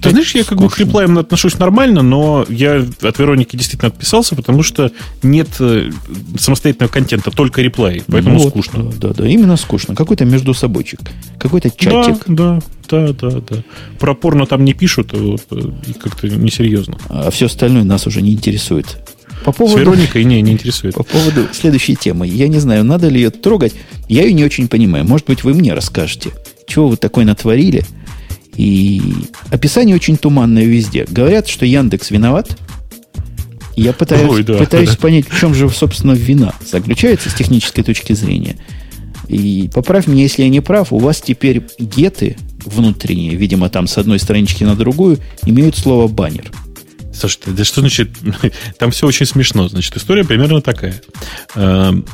Ты 0.00 0.10
знаешь, 0.10 0.34
я 0.34 0.44
как 0.44 0.58
бы 0.58 0.68
к 0.68 0.78
реплаям 0.78 1.18
отношусь 1.18 1.58
нормально, 1.58 2.02
но 2.02 2.44
я 2.48 2.84
от 3.02 3.18
Вероники 3.18 3.56
действительно 3.56 3.88
отписался, 3.88 4.34
потому 4.34 4.62
что 4.62 4.90
нет 5.22 5.48
э, 5.60 5.90
самостоятельного 6.38 6.90
контента, 6.90 7.30
только 7.30 7.62
реплей, 7.62 8.02
поэтому 8.06 8.38
ну, 8.38 8.48
скучно. 8.48 8.82
Вот, 8.84 8.98
да, 8.98 9.10
да, 9.10 9.26
именно 9.26 9.56
скучно. 9.56 9.94
Какой-то 9.94 10.24
между 10.24 10.54
собойчик, 10.54 11.00
какой-то 11.38 11.70
чатик. 11.70 12.24
Да, 12.26 12.60
да, 12.88 13.12
да, 13.12 13.30
да, 13.30 13.40
да. 13.48 13.62
Про 13.98 14.14
порно 14.14 14.46
там 14.46 14.64
не 14.64 14.74
пишут, 14.74 15.12
а 15.12 15.16
вот, 15.16 15.42
э, 15.50 15.92
как-то 16.00 16.28
несерьезно. 16.28 16.98
А 17.08 17.30
все 17.30 17.46
остальное 17.46 17.84
нас 17.84 18.06
уже 18.06 18.22
не 18.22 18.32
интересует. 18.32 18.98
По 19.44 19.52
поводу, 19.52 19.78
С 19.78 19.80
Вероникой 19.80 20.24
не, 20.24 20.40
не 20.40 20.52
интересует. 20.52 20.94
По 20.94 21.04
поводу 21.04 21.46
следующей 21.52 21.94
темы. 21.94 22.26
Я 22.26 22.48
не 22.48 22.58
знаю, 22.58 22.84
надо 22.84 23.08
ли 23.08 23.20
ее 23.20 23.30
трогать. 23.30 23.74
Я 24.08 24.22
ее 24.22 24.32
не 24.32 24.44
очень 24.44 24.66
понимаю. 24.66 25.04
Может 25.04 25.26
быть, 25.26 25.44
вы 25.44 25.54
мне 25.54 25.74
расскажете, 25.74 26.30
чего 26.66 26.88
вы 26.88 26.96
такое 26.96 27.24
натворили– 27.24 27.84
и 28.56 29.02
описание 29.50 29.94
очень 29.94 30.16
туманное 30.16 30.64
везде. 30.64 31.04
Говорят, 31.08 31.48
что 31.48 31.66
Яндекс 31.66 32.10
виноват. 32.10 32.56
Я 33.76 33.92
пытаюсь, 33.92 34.30
Ой, 34.30 34.42
да, 34.42 34.56
пытаюсь 34.56 34.90
да. 34.90 34.96
понять, 34.96 35.28
в 35.28 35.38
чем 35.38 35.54
же, 35.54 35.68
собственно, 35.68 36.12
вина 36.12 36.54
заключается 36.64 37.28
с 37.28 37.34
технической 37.34 37.84
точки 37.84 38.14
зрения. 38.14 38.56
И 39.28 39.68
поправь 39.74 40.06
меня, 40.06 40.22
если 40.22 40.44
я 40.44 40.48
не 40.48 40.60
прав, 40.60 40.92
у 40.92 40.98
вас 40.98 41.20
теперь 41.20 41.62
геты 41.78 42.36
внутренние, 42.64 43.34
видимо, 43.34 43.68
там 43.68 43.86
с 43.86 43.98
одной 43.98 44.18
странички 44.18 44.64
на 44.64 44.74
другую, 44.76 45.18
имеют 45.44 45.76
слово 45.76 46.08
баннер. 46.08 46.50
Слушай, 47.12 47.40
да 47.46 47.64
что 47.64 47.80
значит? 47.80 48.10
Там 48.78 48.90
все 48.90 49.06
очень 49.06 49.24
смешно. 49.24 49.68
Значит, 49.68 49.96
история 49.96 50.22
примерно 50.22 50.60
такая. 50.60 51.00
Эм, 51.54 52.04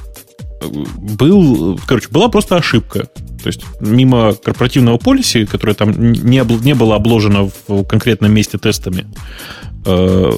был, 0.63 1.81
короче, 1.87 2.09
была 2.09 2.29
просто 2.29 2.57
ошибка. 2.57 3.09
То 3.43 3.49
есть 3.49 3.63
мимо 3.81 4.35
корпоративного 4.35 4.99
полиси, 4.99 5.45
которое 5.45 5.75
там 5.75 6.13
не, 6.13 6.39
обл- 6.39 6.63
не 6.63 6.75
было 6.75 6.97
обложено 6.97 7.51
в 7.67 7.85
конкретном 7.85 8.33
месте 8.33 8.59
тестами, 8.59 9.07
э, 9.85 10.31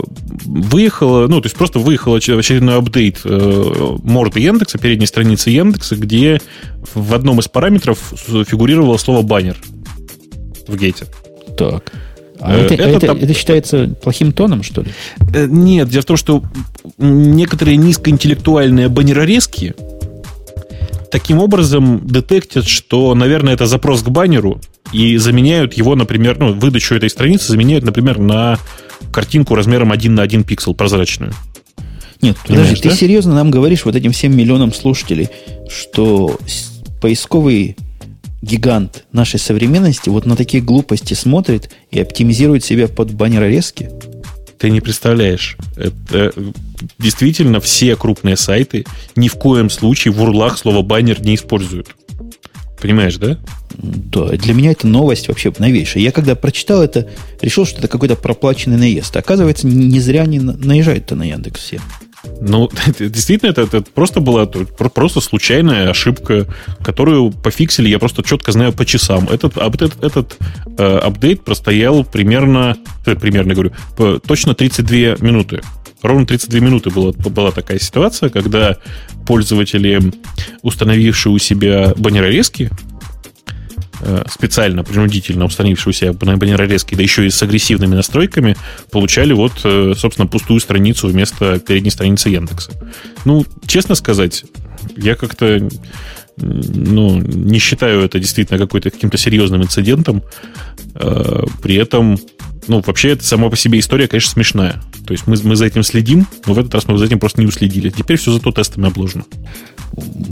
выехала, 0.44 1.26
ну, 1.28 1.40
то 1.40 1.46
есть 1.46 1.56
просто 1.56 1.78
выехал 1.78 2.14
очередной 2.14 2.76
апдейт 2.76 3.20
э, 3.24 3.96
морды 4.02 4.40
Яндекса, 4.40 4.78
передней 4.78 5.06
страницы 5.06 5.50
Яндекса, 5.50 5.96
где 5.96 6.40
в 6.94 7.14
одном 7.14 7.40
из 7.40 7.48
параметров 7.48 7.98
фигурировало 8.26 8.96
слово 8.96 9.22
баннер 9.22 9.56
в 10.66 10.76
гейте. 10.76 11.06
Так. 11.56 11.92
А 12.40 12.54
это, 12.56 12.74
это, 12.74 13.06
это, 13.06 13.06
это 13.12 13.32
считается 13.32 13.88
плохим 14.02 14.32
тоном, 14.32 14.62
что 14.62 14.82
ли? 14.82 14.92
Нет, 15.46 15.88
дело 15.88 16.02
в 16.02 16.04
том, 16.04 16.16
что 16.16 16.42
некоторые 16.98 17.76
низкоинтеллектуальные 17.76 18.88
баннерорезки 18.88 19.74
таким 21.14 21.38
образом 21.38 22.04
детектят, 22.04 22.66
что, 22.66 23.14
наверное, 23.14 23.54
это 23.54 23.66
запрос 23.66 24.02
к 24.02 24.08
баннеру, 24.08 24.60
и 24.92 25.16
заменяют 25.16 25.74
его, 25.74 25.94
например, 25.94 26.36
ну, 26.40 26.52
выдачу 26.52 26.96
этой 26.96 27.08
страницы 27.08 27.52
заменяют, 27.52 27.84
например, 27.84 28.18
на 28.18 28.58
картинку 29.12 29.54
размером 29.54 29.92
1 29.92 30.12
на 30.12 30.22
1 30.22 30.42
пиксел 30.42 30.74
прозрачную. 30.74 31.32
Нет, 32.20 32.36
Понимаешь, 32.44 32.70
подожди, 32.70 32.88
да? 32.88 32.90
ты 32.90 32.96
серьезно 32.96 33.32
нам 33.32 33.52
говоришь 33.52 33.84
вот 33.84 33.94
этим 33.94 34.10
всем 34.10 34.36
миллионам 34.36 34.72
слушателей, 34.74 35.28
что 35.70 36.36
поисковый 37.00 37.76
гигант 38.42 39.04
нашей 39.12 39.38
современности 39.38 40.08
вот 40.08 40.26
на 40.26 40.34
такие 40.34 40.64
глупости 40.64 41.14
смотрит 41.14 41.70
и 41.92 42.00
оптимизирует 42.00 42.64
себя 42.64 42.88
под 42.88 43.14
баннерорезки? 43.14 43.88
Ты 44.58 44.70
не 44.70 44.80
представляешь. 44.80 45.56
Это 45.76 46.32
действительно 46.98 47.60
все 47.60 47.96
крупные 47.96 48.36
сайты 48.36 48.86
ни 49.16 49.28
в 49.28 49.34
коем 49.34 49.70
случае 49.70 50.12
в 50.12 50.22
урлах 50.22 50.58
слово 50.58 50.82
баннер 50.82 51.20
не 51.20 51.34
используют. 51.34 51.94
Понимаешь, 52.80 53.16
да? 53.16 53.38
Да, 53.76 54.28
для 54.28 54.54
меня 54.54 54.72
это 54.72 54.86
новость 54.86 55.28
вообще 55.28 55.52
новейшая. 55.58 56.02
Я 56.02 56.12
когда 56.12 56.34
прочитал 56.34 56.82
это, 56.82 57.08
решил, 57.40 57.64
что 57.64 57.78
это 57.78 57.88
какой-то 57.88 58.14
проплаченный 58.14 58.76
наезд. 58.76 59.16
Оказывается, 59.16 59.66
не 59.66 60.00
зря 60.00 60.22
они 60.22 60.38
наезжают-то 60.38 61.16
на 61.16 61.24
Яндекс 61.24 61.60
все. 61.60 61.80
Ну, 62.40 62.70
действительно, 62.98 63.50
это, 63.50 63.62
это 63.62 63.82
просто 63.82 64.20
была 64.20 64.46
просто 64.46 65.20
случайная 65.20 65.90
ошибка, 65.90 66.46
которую 66.82 67.30
пофиксили, 67.30 67.88
я 67.88 67.98
просто 67.98 68.22
четко 68.22 68.52
знаю 68.52 68.72
по 68.72 68.84
часам. 68.84 69.28
Этот, 69.28 69.56
этот, 69.56 70.02
этот 70.02 70.36
э, 70.78 70.98
апдейт 70.98 71.44
простоял 71.44 72.04
примерно, 72.04 72.76
э, 73.06 73.14
примерно 73.14 73.54
говорю, 73.54 73.72
по, 73.96 74.18
точно 74.18 74.54
32 74.54 75.26
минуты. 75.26 75.62
Ровно 76.02 76.26
32 76.26 76.60
минуты 76.60 76.90
была, 76.90 77.12
была 77.12 77.50
такая 77.50 77.78
ситуация, 77.78 78.28
когда 78.28 78.76
пользователи, 79.26 80.00
установившие 80.62 81.32
у 81.32 81.38
себя 81.38 81.94
баннерорезки, 81.96 82.70
специально, 84.28 84.84
принудительно 84.84 85.44
установившегося 85.44 86.14
на 86.22 86.36
баннерорезке, 86.36 86.96
да 86.96 87.02
еще 87.02 87.26
и 87.26 87.30
с 87.30 87.42
агрессивными 87.42 87.94
настройками, 87.94 88.56
получали 88.90 89.32
вот, 89.32 89.52
э, 89.64 89.94
собственно, 89.96 90.26
пустую 90.26 90.60
страницу 90.60 91.08
вместо 91.08 91.58
передней 91.58 91.90
страницы 91.90 92.28
Яндекса. 92.28 92.72
Ну, 93.24 93.44
честно 93.66 93.94
сказать, 93.94 94.44
я 94.96 95.14
как-то 95.14 95.68
ну, 96.36 97.20
не 97.20 97.58
считаю 97.58 98.02
это 98.02 98.18
действительно 98.18 98.58
какой-то 98.58 98.90
каким-то 98.90 99.16
серьезным 99.16 99.62
инцидентом. 99.62 100.22
Э, 100.94 101.44
при 101.62 101.76
этом, 101.76 102.18
ну, 102.66 102.82
вообще, 102.84 103.10
это 103.10 103.24
сама 103.24 103.50
по 103.50 103.56
себе 103.56 103.78
история, 103.78 104.08
конечно, 104.08 104.30
смешная. 104.30 104.82
То 105.06 105.12
есть 105.12 105.26
мы, 105.26 105.36
мы 105.42 105.56
за 105.56 105.66
этим 105.66 105.82
следим, 105.82 106.26
но 106.46 106.54
в 106.54 106.58
этот 106.58 106.74
раз 106.74 106.88
мы 106.88 106.98
за 106.98 107.04
этим 107.04 107.18
просто 107.18 107.40
не 107.40 107.46
уследили. 107.46 107.90
Теперь 107.90 108.16
все 108.16 108.32
зато 108.32 108.50
тестами 108.50 108.88
обложено. 108.88 109.24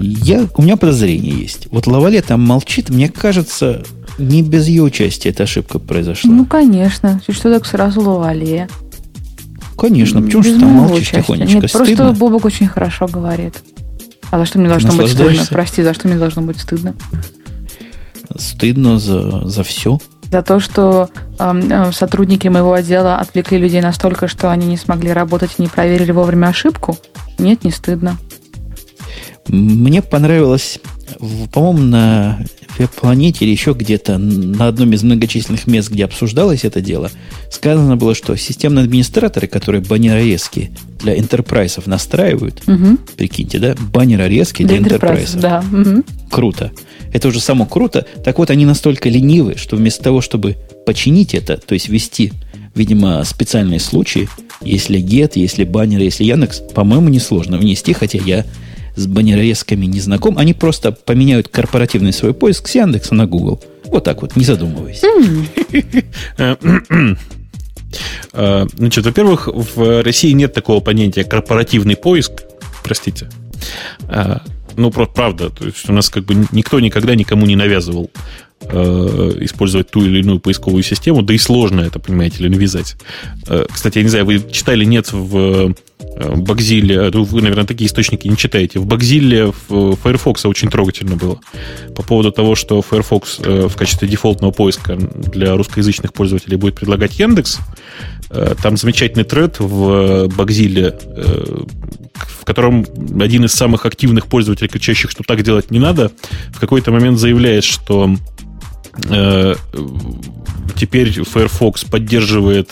Я, 0.00 0.46
у 0.56 0.62
меня 0.62 0.76
подозрение 0.76 1.34
есть. 1.34 1.68
Вот 1.70 1.86
Лавале 1.86 2.22
там 2.22 2.40
молчит, 2.40 2.90
мне 2.90 3.08
кажется, 3.08 3.82
не 4.18 4.42
без 4.42 4.66
ее 4.68 4.82
участия 4.82 5.30
эта 5.30 5.44
ошибка 5.44 5.78
произошла. 5.78 6.30
Ну, 6.30 6.44
конечно. 6.44 7.20
Что 7.28 7.52
так 7.52 7.66
сразу 7.66 8.00
Лавале? 8.00 8.68
Конечно. 9.76 10.22
Почему 10.22 10.42
же 10.42 10.58
там 10.58 10.70
молчишь 10.70 11.08
участия. 11.08 11.22
тихонечко? 11.22 11.54
Нет, 11.54 11.70
Стыдно? 11.70 11.94
просто 11.96 12.12
Бобок 12.20 12.44
очень 12.44 12.68
хорошо 12.68 13.06
говорит. 13.06 13.62
А 14.30 14.38
за 14.38 14.46
что 14.46 14.58
мне 14.58 14.68
должно 14.68 14.92
быть 14.92 15.10
стыдно? 15.10 15.44
Прости, 15.50 15.82
за 15.82 15.94
что 15.94 16.08
мне 16.08 16.16
должно 16.16 16.42
быть 16.42 16.58
стыдно? 16.58 16.94
Стыдно 18.36 18.98
за, 18.98 19.46
за 19.46 19.62
все. 19.62 19.98
За 20.30 20.42
то, 20.42 20.58
что 20.60 21.10
э, 21.38 21.92
сотрудники 21.92 22.48
моего 22.48 22.72
отдела 22.72 23.16
отвлекли 23.16 23.58
людей 23.58 23.82
настолько, 23.82 24.28
что 24.28 24.50
они 24.50 24.66
не 24.66 24.78
смогли 24.78 25.12
работать 25.12 25.50
и 25.58 25.62
не 25.62 25.68
проверили 25.68 26.12
вовремя 26.12 26.46
ошибку? 26.46 26.96
Нет, 27.38 27.64
не 27.64 27.70
стыдно. 27.70 28.16
Мне 29.48 30.02
понравилось, 30.02 30.78
по-моему, 31.52 31.82
на 31.82 32.44
веб-планете 32.78 33.44
или 33.44 33.52
еще 33.52 33.72
где-то 33.72 34.18
на 34.18 34.68
одном 34.68 34.92
из 34.92 35.02
многочисленных 35.02 35.66
мест, 35.66 35.90
где 35.90 36.04
обсуждалось 36.04 36.64
это 36.64 36.80
дело, 36.80 37.10
сказано 37.50 37.96
было, 37.96 38.14
что 38.14 38.36
системные 38.36 38.84
администраторы, 38.84 39.46
которые 39.46 39.82
баннерорезки 39.82 40.70
для 41.00 41.16
enterprise 41.16 41.82
настраивают, 41.86 42.62
угу. 42.66 42.98
прикиньте, 43.16 43.58
да, 43.58 43.74
баннерорезки 43.92 44.62
для, 44.62 44.80
для 44.80 44.96
enterprise. 44.96 45.38
Да. 45.38 45.64
Угу. 45.72 46.04
Круто. 46.30 46.72
Это 47.12 47.28
уже 47.28 47.40
само 47.40 47.66
круто. 47.66 48.06
Так 48.24 48.38
вот, 48.38 48.50
они 48.50 48.64
настолько 48.64 49.08
ленивы, 49.08 49.56
что 49.56 49.76
вместо 49.76 50.02
того, 50.02 50.20
чтобы 50.20 50.56
починить 50.86 51.34
это, 51.34 51.58
то 51.58 51.74
есть 51.74 51.88
ввести, 51.88 52.32
видимо, 52.74 53.22
специальные 53.24 53.80
случаи, 53.80 54.28
если 54.62 55.00
get, 55.00 55.32
если 55.34 55.64
баннер, 55.64 56.00
если 56.00 56.24
Яндекс, 56.24 56.62
по-моему, 56.74 57.08
несложно 57.08 57.58
внести, 57.58 57.92
хотя 57.92 58.18
я 58.18 58.46
с 58.96 59.06
баннерорезками 59.06 59.86
не 59.86 60.00
знаком. 60.00 60.38
Они 60.38 60.54
просто 60.54 60.92
поменяют 60.92 61.48
корпоративный 61.48 62.12
свой 62.12 62.34
поиск 62.34 62.68
с 62.68 62.74
Яндекса 62.74 63.14
на 63.14 63.26
Google. 63.26 63.62
Вот 63.84 64.04
так 64.04 64.22
вот, 64.22 64.36
не 64.36 64.44
задумываясь. 64.44 65.02
Э, 68.32 68.64
значит, 68.74 69.04
во-первых, 69.04 69.48
в 69.52 70.02
России 70.02 70.32
нет 70.32 70.54
такого 70.54 70.80
понятия 70.80 71.24
корпоративный 71.24 71.94
поиск. 71.94 72.32
Простите. 72.82 73.28
Э, 74.08 74.38
ну, 74.76 74.90
правда, 74.90 75.50
то 75.50 75.66
есть 75.66 75.88
у 75.88 75.92
нас 75.92 76.08
как 76.08 76.24
бы 76.24 76.46
никто 76.52 76.80
никогда 76.80 77.14
никому 77.14 77.44
не 77.46 77.56
навязывал 77.56 78.10
использовать 78.70 79.90
ту 79.90 80.04
или 80.04 80.20
иную 80.20 80.40
поисковую 80.40 80.82
систему, 80.82 81.22
да 81.22 81.34
и 81.34 81.38
сложно 81.38 81.80
это, 81.80 81.98
понимаете 81.98 82.42
ли, 82.42 82.48
навязать. 82.48 82.96
Э, 83.48 83.66
кстати, 83.70 83.98
я 83.98 84.04
не 84.04 84.10
знаю, 84.10 84.24
вы 84.24 84.42
читали, 84.50 84.84
нет, 84.84 85.12
в 85.12 85.36
э, 85.36 86.36
Багзиле, 86.36 87.10
ну, 87.12 87.24
вы, 87.24 87.42
наверное, 87.42 87.66
такие 87.66 87.86
источники 87.86 88.28
не 88.28 88.36
читаете. 88.36 88.78
В 88.78 88.86
Багзиле 88.86 89.52
в 89.68 89.96
Firefox 89.96 90.44
очень 90.46 90.70
трогательно 90.70 91.16
было. 91.16 91.40
По 91.94 92.02
поводу 92.02 92.32
того, 92.32 92.54
что 92.54 92.82
Firefox 92.82 93.40
э, 93.40 93.68
в 93.68 93.76
качестве 93.76 94.08
дефолтного 94.08 94.52
поиска 94.52 94.96
для 94.96 95.56
русскоязычных 95.56 96.12
пользователей 96.12 96.56
будет 96.56 96.76
предлагать 96.76 97.18
Яндекс, 97.18 97.58
э, 98.30 98.54
там 98.62 98.76
замечательный 98.76 99.24
тред 99.24 99.58
в 99.58 100.28
Багзиле, 100.28 100.98
э, 101.02 101.64
в 102.14 102.44
котором 102.44 102.86
один 103.20 103.44
из 103.44 103.52
самых 103.52 103.86
активных 103.86 104.26
пользователей, 104.26 104.68
кричащих, 104.68 105.10
что 105.10 105.22
так 105.26 105.42
делать 105.42 105.70
не 105.70 105.78
надо, 105.78 106.12
в 106.50 106.60
какой-то 106.60 106.90
момент 106.90 107.18
заявляет, 107.18 107.64
что 107.64 108.10
э, 108.10 108.51
теперь 110.76 111.12
Firefox 111.24 111.84
поддерживает 111.84 112.70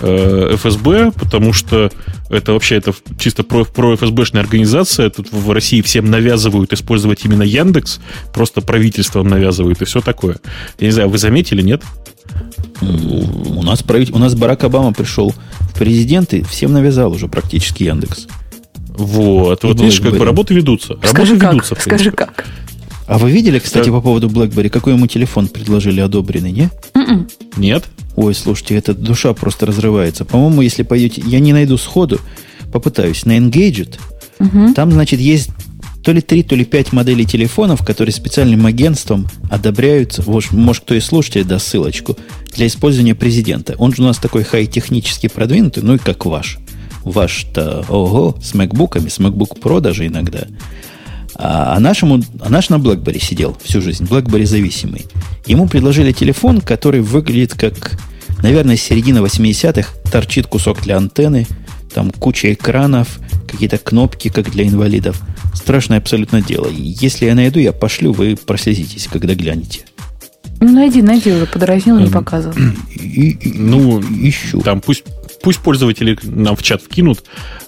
э, 0.00 0.56
ФСБ, 0.56 1.12
потому 1.12 1.52
что 1.52 1.90
это 2.30 2.52
вообще 2.52 2.76
это 2.76 2.94
чисто 3.18 3.42
про, 3.42 3.64
про 3.64 3.94
ФСБшная 3.96 4.42
организация. 4.42 5.10
Тут 5.10 5.32
в 5.32 5.50
России 5.50 5.82
всем 5.82 6.10
навязывают 6.10 6.72
использовать 6.72 7.24
именно 7.24 7.42
Яндекс, 7.42 8.00
просто 8.32 8.60
правительством 8.60 9.28
навязывают 9.28 9.82
и 9.82 9.84
все 9.84 10.00
такое. 10.00 10.36
Я 10.78 10.86
не 10.86 10.92
знаю, 10.92 11.08
вы 11.08 11.18
заметили, 11.18 11.62
нет? 11.62 11.82
У 12.80 13.62
нас, 13.62 13.82
правитель, 13.82 14.14
у 14.14 14.18
нас 14.18 14.34
Барак 14.34 14.64
Обама 14.64 14.92
пришел 14.92 15.34
в 15.60 15.78
президенты, 15.78 16.42
всем 16.44 16.72
навязал 16.72 17.12
уже 17.12 17.28
практически 17.28 17.84
Яндекс. 17.84 18.26
Вот, 18.88 19.62
вот 19.62 19.80
видишь, 19.80 20.00
как 20.00 20.16
бы 20.16 20.24
работы 20.24 20.54
ведутся. 20.54 20.98
Скажи 21.04 21.32
работы 21.32 21.40
как, 21.40 21.52
ведутся, 21.52 21.76
скажи 21.80 22.10
как. 22.10 22.44
А 23.06 23.18
вы 23.18 23.30
видели, 23.30 23.58
кстати, 23.58 23.86
да. 23.86 23.92
по 23.92 24.00
поводу 24.00 24.28
BlackBerry, 24.28 24.68
какой 24.68 24.94
ему 24.94 25.06
телефон 25.06 25.48
предложили 25.48 26.00
одобренный, 26.00 26.52
не? 26.52 26.70
Mm-mm. 26.94 27.02
М-м. 27.12 27.28
Нет. 27.56 27.84
Ой, 28.16 28.34
слушайте, 28.34 28.76
эта 28.76 28.94
душа 28.94 29.32
просто 29.32 29.66
разрывается. 29.66 30.24
По-моему, 30.24 30.62
если 30.62 30.82
пойдете, 30.82 31.22
я 31.26 31.40
не 31.40 31.52
найду 31.52 31.78
сходу, 31.78 32.20
попытаюсь, 32.72 33.24
на 33.24 33.36
Engadget, 33.36 33.98
угу. 34.38 34.74
там, 34.74 34.92
значит, 34.92 35.20
есть 35.20 35.50
то 36.02 36.12
ли 36.12 36.20
три, 36.20 36.42
то 36.42 36.56
ли 36.56 36.64
пять 36.64 36.92
моделей 36.92 37.24
телефонов, 37.24 37.84
которые 37.84 38.12
специальным 38.12 38.66
агентством 38.66 39.28
одобряются, 39.50 40.22
может, 40.28 40.52
может 40.52 40.82
кто 40.82 40.94
и 40.94 41.00
слушатель 41.00 41.44
даст 41.44 41.68
ссылочку, 41.68 42.16
для 42.54 42.66
использования 42.66 43.14
президента. 43.14 43.76
Он 43.78 43.94
же 43.94 44.02
у 44.02 44.06
нас 44.06 44.18
такой 44.18 44.42
хай-технически 44.42 45.28
продвинутый, 45.28 45.82
ну 45.82 45.94
и 45.94 45.98
как 45.98 46.26
ваш. 46.26 46.58
Ваш-то, 47.04 47.84
ого, 47.88 48.36
с 48.42 48.54
макбуками, 48.54 49.08
с 49.08 49.18
MacBook 49.18 49.60
Pro 49.60 49.80
даже 49.80 50.06
иногда. 50.06 50.46
А, 51.34 51.76
а, 51.76 51.80
нашему, 51.80 52.22
а 52.40 52.48
наш 52.48 52.68
на 52.68 52.76
BlackBerry 52.76 53.22
сидел 53.22 53.56
всю 53.62 53.80
жизнь, 53.80 54.04
BlackBerry 54.04 54.46
зависимый. 54.46 55.06
Ему 55.46 55.66
предложили 55.66 56.12
телефон, 56.12 56.60
который 56.60 57.00
выглядит 57.00 57.54
как, 57.54 57.98
наверное, 58.42 58.76
с 58.76 58.82
середины 58.82 59.18
80-х, 59.18 59.88
торчит 60.10 60.46
кусок 60.46 60.82
для 60.82 60.96
антенны, 60.96 61.46
там 61.92 62.10
куча 62.10 62.52
экранов, 62.52 63.18
какие-то 63.50 63.78
кнопки, 63.78 64.28
как 64.28 64.50
для 64.50 64.66
инвалидов. 64.66 65.20
Страшное 65.54 65.98
абсолютно 65.98 66.42
дело. 66.42 66.68
Если 66.70 67.26
я 67.26 67.34
найду, 67.34 67.58
я 67.58 67.72
пошлю, 67.72 68.12
вы 68.12 68.36
прослезитесь, 68.36 69.08
когда 69.10 69.34
глянете. 69.34 69.80
Ну, 70.60 70.72
найди, 70.72 71.02
найди, 71.02 71.32
уже 71.32 71.46
подразнил, 71.46 71.98
не 71.98 72.06
эм, 72.06 72.12
показывал. 72.12 72.54
Ну, 72.56 74.00
ищу. 74.00 74.60
Там 74.60 74.80
пусть, 74.80 75.04
пусть 75.42 75.60
пользователи 75.60 76.18
нам 76.22 76.56
в 76.56 76.62
чат 76.62 76.82
вкинут. 76.82 77.24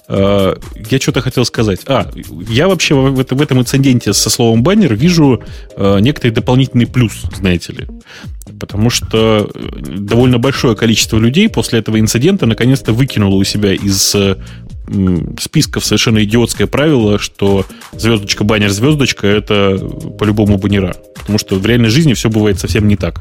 Э, 0.07 0.55
я 0.89 0.99
что-то 0.99 1.21
хотел 1.21 1.45
сказать. 1.45 1.81
А, 1.87 2.09
я 2.49 2.67
вообще 2.67 2.95
в, 2.95 3.41
этом 3.41 3.59
инциденте 3.59 4.13
со 4.13 4.29
словом 4.29 4.63
баннер 4.63 4.93
вижу 4.95 5.43
э, 5.75 5.99
некоторый 5.99 6.31
дополнительный 6.31 6.87
плюс, 6.87 7.13
знаете 7.35 7.73
ли. 7.73 7.87
Потому 8.59 8.89
что 8.89 9.49
э, 9.53 9.69
довольно 9.97 10.37
большое 10.37 10.75
количество 10.75 11.17
людей 11.17 11.49
после 11.49 11.79
этого 11.79 11.99
инцидента 11.99 12.45
наконец-то 12.45 12.93
выкинуло 12.93 13.35
у 13.35 13.43
себя 13.43 13.73
из 13.73 14.15
списков 15.39 15.83
совершенно 15.83 16.23
идиотское 16.23 16.67
правило, 16.67 17.17
что 17.17 17.65
звездочка, 17.93 18.43
баннер, 18.43 18.69
звездочка 18.69 19.25
это 19.25 19.79
по-любому 20.19 20.59
баннера. 20.59 20.95
Потому 21.15 21.39
что 21.39 21.55
в 21.55 21.65
реальной 21.65 21.89
жизни 21.89 22.13
все 22.13 22.29
бывает 22.29 22.59
совсем 22.59 22.87
не 22.87 22.95
так. 22.95 23.19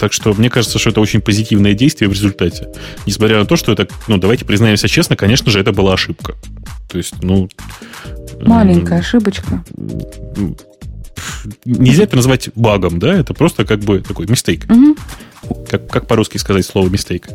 Так 0.00 0.14
что 0.14 0.32
мне 0.32 0.48
кажется, 0.48 0.78
что 0.78 0.88
это 0.90 1.00
очень 1.00 1.20
позитивное 1.20 1.74
действие 1.74 2.08
в 2.08 2.12
результате. 2.12 2.68
Несмотря 3.04 3.38
на 3.38 3.44
то, 3.44 3.56
что 3.56 3.70
это, 3.70 3.86
ну, 4.08 4.16
давайте 4.16 4.46
признаемся 4.46 4.88
честно, 4.88 5.14
конечно 5.14 5.50
же, 5.50 5.60
это 5.60 5.72
была 5.72 5.92
ошибка. 5.92 6.36
То 6.88 6.96
есть, 6.96 7.22
ну... 7.22 7.50
Маленькая 8.40 8.96
э, 8.96 9.00
ошибочка. 9.00 9.62
Нельзя 11.66 12.04
это 12.04 12.16
назвать 12.16 12.48
багом, 12.54 12.98
да? 12.98 13.14
Это 13.14 13.34
просто 13.34 13.66
как 13.66 13.80
бы 13.80 14.00
такой 14.00 14.26
мистейк. 14.26 14.64
Угу. 14.70 14.96
Как, 15.68 15.86
как 15.88 16.06
по-русски 16.06 16.38
сказать 16.38 16.64
слово 16.64 16.88
мистейк? 16.88 17.28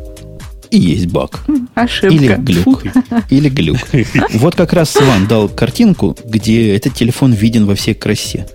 И 0.72 0.78
есть 0.78 1.06
баг. 1.06 1.44
Ошибка. 1.74 2.16
Или 2.16 2.34
глюк. 2.34 2.82
Или 3.30 3.48
глюк. 3.48 3.78
Вот 4.34 4.56
как 4.56 4.72
раз 4.72 4.90
Сван 4.90 5.28
дал 5.28 5.48
картинку, 5.48 6.16
где 6.24 6.74
этот 6.74 6.94
телефон 6.94 7.32
виден 7.32 7.64
во 7.64 7.76
всей 7.76 7.94
красе. 7.94 8.48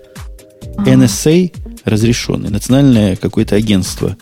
NSA 0.79 1.53
разрешенный. 1.85 2.49
Национальное 2.49 3.15
какое-то 3.15 3.55
агентство, 3.55 4.17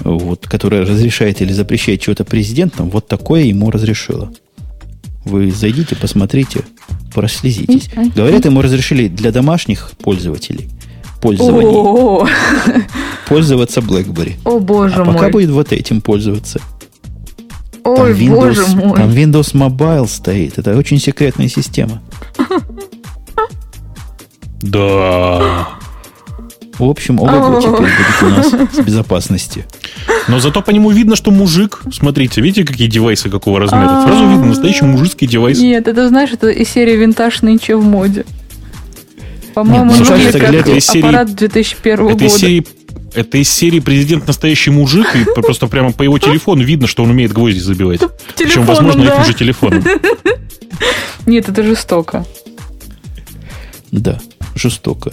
вот, 0.00 0.46
которое 0.46 0.82
разрешает 0.82 1.40
или 1.42 1.52
запрещает 1.52 2.00
чего-то 2.00 2.24
президентам, 2.24 2.90
вот 2.90 3.08
такое 3.08 3.42
ему 3.42 3.70
разрешило. 3.70 4.32
Вы 5.24 5.50
зайдите, 5.50 5.96
посмотрите, 5.96 6.64
прослезитесь. 7.14 7.90
Говорят, 8.14 8.44
ему 8.46 8.62
разрешили 8.62 9.08
для 9.08 9.32
домашних 9.32 9.90
пользователей 10.02 10.70
пользование. 11.20 12.26
Пользоваться 13.28 13.80
BlackBerry. 13.80 14.34
О, 14.44 14.58
боже 14.58 14.94
а 14.96 15.04
мой. 15.04 15.14
пока 15.14 15.28
будет 15.28 15.50
вот 15.50 15.72
этим 15.72 16.00
пользоваться. 16.00 16.60
Ой, 17.84 17.96
там 17.96 18.06
Windows, 18.12 18.34
боже 18.34 18.66
мой. 18.74 18.96
Там 18.96 19.10
Windows 19.10 19.54
Mobile 19.54 20.08
стоит. 20.08 20.58
Это 20.58 20.76
очень 20.76 20.98
секретная 20.98 21.48
система. 21.48 22.02
Да. 24.62 25.70
В 26.80 26.88
общем, 26.88 27.20
ого 27.20 27.60
теперь 27.60 27.72
будет 27.72 28.22
у 28.22 28.28
нас 28.28 28.72
с 28.72 28.78
безопасности. 28.78 29.66
Но 30.28 30.40
зато 30.40 30.62
по 30.62 30.70
нему 30.70 30.90
видно, 30.90 31.14
что 31.14 31.30
мужик. 31.30 31.82
Смотрите, 31.92 32.40
видите, 32.40 32.64
какие 32.64 32.88
девайсы 32.88 33.28
какого 33.28 33.60
размера? 33.60 34.02
Сразу 34.02 34.26
видно 34.26 34.46
настоящий 34.46 34.86
мужицкий 34.86 35.26
девайс. 35.26 35.58
Нет, 35.58 35.88
это 35.88 36.08
знаешь, 36.08 36.30
это 36.32 36.48
из 36.48 36.70
серии 36.70 36.96
винтаж 36.96 37.42
нынче 37.42 37.76
в 37.76 37.84
моде. 37.84 38.24
По-моему, 39.52 39.92
ну, 39.92 40.04
выглядит 40.04 40.40
как 40.40 40.96
аппарат 40.96 41.34
2001 41.34 41.96
года. 41.96 42.24
Это 43.12 43.38
из 43.38 43.50
серии 43.50 43.80
президент 43.80 44.26
настоящий 44.26 44.70
мужик, 44.70 45.14
и 45.16 45.24
просто 45.42 45.66
прямо 45.66 45.92
по 45.92 46.02
его 46.02 46.18
телефону 46.18 46.62
видно, 46.62 46.86
что 46.86 47.02
он 47.02 47.10
умеет 47.10 47.32
гвозди 47.32 47.58
забивать. 47.58 48.00
Причем, 48.38 48.64
возможно, 48.64 49.04
да. 49.04 49.16
этим 49.16 49.24
же 49.24 49.34
телефоном. 49.34 49.84
Нет, 51.26 51.48
это 51.48 51.62
жестоко. 51.62 52.24
Да, 53.90 54.18
жестоко 54.54 55.12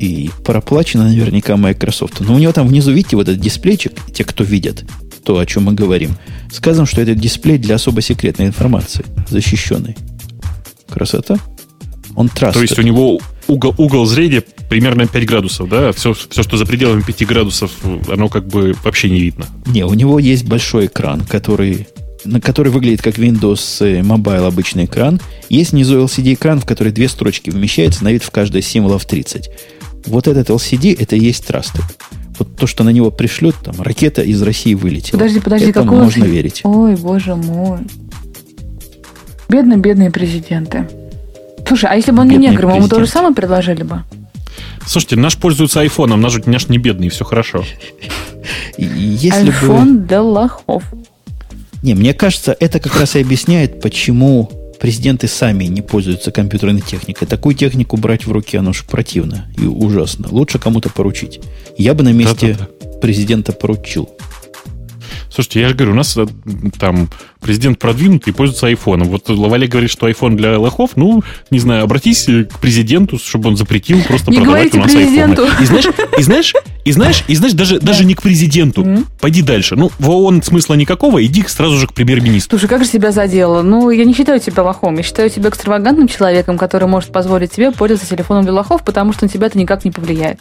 и 0.00 0.30
проплачено 0.44 1.04
наверняка 1.04 1.56
Microsoft. 1.56 2.20
Но 2.20 2.34
у 2.34 2.38
него 2.38 2.52
там 2.52 2.66
внизу, 2.66 2.90
видите, 2.90 3.16
вот 3.16 3.28
этот 3.28 3.40
дисплейчик, 3.40 3.92
те, 4.12 4.24
кто 4.24 4.42
видят, 4.42 4.84
то, 5.24 5.38
о 5.38 5.46
чем 5.46 5.64
мы 5.64 5.74
говорим, 5.74 6.16
сказано, 6.50 6.86
что 6.86 7.02
это 7.02 7.14
дисплей 7.14 7.58
для 7.58 7.74
особо 7.74 8.00
секретной 8.00 8.46
информации, 8.46 9.04
защищенной. 9.28 9.96
Красота. 10.88 11.36
Он 12.16 12.26
trusted. 12.26 12.52
То 12.54 12.62
есть 12.62 12.78
у 12.78 12.82
него, 12.82 13.20
угол, 13.46 13.74
угол 13.76 14.06
зрения 14.06 14.42
примерно 14.70 15.06
5 15.06 15.26
градусов, 15.26 15.68
да? 15.68 15.92
Все, 15.92 16.14
все, 16.14 16.42
что 16.42 16.56
за 16.56 16.64
пределами 16.64 17.02
5 17.02 17.26
градусов, 17.26 17.70
оно 18.10 18.28
как 18.28 18.48
бы 18.48 18.74
вообще 18.82 19.10
не 19.10 19.20
видно. 19.20 19.46
Не, 19.66 19.84
у 19.84 19.92
него 19.92 20.18
есть 20.18 20.46
большой 20.46 20.86
экран, 20.86 21.20
который 21.20 21.86
на 22.24 22.38
который 22.38 22.70
выглядит 22.70 23.00
как 23.00 23.16
Windows 23.18 24.02
Mobile 24.02 24.46
обычный 24.46 24.84
экран. 24.84 25.20
Есть 25.48 25.72
внизу 25.72 26.04
LCD-экран, 26.04 26.60
в 26.60 26.66
который 26.66 26.92
две 26.92 27.08
строчки 27.08 27.48
вмещается, 27.48 28.04
на 28.04 28.12
вид 28.12 28.22
в 28.22 28.30
каждой 28.30 28.60
символов 28.60 29.06
30. 29.06 29.48
Вот 30.06 30.28
этот 30.28 30.50
LCD, 30.50 30.96
это 31.00 31.16
и 31.16 31.20
есть 31.20 31.46
трасты. 31.46 31.80
Вот 32.38 32.56
то, 32.56 32.66
что 32.66 32.84
на 32.84 32.90
него 32.90 33.10
пришлют, 33.10 33.56
там, 33.62 33.80
ракета 33.82 34.22
из 34.22 34.40
России 34.42 34.74
вылетела. 34.74 35.18
Подожди, 35.18 35.40
подожди, 35.40 35.70
Этому 35.70 35.86
какой 35.86 36.04
можно 36.04 36.24
верить. 36.24 36.62
Ой, 36.64 36.96
боже 36.96 37.36
мой. 37.36 37.80
Бедные, 39.48 39.78
бедные 39.78 40.10
президенты. 40.10 40.88
Слушай, 41.66 41.90
а 41.90 41.94
если 41.96 42.12
бы 42.12 42.22
он 42.22 42.28
не 42.28 42.36
Бедный 42.36 42.50
негр, 42.50 42.66
мы 42.66 42.76
ему 42.76 42.88
то 42.88 42.98
же 42.98 43.06
самое 43.06 43.34
предложили 43.34 43.82
бы? 43.82 44.04
Слушайте, 44.86 45.16
наш 45.16 45.36
пользуется 45.36 45.80
айфоном, 45.80 46.20
наш, 46.20 46.36
наш 46.46 46.68
не 46.68 46.78
бедный, 46.78 47.10
все 47.10 47.24
хорошо. 47.24 47.64
Если 48.78 49.44
бы... 49.44 49.50
Альфон 49.50 50.06
де 50.06 50.18
Лохов. 50.18 50.84
Не, 51.82 51.94
мне 51.94 52.14
кажется, 52.14 52.56
это 52.58 52.80
как 52.80 52.98
раз 52.98 53.16
и 53.16 53.20
объясняет, 53.20 53.80
почему 53.80 54.50
президенты 54.80 55.28
сами 55.28 55.64
не 55.64 55.82
пользуются 55.82 56.32
компьютерной 56.32 56.80
техникой. 56.80 57.28
Такую 57.28 57.54
технику 57.54 57.96
брать 57.96 58.26
в 58.26 58.32
руки, 58.32 58.56
оно 58.56 58.72
же 58.72 58.84
противно 58.84 59.46
и 59.56 59.66
ужасно. 59.66 60.28
Лучше 60.30 60.58
кому-то 60.58 60.88
поручить. 60.88 61.40
Я 61.76 61.94
бы 61.94 62.02
на 62.02 62.12
месте 62.12 62.56
президента 63.00 63.52
поручил. 63.52 64.08
Слушайте, 65.32 65.60
я 65.60 65.68
же 65.68 65.74
говорю, 65.74 65.92
у 65.92 65.96
нас 65.96 66.16
э, 66.16 66.26
там 66.78 67.08
президент 67.40 67.78
продвинутый 67.78 68.32
пользуется 68.32 68.66
айфоном. 68.66 69.08
Вот 69.08 69.28
Лавале 69.28 69.66
говорит, 69.66 69.90
что 69.90 70.06
айфон 70.06 70.36
для 70.36 70.58
лохов. 70.58 70.90
Ну, 70.96 71.22
не 71.50 71.58
знаю, 71.58 71.84
обратись 71.84 72.24
к 72.24 72.58
президенту, 72.58 73.18
чтобы 73.18 73.48
он 73.48 73.56
запретил 73.56 74.02
просто 74.02 74.30
Не 74.30 74.38
продавать 74.38 74.74
у 74.74 74.78
нас 74.78 74.92
президенту. 74.92 75.42
айфоны. 75.42 75.62
И 75.62 75.66
знаешь, 75.66 75.86
и 76.18 76.22
знаешь, 76.22 76.54
и 76.84 76.92
знаешь, 76.92 77.24
и 77.28 77.34
знаешь, 77.36 77.54
даже, 77.54 77.80
даже 77.80 78.04
не 78.04 78.14
к 78.14 78.22
президенту. 78.22 78.84
Мгм. 78.84 79.06
Пойди 79.20 79.42
дальше. 79.42 79.76
Ну, 79.76 79.90
в 79.98 80.10
ООН 80.10 80.42
смысла 80.42 80.74
никакого, 80.74 81.24
иди 81.24 81.44
сразу 81.46 81.76
же 81.76 81.86
к 81.86 81.92
премьер-министру. 81.92 82.58
Слушай, 82.58 82.68
как 82.70 82.84
же 82.84 82.90
тебя 82.90 83.12
задело? 83.12 83.62
Ну, 83.62 83.90
я 83.90 84.04
не 84.04 84.14
считаю 84.14 84.40
тебя 84.40 84.62
лохом. 84.62 84.96
Я 84.96 85.02
считаю 85.02 85.30
тебя 85.30 85.50
экстравагантным 85.50 86.08
человеком, 86.08 86.58
который 86.58 86.88
может 86.88 87.12
позволить 87.12 87.52
тебе 87.52 87.70
пользоваться 87.70 88.08
телефоном 88.08 88.44
для 88.44 88.52
лохов, 88.52 88.84
потому 88.84 89.12
что 89.12 89.24
на 89.24 89.28
тебя 89.28 89.46
это 89.46 89.58
никак 89.58 89.84
не 89.84 89.90
повлияет. 89.90 90.40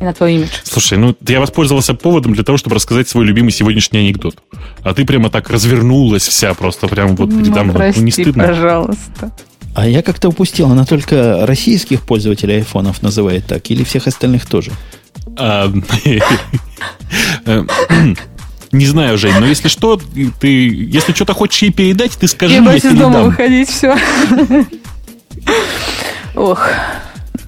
И 0.00 0.04
на 0.04 0.12
твой 0.12 0.34
имидж. 0.34 0.48
Слушай, 0.64 0.98
ну 0.98 1.16
я 1.26 1.40
воспользовался 1.40 1.94
поводом 1.94 2.34
для 2.34 2.44
того, 2.44 2.58
чтобы 2.58 2.76
рассказать 2.76 3.08
свой 3.08 3.24
любимый 3.24 3.50
сегодняшний 3.50 4.00
анекдот. 4.00 4.36
А 4.82 4.92
ты 4.92 5.04
прямо 5.06 5.30
так 5.30 5.48
развернулась 5.50 6.26
вся, 6.28 6.52
просто 6.54 6.86
прям 6.86 7.16
вот 7.16 7.30
передо 7.30 7.58
ну, 7.60 7.64
мной. 7.64 7.76
прости, 7.76 8.00
Ну, 8.00 8.04
не 8.06 8.12
стыдно. 8.12 8.44
пожалуйста. 8.44 9.32
А 9.74 9.86
я 9.88 10.02
как-то 10.02 10.28
упустил, 10.28 10.70
она 10.70 10.84
только 10.86 11.46
российских 11.46 12.02
пользователей 12.02 12.56
айфонов 12.56 13.02
называет 13.02 13.46
так, 13.46 13.70
или 13.70 13.84
всех 13.84 14.06
остальных 14.06 14.46
тоже? 14.46 14.70
А, 15.38 15.70
э, 17.44 17.64
Не 18.72 18.86
знаю, 18.86 19.16
Жень, 19.16 19.34
но 19.38 19.46
если 19.46 19.68
что, 19.68 19.98
ты, 20.40 20.48
если 20.68 21.12
что-то 21.12 21.32
хочешь 21.34 21.62
ей 21.62 21.72
передать, 21.72 22.12
ты 22.12 22.26
скажи, 22.28 22.54
Я 22.54 22.60
я 22.60 22.66
боюсь 22.66 22.84
из 22.84 22.92
дома 22.92 23.14
передам. 23.14 23.24
выходить, 23.30 23.68
все. 23.70 23.96
Ох, 26.34 26.68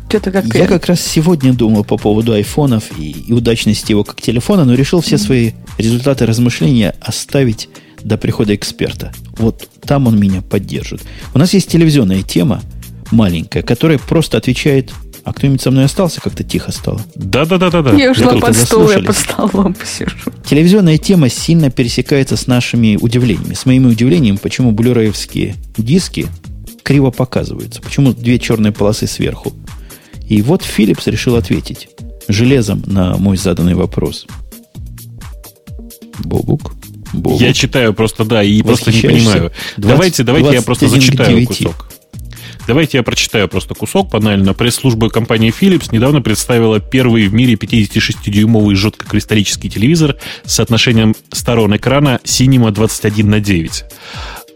что-то 0.08 0.30
как... 0.30 0.54
Я 0.54 0.66
как 0.66 0.86
раз 0.86 1.00
сегодня 1.00 1.52
думал 1.52 1.84
по 1.84 1.96
поводу 1.96 2.32
айфонов 2.32 2.84
и, 2.98 3.10
и 3.10 3.32
удачности 3.32 3.92
его 3.92 4.04
как 4.04 4.20
телефона, 4.20 4.64
но 4.64 4.74
решил 4.74 5.00
все 5.00 5.18
свои 5.18 5.52
результаты 5.76 6.26
размышления 6.26 6.94
оставить 7.00 7.68
до 8.02 8.16
прихода 8.16 8.54
эксперта. 8.54 9.12
Вот 9.36 9.68
там 9.82 10.06
он 10.06 10.18
меня 10.18 10.42
поддержит. 10.42 11.02
У 11.34 11.38
нас 11.38 11.52
есть 11.54 11.70
телевизионная 11.70 12.22
тема 12.22 12.62
маленькая, 13.10 13.62
которая 13.62 13.98
просто 13.98 14.38
отвечает... 14.38 14.92
А 15.24 15.34
кто-нибудь 15.34 15.60
со 15.60 15.70
мной 15.70 15.84
остался? 15.84 16.22
Как-то 16.22 16.42
тихо 16.42 16.72
стало. 16.72 17.02
Да-да-да-да. 17.14 17.92
Я 17.92 18.12
ушла 18.12 18.38
под 18.38 18.56
стол, 18.56 18.90
я 18.90 19.00
под 19.00 19.14
столом 19.14 19.74
посижу. 19.74 20.16
Телевизионная 20.48 20.96
тема 20.96 21.28
сильно 21.28 21.70
пересекается 21.70 22.36
с 22.36 22.46
нашими 22.46 22.96
удивлениями. 22.98 23.52
С 23.52 23.66
моими 23.66 23.88
удивлениями, 23.88 24.36
почему 24.36 24.72
блюреевские 24.72 25.56
диски 25.76 26.28
криво 26.82 27.10
показываются. 27.10 27.82
Почему 27.82 28.14
две 28.14 28.38
черные 28.38 28.72
полосы 28.72 29.06
сверху. 29.06 29.52
И 30.28 30.42
вот 30.42 30.62
Philips 30.62 31.10
решил 31.10 31.36
ответить 31.36 31.88
железом 32.28 32.82
на 32.86 33.16
мой 33.16 33.36
заданный 33.36 33.74
вопрос. 33.74 34.26
Бобук. 36.18 36.72
Бобук. 37.12 37.40
Я 37.40 37.54
читаю 37.54 37.94
просто, 37.94 38.24
да, 38.24 38.42
и 38.42 38.62
просто 38.62 38.92
не 38.92 39.00
понимаю. 39.00 39.52
20 39.76 39.78
давайте, 39.78 40.22
давайте 40.24 40.52
я 40.52 40.62
просто 40.62 40.86
21 40.86 41.00
к 41.00 41.16
зачитаю 41.16 41.36
9. 41.36 41.48
кусок. 41.48 41.88
Давайте 42.66 42.98
я 42.98 43.02
прочитаю 43.02 43.48
просто 43.48 43.74
кусок 43.74 44.10
банально. 44.10 44.52
Пресс-служба 44.52 45.08
компании 45.08 45.54
Philips 45.58 45.88
недавно 45.90 46.20
представила 46.20 46.80
первый 46.80 47.26
в 47.26 47.32
мире 47.32 47.54
56-дюймовый 47.54 48.74
жидкокристаллический 48.74 49.70
телевизор 49.70 50.16
с 50.44 50.52
соотношением 50.52 51.14
сторон 51.32 51.74
экрана 51.74 52.20
Cinema 52.24 52.70
21 52.70 53.30
на 53.30 53.40
9. 53.40 53.84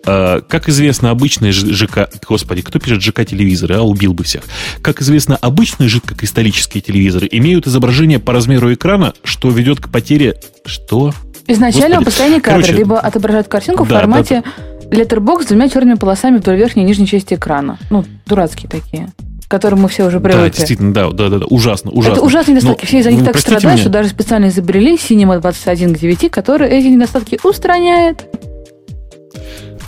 А, 0.06 0.40
Как 0.42 0.68
известно, 0.68 1.10
обычные 1.10 1.52
ЖК... 1.52 2.08
Господи, 2.28 2.62
кто 2.62 2.78
пишет 2.78 3.02
ЖК-телевизоры, 3.02 3.76
а? 3.76 3.82
Убил 3.82 4.14
бы 4.14 4.24
всех. 4.24 4.42
Как 4.82 5.00
известно, 5.02 5.36
обычные 5.36 5.88
жидкокристаллические 5.88 6.80
телевизоры 6.82 7.28
имеют 7.30 7.66
изображение 7.66 8.18
по 8.18 8.32
размеру 8.32 8.72
экрана, 8.72 9.14
что 9.24 9.50
ведет 9.50 9.80
к 9.80 9.88
потере... 9.88 10.36
Что? 10.64 11.12
Изначально 11.46 12.02
Господи. 12.02 12.40
кадра 12.40 12.60
Короче, 12.62 12.72
либо 12.72 12.98
отображают 13.00 13.48
картинку 13.48 13.84
в 13.84 13.88
да, 13.88 13.98
формате 14.00 14.42
letterbox 14.90 15.42
с 15.42 15.46
двумя 15.46 15.68
черными 15.68 15.96
полосами 15.96 16.38
вдоль 16.38 16.56
верхней 16.56 16.82
и 16.84 16.86
нижней 16.86 17.06
части 17.06 17.34
экрана. 17.34 17.78
Ну, 17.90 18.04
дурацкие 18.26 18.68
такие, 18.70 19.08
которым 19.48 19.80
мы 19.80 19.88
все 19.88 20.06
уже 20.06 20.20
Да, 20.20 20.28
привыкли. 20.30 20.56
действительно, 20.56 20.94
да, 20.94 21.10
да, 21.10 21.28
да, 21.28 21.38
да. 21.40 21.46
Ужасно, 21.46 21.90
ужасно. 21.90 22.16
Это 22.18 22.22
ужасные 22.24 22.54
недостатки. 22.54 22.84
Но 22.84 22.86
Все 22.88 22.98
из-за 23.00 23.10
них 23.10 23.24
так 23.24 23.38
страдают, 23.38 23.64
меня. 23.64 23.76
что 23.78 23.88
даже 23.90 24.08
специально 24.10 24.46
изобрели 24.48 24.94
Cinema 24.96 25.40
21 25.40 25.94
к 25.94 25.98
9, 25.98 26.30
который 26.30 26.68
эти 26.68 26.86
недостатки 26.86 27.38
устраняет. 27.42 28.24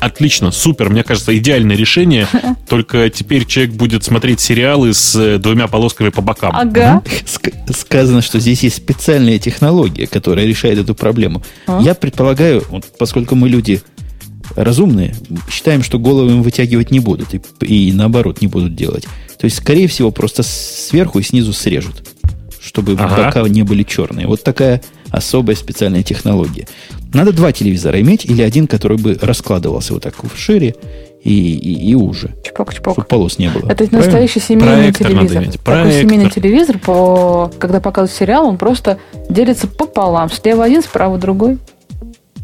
Отлично, 0.04 0.50
супер, 0.50 0.90
мне 0.90 1.02
кажется, 1.02 1.36
идеальное 1.36 1.76
решение. 1.76 2.26
Только 2.68 3.08
теперь 3.08 3.46
человек 3.46 3.74
будет 3.74 4.04
смотреть 4.04 4.40
сериалы 4.40 4.92
с 4.92 5.16
э, 5.16 5.38
двумя 5.38 5.66
полосками 5.66 6.10
по 6.10 6.20
бокам. 6.20 6.54
Ага. 6.54 7.02
Ск- 7.24 7.72
сказано, 7.72 8.20
что 8.20 8.38
здесь 8.38 8.62
есть 8.62 8.76
специальная 8.76 9.38
технология, 9.38 10.06
которая 10.06 10.44
решает 10.46 10.78
эту 10.78 10.94
проблему. 10.94 11.42
А? 11.66 11.80
Я 11.80 11.94
предполагаю, 11.94 12.62
вот 12.68 12.84
поскольку 12.98 13.34
мы 13.34 13.48
люди 13.48 13.80
разумные, 14.56 15.14
считаем, 15.50 15.82
что 15.82 15.98
головы 15.98 16.32
им 16.32 16.42
вытягивать 16.42 16.90
не 16.90 17.00
будут, 17.00 17.34
и, 17.34 17.40
и 17.64 17.92
наоборот 17.92 18.42
не 18.42 18.46
будут 18.46 18.74
делать. 18.74 19.04
То 19.38 19.46
есть, 19.46 19.56
скорее 19.56 19.88
всего, 19.88 20.10
просто 20.10 20.42
сверху 20.42 21.18
и 21.18 21.22
снизу 21.22 21.54
срежут, 21.54 22.06
чтобы 22.62 22.92
Ага. 22.92 23.24
бока 23.24 23.48
не 23.48 23.62
были 23.62 23.82
черные. 23.84 24.26
Вот 24.26 24.42
такая 24.42 24.82
особая 25.16 25.56
специальная 25.56 26.02
технология. 26.02 26.66
Надо 27.12 27.32
два 27.32 27.52
телевизора 27.52 28.00
иметь, 28.00 28.24
или 28.24 28.42
один, 28.42 28.66
который 28.66 28.98
бы 28.98 29.18
раскладывался 29.20 29.94
вот 29.94 30.02
так 30.02 30.14
шире 30.36 30.74
и, 31.22 31.32
и, 31.56 31.90
и 31.90 31.94
уже, 31.94 32.34
Чпок-чпок. 32.44 32.94
чтобы 32.94 33.08
полос 33.08 33.38
не 33.38 33.48
было. 33.48 33.66
Это 33.70 33.86
Правильно? 33.86 33.98
настоящий 33.98 34.40
семейный 34.40 34.92
Проектор 34.92 35.08
надо 35.08 35.16
телевизор. 35.28 35.42
иметь, 35.44 35.52
Такой 35.52 35.64
проектор. 35.64 36.02
семейный 36.02 36.30
телевизор, 36.30 36.78
по... 36.78 37.50
когда 37.58 37.80
показывают 37.80 38.12
сериал, 38.12 38.46
он 38.46 38.58
просто 38.58 38.98
делится 39.30 39.66
пополам. 39.66 40.30
Слева 40.30 40.64
один, 40.64 40.82
справа 40.82 41.16
другой. 41.18 41.58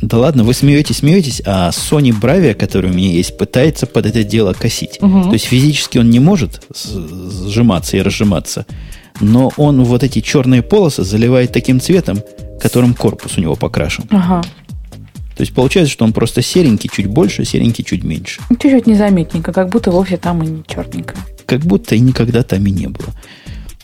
Да 0.00 0.16
ладно, 0.16 0.44
вы 0.44 0.54
смеетесь, 0.54 0.98
смеетесь, 0.98 1.42
а 1.44 1.70
Sony 1.70 2.18
Bravia, 2.18 2.54
который 2.54 2.90
у 2.90 2.94
меня 2.94 3.10
есть, 3.10 3.36
пытается 3.36 3.86
под 3.86 4.06
это 4.06 4.24
дело 4.24 4.54
косить. 4.54 4.98
Мгм. 5.02 5.24
То 5.24 5.32
есть 5.34 5.44
физически 5.44 5.98
он 5.98 6.08
не 6.08 6.20
может 6.20 6.62
сжиматься 6.74 7.98
и 7.98 8.00
разжиматься, 8.00 8.64
но 9.20 9.52
он 9.58 9.84
вот 9.84 10.02
эти 10.02 10.20
черные 10.22 10.62
полосы 10.62 11.02
заливает 11.04 11.52
таким 11.52 11.80
цветом, 11.80 12.20
которым 12.60 12.94
корпус 12.94 13.38
у 13.38 13.40
него 13.40 13.56
покрашен. 13.56 14.04
Ага. 14.10 14.42
То 15.36 15.42
есть 15.42 15.54
получается, 15.54 15.90
что 15.90 16.04
он 16.04 16.12
просто 16.12 16.42
серенький 16.42 16.90
чуть 16.92 17.06
больше, 17.06 17.44
серенький 17.44 17.82
чуть 17.82 18.04
меньше. 18.04 18.42
Ну, 18.50 18.56
Чуть-чуть 18.56 18.86
незаметненько, 18.86 19.52
как 19.52 19.70
будто 19.70 19.90
вовсе 19.90 20.18
там 20.18 20.42
и 20.42 20.46
не 20.46 20.62
черненько. 20.66 21.14
Как 21.46 21.60
будто 21.60 21.94
и 21.94 22.00
никогда 22.00 22.42
там 22.42 22.66
и 22.66 22.70
не 22.70 22.88
было. 22.88 23.08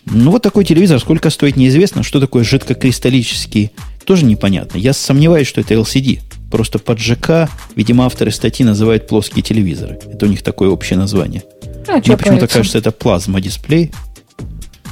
Ну, 0.05 0.31
вот 0.31 0.43
такой 0.43 0.65
телевизор, 0.65 1.01
сколько 1.01 1.31
стоит, 1.31 1.57
неизвестно. 1.57 2.03
Что 2.03 2.21
такое 2.21 2.45
жидкокристаллический, 2.45 3.73
тоже 4.05 4.25
непонятно. 4.25 4.79
Я 4.79 4.93
сомневаюсь, 4.93 5.49
что 5.49 5.61
это 5.63 5.75
LCD. 5.75 6.21
Просто 6.51 6.79
под 6.79 7.01
ЖК, 7.01 7.49
видимо, 7.75 8.05
авторы 8.05 8.31
статьи 8.31 8.65
называют 8.65 9.09
плоские 9.09 9.43
телевизоры. 9.43 9.99
Это 10.13 10.27
у 10.27 10.29
них 10.29 10.43
такое 10.43 10.69
общее 10.69 10.99
название. 10.99 11.43
А, 11.89 11.95
Мне 12.05 12.17
почему-то 12.17 12.47
кажется, 12.47 12.79
это 12.79 12.93
плазма-дисплей. 12.93 13.93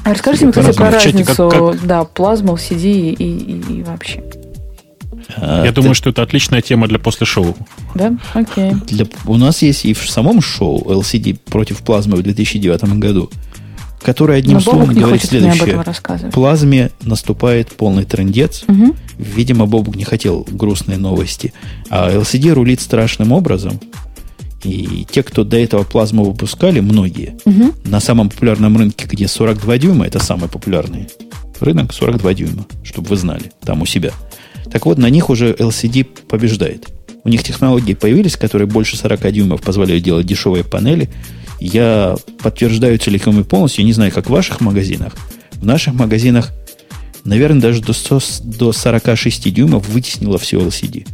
А 0.04 0.10
расскажите 0.12 0.44
мне, 0.46 0.52
кстати, 0.52 0.76
про 0.76 0.90
разницу, 0.90 1.48
как- 1.48 1.86
да, 1.86 2.04
плазма, 2.04 2.52
LCD 2.52 3.10
и, 3.10 3.12
и- 3.12 3.78
и 3.78 3.82
вообще. 3.82 4.22
А, 5.38 5.64
Я 5.64 5.72
думаю, 5.72 5.94
что 5.94 6.10
это 6.10 6.22
отличная 6.22 6.60
тема 6.60 6.86
для 6.86 6.98
после 6.98 7.26
шоу. 7.26 7.56
Да? 7.94 8.12
Окей. 8.34 8.72
для- 8.88 9.06
у 9.26 9.36
нас 9.36 9.62
есть 9.62 9.84
и 9.86 9.94
в 9.94 10.08
самом 10.10 10.40
шоу 10.42 10.84
LCD 10.90 11.38
против 11.46 11.78
плазмы 11.78 12.16
в 12.16 12.22
2009 12.22 12.98
году, 12.98 13.30
который 14.02 14.36
одним 14.38 14.54
Но 14.54 14.60
словом 14.60 14.80
Бобук 14.80 14.94
не 14.94 15.00
говорит 15.00 15.20
хочет 15.22 15.32
мне 15.32 15.50
об 15.50 15.56
следующее. 15.56 15.76
Плазме 16.30 16.90
наступает 17.02 17.68
полный 17.72 18.04
трендец. 18.04 18.64
Мгм. 18.66 18.94
Видимо, 19.18 19.64
Бобук 19.66 19.96
не 19.96 20.04
хотел 20.04 20.46
грустные 20.50 20.98
новости. 20.98 21.54
А 21.88 22.10
LCD 22.12 22.50
рулит 22.52 22.80
страшным 22.82 23.32
образом. 23.32 23.80
И 24.64 25.06
те, 25.10 25.22
кто 25.22 25.44
до 25.44 25.58
этого 25.58 25.84
плазму 25.84 26.24
выпускали, 26.24 26.80
многие, 26.80 27.36
угу. 27.44 27.74
на 27.84 28.00
самом 28.00 28.30
популярном 28.30 28.76
рынке, 28.76 29.06
где 29.06 29.28
42 29.28 29.78
дюйма, 29.78 30.06
это 30.06 30.18
самый 30.18 30.48
популярный 30.48 31.08
рынок, 31.60 31.92
42 31.92 32.34
дюйма, 32.34 32.66
чтобы 32.82 33.08
вы 33.08 33.16
знали, 33.16 33.52
там 33.64 33.82
у 33.82 33.86
себя. 33.86 34.12
Так 34.72 34.86
вот, 34.86 34.98
на 34.98 35.10
них 35.10 35.30
уже 35.30 35.52
LCD 35.52 36.04
побеждает. 36.04 36.88
У 37.24 37.28
них 37.28 37.42
технологии 37.42 37.94
появились, 37.94 38.36
которые 38.36 38.66
больше 38.66 38.96
40 38.96 39.32
дюймов 39.32 39.62
позволяют 39.62 40.02
делать 40.02 40.26
дешевые 40.26 40.64
панели. 40.64 41.10
Я 41.60 42.16
подтверждаю 42.42 42.98
целиком 42.98 43.40
и 43.40 43.44
полностью, 43.44 43.84
не 43.84 43.92
знаю, 43.92 44.12
как 44.12 44.26
в 44.26 44.30
ваших 44.30 44.60
магазинах. 44.60 45.14
В 45.52 45.64
наших 45.64 45.94
магазинах, 45.94 46.52
наверное, 47.24 47.60
даже 47.60 47.82
до, 47.82 47.92
100, 47.92 48.20
до 48.42 48.72
46 48.72 49.52
дюймов 49.52 49.88
вытеснило 49.88 50.38
все 50.38 50.58
LCD 50.58 51.06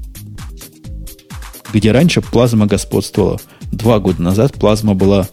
где 1.72 1.92
раньше 1.92 2.20
плазма 2.20 2.66
господствовала. 2.66 3.40
Два 3.72 3.98
года 3.98 4.22
назад 4.22 4.54
плазма 4.54 4.94
была 4.94 5.28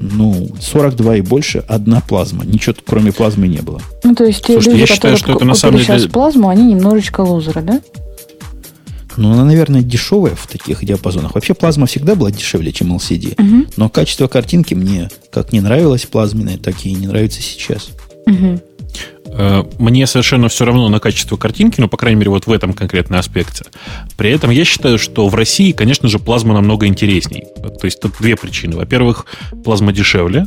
ну, 0.00 0.48
42 0.60 1.16
и 1.16 1.20
больше, 1.22 1.64
одна 1.68 2.00
плазма. 2.00 2.44
Ничего 2.44 2.74
кроме 2.86 3.12
плазмы 3.12 3.48
не 3.48 3.60
было. 3.60 3.80
Ну, 4.04 4.14
то 4.14 4.24
есть 4.24 4.44
те 4.44 4.54
Слушайте, 4.54 4.70
люди, 4.70 4.80
я 4.80 4.86
считаю, 4.86 5.16
что 5.16 5.32
это 5.32 5.44
на 5.44 5.54
самом 5.54 5.78
деле... 5.78 5.86
сейчас 5.86 6.10
плазму, 6.10 6.48
они 6.48 6.72
немножечко 6.72 7.22
лузеры, 7.22 7.62
да? 7.62 7.80
Ну, 9.16 9.32
она, 9.32 9.44
наверное, 9.44 9.82
дешевая 9.82 10.36
в 10.36 10.46
таких 10.46 10.84
диапазонах. 10.84 11.34
Вообще 11.34 11.52
плазма 11.52 11.86
всегда 11.86 12.14
была 12.14 12.30
дешевле, 12.30 12.72
чем 12.72 12.94
LCD. 12.94 13.34
Угу. 13.40 13.72
Но 13.76 13.88
качество 13.88 14.28
картинки 14.28 14.74
мне 14.74 15.10
как 15.32 15.52
не 15.52 15.60
нравилось 15.60 16.06
плазменное, 16.06 16.56
так 16.56 16.86
и 16.86 16.92
не 16.92 17.08
нравится 17.08 17.42
сейчас. 17.42 17.90
Угу. 18.26 18.60
Э, 19.32 19.64
мне 19.78 20.06
совершенно 20.06 20.48
все 20.48 20.64
равно 20.64 20.88
на 20.88 21.00
качество 21.00 21.36
картинки, 21.36 21.80
ну, 21.80 21.88
по 21.88 21.96
крайней 21.96 22.18
мере, 22.18 22.30
вот 22.30 22.46
в 22.46 22.52
этом 22.52 22.72
конкретном 22.72 23.20
аспекте. 23.20 23.64
При 24.16 24.30
этом 24.30 24.50
я 24.50 24.64
считаю, 24.64 24.98
что 24.98 25.28
в 25.28 25.34
России, 25.34 25.72
конечно 25.72 26.08
же, 26.08 26.18
плазма 26.18 26.54
намного 26.54 26.86
интересней. 26.86 27.44
То 27.56 27.84
есть 27.84 28.00
тут 28.00 28.14
две 28.20 28.36
причины. 28.36 28.76
Во-первых, 28.76 29.26
плазма 29.64 29.92
дешевле, 29.92 30.46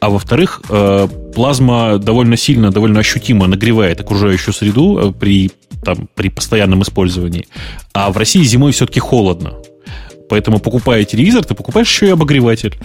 а 0.00 0.08
во-вторых, 0.08 0.62
э, 0.68 1.08
плазма 1.34 1.98
довольно 1.98 2.36
сильно, 2.36 2.70
довольно 2.70 3.00
ощутимо 3.00 3.46
нагревает 3.46 4.00
окружающую 4.00 4.54
среду 4.54 4.98
э, 4.98 5.12
при, 5.12 5.50
там, 5.84 6.08
при 6.14 6.30
постоянном 6.30 6.82
использовании. 6.82 7.46
А 7.92 8.10
в 8.10 8.16
России 8.16 8.42
зимой 8.42 8.72
все-таки 8.72 9.00
холодно. 9.00 9.54
Поэтому, 10.30 10.60
покупая 10.60 11.04
телевизор, 11.04 11.44
ты 11.44 11.54
покупаешь 11.54 11.88
еще 11.88 12.06
и 12.06 12.10
обогреватель. 12.10 12.78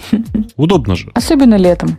Удобно 0.56 0.96
же. 0.96 1.10
Особенно 1.14 1.54
летом. 1.54 1.98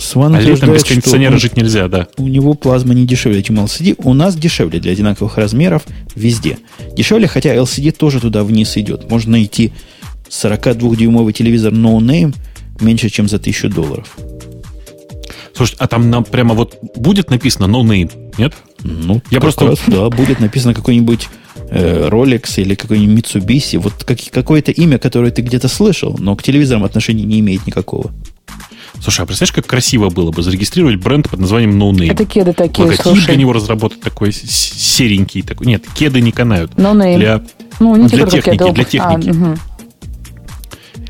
Сван 0.00 0.34
а 0.34 0.40
летом 0.40 0.72
без 0.72 0.84
кондиционера 0.84 1.36
жить 1.38 1.56
нельзя, 1.56 1.88
да. 1.88 2.08
У 2.16 2.28
него 2.28 2.54
плазма 2.54 2.94
не 2.94 3.06
дешевле, 3.06 3.42
чем 3.42 3.60
LCD. 3.60 3.94
У 3.98 4.14
нас 4.14 4.36
дешевле 4.36 4.80
для 4.80 4.92
одинаковых 4.92 5.38
размеров 5.38 5.84
везде. 6.14 6.58
Дешевле, 6.96 7.28
хотя 7.28 7.54
LCD 7.54 7.92
тоже 7.92 8.20
туда 8.20 8.44
вниз 8.44 8.76
идет. 8.76 9.08
Можно 9.10 9.32
найти 9.32 9.72
42-дюймовый 10.28 11.32
телевизор 11.32 11.72
No 11.72 11.98
Name 11.98 12.34
меньше, 12.80 13.08
чем 13.08 13.28
за 13.28 13.36
1000 13.36 13.68
долларов. 13.68 14.16
Слушай, 15.54 15.76
а 15.78 15.86
там 15.86 16.10
нам 16.10 16.24
прямо 16.24 16.54
вот 16.54 16.76
будет 16.96 17.30
написано 17.30 17.66
No 17.66 17.82
Name, 17.82 18.10
нет? 18.38 18.54
Ну, 18.82 19.22
я 19.30 19.40
просто... 19.40 19.66
Раз, 19.66 19.80
да, 19.86 20.10
будет 20.10 20.40
написано 20.40 20.74
какой-нибудь 20.74 21.28
э, 21.70 22.08
Rolex 22.08 22.60
или 22.60 22.74
какой-нибудь 22.74 23.24
Mitsubishi. 23.24 23.78
Вот 23.78 24.04
как, 24.04 24.18
какое-то 24.30 24.72
имя, 24.72 24.98
которое 24.98 25.30
ты 25.30 25.42
где-то 25.42 25.68
слышал, 25.68 26.16
но 26.18 26.34
к 26.34 26.42
телевизорам 26.42 26.84
отношения 26.84 27.24
не 27.24 27.38
имеет 27.38 27.66
никакого. 27.66 28.12
Слушай, 29.04 29.20
а 29.20 29.26
представляешь, 29.26 29.52
как 29.52 29.66
красиво 29.66 30.08
было 30.08 30.30
бы 30.30 30.42
зарегистрировать 30.42 30.96
бренд 30.96 31.28
под 31.28 31.38
названием 31.38 31.78
No 31.78 31.90
Name? 31.92 32.10
Это 32.10 32.24
кеды 32.24 32.54
такие, 32.54 32.84
Логотип 32.84 33.02
слушай. 33.02 33.26
для 33.26 33.36
него 33.36 33.52
разработать 33.52 34.00
такой 34.00 34.32
серенький. 34.32 35.42
Такой. 35.42 35.66
Нет, 35.66 35.84
кеды 35.94 36.22
не 36.22 36.32
канают. 36.32 36.72
No 36.76 36.94
Name. 36.94 37.18
Для, 37.18 37.42
ну, 37.80 37.94
не 37.96 38.08
для 38.08 38.24
техники, 38.24 38.56
кеды, 38.56 38.72
для 38.72 38.84
техники. 38.84 39.28
А, 39.28 39.30
угу. 39.30 39.58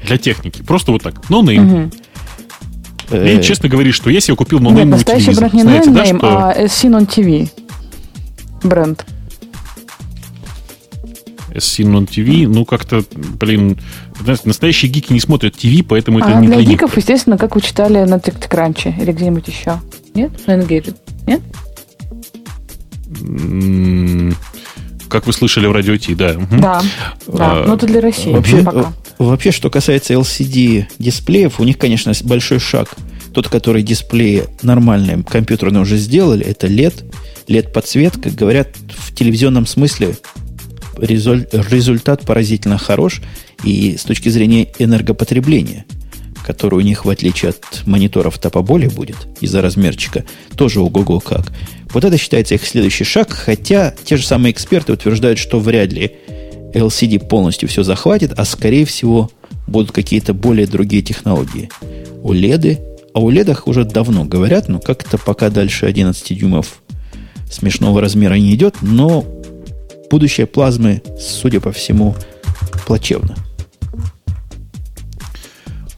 Для 0.07 0.19
техники. 0.19 0.61
Просто 0.65 0.91
вот 0.91 1.05
так. 1.05 1.15
No 1.31 1.41
Name. 1.45 1.93
Угу. 3.11 3.17
И 3.17 3.41
честно 3.45 3.69
говоришь, 3.69 3.95
что 3.95 4.11
я 4.11 4.21
себе 4.21 4.35
купил 4.35 4.59
No 4.59 4.71
Name 4.71 4.79
Нет, 4.79 4.87
настоящий 4.87 5.33
бренд 5.33 5.55
не 5.55 5.63
Знаете, 5.63 5.91
No 5.91 5.93
Name, 5.93 5.95
да, 5.95 6.05
что... 6.19 6.49
а 6.49 6.65
Synon 6.65 7.07
TV 7.07 7.49
бренд. 8.65 9.07
Synon 11.55 12.09
TV, 12.09 12.49
ну 12.49 12.65
как-то, 12.65 13.05
блин, 13.13 13.79
настоящие 14.45 14.91
гики 14.91 15.13
не 15.13 15.21
смотрят 15.21 15.55
ТВ, 15.55 15.87
поэтому 15.89 16.19
это 16.19 16.29
а 16.29 16.41
не 16.41 16.47
для, 16.47 16.57
для 16.57 16.65
гиков, 16.65 16.97
естественно, 16.97 17.39
как 17.39 17.55
вы 17.55 17.61
читали 17.61 18.05
на 18.05 18.17
TechCrunch 18.17 19.01
или 19.01 19.13
где-нибудь 19.13 19.49
еще. 19.49 19.81
Нет? 20.15 20.33
На 20.47 20.53
Engadget? 20.53 20.97
Нет? 21.27 21.43
Как 25.09 25.27
вы 25.27 25.33
слышали 25.33 25.67
в 25.67 25.73
радио 25.73 25.97
Ти, 25.97 26.15
да. 26.15 26.35
Да, 26.51 26.83
да. 27.27 27.63
А, 27.63 27.65
но 27.67 27.75
это 27.75 27.87
для 27.87 28.01
России. 28.01 28.33
Вообще, 28.33 28.63
пока. 28.63 28.93
вообще, 29.19 29.53
что 29.53 29.71
касается 29.71 30.15
LCD 30.15 30.87
дисплеев, 30.99 31.61
у 31.61 31.65
них, 31.65 31.79
конечно, 31.79 32.13
большой 32.25 32.59
шаг. 32.59 32.95
Тот, 33.33 33.49
который 33.49 33.83
дисплеи 33.83 34.45
нормальные 34.63 35.23
компьютерные 35.23 35.83
уже 35.83 35.97
сделали, 35.99 36.45
это 36.45 36.67
LED. 36.67 37.05
LED-подсветка. 37.49 38.31
Говорят, 38.31 38.69
в 38.97 39.15
телевизионном 39.15 39.67
смысле 39.67 40.17
результат 40.99 42.23
поразительно 42.23 42.79
хорош 42.79 43.23
и 43.63 43.97
с 43.97 44.05
точки 44.05 44.29
зрения 44.29 44.69
энергопотребления, 44.79 45.85
которое 46.47 46.77
у 46.77 46.81
них, 46.81 47.05
в 47.05 47.11
отличие 47.11 47.51
от 47.51 47.87
мониторов-то 47.87 48.51
поболее 48.51 48.91
будет 48.91 49.17
из-за 49.41 49.63
размерчика, 49.63 50.25
тоже 50.57 50.81
ого-го 50.81 51.21
как. 51.21 51.53
Вот 51.93 52.05
это 52.05 52.19
считается 52.19 52.55
их 52.55 52.67
следующий 52.67 53.05
шаг, 53.05 53.33
хотя 53.33 53.95
те 54.05 54.17
же 54.17 54.27
самые 54.27 54.53
эксперты 54.53 54.93
утверждают, 54.93 55.39
что 55.39 55.61
вряд 55.61 55.93
ли 55.93 56.13
LCD 56.75 57.21
полностью 57.27 57.69
все 57.69 57.83
захватит, 57.85 58.33
а 58.37 58.45
скорее 58.45 58.85
всего 58.85 59.31
будут 59.67 59.93
какие-то 59.93 60.35
более 60.35 60.67
другие 60.67 61.03
технологии. 61.03 61.71
OLED, 62.23 62.81
о 63.15 63.31
OLED 63.31 63.61
уже 63.67 63.85
давно 63.85 64.25
говорят, 64.25 64.69
но 64.69 64.81
как-то 64.81 65.19
пока 65.19 65.51
дальше 65.51 65.87
11 65.87 66.37
дюймов 66.37 66.81
смешного 67.49 68.01
размера 68.01 68.35
не 68.35 68.53
идет, 68.55 68.77
но 68.83 69.25
будущее 70.11 70.47
плазмы, 70.47 71.03
судя 71.19 71.61
по 71.61 71.73
всему, 71.73 72.15
плачевно. 72.87 73.37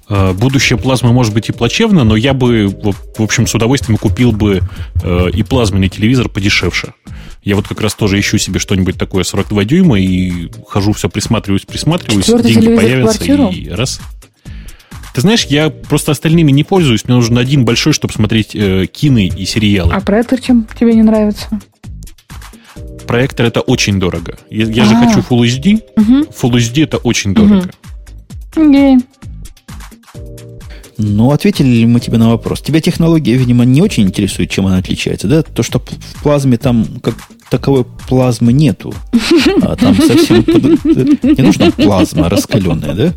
А, 0.08 0.32
будущее 0.34 0.78
плазмы 0.78 1.12
может 1.12 1.34
быть 1.34 1.48
и 1.48 1.52
плачевно, 1.52 2.04
но 2.04 2.16
я 2.16 2.32
бы, 2.32 2.68
в 2.68 3.22
общем, 3.22 3.46
с 3.46 3.54
удовольствием 3.54 3.98
купил 3.98 4.32
бы 4.32 4.60
э, 5.02 5.30
и 5.32 5.42
плазменный 5.42 5.88
телевизор 5.88 6.28
подешевше. 6.28 6.92
Я 7.42 7.56
вот 7.56 7.66
как 7.68 7.80
раз 7.80 7.94
тоже 7.94 8.18
ищу 8.18 8.38
себе 8.38 8.58
что-нибудь 8.58 8.98
такое 8.98 9.24
42 9.24 9.64
дюйма 9.64 10.00
и 10.00 10.50
хожу 10.68 10.92
все 10.92 11.08
присматриваюсь, 11.08 11.62
присматриваюсь, 11.62 12.26
Четвертый 12.26 12.54
деньги 12.54 12.76
появятся 12.76 13.24
и 13.24 13.68
раз. 13.68 14.00
Ты 15.14 15.22
знаешь, 15.22 15.46
я 15.46 15.70
просто 15.70 16.12
остальными 16.12 16.52
не 16.52 16.62
пользуюсь. 16.62 17.04
Мне 17.04 17.14
нужен 17.14 17.38
один 17.38 17.64
большой, 17.64 17.92
чтобы 17.92 18.12
смотреть 18.12 18.50
э, 18.54 18.86
кино 18.86 19.20
и 19.20 19.44
сериалы. 19.46 19.94
А 19.94 20.00
проектор 20.00 20.40
чем 20.40 20.68
тебе 20.78 20.92
не 20.92 21.02
нравится? 21.02 21.48
Проектор 23.06 23.46
это 23.46 23.60
очень 23.60 24.00
дорого. 24.00 24.36
Я, 24.50 24.66
я 24.66 24.84
же 24.84 24.94
а. 24.94 25.06
хочу 25.06 25.20
Full 25.20 25.42
HD. 25.42 25.82
Угу. 25.96 26.30
Full 26.30 26.52
HD 26.52 26.84
это 26.84 26.96
очень 26.98 27.34
дорого. 27.34 27.70
Угу. 28.56 29.02
Ну, 30.98 31.30
ответили 31.30 31.68
ли 31.68 31.86
мы 31.86 32.00
тебе 32.00 32.16
на 32.16 32.30
вопрос? 32.30 32.62
Тебя 32.62 32.80
технология, 32.80 33.34
видимо, 33.34 33.64
не 33.64 33.82
очень 33.82 34.04
интересует, 34.04 34.50
чем 34.50 34.66
она 34.66 34.78
отличается, 34.78 35.28
да? 35.28 35.42
То, 35.42 35.62
что 35.62 35.78
в 35.78 36.22
плазме 36.22 36.56
там 36.56 36.86
как 37.02 37.14
таковой 37.50 37.84
плазмы 38.08 38.52
нету. 38.52 38.94
А 39.62 39.76
там 39.76 39.94
совсем... 39.94 40.38
Не 41.22 41.42
нужна 41.42 41.70
плазма 41.70 42.28
раскаленная, 42.28 42.94
да? 42.94 43.12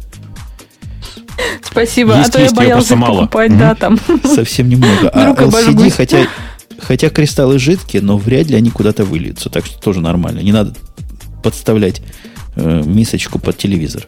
Спасибо, 1.63 2.17
есть, 2.17 2.29
а 2.29 2.33
то 2.33 2.41
есть, 2.41 2.51
я 2.51 2.57
боялся 2.57 2.97
покупать, 2.97 3.51
мало. 3.51 3.59
да, 3.59 3.75
там. 3.75 3.97
Совсем 4.25 4.67
немного. 4.67 5.09
А 5.09 5.33
LCD, 5.33 5.89
хотя, 5.89 6.27
хотя 6.81 7.09
кристаллы 7.09 7.59
жидкие, 7.59 8.01
но 8.01 8.17
вряд 8.17 8.47
ли 8.47 8.55
они 8.55 8.69
куда-то 8.69 9.05
выльются, 9.05 9.49
так 9.49 9.65
что 9.65 9.79
тоже 9.79 10.01
нормально. 10.01 10.39
Не 10.39 10.51
надо 10.51 10.73
подставлять 11.43 12.01
э, 12.55 12.83
мисочку 12.85 13.39
под 13.39 13.57
телевизор. 13.57 14.05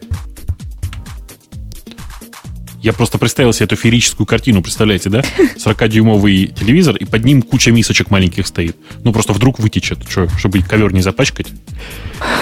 Я 2.82 2.92
просто 2.92 3.16
представил 3.16 3.52
себе 3.52 3.66
эту 3.66 3.76
феерическую 3.76 4.26
картину, 4.26 4.60
представляете, 4.60 5.08
да? 5.08 5.22
40-дюймовый 5.56 6.46
телевизор, 6.48 6.96
и 6.96 7.04
под 7.04 7.24
ним 7.24 7.42
куча 7.42 7.70
мисочек 7.70 8.10
маленьких 8.10 8.44
стоит. 8.44 8.76
Ну, 9.04 9.12
просто 9.12 9.32
вдруг 9.32 9.60
вытечет, 9.60 10.00
что, 10.08 10.28
чтобы 10.36 10.60
ковер 10.62 10.92
не 10.92 11.00
запачкать. 11.00 11.46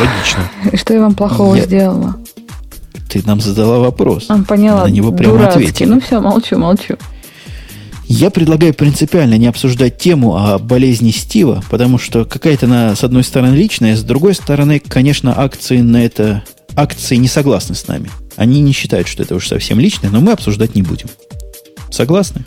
Логично. 0.01 0.78
Что 0.78 0.94
я 0.94 1.01
вам 1.01 1.15
плохого 1.15 1.57
я... 1.57 1.65
сделала? 1.65 2.16
Ты 3.11 3.23
нам 3.27 3.40
задала 3.40 3.81
вопрос. 3.81 4.27
А, 4.28 4.43
поняла. 4.43 4.85
На 4.85 4.90
него 4.90 5.12
прямо 5.12 5.35
Дурацкий. 5.35 5.85
Ну 5.85 6.01
все, 6.01 6.20
молчу, 6.20 6.57
молчу. 6.57 6.97
Я 8.12 8.31
предлагаю 8.31 8.74
принципиально 8.74 9.39
не 9.39 9.47
обсуждать 9.47 9.97
тему 9.97 10.37
о 10.37 10.59
болезни 10.59 11.12
Стива, 11.12 11.62
потому 11.70 11.97
что 11.97 12.24
какая-то 12.24 12.66
она, 12.66 12.97
с 12.97 13.05
одной 13.05 13.23
стороны, 13.23 13.55
личная, 13.55 13.95
с 13.95 14.03
другой 14.03 14.35
стороны, 14.35 14.81
конечно, 14.81 15.41
акции 15.41 15.78
на 15.78 16.05
это... 16.05 16.43
Акции 16.74 17.15
не 17.15 17.28
согласны 17.28 17.77
с 17.77 17.87
нами. 17.87 18.11
Они 18.35 18.62
не 18.62 18.73
считают, 18.73 19.07
что 19.07 19.23
это 19.23 19.37
уж 19.37 19.47
совсем 19.47 19.78
личное, 19.78 20.11
но 20.11 20.20
мы 20.20 20.32
обсуждать 20.32 20.74
не 20.74 20.82
будем. 20.82 21.07
Согласны? 21.93 22.45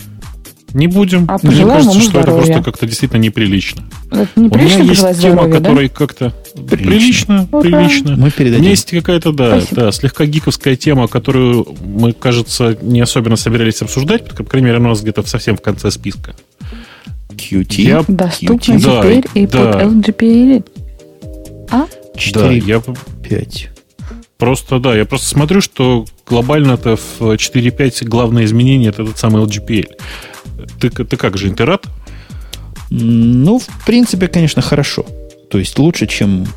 Не 0.74 0.88
будем. 0.88 1.26
А 1.30 1.38
Мне 1.44 1.66
кажется, 1.66 2.00
что 2.00 2.10
здоровья. 2.10 2.22
это 2.22 2.32
просто 2.34 2.64
как-то 2.64 2.88
действительно 2.88 3.20
неприлично. 3.20 3.84
Это 4.12 4.28
неприлично 4.36 4.80
У 4.80 4.84
меня 4.84 4.90
есть 4.90 5.02
тема, 5.02 5.14
здоровья, 5.14 5.54
которая 5.60 5.88
да? 5.88 5.96
как-то... 5.96 6.34
Прилично, 6.70 7.48
прилично. 7.52 7.62
прилично. 7.62 8.16
Мы 8.16 8.32
передадим. 8.32 8.60
У 8.60 8.62
меня 8.62 8.70
есть 8.72 8.90
какая-то, 8.90 9.32
да, 9.32 9.62
да, 9.72 9.92
слегка 9.92 10.26
гиковская 10.26 10.76
тема, 10.76 11.08
которую 11.08 11.68
мы, 11.86 12.14
кажется, 12.14 12.76
не 12.82 13.02
особенно 13.02 13.36
собирались 13.36 13.82
обсуждать, 13.82 14.28
по 14.28 14.44
крайней 14.44 14.68
мере, 14.68 14.80
у 14.80 14.84
нас 14.84 15.02
где-то 15.02 15.22
совсем 15.24 15.58
в 15.58 15.62
конце 15.62 15.92
списка. 15.92 16.36
Qt. 17.30 17.82
Я... 17.82 18.04
Доступно 18.08 18.56
QT. 18.56 18.80
теперь 18.80 19.24
да, 19.24 19.40
и 19.40 19.48
да. 19.48 19.74
под 19.74 19.82
LGPL. 19.84 20.66
А? 21.70 21.86
4, 22.16 22.62
да, 22.62 22.68
я... 22.68 22.82
5. 23.30 23.70
Просто, 24.38 24.80
да, 24.80 24.96
я 24.96 25.06
просто 25.06 25.28
смотрю, 25.28 25.62
что 25.62 26.06
глобально-то 26.28 26.98
в 26.98 27.22
4.5 27.22 28.06
главное 28.06 28.46
изменение 28.46 28.90
это 28.90 29.04
этот 29.04 29.18
самый 29.18 29.44
LGPL. 29.44 29.92
Ты, 30.80 30.90
ты 30.90 31.18
как 31.18 31.38
же, 31.38 31.52
ты? 31.52 31.66
Ну, 32.90 33.60
в 33.60 33.86
принципе, 33.86 34.28
конечно, 34.28 34.62
хорошо. 34.62 35.06
То 35.50 35.58
есть 35.60 35.78
лучше, 35.80 36.08
чем 36.08 36.48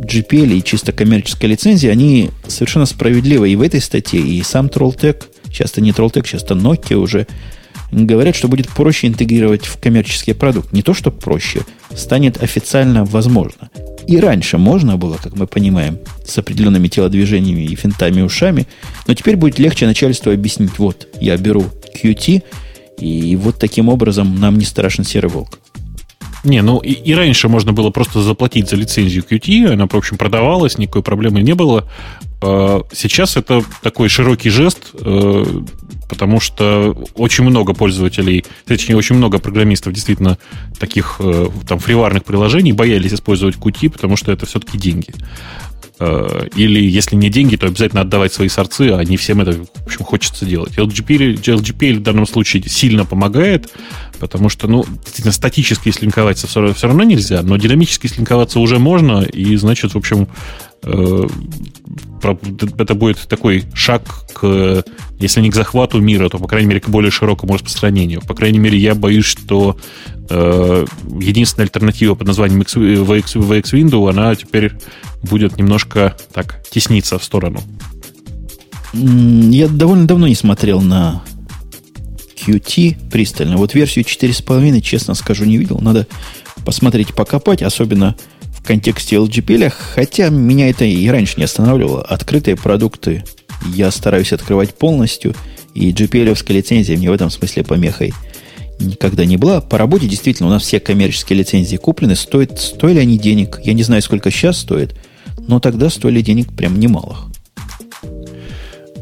GPL 0.00 0.58
и 0.58 0.64
чисто 0.64 0.92
коммерческая 0.92 1.50
лицензия, 1.50 1.92
они 1.92 2.30
совершенно 2.46 2.86
справедливы 2.86 3.50
и 3.50 3.56
в 3.56 3.62
этой 3.62 3.80
статье, 3.80 4.20
и 4.20 4.42
сам 4.42 4.66
Trolltech, 4.66 5.24
часто 5.50 5.80
не 5.80 5.90
Trolltech, 5.92 6.26
часто 6.26 6.54
Nokia 6.54 6.96
уже 6.96 7.26
говорят, 7.90 8.34
что 8.34 8.48
будет 8.48 8.68
проще 8.68 9.06
интегрировать 9.06 9.66
в 9.66 9.78
коммерческий 9.78 10.32
продукт. 10.32 10.72
Не 10.72 10.82
то, 10.82 10.94
что 10.94 11.10
проще, 11.10 11.60
станет 11.94 12.42
официально 12.42 13.04
возможно. 13.04 13.70
И 14.06 14.18
раньше 14.18 14.58
можно 14.58 14.96
было, 14.96 15.18
как 15.22 15.36
мы 15.36 15.46
понимаем, 15.46 15.98
с 16.26 16.36
определенными 16.38 16.88
телодвижениями 16.88 17.62
и 17.62 17.76
финтами 17.76 18.22
ушами, 18.22 18.66
но 19.06 19.14
теперь 19.14 19.36
будет 19.36 19.58
легче 19.58 19.86
начальству 19.86 20.32
объяснить, 20.32 20.78
вот, 20.78 21.06
я 21.20 21.36
беру 21.36 21.66
QT, 22.02 22.42
и 23.02 23.36
вот 23.36 23.58
таким 23.58 23.88
образом 23.88 24.38
нам 24.38 24.58
не 24.58 24.64
страшен 24.64 25.04
серый 25.04 25.30
волк. 25.30 25.58
Не, 26.44 26.60
ну 26.62 26.78
и, 26.78 26.90
и 26.90 27.14
раньше 27.14 27.48
можно 27.48 27.72
было 27.72 27.90
просто 27.90 28.20
заплатить 28.20 28.68
за 28.68 28.76
лицензию 28.76 29.24
QT, 29.28 29.72
она, 29.72 29.86
в 29.86 29.94
общем, 29.94 30.16
продавалась, 30.16 30.78
никакой 30.78 31.02
проблемы 31.02 31.40
не 31.42 31.54
было. 31.54 31.88
А, 32.42 32.82
сейчас 32.92 33.36
это 33.36 33.62
такой 33.82 34.08
широкий 34.08 34.50
жест, 34.50 34.90
э, 34.94 35.44
потому 36.08 36.40
что 36.40 36.96
очень 37.14 37.44
много 37.44 37.72
пользователей, 37.72 38.44
точнее, 38.66 38.96
очень 38.96 39.16
много 39.16 39.38
программистов 39.38 39.92
действительно 39.92 40.38
таких 40.78 41.16
э, 41.20 41.48
там 41.68 41.78
фриварных 41.78 42.24
приложений 42.24 42.72
боялись 42.72 43.14
использовать 43.14 43.56
QT, 43.56 43.90
потому 43.90 44.16
что 44.16 44.32
это 44.32 44.44
все-таки 44.46 44.76
деньги. 44.76 45.14
Э, 46.00 46.48
или 46.56 46.80
если 46.80 47.14
не 47.14 47.30
деньги, 47.30 47.54
то 47.54 47.68
обязательно 47.68 48.00
отдавать 48.00 48.32
свои 48.32 48.48
сорцы, 48.48 48.90
а 48.90 49.04
не 49.04 49.16
всем 49.16 49.40
это, 49.40 49.52
в 49.52 49.86
общем, 49.86 50.04
хочется 50.04 50.44
делать. 50.44 50.76
LGPL, 50.76 51.34
LGPL 51.34 51.98
в 51.98 52.02
данном 52.02 52.26
случае 52.26 52.64
сильно 52.64 53.04
помогает, 53.04 53.70
потому 54.18 54.48
что, 54.48 54.66
ну, 54.66 54.84
действительно, 54.84 55.32
статически 55.32 55.90
слинковаться 55.90 56.48
все, 56.48 56.74
равно 56.82 57.04
нельзя, 57.04 57.42
но 57.42 57.56
динамически 57.56 58.08
слинковаться 58.08 58.58
уже 58.58 58.80
можно, 58.80 59.22
и, 59.22 59.54
значит, 59.54 59.94
в 59.94 59.98
общем, 59.98 60.26
это 62.78 62.94
будет 62.94 63.18
такой 63.28 63.64
шаг 63.74 64.02
к, 64.32 64.84
если 65.18 65.40
не 65.40 65.50
к 65.50 65.54
захвату 65.54 66.00
мира, 66.00 66.28
то, 66.28 66.38
по 66.38 66.48
крайней 66.48 66.68
мере, 66.68 66.80
к 66.80 66.88
более 66.88 67.10
широкому 67.10 67.54
распространению. 67.54 68.20
По 68.22 68.34
крайней 68.34 68.58
мере, 68.58 68.78
я 68.78 68.94
боюсь, 68.94 69.24
что 69.24 69.76
э, 70.28 70.86
единственная 71.20 71.66
альтернатива 71.66 72.14
под 72.14 72.26
названием 72.26 72.60
VX, 72.62 73.34
VX 73.34 73.62
Window, 73.72 74.10
она 74.10 74.34
теперь 74.34 74.72
будет 75.22 75.56
немножко 75.56 76.16
так 76.32 76.62
тесниться 76.70 77.18
в 77.18 77.24
сторону. 77.24 77.60
Я 78.92 79.68
довольно 79.68 80.06
давно 80.06 80.28
не 80.28 80.34
смотрел 80.34 80.80
на 80.80 81.22
QT 82.36 83.10
пристально. 83.10 83.56
Вот 83.56 83.74
версию 83.74 84.04
4.5, 84.04 84.80
честно 84.80 85.14
скажу, 85.14 85.44
не 85.44 85.56
видел. 85.56 85.78
Надо 85.80 86.06
посмотреть, 86.64 87.14
покопать, 87.14 87.62
особенно 87.62 88.16
в 88.62 88.66
контексте 88.66 89.16
LGPL, 89.16 89.70
хотя 89.70 90.28
меня 90.28 90.70
это 90.70 90.84
и 90.84 91.08
раньше 91.08 91.34
не 91.36 91.44
останавливало. 91.44 92.02
Открытые 92.02 92.56
продукты 92.56 93.24
я 93.74 93.90
стараюсь 93.90 94.32
открывать 94.32 94.74
полностью, 94.74 95.34
и 95.74 95.90
GPL-овская 95.90 96.54
лицензия 96.54 96.96
мне 96.96 97.10
в 97.10 97.12
этом 97.12 97.30
смысле 97.30 97.64
помехой 97.64 98.14
никогда 98.78 99.24
не 99.24 99.36
была. 99.36 99.60
По 99.60 99.78
работе 99.78 100.06
действительно 100.06 100.48
у 100.48 100.52
нас 100.52 100.62
все 100.62 100.78
коммерческие 100.80 101.40
лицензии 101.40 101.76
куплены. 101.76 102.14
Стоят, 102.14 102.60
стоили 102.60 102.98
они 102.98 103.18
денег. 103.18 103.60
Я 103.64 103.72
не 103.72 103.82
знаю, 103.82 104.02
сколько 104.02 104.30
сейчас 104.30 104.58
стоит, 104.58 104.94
но 105.38 105.58
тогда 105.58 105.90
стоили 105.90 106.20
денег 106.20 106.52
прям 106.52 106.78
немалых. 106.78 107.26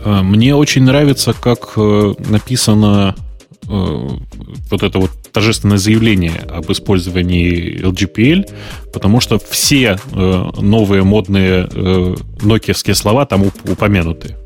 Э, 0.05 0.23
мне 0.23 0.55
очень 0.55 0.85
нравится, 0.85 1.35
как 1.35 1.73
э, 1.77 2.15
написано 2.19 3.15
э, 3.69 4.09
вот 4.71 4.83
это 4.83 4.99
вот 4.99 5.11
торжественное 5.33 5.79
заявление 5.79 6.39
об 6.49 6.71
использовании 6.71 7.81
LGPL, 7.81 8.51
потому 8.93 9.21
что 9.21 9.39
все 9.39 9.99
новые 10.13 11.03
модные 11.03 11.69
нокиевские 12.43 12.95
слова 12.95 13.27
там 13.27 13.45
упомянуты. 13.45 14.37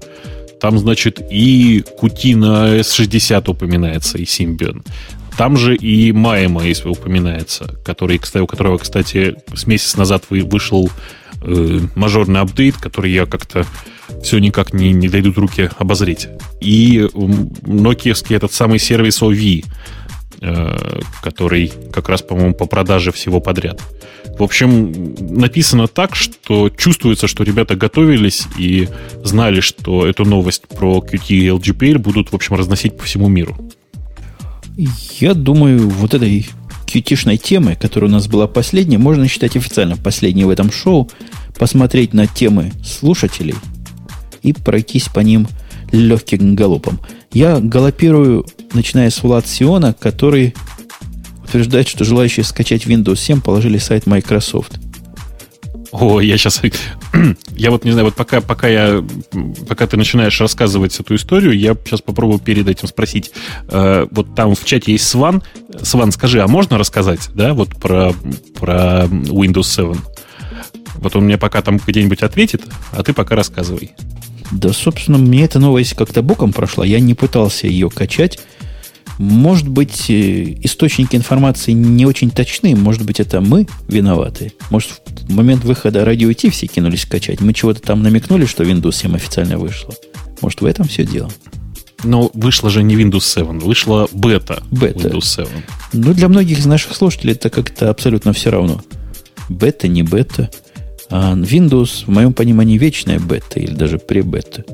Там, 0.61 0.78
значит, 0.78 1.20
и 1.31 1.85
Кутина 1.98 2.78
S60 2.78 3.51
упоминается, 3.51 4.16
и 4.19 4.24
Symbian. 4.24 4.82
Там 5.36 5.56
же 5.56 5.74
и 5.74 6.12
Майма, 6.12 6.65
если 6.65 6.89
упоминается, 6.89 7.74
который, 7.85 8.20
у 8.40 8.47
которого, 8.47 8.78
кстати, 8.78 9.36
с 9.52 9.66
месяц 9.66 9.97
назад 9.97 10.24
вышел 10.31 10.90
э, 11.43 11.81
мажорный 11.97 12.40
апдейт, 12.40 12.77
который 12.77 13.11
я 13.11 13.27
как-то 13.27 13.66
все 14.23 14.39
никак 14.39 14.73
не, 14.73 14.93
не 14.93 15.09
дойдут 15.09 15.39
руки 15.39 15.69
обозреть. 15.77 16.28
И 16.61 17.09
нокиевский 17.66 18.36
этот 18.36 18.52
самый 18.52 18.78
сервис 18.78 19.20
OV, 19.23 19.65
э, 19.65 19.69
который 21.23 21.73
как 21.93 22.09
раз, 22.09 22.23
по-моему, 22.23 22.55
по 22.55 22.66
продаже 22.66 23.12
всего 23.12 23.41
подряд. 23.41 23.81
В 24.39 24.43
общем, 24.43 25.15
написано 25.21 25.87
так, 25.87 26.15
что 26.16 26.69
чувствуется, 26.71 27.29
что 27.29 27.45
ребята 27.45 27.77
готовились 27.77 28.47
и 28.59 28.89
знали, 29.23 29.61
что 29.61 30.07
эту 30.07 30.25
новость 30.25 30.69
про 30.69 30.99
Qt 30.99 31.27
и 31.29 31.47
LGPL 31.49 31.99
будут, 31.99 32.33
в 32.33 32.35
общем, 32.35 32.57
разносить 32.57 32.97
по 32.97 33.05
всему 33.05 33.29
миру. 33.29 33.57
Я 35.21 35.35
думаю, 35.35 35.89
вот 35.89 36.15
этой 36.15 36.49
qt 36.87 37.37
темы, 37.39 37.77
которая 37.77 38.11
у 38.11 38.12
нас 38.12 38.27
была 38.27 38.47
последняя, 38.47 38.99
можно 38.99 39.29
считать 39.29 39.57
официально 39.57 39.97
последней 39.97 40.45
в 40.45 40.51
этом 40.51 40.71
шоу, 40.73 41.11
посмотреть 41.59 42.12
на 42.12 42.27
темы 42.27 42.73
слушателей 42.85 43.55
и 44.43 44.53
пройтись 44.53 45.09
по 45.09 45.21
ним 45.21 45.47
легким 45.93 46.55
галопом. 46.55 47.01
Я 47.35 47.59
галопирую, 47.59 48.47
начиная 48.74 49.11
с 49.11 49.20
Влад 49.24 49.48
Сиона, 49.48 49.93
который 49.93 50.55
утверждает, 51.43 51.89
что 51.89 52.05
желающие 52.05 52.44
скачать 52.44 52.86
Windows 52.86 53.16
7 53.16 53.40
положили 53.40 53.77
сайт 53.77 54.06
Microsoft. 54.06 54.78
О, 55.90 56.20
я 56.20 56.39
сейчас... 56.39 56.62
я 57.56 57.73
вот 57.73 57.85
не 57.85 57.90
знаю, 57.90 58.06
вот 58.06 58.15
пока, 58.15 58.40
пока, 58.40 58.69
я, 58.69 59.05
пока 59.69 59.89
ты 59.89 59.97
начинаешь 59.97 60.40
рассказывать 60.40 60.98
эту 60.98 61.16
историю, 61.16 61.59
я 61.59 61.77
сейчас 61.85 62.01
попробую 62.01 62.39
перед 62.39 62.69
этим 62.69 62.86
спросить. 62.86 63.32
Э, 63.69 64.06
вот 64.12 64.36
там 64.36 64.55
в 64.55 64.65
чате 64.65 64.93
есть 64.93 65.09
Сван. 65.09 65.43
Сван, 65.82 66.12
скажи, 66.12 66.40
а 66.40 66.47
можно 66.47 66.78
рассказать, 66.78 67.31
да, 67.35 67.52
вот 67.52 67.70
про, 67.74 68.12
про 68.61 69.06
Windows 69.06 69.65
7? 69.65 69.94
Вот 70.97 71.16
он 71.16 71.24
мне 71.24 71.36
пока 71.36 71.62
там 71.62 71.81
где-нибудь 71.85 72.23
ответит, 72.23 72.62
а 72.93 73.02
ты 73.02 73.12
пока 73.12 73.35
рассказывай. 73.35 73.93
Да, 74.55 74.72
собственно, 74.72 75.18
мне 75.18 75.44
эта 75.44 75.59
новость 75.59 75.94
как-то 75.94 76.22
боком 76.22 76.52
прошла. 76.52 76.86
Я 76.86 77.01
не 77.01 77.14
пытался 77.14 77.66
ее 77.66 77.90
качать. 77.90 78.39
Может 79.18 79.68
быть, 79.68 80.09
э, 80.09 80.56
источники 80.62 81.16
информации 81.16 81.72
не 81.72 82.06
очень 82.06 82.31
точны. 82.31 82.76
Может 82.76 83.02
быть, 83.05 83.18
это 83.18 83.40
мы 83.40 83.66
виноваты. 83.89 84.52
Может, 84.70 84.90
в 85.06 85.35
момент 85.35 85.64
выхода 85.64 86.05
радио 86.05 86.32
Ти 86.32 86.51
все 86.51 86.68
кинулись 86.68 87.05
качать. 87.05 87.40
Мы 87.40 87.52
чего-то 87.52 87.82
там 87.82 88.02
намекнули, 88.02 88.47
что 88.47 88.62
Windows 88.62 88.94
7 88.94 89.16
официально 89.16 89.59
вышло. 89.59 89.93
Может, 90.40 90.60
в 90.60 90.66
этом 90.66 90.86
все 90.86 91.05
дело. 91.05 91.31
Но 92.05 92.31
вышла 92.32 92.70
же 92.70 92.82
не 92.85 92.94
Windows 92.94 93.24
7, 93.24 93.59
вышла 93.59 94.09
бета, 94.12 94.62
бета. 94.70 95.09
Windows 95.09 95.24
7. 95.24 95.47
Ну, 95.94 96.14
для 96.14 96.28
многих 96.28 96.60
из 96.60 96.66
наших 96.66 96.94
слушателей 96.94 97.32
это 97.32 97.51
как-то 97.51 97.90
абсолютно 97.90 98.32
все 98.32 98.51
равно. 98.51 98.82
Бета, 99.48 99.89
не 99.89 100.05
бета. 100.05 100.51
А 101.16 101.35
Windows, 101.36 102.07
в 102.07 102.09
моем 102.09 102.32
понимании, 102.32 102.77
вечная 102.77 103.20
бета 103.20 103.61
или 103.61 103.73
даже 103.73 103.99
пребета. 103.99 104.65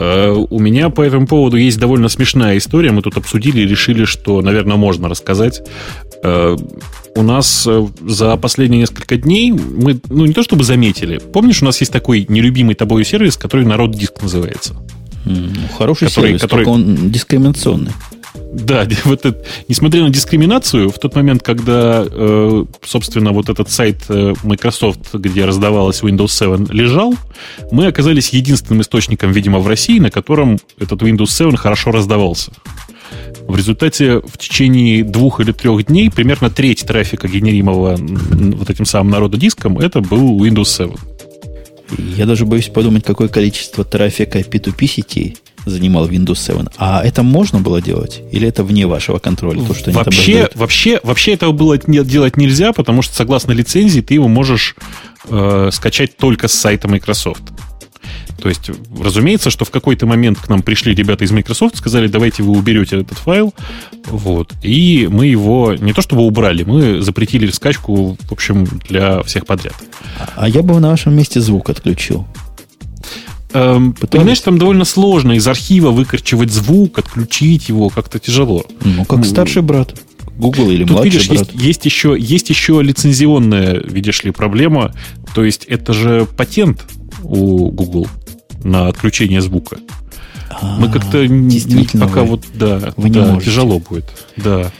Э, 0.00 0.32
у 0.32 0.58
меня 0.58 0.90
по 0.90 1.02
этому 1.02 1.28
поводу 1.28 1.56
есть 1.56 1.78
довольно 1.78 2.08
смешная 2.08 2.58
история. 2.58 2.90
Мы 2.90 3.00
тут 3.00 3.16
обсудили 3.16 3.60
и 3.60 3.66
решили, 3.68 4.04
что, 4.04 4.42
наверное, 4.42 4.76
можно 4.76 5.08
рассказать. 5.08 5.62
Э, 6.24 6.56
у 7.14 7.22
нас 7.22 7.64
э, 7.64 7.86
за 8.00 8.36
последние 8.38 8.80
несколько 8.80 9.18
дней 9.18 9.52
мы, 9.52 10.00
ну, 10.08 10.26
не 10.26 10.32
то 10.32 10.42
чтобы 10.42 10.64
заметили. 10.64 11.18
Помнишь, 11.18 11.62
у 11.62 11.64
нас 11.64 11.78
есть 11.78 11.92
такой 11.92 12.26
нелюбимый 12.28 12.74
тобой 12.74 13.04
сервис, 13.04 13.36
который 13.36 13.64
народ 13.64 13.92
диск 13.92 14.20
называется? 14.20 14.74
Ну, 15.24 15.48
хороший 15.76 16.08
который, 16.08 16.26
сервис, 16.26 16.40
который... 16.40 16.64
только 16.64 16.68
он 16.70 17.10
дискриминационный. 17.10 17.92
Да, 18.52 18.86
вот 19.04 19.26
это, 19.26 19.42
несмотря 19.68 20.02
на 20.02 20.10
дискриминацию, 20.10 20.90
в 20.90 20.98
тот 20.98 21.14
момент, 21.14 21.42
когда, 21.42 22.04
э, 22.08 22.64
собственно, 22.84 23.32
вот 23.32 23.48
этот 23.48 23.70
сайт 23.70 24.04
э, 24.08 24.34
Microsoft, 24.42 25.14
где 25.14 25.44
раздавалась 25.44 26.02
Windows 26.02 26.28
7, 26.28 26.66
лежал, 26.70 27.14
мы 27.70 27.86
оказались 27.86 28.30
единственным 28.30 28.82
источником, 28.82 29.32
видимо, 29.32 29.58
в 29.58 29.68
России, 29.68 29.98
на 29.98 30.10
котором 30.10 30.58
этот 30.78 31.02
Windows 31.02 31.30
7 31.30 31.56
хорошо 31.56 31.92
раздавался. 31.92 32.52
В 33.46 33.56
результате 33.56 34.20
в 34.20 34.38
течение 34.38 35.02
двух 35.02 35.40
или 35.40 35.52
трех 35.52 35.86
дней 35.86 36.10
примерно 36.10 36.50
треть 36.50 36.84
трафика, 36.86 37.26
генеримого 37.26 37.96
вот 37.98 38.70
этим 38.70 38.84
самым 38.84 39.12
народодиском, 39.12 39.78
это 39.78 40.00
был 40.00 40.44
Windows 40.44 40.66
7. 40.66 40.92
Я 41.98 42.26
даже 42.26 42.46
боюсь 42.46 42.68
подумать, 42.68 43.04
какое 43.04 43.28
количество 43.28 43.84
трафика 43.84 44.38
P2P 44.38 44.86
сетей 44.86 45.36
занимал 45.66 46.08
Windows 46.08 46.38
7. 46.38 46.66
А 46.78 47.02
это 47.04 47.22
можно 47.22 47.60
было 47.60 47.82
делать? 47.82 48.22
Или 48.32 48.48
это 48.48 48.64
вне 48.64 48.86
вашего 48.86 49.18
контроля? 49.18 49.64
То, 49.64 49.74
что 49.74 49.90
вообще, 49.90 50.48
вообще, 50.54 51.00
вообще 51.02 51.32
этого 51.34 51.52
было 51.52 51.78
делать 51.78 52.36
нельзя, 52.36 52.72
потому 52.72 53.02
что 53.02 53.14
согласно 53.14 53.52
лицензии 53.52 54.00
ты 54.00 54.14
его 54.14 54.28
можешь 54.28 54.76
э, 55.28 55.70
скачать 55.72 56.16
только 56.16 56.48
с 56.48 56.52
сайта 56.52 56.88
Microsoft. 56.88 57.42
То 58.40 58.48
есть, 58.48 58.70
разумеется, 58.98 59.50
что 59.50 59.64
в 59.64 59.70
какой-то 59.70 60.06
момент 60.06 60.38
к 60.38 60.48
нам 60.48 60.62
пришли 60.62 60.94
ребята 60.94 61.24
из 61.24 61.30
Microsoft, 61.30 61.76
сказали, 61.76 62.06
давайте 62.06 62.42
вы 62.42 62.52
уберете 62.56 63.00
этот 63.00 63.18
файл, 63.18 63.54
вот, 64.06 64.54
и 64.62 65.08
мы 65.10 65.26
его 65.26 65.74
не 65.74 65.92
то 65.92 66.02
чтобы 66.02 66.22
убрали, 66.22 66.64
мы 66.64 67.02
запретили 67.02 67.50
скачку, 67.50 68.16
в 68.18 68.32
общем, 68.32 68.66
для 68.88 69.22
всех 69.22 69.46
подряд. 69.46 69.74
А 70.36 70.48
я 70.48 70.62
бы 70.62 70.78
на 70.80 70.90
вашем 70.90 71.14
месте 71.14 71.40
звук 71.40 71.70
отключил. 71.70 72.26
Эм, 73.52 73.94
понимаешь, 73.94 74.40
там 74.40 74.58
довольно 74.58 74.84
сложно 74.84 75.32
из 75.32 75.46
архива 75.46 75.90
выкорчевать 75.90 76.52
звук, 76.52 76.98
отключить 76.98 77.68
его, 77.68 77.88
как-то 77.88 78.18
тяжело. 78.18 78.64
Ну, 78.84 79.04
как 79.04 79.24
старший 79.24 79.62
брат. 79.62 79.94
Google 80.36 80.70
или 80.70 80.84
Тут, 80.84 80.92
младший 80.92 81.10
видишь, 81.10 81.28
брат. 81.28 81.52
Есть, 81.52 81.64
есть, 81.64 81.84
еще, 81.84 82.16
есть 82.18 82.48
еще 82.48 82.80
лицензионная, 82.80 83.82
видишь 83.82 84.24
ли, 84.24 84.30
проблема. 84.30 84.94
То 85.34 85.44
есть 85.44 85.64
это 85.64 85.92
же 85.92 86.26
патент 86.36 86.86
у 87.22 87.70
Google 87.70 88.06
на 88.64 88.88
отключение 88.88 89.40
звука. 89.40 89.78
А, 90.50 90.78
Мы 90.78 90.90
как-то 90.90 91.26
действительно 91.26 92.06
пока 92.06 92.22
вы, 92.22 92.28
вот 92.28 92.44
да, 92.54 92.92
вы 92.96 93.10
да 93.10 93.26
можете. 93.26 93.46
тяжело 93.46 93.78
будет. 93.78 94.06
Да. 94.36 94.70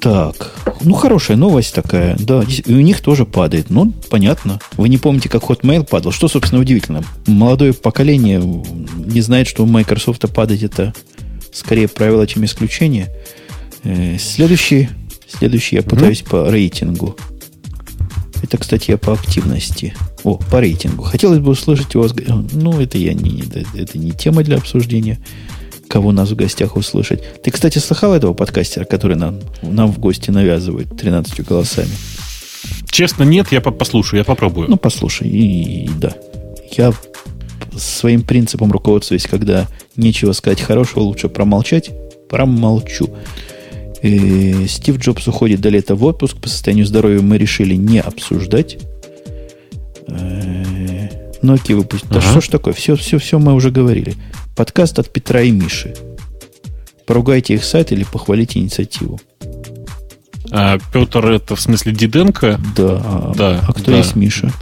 Так, 0.00 0.52
ну 0.80 0.94
хорошая 0.94 1.36
новость 1.36 1.72
такая, 1.76 2.16
да, 2.18 2.42
и 2.66 2.74
у 2.74 2.80
них 2.80 3.00
тоже 3.00 3.24
падает. 3.24 3.70
Ну, 3.70 3.92
понятно. 4.10 4.58
Вы 4.76 4.88
не 4.88 4.98
помните, 4.98 5.28
как 5.28 5.44
Hotmail 5.44 5.86
падал? 5.88 6.10
Что, 6.10 6.26
собственно, 6.26 6.60
удивительно? 6.60 7.04
Молодое 7.28 7.72
поколение 7.72 8.42
не 8.42 9.20
знает, 9.20 9.46
что 9.46 9.62
у 9.62 9.66
Microsoft 9.66 10.24
падать 10.32 10.64
это 10.64 10.92
скорее 11.52 11.86
правило, 11.86 12.26
чем 12.26 12.44
исключение. 12.44 13.10
Э, 13.84 14.18
следующий, 14.18 14.88
следующий 15.28 15.76
я 15.76 15.82
пытаюсь 15.82 16.22
mm-hmm. 16.22 16.30
по 16.30 16.50
рейтингу. 16.50 17.16
Это, 18.42 18.58
кстати, 18.58 18.90
я 18.90 18.98
по 18.98 19.12
активности. 19.12 19.94
О, 20.24 20.36
по 20.36 20.60
рейтингу. 20.60 21.04
Хотелось 21.04 21.38
бы 21.38 21.52
услышать 21.52 21.94
у 21.94 22.02
вас... 22.02 22.12
Ну, 22.52 22.80
это 22.80 22.98
я 22.98 23.14
не, 23.14 23.42
это 23.74 23.98
не 23.98 24.10
тема 24.10 24.42
для 24.42 24.56
обсуждения, 24.56 25.18
кого 25.88 26.12
нас 26.12 26.30
в 26.30 26.36
гостях 26.36 26.76
услышать. 26.76 27.22
Ты, 27.42 27.50
кстати, 27.50 27.78
слыхал 27.78 28.14
этого 28.14 28.34
подкастера, 28.34 28.84
который 28.84 29.16
нам, 29.16 29.38
нам 29.62 29.92
в 29.92 29.98
гости 29.98 30.30
навязывает 30.30 30.96
13 30.96 31.44
голосами? 31.46 31.90
Честно, 32.90 33.22
нет, 33.22 33.52
я 33.52 33.60
послушаю, 33.60 34.18
я 34.18 34.24
попробую. 34.24 34.68
Ну, 34.68 34.76
послушай, 34.76 35.28
и, 35.28 35.84
и 35.84 35.88
да. 35.88 36.14
Я 36.76 36.92
своим 37.76 38.22
принципом 38.22 38.72
руководствуюсь, 38.72 39.26
когда 39.26 39.66
нечего 39.96 40.32
сказать 40.32 40.60
хорошего, 40.60 41.00
лучше 41.00 41.28
промолчать, 41.28 41.90
промолчу. 42.28 43.08
И 44.02 44.66
Стив 44.66 44.98
Джобс 44.98 45.28
уходит 45.28 45.60
до 45.60 45.68
лета 45.68 45.94
в 45.94 46.04
отпуск. 46.04 46.36
По 46.38 46.48
состоянию 46.48 46.86
здоровья 46.86 47.20
мы 47.20 47.38
решили 47.38 47.74
не 47.74 48.00
обсуждать. 48.00 48.78
Nokia 51.42 51.74
выпустит. 51.74 52.10
Ага. 52.10 52.20
Да 52.20 52.30
что 52.30 52.40
ж 52.40 52.48
такое? 52.48 52.74
Все, 52.74 52.96
все, 52.96 53.18
все 53.18 53.38
мы 53.38 53.54
уже 53.54 53.70
говорили. 53.70 54.14
Подкаст 54.56 54.98
от 54.98 55.12
Петра 55.12 55.42
и 55.42 55.50
Миши. 55.50 55.94
Поругайте 57.06 57.54
их 57.54 57.64
сайт 57.64 57.92
или 57.92 58.04
похвалите 58.04 58.58
инициативу. 58.58 59.20
А 60.50 60.78
Петр 60.92 61.24
это 61.30 61.56
в 61.56 61.60
смысле 61.60 61.92
Диденко? 61.92 62.60
Да. 62.76 63.32
Да 63.36 63.64
а 63.66 63.72
кто 63.72 63.90
да. 63.90 63.98
есть 63.98 64.16
Миша? 64.16 64.52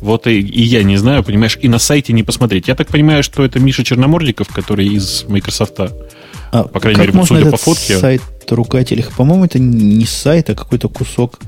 Вот 0.00 0.26
и, 0.26 0.40
и 0.40 0.62
я 0.62 0.82
не 0.82 0.96
знаю, 0.96 1.22
понимаешь, 1.24 1.58
и 1.60 1.68
на 1.68 1.78
сайте 1.78 2.12
не 2.12 2.22
посмотреть. 2.22 2.68
Я 2.68 2.74
так 2.74 2.88
понимаю, 2.88 3.22
что 3.22 3.44
это 3.44 3.58
Миша 3.60 3.84
Черномордиков, 3.84 4.48
который 4.48 4.86
из 4.86 5.24
Microsoft. 5.28 5.78
А, 6.50 6.64
по 6.64 6.80
крайней 6.80 7.00
мере, 7.00 7.24
судя 7.24 7.50
по 7.50 7.56
фотке. 7.56 7.98
Сайт 7.98 8.22
ругателей. 8.50 9.04
По-моему, 9.16 9.44
это 9.44 9.58
не 9.58 10.06
сайт, 10.06 10.50
а 10.50 10.54
какой-то 10.54 10.88
кусок 10.88 11.38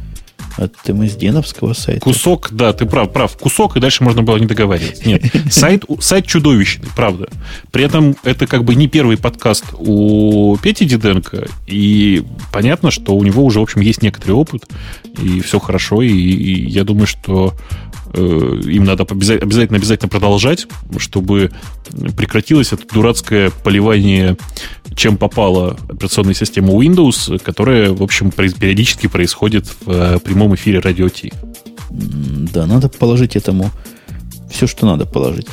от 0.56 0.89
МСДНовского 0.89 1.72
сайта. 1.72 2.01
Кусок, 2.01 2.51
да, 2.52 2.72
ты 2.72 2.86
прав, 2.86 3.12
прав. 3.12 3.36
Кусок, 3.36 3.77
и 3.77 3.81
дальше 3.81 4.05
можно 4.05 4.22
было 4.22 4.36
не 4.36 4.47
договариваться. 4.47 5.06
Нет, 5.09 5.22
сайт, 5.51 5.85
сайт 6.01 6.27
чудовищный, 6.27 6.89
правда. 6.94 7.28
При 7.70 7.85
этом 7.85 8.16
это 8.24 8.47
как 8.47 8.64
бы 8.64 8.74
не 8.74 8.89
первый 8.89 9.16
подкаст 9.16 9.64
у 9.78 10.56
Пети 10.59 10.85
Диденко, 10.85 11.48
и 11.66 12.24
понятно, 12.52 12.90
что 12.90 13.14
у 13.14 13.22
него 13.22 13.44
уже, 13.44 13.60
в 13.60 13.62
общем, 13.62 13.81
есть 13.81 14.02
некоторый 14.02 14.32
опыт, 14.32 14.64
и 15.20 15.40
все 15.40 15.59
хорошо, 15.59 16.02
и, 16.02 16.10
и 16.10 16.68
я 16.68 16.85
думаю, 16.85 17.06
что 17.06 17.55
им 18.15 18.85
надо 18.85 19.05
обязательно, 19.05 19.77
обязательно 19.77 20.09
продолжать, 20.09 20.66
чтобы 20.99 21.51
прекратилось 22.16 22.73
это 22.73 22.82
дурацкое 22.93 23.51
поливание 23.65 24.37
чем 24.97 25.16
попало 25.16 25.78
операционной 25.89 26.35
системы 26.35 26.73
Windows, 26.85 27.39
которая, 27.43 27.93
в 27.93 28.03
общем, 28.03 28.31
периодически 28.31 29.07
происходит 29.07 29.66
в 29.66 29.91
э, 29.91 30.19
прямом 30.19 30.55
эфире 30.57 30.81
радио 30.81 31.09
T. 31.09 31.31
Да, 31.91 32.66
надо 32.66 32.89
положить 32.89 33.37
этому 33.37 33.70
все, 34.51 34.66
что 34.66 34.87
надо 34.87 35.07
положить. 35.07 35.47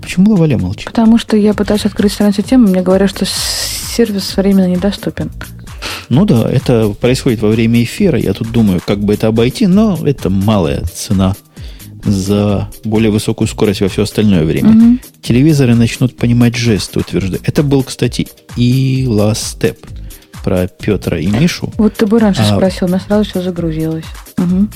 Почему 0.00 0.32
Лаваля 0.32 0.58
молчит? 0.58 0.86
Потому 0.86 1.18
что 1.18 1.36
я 1.36 1.54
пытаюсь 1.54 1.84
открыть 1.84 2.12
страницу 2.12 2.42
темы, 2.42 2.68
мне 2.68 2.82
говорят, 2.82 3.10
что 3.10 3.24
сервис 3.24 4.36
временно 4.36 4.66
недоступен. 4.66 5.30
Ну 6.08 6.24
да, 6.24 6.50
это 6.50 6.90
происходит 7.00 7.40
во 7.40 7.48
время 7.48 7.82
эфира. 7.82 8.18
Я 8.18 8.32
тут 8.34 8.50
думаю, 8.50 8.80
как 8.84 9.00
бы 9.00 9.14
это 9.14 9.28
обойти, 9.28 9.66
но 9.66 9.98
это 10.04 10.30
малая 10.30 10.82
цена 10.82 11.34
за 12.04 12.68
более 12.84 13.10
высокую 13.10 13.48
скорость 13.48 13.80
во 13.80 13.88
все 13.88 14.02
остальное 14.02 14.44
время. 14.44 14.70
Угу. 14.70 14.98
Телевизоры 15.22 15.74
начнут 15.74 16.16
понимать 16.16 16.54
жесты, 16.56 17.00
утверждаю. 17.00 17.42
Это 17.44 17.62
был, 17.62 17.82
кстати, 17.82 18.28
и 18.56 19.06
Last 19.08 19.58
Step 19.58 19.78
про 20.44 20.66
Петра 20.66 21.18
и 21.18 21.26
Мишу. 21.26 21.72
Вот 21.78 21.94
ты 21.94 22.06
бы 22.06 22.18
раньше 22.18 22.42
а, 22.42 22.56
спросил, 22.56 22.86
у 22.86 22.88
меня 22.88 23.00
сразу 23.00 23.28
все 23.28 23.42
загрузилось. 23.42 24.04
Угу. 24.38 24.68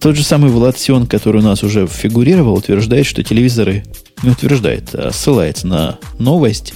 Тот 0.00 0.16
же 0.16 0.24
самый 0.24 0.50
Влад 0.50 0.78
Сион, 0.78 1.06
который 1.06 1.42
у 1.42 1.44
нас 1.44 1.62
уже 1.62 1.86
фигурировал, 1.86 2.54
утверждает, 2.54 3.06
что 3.06 3.22
телевизоры, 3.22 3.84
не 4.22 4.30
утверждает, 4.30 4.94
а 4.94 5.10
ссылается 5.12 5.66
на 5.66 5.98
новость, 6.18 6.72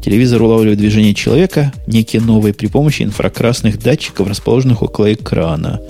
Телевизор 0.00 0.40
улавливает 0.42 0.78
движение 0.78 1.12
человека, 1.12 1.72
некие 1.86 2.22
новые, 2.22 2.54
при 2.54 2.68
помощи 2.68 3.02
инфракрасных 3.02 3.78
датчиков, 3.78 4.28
расположенных 4.28 4.80
около 4.80 5.12
экрана 5.12 5.80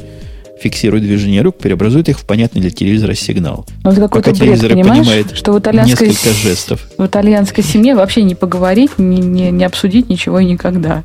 фиксирует 0.60 1.04
движение 1.04 1.42
рук, 1.42 1.58
преобразует 1.58 2.08
их 2.08 2.18
в 2.18 2.24
понятный 2.24 2.60
для 2.60 2.70
телевизора 2.70 3.14
сигнал. 3.14 3.66
Ну, 3.84 3.90
это 3.90 4.08
Пока 4.08 4.30
бред, 4.30 4.36
телевизор 4.36 4.72
понимает 4.72 5.36
что 5.36 5.52
в 5.52 5.58
итальянской, 5.58 6.08
несколько 6.08 6.34
жестов. 6.34 6.88
В 6.98 7.06
итальянской 7.06 7.62
семье 7.64 7.94
вообще 7.94 8.22
не 8.22 8.34
поговорить, 8.34 8.98
не, 8.98 9.18
не, 9.18 9.50
не 9.50 9.64
обсудить 9.64 10.08
ничего 10.08 10.40
и 10.40 10.44
никогда. 10.44 11.04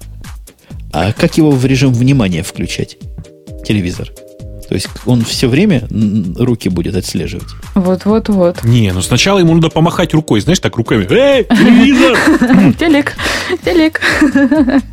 А 0.92 1.12
как 1.12 1.38
его 1.38 1.52
в 1.52 1.66
режим 1.66 1.94
внимания 1.94 2.44
включать? 2.44 2.98
Телевизор. 3.66 4.10
То 4.68 4.76
есть 4.76 4.88
он 5.06 5.24
все 5.24 5.48
время 5.48 5.88
руки 6.38 6.70
будет 6.70 6.96
отслеживать. 6.96 7.48
Вот-вот-вот. 7.76 8.64
Не, 8.64 8.92
ну 8.92 9.02
сначала 9.02 9.40
ему 9.40 9.54
надо 9.54 9.70
помахать 9.70 10.14
рукой, 10.14 10.42
знаешь, 10.42 10.60
так 10.60 10.76
руками. 10.78 11.06
Эй, 11.10 11.44
телевизор! 11.44 12.18
Телек, 12.80 13.14
телек 13.64 14.02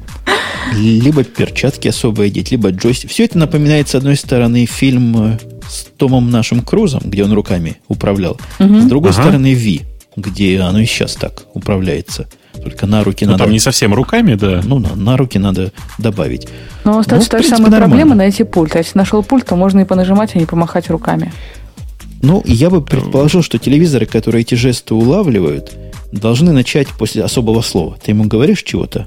либо 0.74 1.24
перчатки 1.24 1.88
особо 1.88 2.24
одеть, 2.24 2.50
либо 2.50 2.70
джойстик. 2.70 3.10
Все 3.10 3.24
это 3.24 3.38
напоминает, 3.38 3.88
с 3.88 3.94
одной 3.94 4.16
стороны, 4.16 4.66
фильм 4.66 5.34
э, 5.34 5.38
с 5.68 5.86
Томом 5.96 6.30
нашим 6.30 6.62
Крузом, 6.62 7.02
где 7.04 7.24
он 7.24 7.32
руками 7.32 7.78
управлял. 7.88 8.38
Угу. 8.58 8.80
С 8.80 8.84
другой 8.84 9.10
ага. 9.10 9.22
стороны, 9.22 9.54
Ви, 9.54 9.82
где 10.16 10.60
оно 10.60 10.80
и 10.80 10.86
сейчас 10.86 11.14
так 11.14 11.44
управляется. 11.54 12.28
Только 12.62 12.86
на 12.86 13.04
руки 13.04 13.24
ну, 13.24 13.32
надо... 13.32 13.44
там 13.44 13.52
не 13.52 13.60
совсем 13.60 13.94
руками, 13.94 14.34
да. 14.34 14.60
Ну, 14.64 14.78
на, 14.78 14.94
на 14.94 15.16
руки 15.16 15.38
надо 15.38 15.72
добавить. 15.98 16.48
Но 16.84 16.98
остается 16.98 17.30
ну, 17.32 17.38
та 17.38 17.42
же 17.42 17.48
самая 17.48 17.70
нормально. 17.70 17.88
проблема 17.88 18.14
найти 18.16 18.44
пульт. 18.44 18.74
А 18.74 18.78
если 18.78 18.98
нашел 18.98 19.22
пульт, 19.22 19.46
то 19.46 19.56
можно 19.56 19.80
и 19.80 19.84
понажимать, 19.84 20.34
а 20.34 20.38
не 20.38 20.46
помахать 20.46 20.90
руками. 20.90 21.32
Ну, 22.22 22.42
я 22.44 22.68
бы 22.68 22.82
предположил, 22.82 23.42
что 23.42 23.58
телевизоры, 23.58 24.04
которые 24.04 24.42
эти 24.42 24.54
жесты 24.54 24.94
улавливают, 24.94 25.72
должны 26.12 26.52
начать 26.52 26.88
после 26.88 27.24
особого 27.24 27.62
слова. 27.62 27.96
Ты 28.02 28.10
ему 28.10 28.24
говоришь 28.24 28.62
чего-то, 28.62 29.06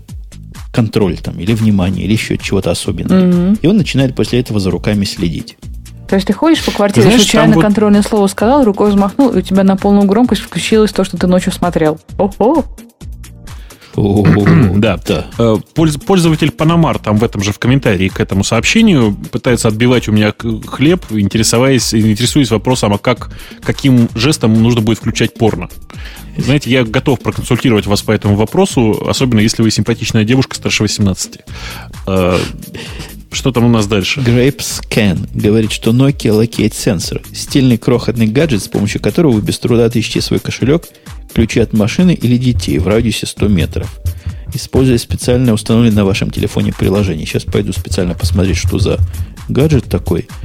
контроль 0.74 1.18
там, 1.20 1.40
или 1.40 1.54
внимание, 1.54 2.04
или 2.04 2.14
еще 2.14 2.38
чего-то 2.38 2.72
особенного. 2.72 3.20
Mm-hmm. 3.20 3.60
И 3.62 3.68
он 3.68 3.78
начинает 3.78 4.16
после 4.16 4.40
этого 4.40 4.60
за 4.60 4.72
руками 4.72 5.06
следить. 5.06 5.56
То 6.10 6.16
есть 6.16 6.28
ты 6.28 6.34
ходишь 6.34 6.66
по 6.66 6.72
квартире, 6.72 7.04
Знаешь, 7.04 7.22
случайно 7.22 7.60
контрольное 7.60 8.02
вот... 8.02 8.10
слово 8.10 8.28
сказал, 8.28 8.64
рукой 8.64 8.90
взмахнул, 8.90 9.30
и 9.30 9.38
у 9.38 9.42
тебя 9.42 9.64
на 9.64 9.78
полную 9.78 10.08
громкость 10.08 10.42
включилось 10.42 10.92
то, 10.92 11.04
что 11.04 11.16
ты 11.18 11.28
ночью 11.28 11.54
смотрел. 11.54 12.00
Ого! 12.18 12.66
Да. 14.76 15.28
Э, 15.38 15.58
пользователь 15.74 16.52
Панамар 16.52 17.00
там 17.00 17.18
в 17.18 17.24
этом 17.24 17.44
же 17.44 17.52
в 17.52 17.60
комментарии 17.60 18.08
к 18.10 18.20
этому 18.20 18.44
сообщению 18.44 19.14
пытается 19.32 19.68
отбивать 19.68 20.08
у 20.08 20.12
меня 20.12 20.34
хлеб, 20.66 21.06
интересуясь, 21.12 21.94
интересуясь 21.94 22.52
вопросом, 22.52 22.94
а 22.94 22.98
как, 22.98 23.32
каким 23.62 24.10
жестом 24.16 24.62
нужно 24.62 24.82
будет 24.82 25.00
включать 25.00 25.34
порно. 25.36 25.70
Знаете, 26.38 26.72
я 26.72 26.84
готов 26.84 27.20
проконсультировать 27.20 27.86
вас 27.86 28.02
по 28.02 28.12
этому 28.12 28.36
вопросу, 28.36 29.06
особенно 29.08 29.40
если 29.40 29.62
вы 29.62 29.70
симпатичная 29.70 30.24
девушка 30.24 30.56
старше 30.56 30.84
18. 30.84 31.40
Что 33.34 33.52
там 33.52 33.66
у 33.66 33.70
нас 33.70 33.88
дальше? 33.88 34.22
Grapes 34.22 34.82
Can 34.90 35.28
говорит, 35.34 35.72
что 35.72 35.92
Nokia 35.92 36.32
Locate 36.32 36.72
Sensor– 36.72 37.22
стильный 37.34 37.78
крохотный 37.78 38.28
гаджет, 38.28 38.64
с 38.64 38.68
помощью 38.68 39.02
которого 39.02 39.34
вы 39.34 39.42
без 39.42 39.60
труда 39.60 39.86
отыщите 39.86 40.22
свой 40.22 40.40
кошелек, 40.40 40.88
ключи 41.34 41.60
от 41.60 41.74
машины 41.74 42.14
или 42.14 42.38
детей 42.38 42.78
в 42.78 42.88
радиусе 42.88 43.26
100 43.26 43.48
метров, 43.48 44.00
используя 44.54 44.98
специально 44.98 45.52
установленное 45.52 45.98
на 45.98 46.06
вашем 46.06 46.30
телефоне 46.30 46.72
приложение. 46.72 47.26
Сейчас 47.26 47.44
пойду 47.44 47.74
специально 47.74 48.14
посмотреть, 48.14 48.58
что 48.58 48.80
за 48.80 49.00
гаджет 49.50 49.86
такой– 49.86 50.28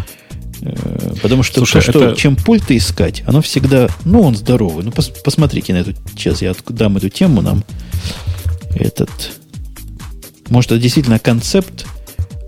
Э, 0.60 1.14
потому 1.22 1.42
что, 1.42 1.58
Слушай, 1.58 1.82
то, 1.82 1.90
что 1.90 2.04
это... 2.04 2.16
чем 2.20 2.36
пульты 2.36 2.76
искать, 2.76 3.22
оно 3.26 3.40
всегда, 3.42 3.88
ну, 4.04 4.22
он 4.22 4.34
здоровый. 4.34 4.84
Ну, 4.84 4.90
пос, 4.90 5.10
посмотрите 5.24 5.72
на 5.72 5.78
эту, 5.78 5.94
сейчас 6.16 6.42
я 6.42 6.54
дам 6.68 6.96
эту 6.96 7.08
тему 7.08 7.42
нам. 7.42 7.64
Этот, 8.74 9.10
может, 10.48 10.72
это 10.72 10.80
действительно 10.80 11.18
концепт, 11.18 11.86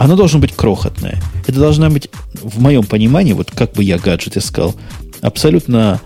оно 0.00 0.16
должно 0.16 0.38
быть 0.38 0.54
крохотное. 0.54 1.20
Это 1.46 1.60
должна 1.60 1.90
быть, 1.90 2.08
в 2.32 2.58
моем 2.58 2.84
понимании, 2.84 3.34
вот 3.34 3.50
как 3.50 3.74
бы 3.74 3.84
я 3.84 3.98
гаджет 3.98 4.38
искал, 4.38 4.74
абсолютно 5.20 6.00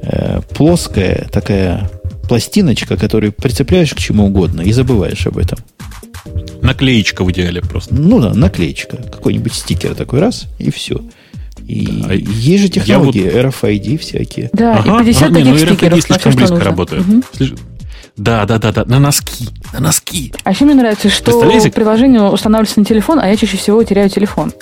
э, 0.00 0.40
плоская 0.54 1.28
такая 1.30 1.90
пластиночка, 2.26 2.96
которую 2.96 3.32
прицепляешь 3.32 3.92
к 3.92 3.98
чему 3.98 4.28
угодно 4.28 4.62
и 4.62 4.72
забываешь 4.72 5.26
об 5.26 5.36
этом. 5.36 5.58
Наклеечка 6.62 7.22
в 7.22 7.30
идеале 7.30 7.60
просто. 7.60 7.94
Ну 7.94 8.18
да, 8.18 8.32
наклеечка. 8.32 8.96
Какой-нибудь 8.96 9.52
стикер 9.52 9.94
такой 9.94 10.20
раз, 10.20 10.46
и 10.58 10.70
все. 10.70 10.98
И 11.66 11.86
да. 11.86 12.14
есть 12.14 12.62
же 12.62 12.68
технологии, 12.70 13.24
вот... 13.24 13.54
RFID 13.54 13.98
всякие. 13.98 14.48
Да, 14.54 14.78
ага, 14.78 15.02
и 15.02 15.04
50 15.04 15.22
ага, 15.22 15.34
таких 15.34 15.52
не, 15.52 15.66
ну, 15.66 15.72
RFID 15.74 16.00
слишком 16.00 16.32
все, 16.32 16.38
близко 16.38 16.60
работает. 16.60 17.06
Угу. 17.06 17.22
Да, 18.18 18.44
да, 18.46 18.58
да, 18.58 18.72
да, 18.72 18.84
на 18.84 18.98
носки, 18.98 19.48
на 19.72 19.80
носки. 19.80 20.34
А 20.42 20.50
еще 20.50 20.64
мне 20.64 20.74
нравится, 20.74 21.08
что 21.08 21.40
приложение 21.70 22.22
устанавливается 22.22 22.80
на 22.80 22.84
телефон, 22.84 23.20
а 23.20 23.28
я 23.28 23.36
чаще 23.36 23.56
всего 23.56 23.82
теряю 23.84 24.10
телефон. 24.10 24.52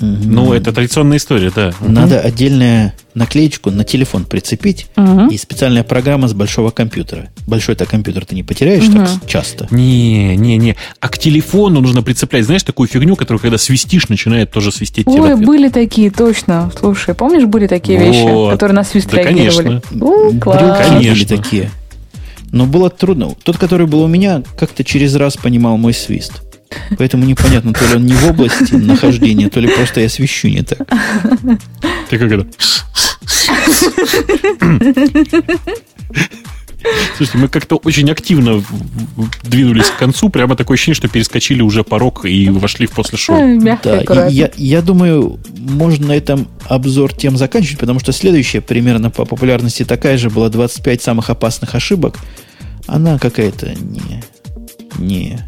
Ну, 0.00 0.52
это 0.52 0.72
традиционная 0.72 1.18
история, 1.18 1.52
да. 1.54 1.72
Надо 1.80 2.18
угу. 2.18 2.26
отдельную 2.26 2.92
наклеечку 3.14 3.70
на 3.70 3.84
телефон 3.84 4.24
прицепить 4.24 4.86
угу. 4.96 5.28
и 5.28 5.36
специальная 5.36 5.82
программа 5.82 6.28
с 6.28 6.32
большого 6.32 6.70
компьютера. 6.70 7.28
Большой 7.46 7.74
это 7.74 7.86
компьютер 7.86 8.24
ты 8.24 8.34
не 8.34 8.42
потеряешь 8.42 8.88
угу. 8.88 8.98
так 8.98 9.08
часто. 9.26 9.66
Не, 9.70 10.36
не, 10.36 10.56
не. 10.56 10.76
А 11.00 11.08
к 11.08 11.18
телефону 11.18 11.80
нужно 11.80 12.02
прицеплять, 12.02 12.44
знаешь, 12.44 12.62
такую 12.62 12.88
фигню, 12.88 13.16
которую 13.16 13.40
когда 13.40 13.58
свистишь, 13.58 14.08
начинает 14.08 14.50
тоже 14.50 14.72
свистеть 14.72 15.06
Ой, 15.06 15.36
были 15.36 15.68
такие, 15.68 16.10
точно. 16.10 16.70
Слушай, 16.78 17.14
помнишь, 17.14 17.44
были 17.44 17.66
такие 17.66 17.98
вот. 17.98 18.06
вещи, 18.06 18.52
которые 18.52 18.74
на 18.74 18.84
свист 18.84 19.10
да, 19.10 19.18
реагировали? 19.18 19.82
Конечно. 19.88 20.06
О, 20.06 20.32
класс. 20.40 20.88
Конечно. 20.88 21.12
Были 21.12 21.24
такие. 21.24 21.70
Но 22.52 22.66
было 22.66 22.90
трудно. 22.90 23.34
Тот, 23.42 23.58
который 23.58 23.86
был 23.86 24.02
у 24.02 24.08
меня, 24.08 24.42
как-то 24.58 24.82
через 24.82 25.14
раз 25.14 25.36
понимал 25.36 25.76
мой 25.76 25.94
свист. 25.94 26.42
Поэтому 26.98 27.24
непонятно, 27.24 27.72
то 27.72 27.86
ли 27.86 27.94
он 27.96 28.06
не 28.06 28.14
в 28.14 28.26
области 28.26 28.74
нахождения, 28.74 29.48
то 29.48 29.60
ли 29.60 29.68
просто 29.68 30.00
я 30.00 30.08
свищу 30.08 30.48
не 30.48 30.62
так. 30.62 30.88
Ты 32.08 32.18
как 32.18 32.32
это? 32.32 32.46
Слушайте, 37.16 37.38
мы 37.38 37.48
как-то 37.48 37.76
очень 37.76 38.10
активно 38.10 38.62
двинулись 39.42 39.86
к 39.86 39.98
концу. 39.98 40.30
Прямо 40.30 40.56
такое 40.56 40.76
ощущение, 40.76 40.94
что 40.94 41.08
перескочили 41.08 41.60
уже 41.60 41.84
порог 41.84 42.24
и 42.24 42.48
вошли 42.48 42.86
в 42.86 42.92
после 42.92 43.18
шоу. 43.18 43.60
Да, 43.60 44.28
я, 44.28 44.50
я 44.56 44.80
думаю, 44.80 45.38
можно 45.56 46.08
на 46.08 46.16
этом 46.16 46.48
обзор 46.66 47.12
тем 47.12 47.36
заканчивать, 47.36 47.80
потому 47.80 48.00
что 48.00 48.12
следующая 48.12 48.60
примерно 48.60 49.10
по 49.10 49.24
популярности 49.24 49.84
такая 49.84 50.16
же 50.16 50.30
была 50.30 50.48
25 50.48 51.02
самых 51.02 51.28
опасных 51.28 51.74
ошибок. 51.74 52.18
Она 52.86 53.18
какая-то 53.18 53.74
не, 53.74 54.24
не 54.98 55.38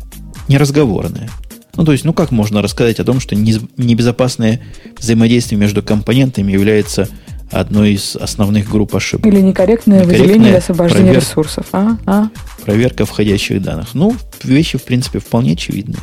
неразговорное. 0.53 1.31
Ну, 1.75 1.85
то 1.85 1.93
есть, 1.93 2.05
ну 2.05 2.13
как 2.13 2.31
можно 2.31 2.61
рассказать 2.61 3.01
о 3.01 3.05
том, 3.05 3.19
что 3.19 3.35
небезопасное 3.35 4.61
взаимодействие 4.99 5.59
между 5.59 5.83
компонентами 5.83 6.53
является 6.53 7.09
одной 7.51 7.95
из 7.95 8.15
основных 8.17 8.69
групп 8.69 8.95
ошибок? 8.95 9.27
Или 9.27 9.41
некорректное, 9.41 10.01
некорректное 10.01 10.27
выделение 10.27 10.51
или 10.51 10.57
освобождение 10.57 11.13
провер... 11.13 11.21
ресурсов. 11.21 11.67
А? 11.73 11.97
А? 12.07 12.29
Проверка 12.65 13.07
входящих 13.07 13.63
данных. 13.63 13.89
Ну, 13.95 14.15
вещи, 14.43 14.79
в 14.79 14.85
принципе, 14.85 15.19
вполне 15.19 15.53
очевидные. 15.53 16.01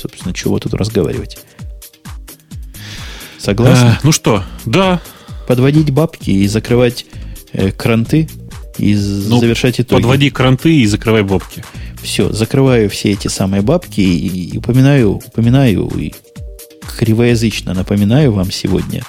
Собственно, 0.00 0.34
чего 0.34 0.58
тут 0.58 0.74
разговаривать. 0.74 1.38
Согласны? 3.38 3.86
А, 3.86 3.98
ну 4.02 4.10
что, 4.10 4.42
да. 4.64 5.00
Подводить 5.46 5.90
бабки 5.90 6.30
и 6.30 6.48
закрывать 6.48 7.06
э, 7.52 7.70
кранты 7.70 8.28
и 8.78 8.94
ну, 8.94 9.38
завершать 9.38 9.80
итоги. 9.80 10.00
Подводи 10.00 10.30
кранты 10.30 10.80
и 10.80 10.86
закрывай 10.86 11.22
бабки. 11.22 11.64
Все, 12.02 12.32
закрываю 12.32 12.88
все 12.88 13.12
эти 13.12 13.28
самые 13.28 13.62
бабки 13.62 14.00
и, 14.00 14.54
и 14.54 14.58
упоминаю, 14.58 15.16
упоминаю 15.16 15.90
и 15.96 16.12
кривоязычно 16.98 17.74
напоминаю 17.74 18.32
вам 18.32 18.50
сегодня. 18.50 19.02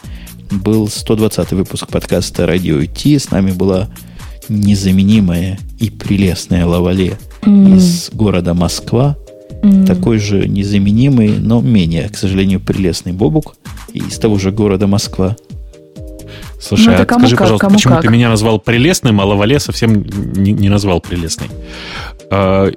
Был 0.52 0.88
120 0.88 1.52
выпуск 1.52 1.88
подкаста 1.88 2.46
«Радио 2.46 2.84
Ти». 2.86 3.20
С 3.20 3.32
нами 3.32 3.52
была 3.52 3.90
незаменимая 4.50 5.60
и 5.80 5.90
прелестная 5.90 6.66
Лавале 6.66 7.18
mm. 7.42 7.78
из 7.78 8.10
города 8.12 8.54
Москва. 8.54 9.18
Mm. 9.62 9.86
Такой 9.86 10.20
же 10.20 10.48
незаменимый, 10.48 11.40
но 11.40 11.62
менее, 11.62 12.10
к 12.10 12.18
сожалению, 12.18 12.60
прелестный 12.60 13.12
Бобук 13.12 13.56
из 13.94 14.18
того 14.18 14.38
же 14.38 14.52
города 14.52 14.88
Москва. 14.88 15.36
Слушай, 16.60 16.88
ну, 16.88 16.94
а 16.94 17.06
скажи, 17.06 17.36
как, 17.36 17.40
пожалуйста, 17.40 17.70
почему 17.70 17.94
как? 17.96 18.04
ты 18.04 18.10
меня 18.10 18.30
назвал 18.30 18.60
прелестным, 18.60 19.22
а 19.22 19.26
Лавале 19.26 19.60
совсем 19.60 20.04
не, 20.04 20.54
не 20.54 20.70
назвал 20.70 21.02
прелестной? 21.02 21.50
А, 22.32 22.72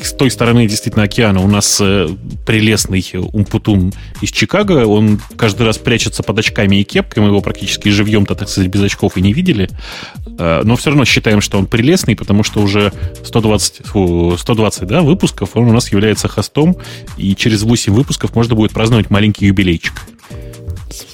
с 0.00 0.12
той 0.12 0.30
стороны 0.30 0.66
действительно 0.66 1.04
океана 1.04 1.40
у 1.40 1.46
нас 1.46 1.78
э, 1.80 2.08
прелестный 2.44 3.04
Умпутун 3.14 3.92
из 4.20 4.30
Чикаго. 4.30 4.86
Он 4.86 5.20
каждый 5.36 5.66
раз 5.66 5.78
прячется 5.78 6.22
под 6.22 6.38
очками 6.38 6.76
и 6.76 6.84
кепкой. 6.84 7.22
Мы 7.22 7.28
его 7.28 7.40
практически 7.40 7.88
живьем-то, 7.88 8.34
так 8.34 8.48
сказать, 8.48 8.70
без 8.70 8.82
очков 8.82 9.16
и 9.16 9.20
не 9.20 9.32
видели. 9.32 9.70
А, 10.38 10.62
но 10.64 10.76
все 10.76 10.90
равно 10.90 11.04
считаем, 11.04 11.40
что 11.40 11.58
он 11.58 11.66
прелестный, 11.66 12.16
потому 12.16 12.42
что 12.42 12.60
уже 12.60 12.92
120, 13.24 13.86
фу, 13.86 14.36
120 14.36 14.86
да, 14.86 15.02
выпусков 15.02 15.50
он 15.54 15.68
у 15.68 15.72
нас 15.72 15.92
является 15.92 16.28
хостом. 16.28 16.76
И 17.16 17.36
через 17.36 17.62
8 17.62 17.92
выпусков 17.92 18.34
можно 18.34 18.54
будет 18.54 18.72
праздновать 18.72 19.10
маленький 19.10 19.46
юбилейчик. 19.46 19.94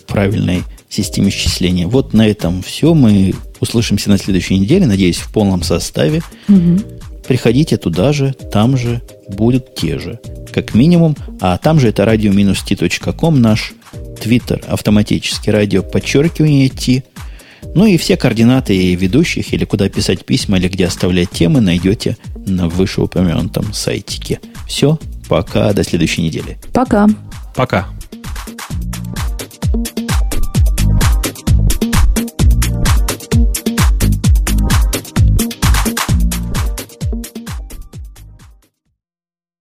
Правильный 0.06 0.64
системе 0.88 1.30
счисления. 1.30 1.86
Вот 1.86 2.14
на 2.14 2.26
этом 2.26 2.62
все. 2.62 2.94
Мы 2.94 3.34
услышимся 3.60 4.10
на 4.10 4.18
следующей 4.18 4.58
неделе, 4.58 4.86
надеюсь, 4.86 5.18
в 5.18 5.32
полном 5.32 5.62
составе. 5.62 6.22
Угу. 6.48 6.78
Приходите 7.26 7.76
туда 7.76 8.12
же, 8.12 8.34
там 8.50 8.76
же 8.76 9.02
будут 9.28 9.74
те 9.74 9.98
же, 9.98 10.18
как 10.52 10.74
минимум. 10.74 11.14
А 11.40 11.58
там 11.58 11.78
же 11.78 11.88
это 11.88 12.04
radio-t.com, 12.04 13.40
наш 13.40 13.74
твиттер, 14.20 14.62
автоматически 14.66 15.50
радио, 15.50 15.82
подчеркивание 15.82 16.70
T. 16.70 17.02
Ну 17.74 17.84
и 17.84 17.98
все 17.98 18.16
координаты 18.16 18.94
ведущих, 18.94 19.52
или 19.52 19.64
куда 19.64 19.88
писать 19.88 20.24
письма, 20.24 20.58
или 20.58 20.68
где 20.68 20.86
оставлять 20.86 21.30
темы, 21.30 21.60
найдете 21.60 22.16
на 22.46 22.68
вышеупомянутом 22.68 23.74
сайтике. 23.74 24.40
Все, 24.66 24.98
пока, 25.28 25.72
до 25.72 25.84
следующей 25.84 26.22
недели. 26.22 26.56
Пока. 26.72 27.08
Пока. 27.54 27.88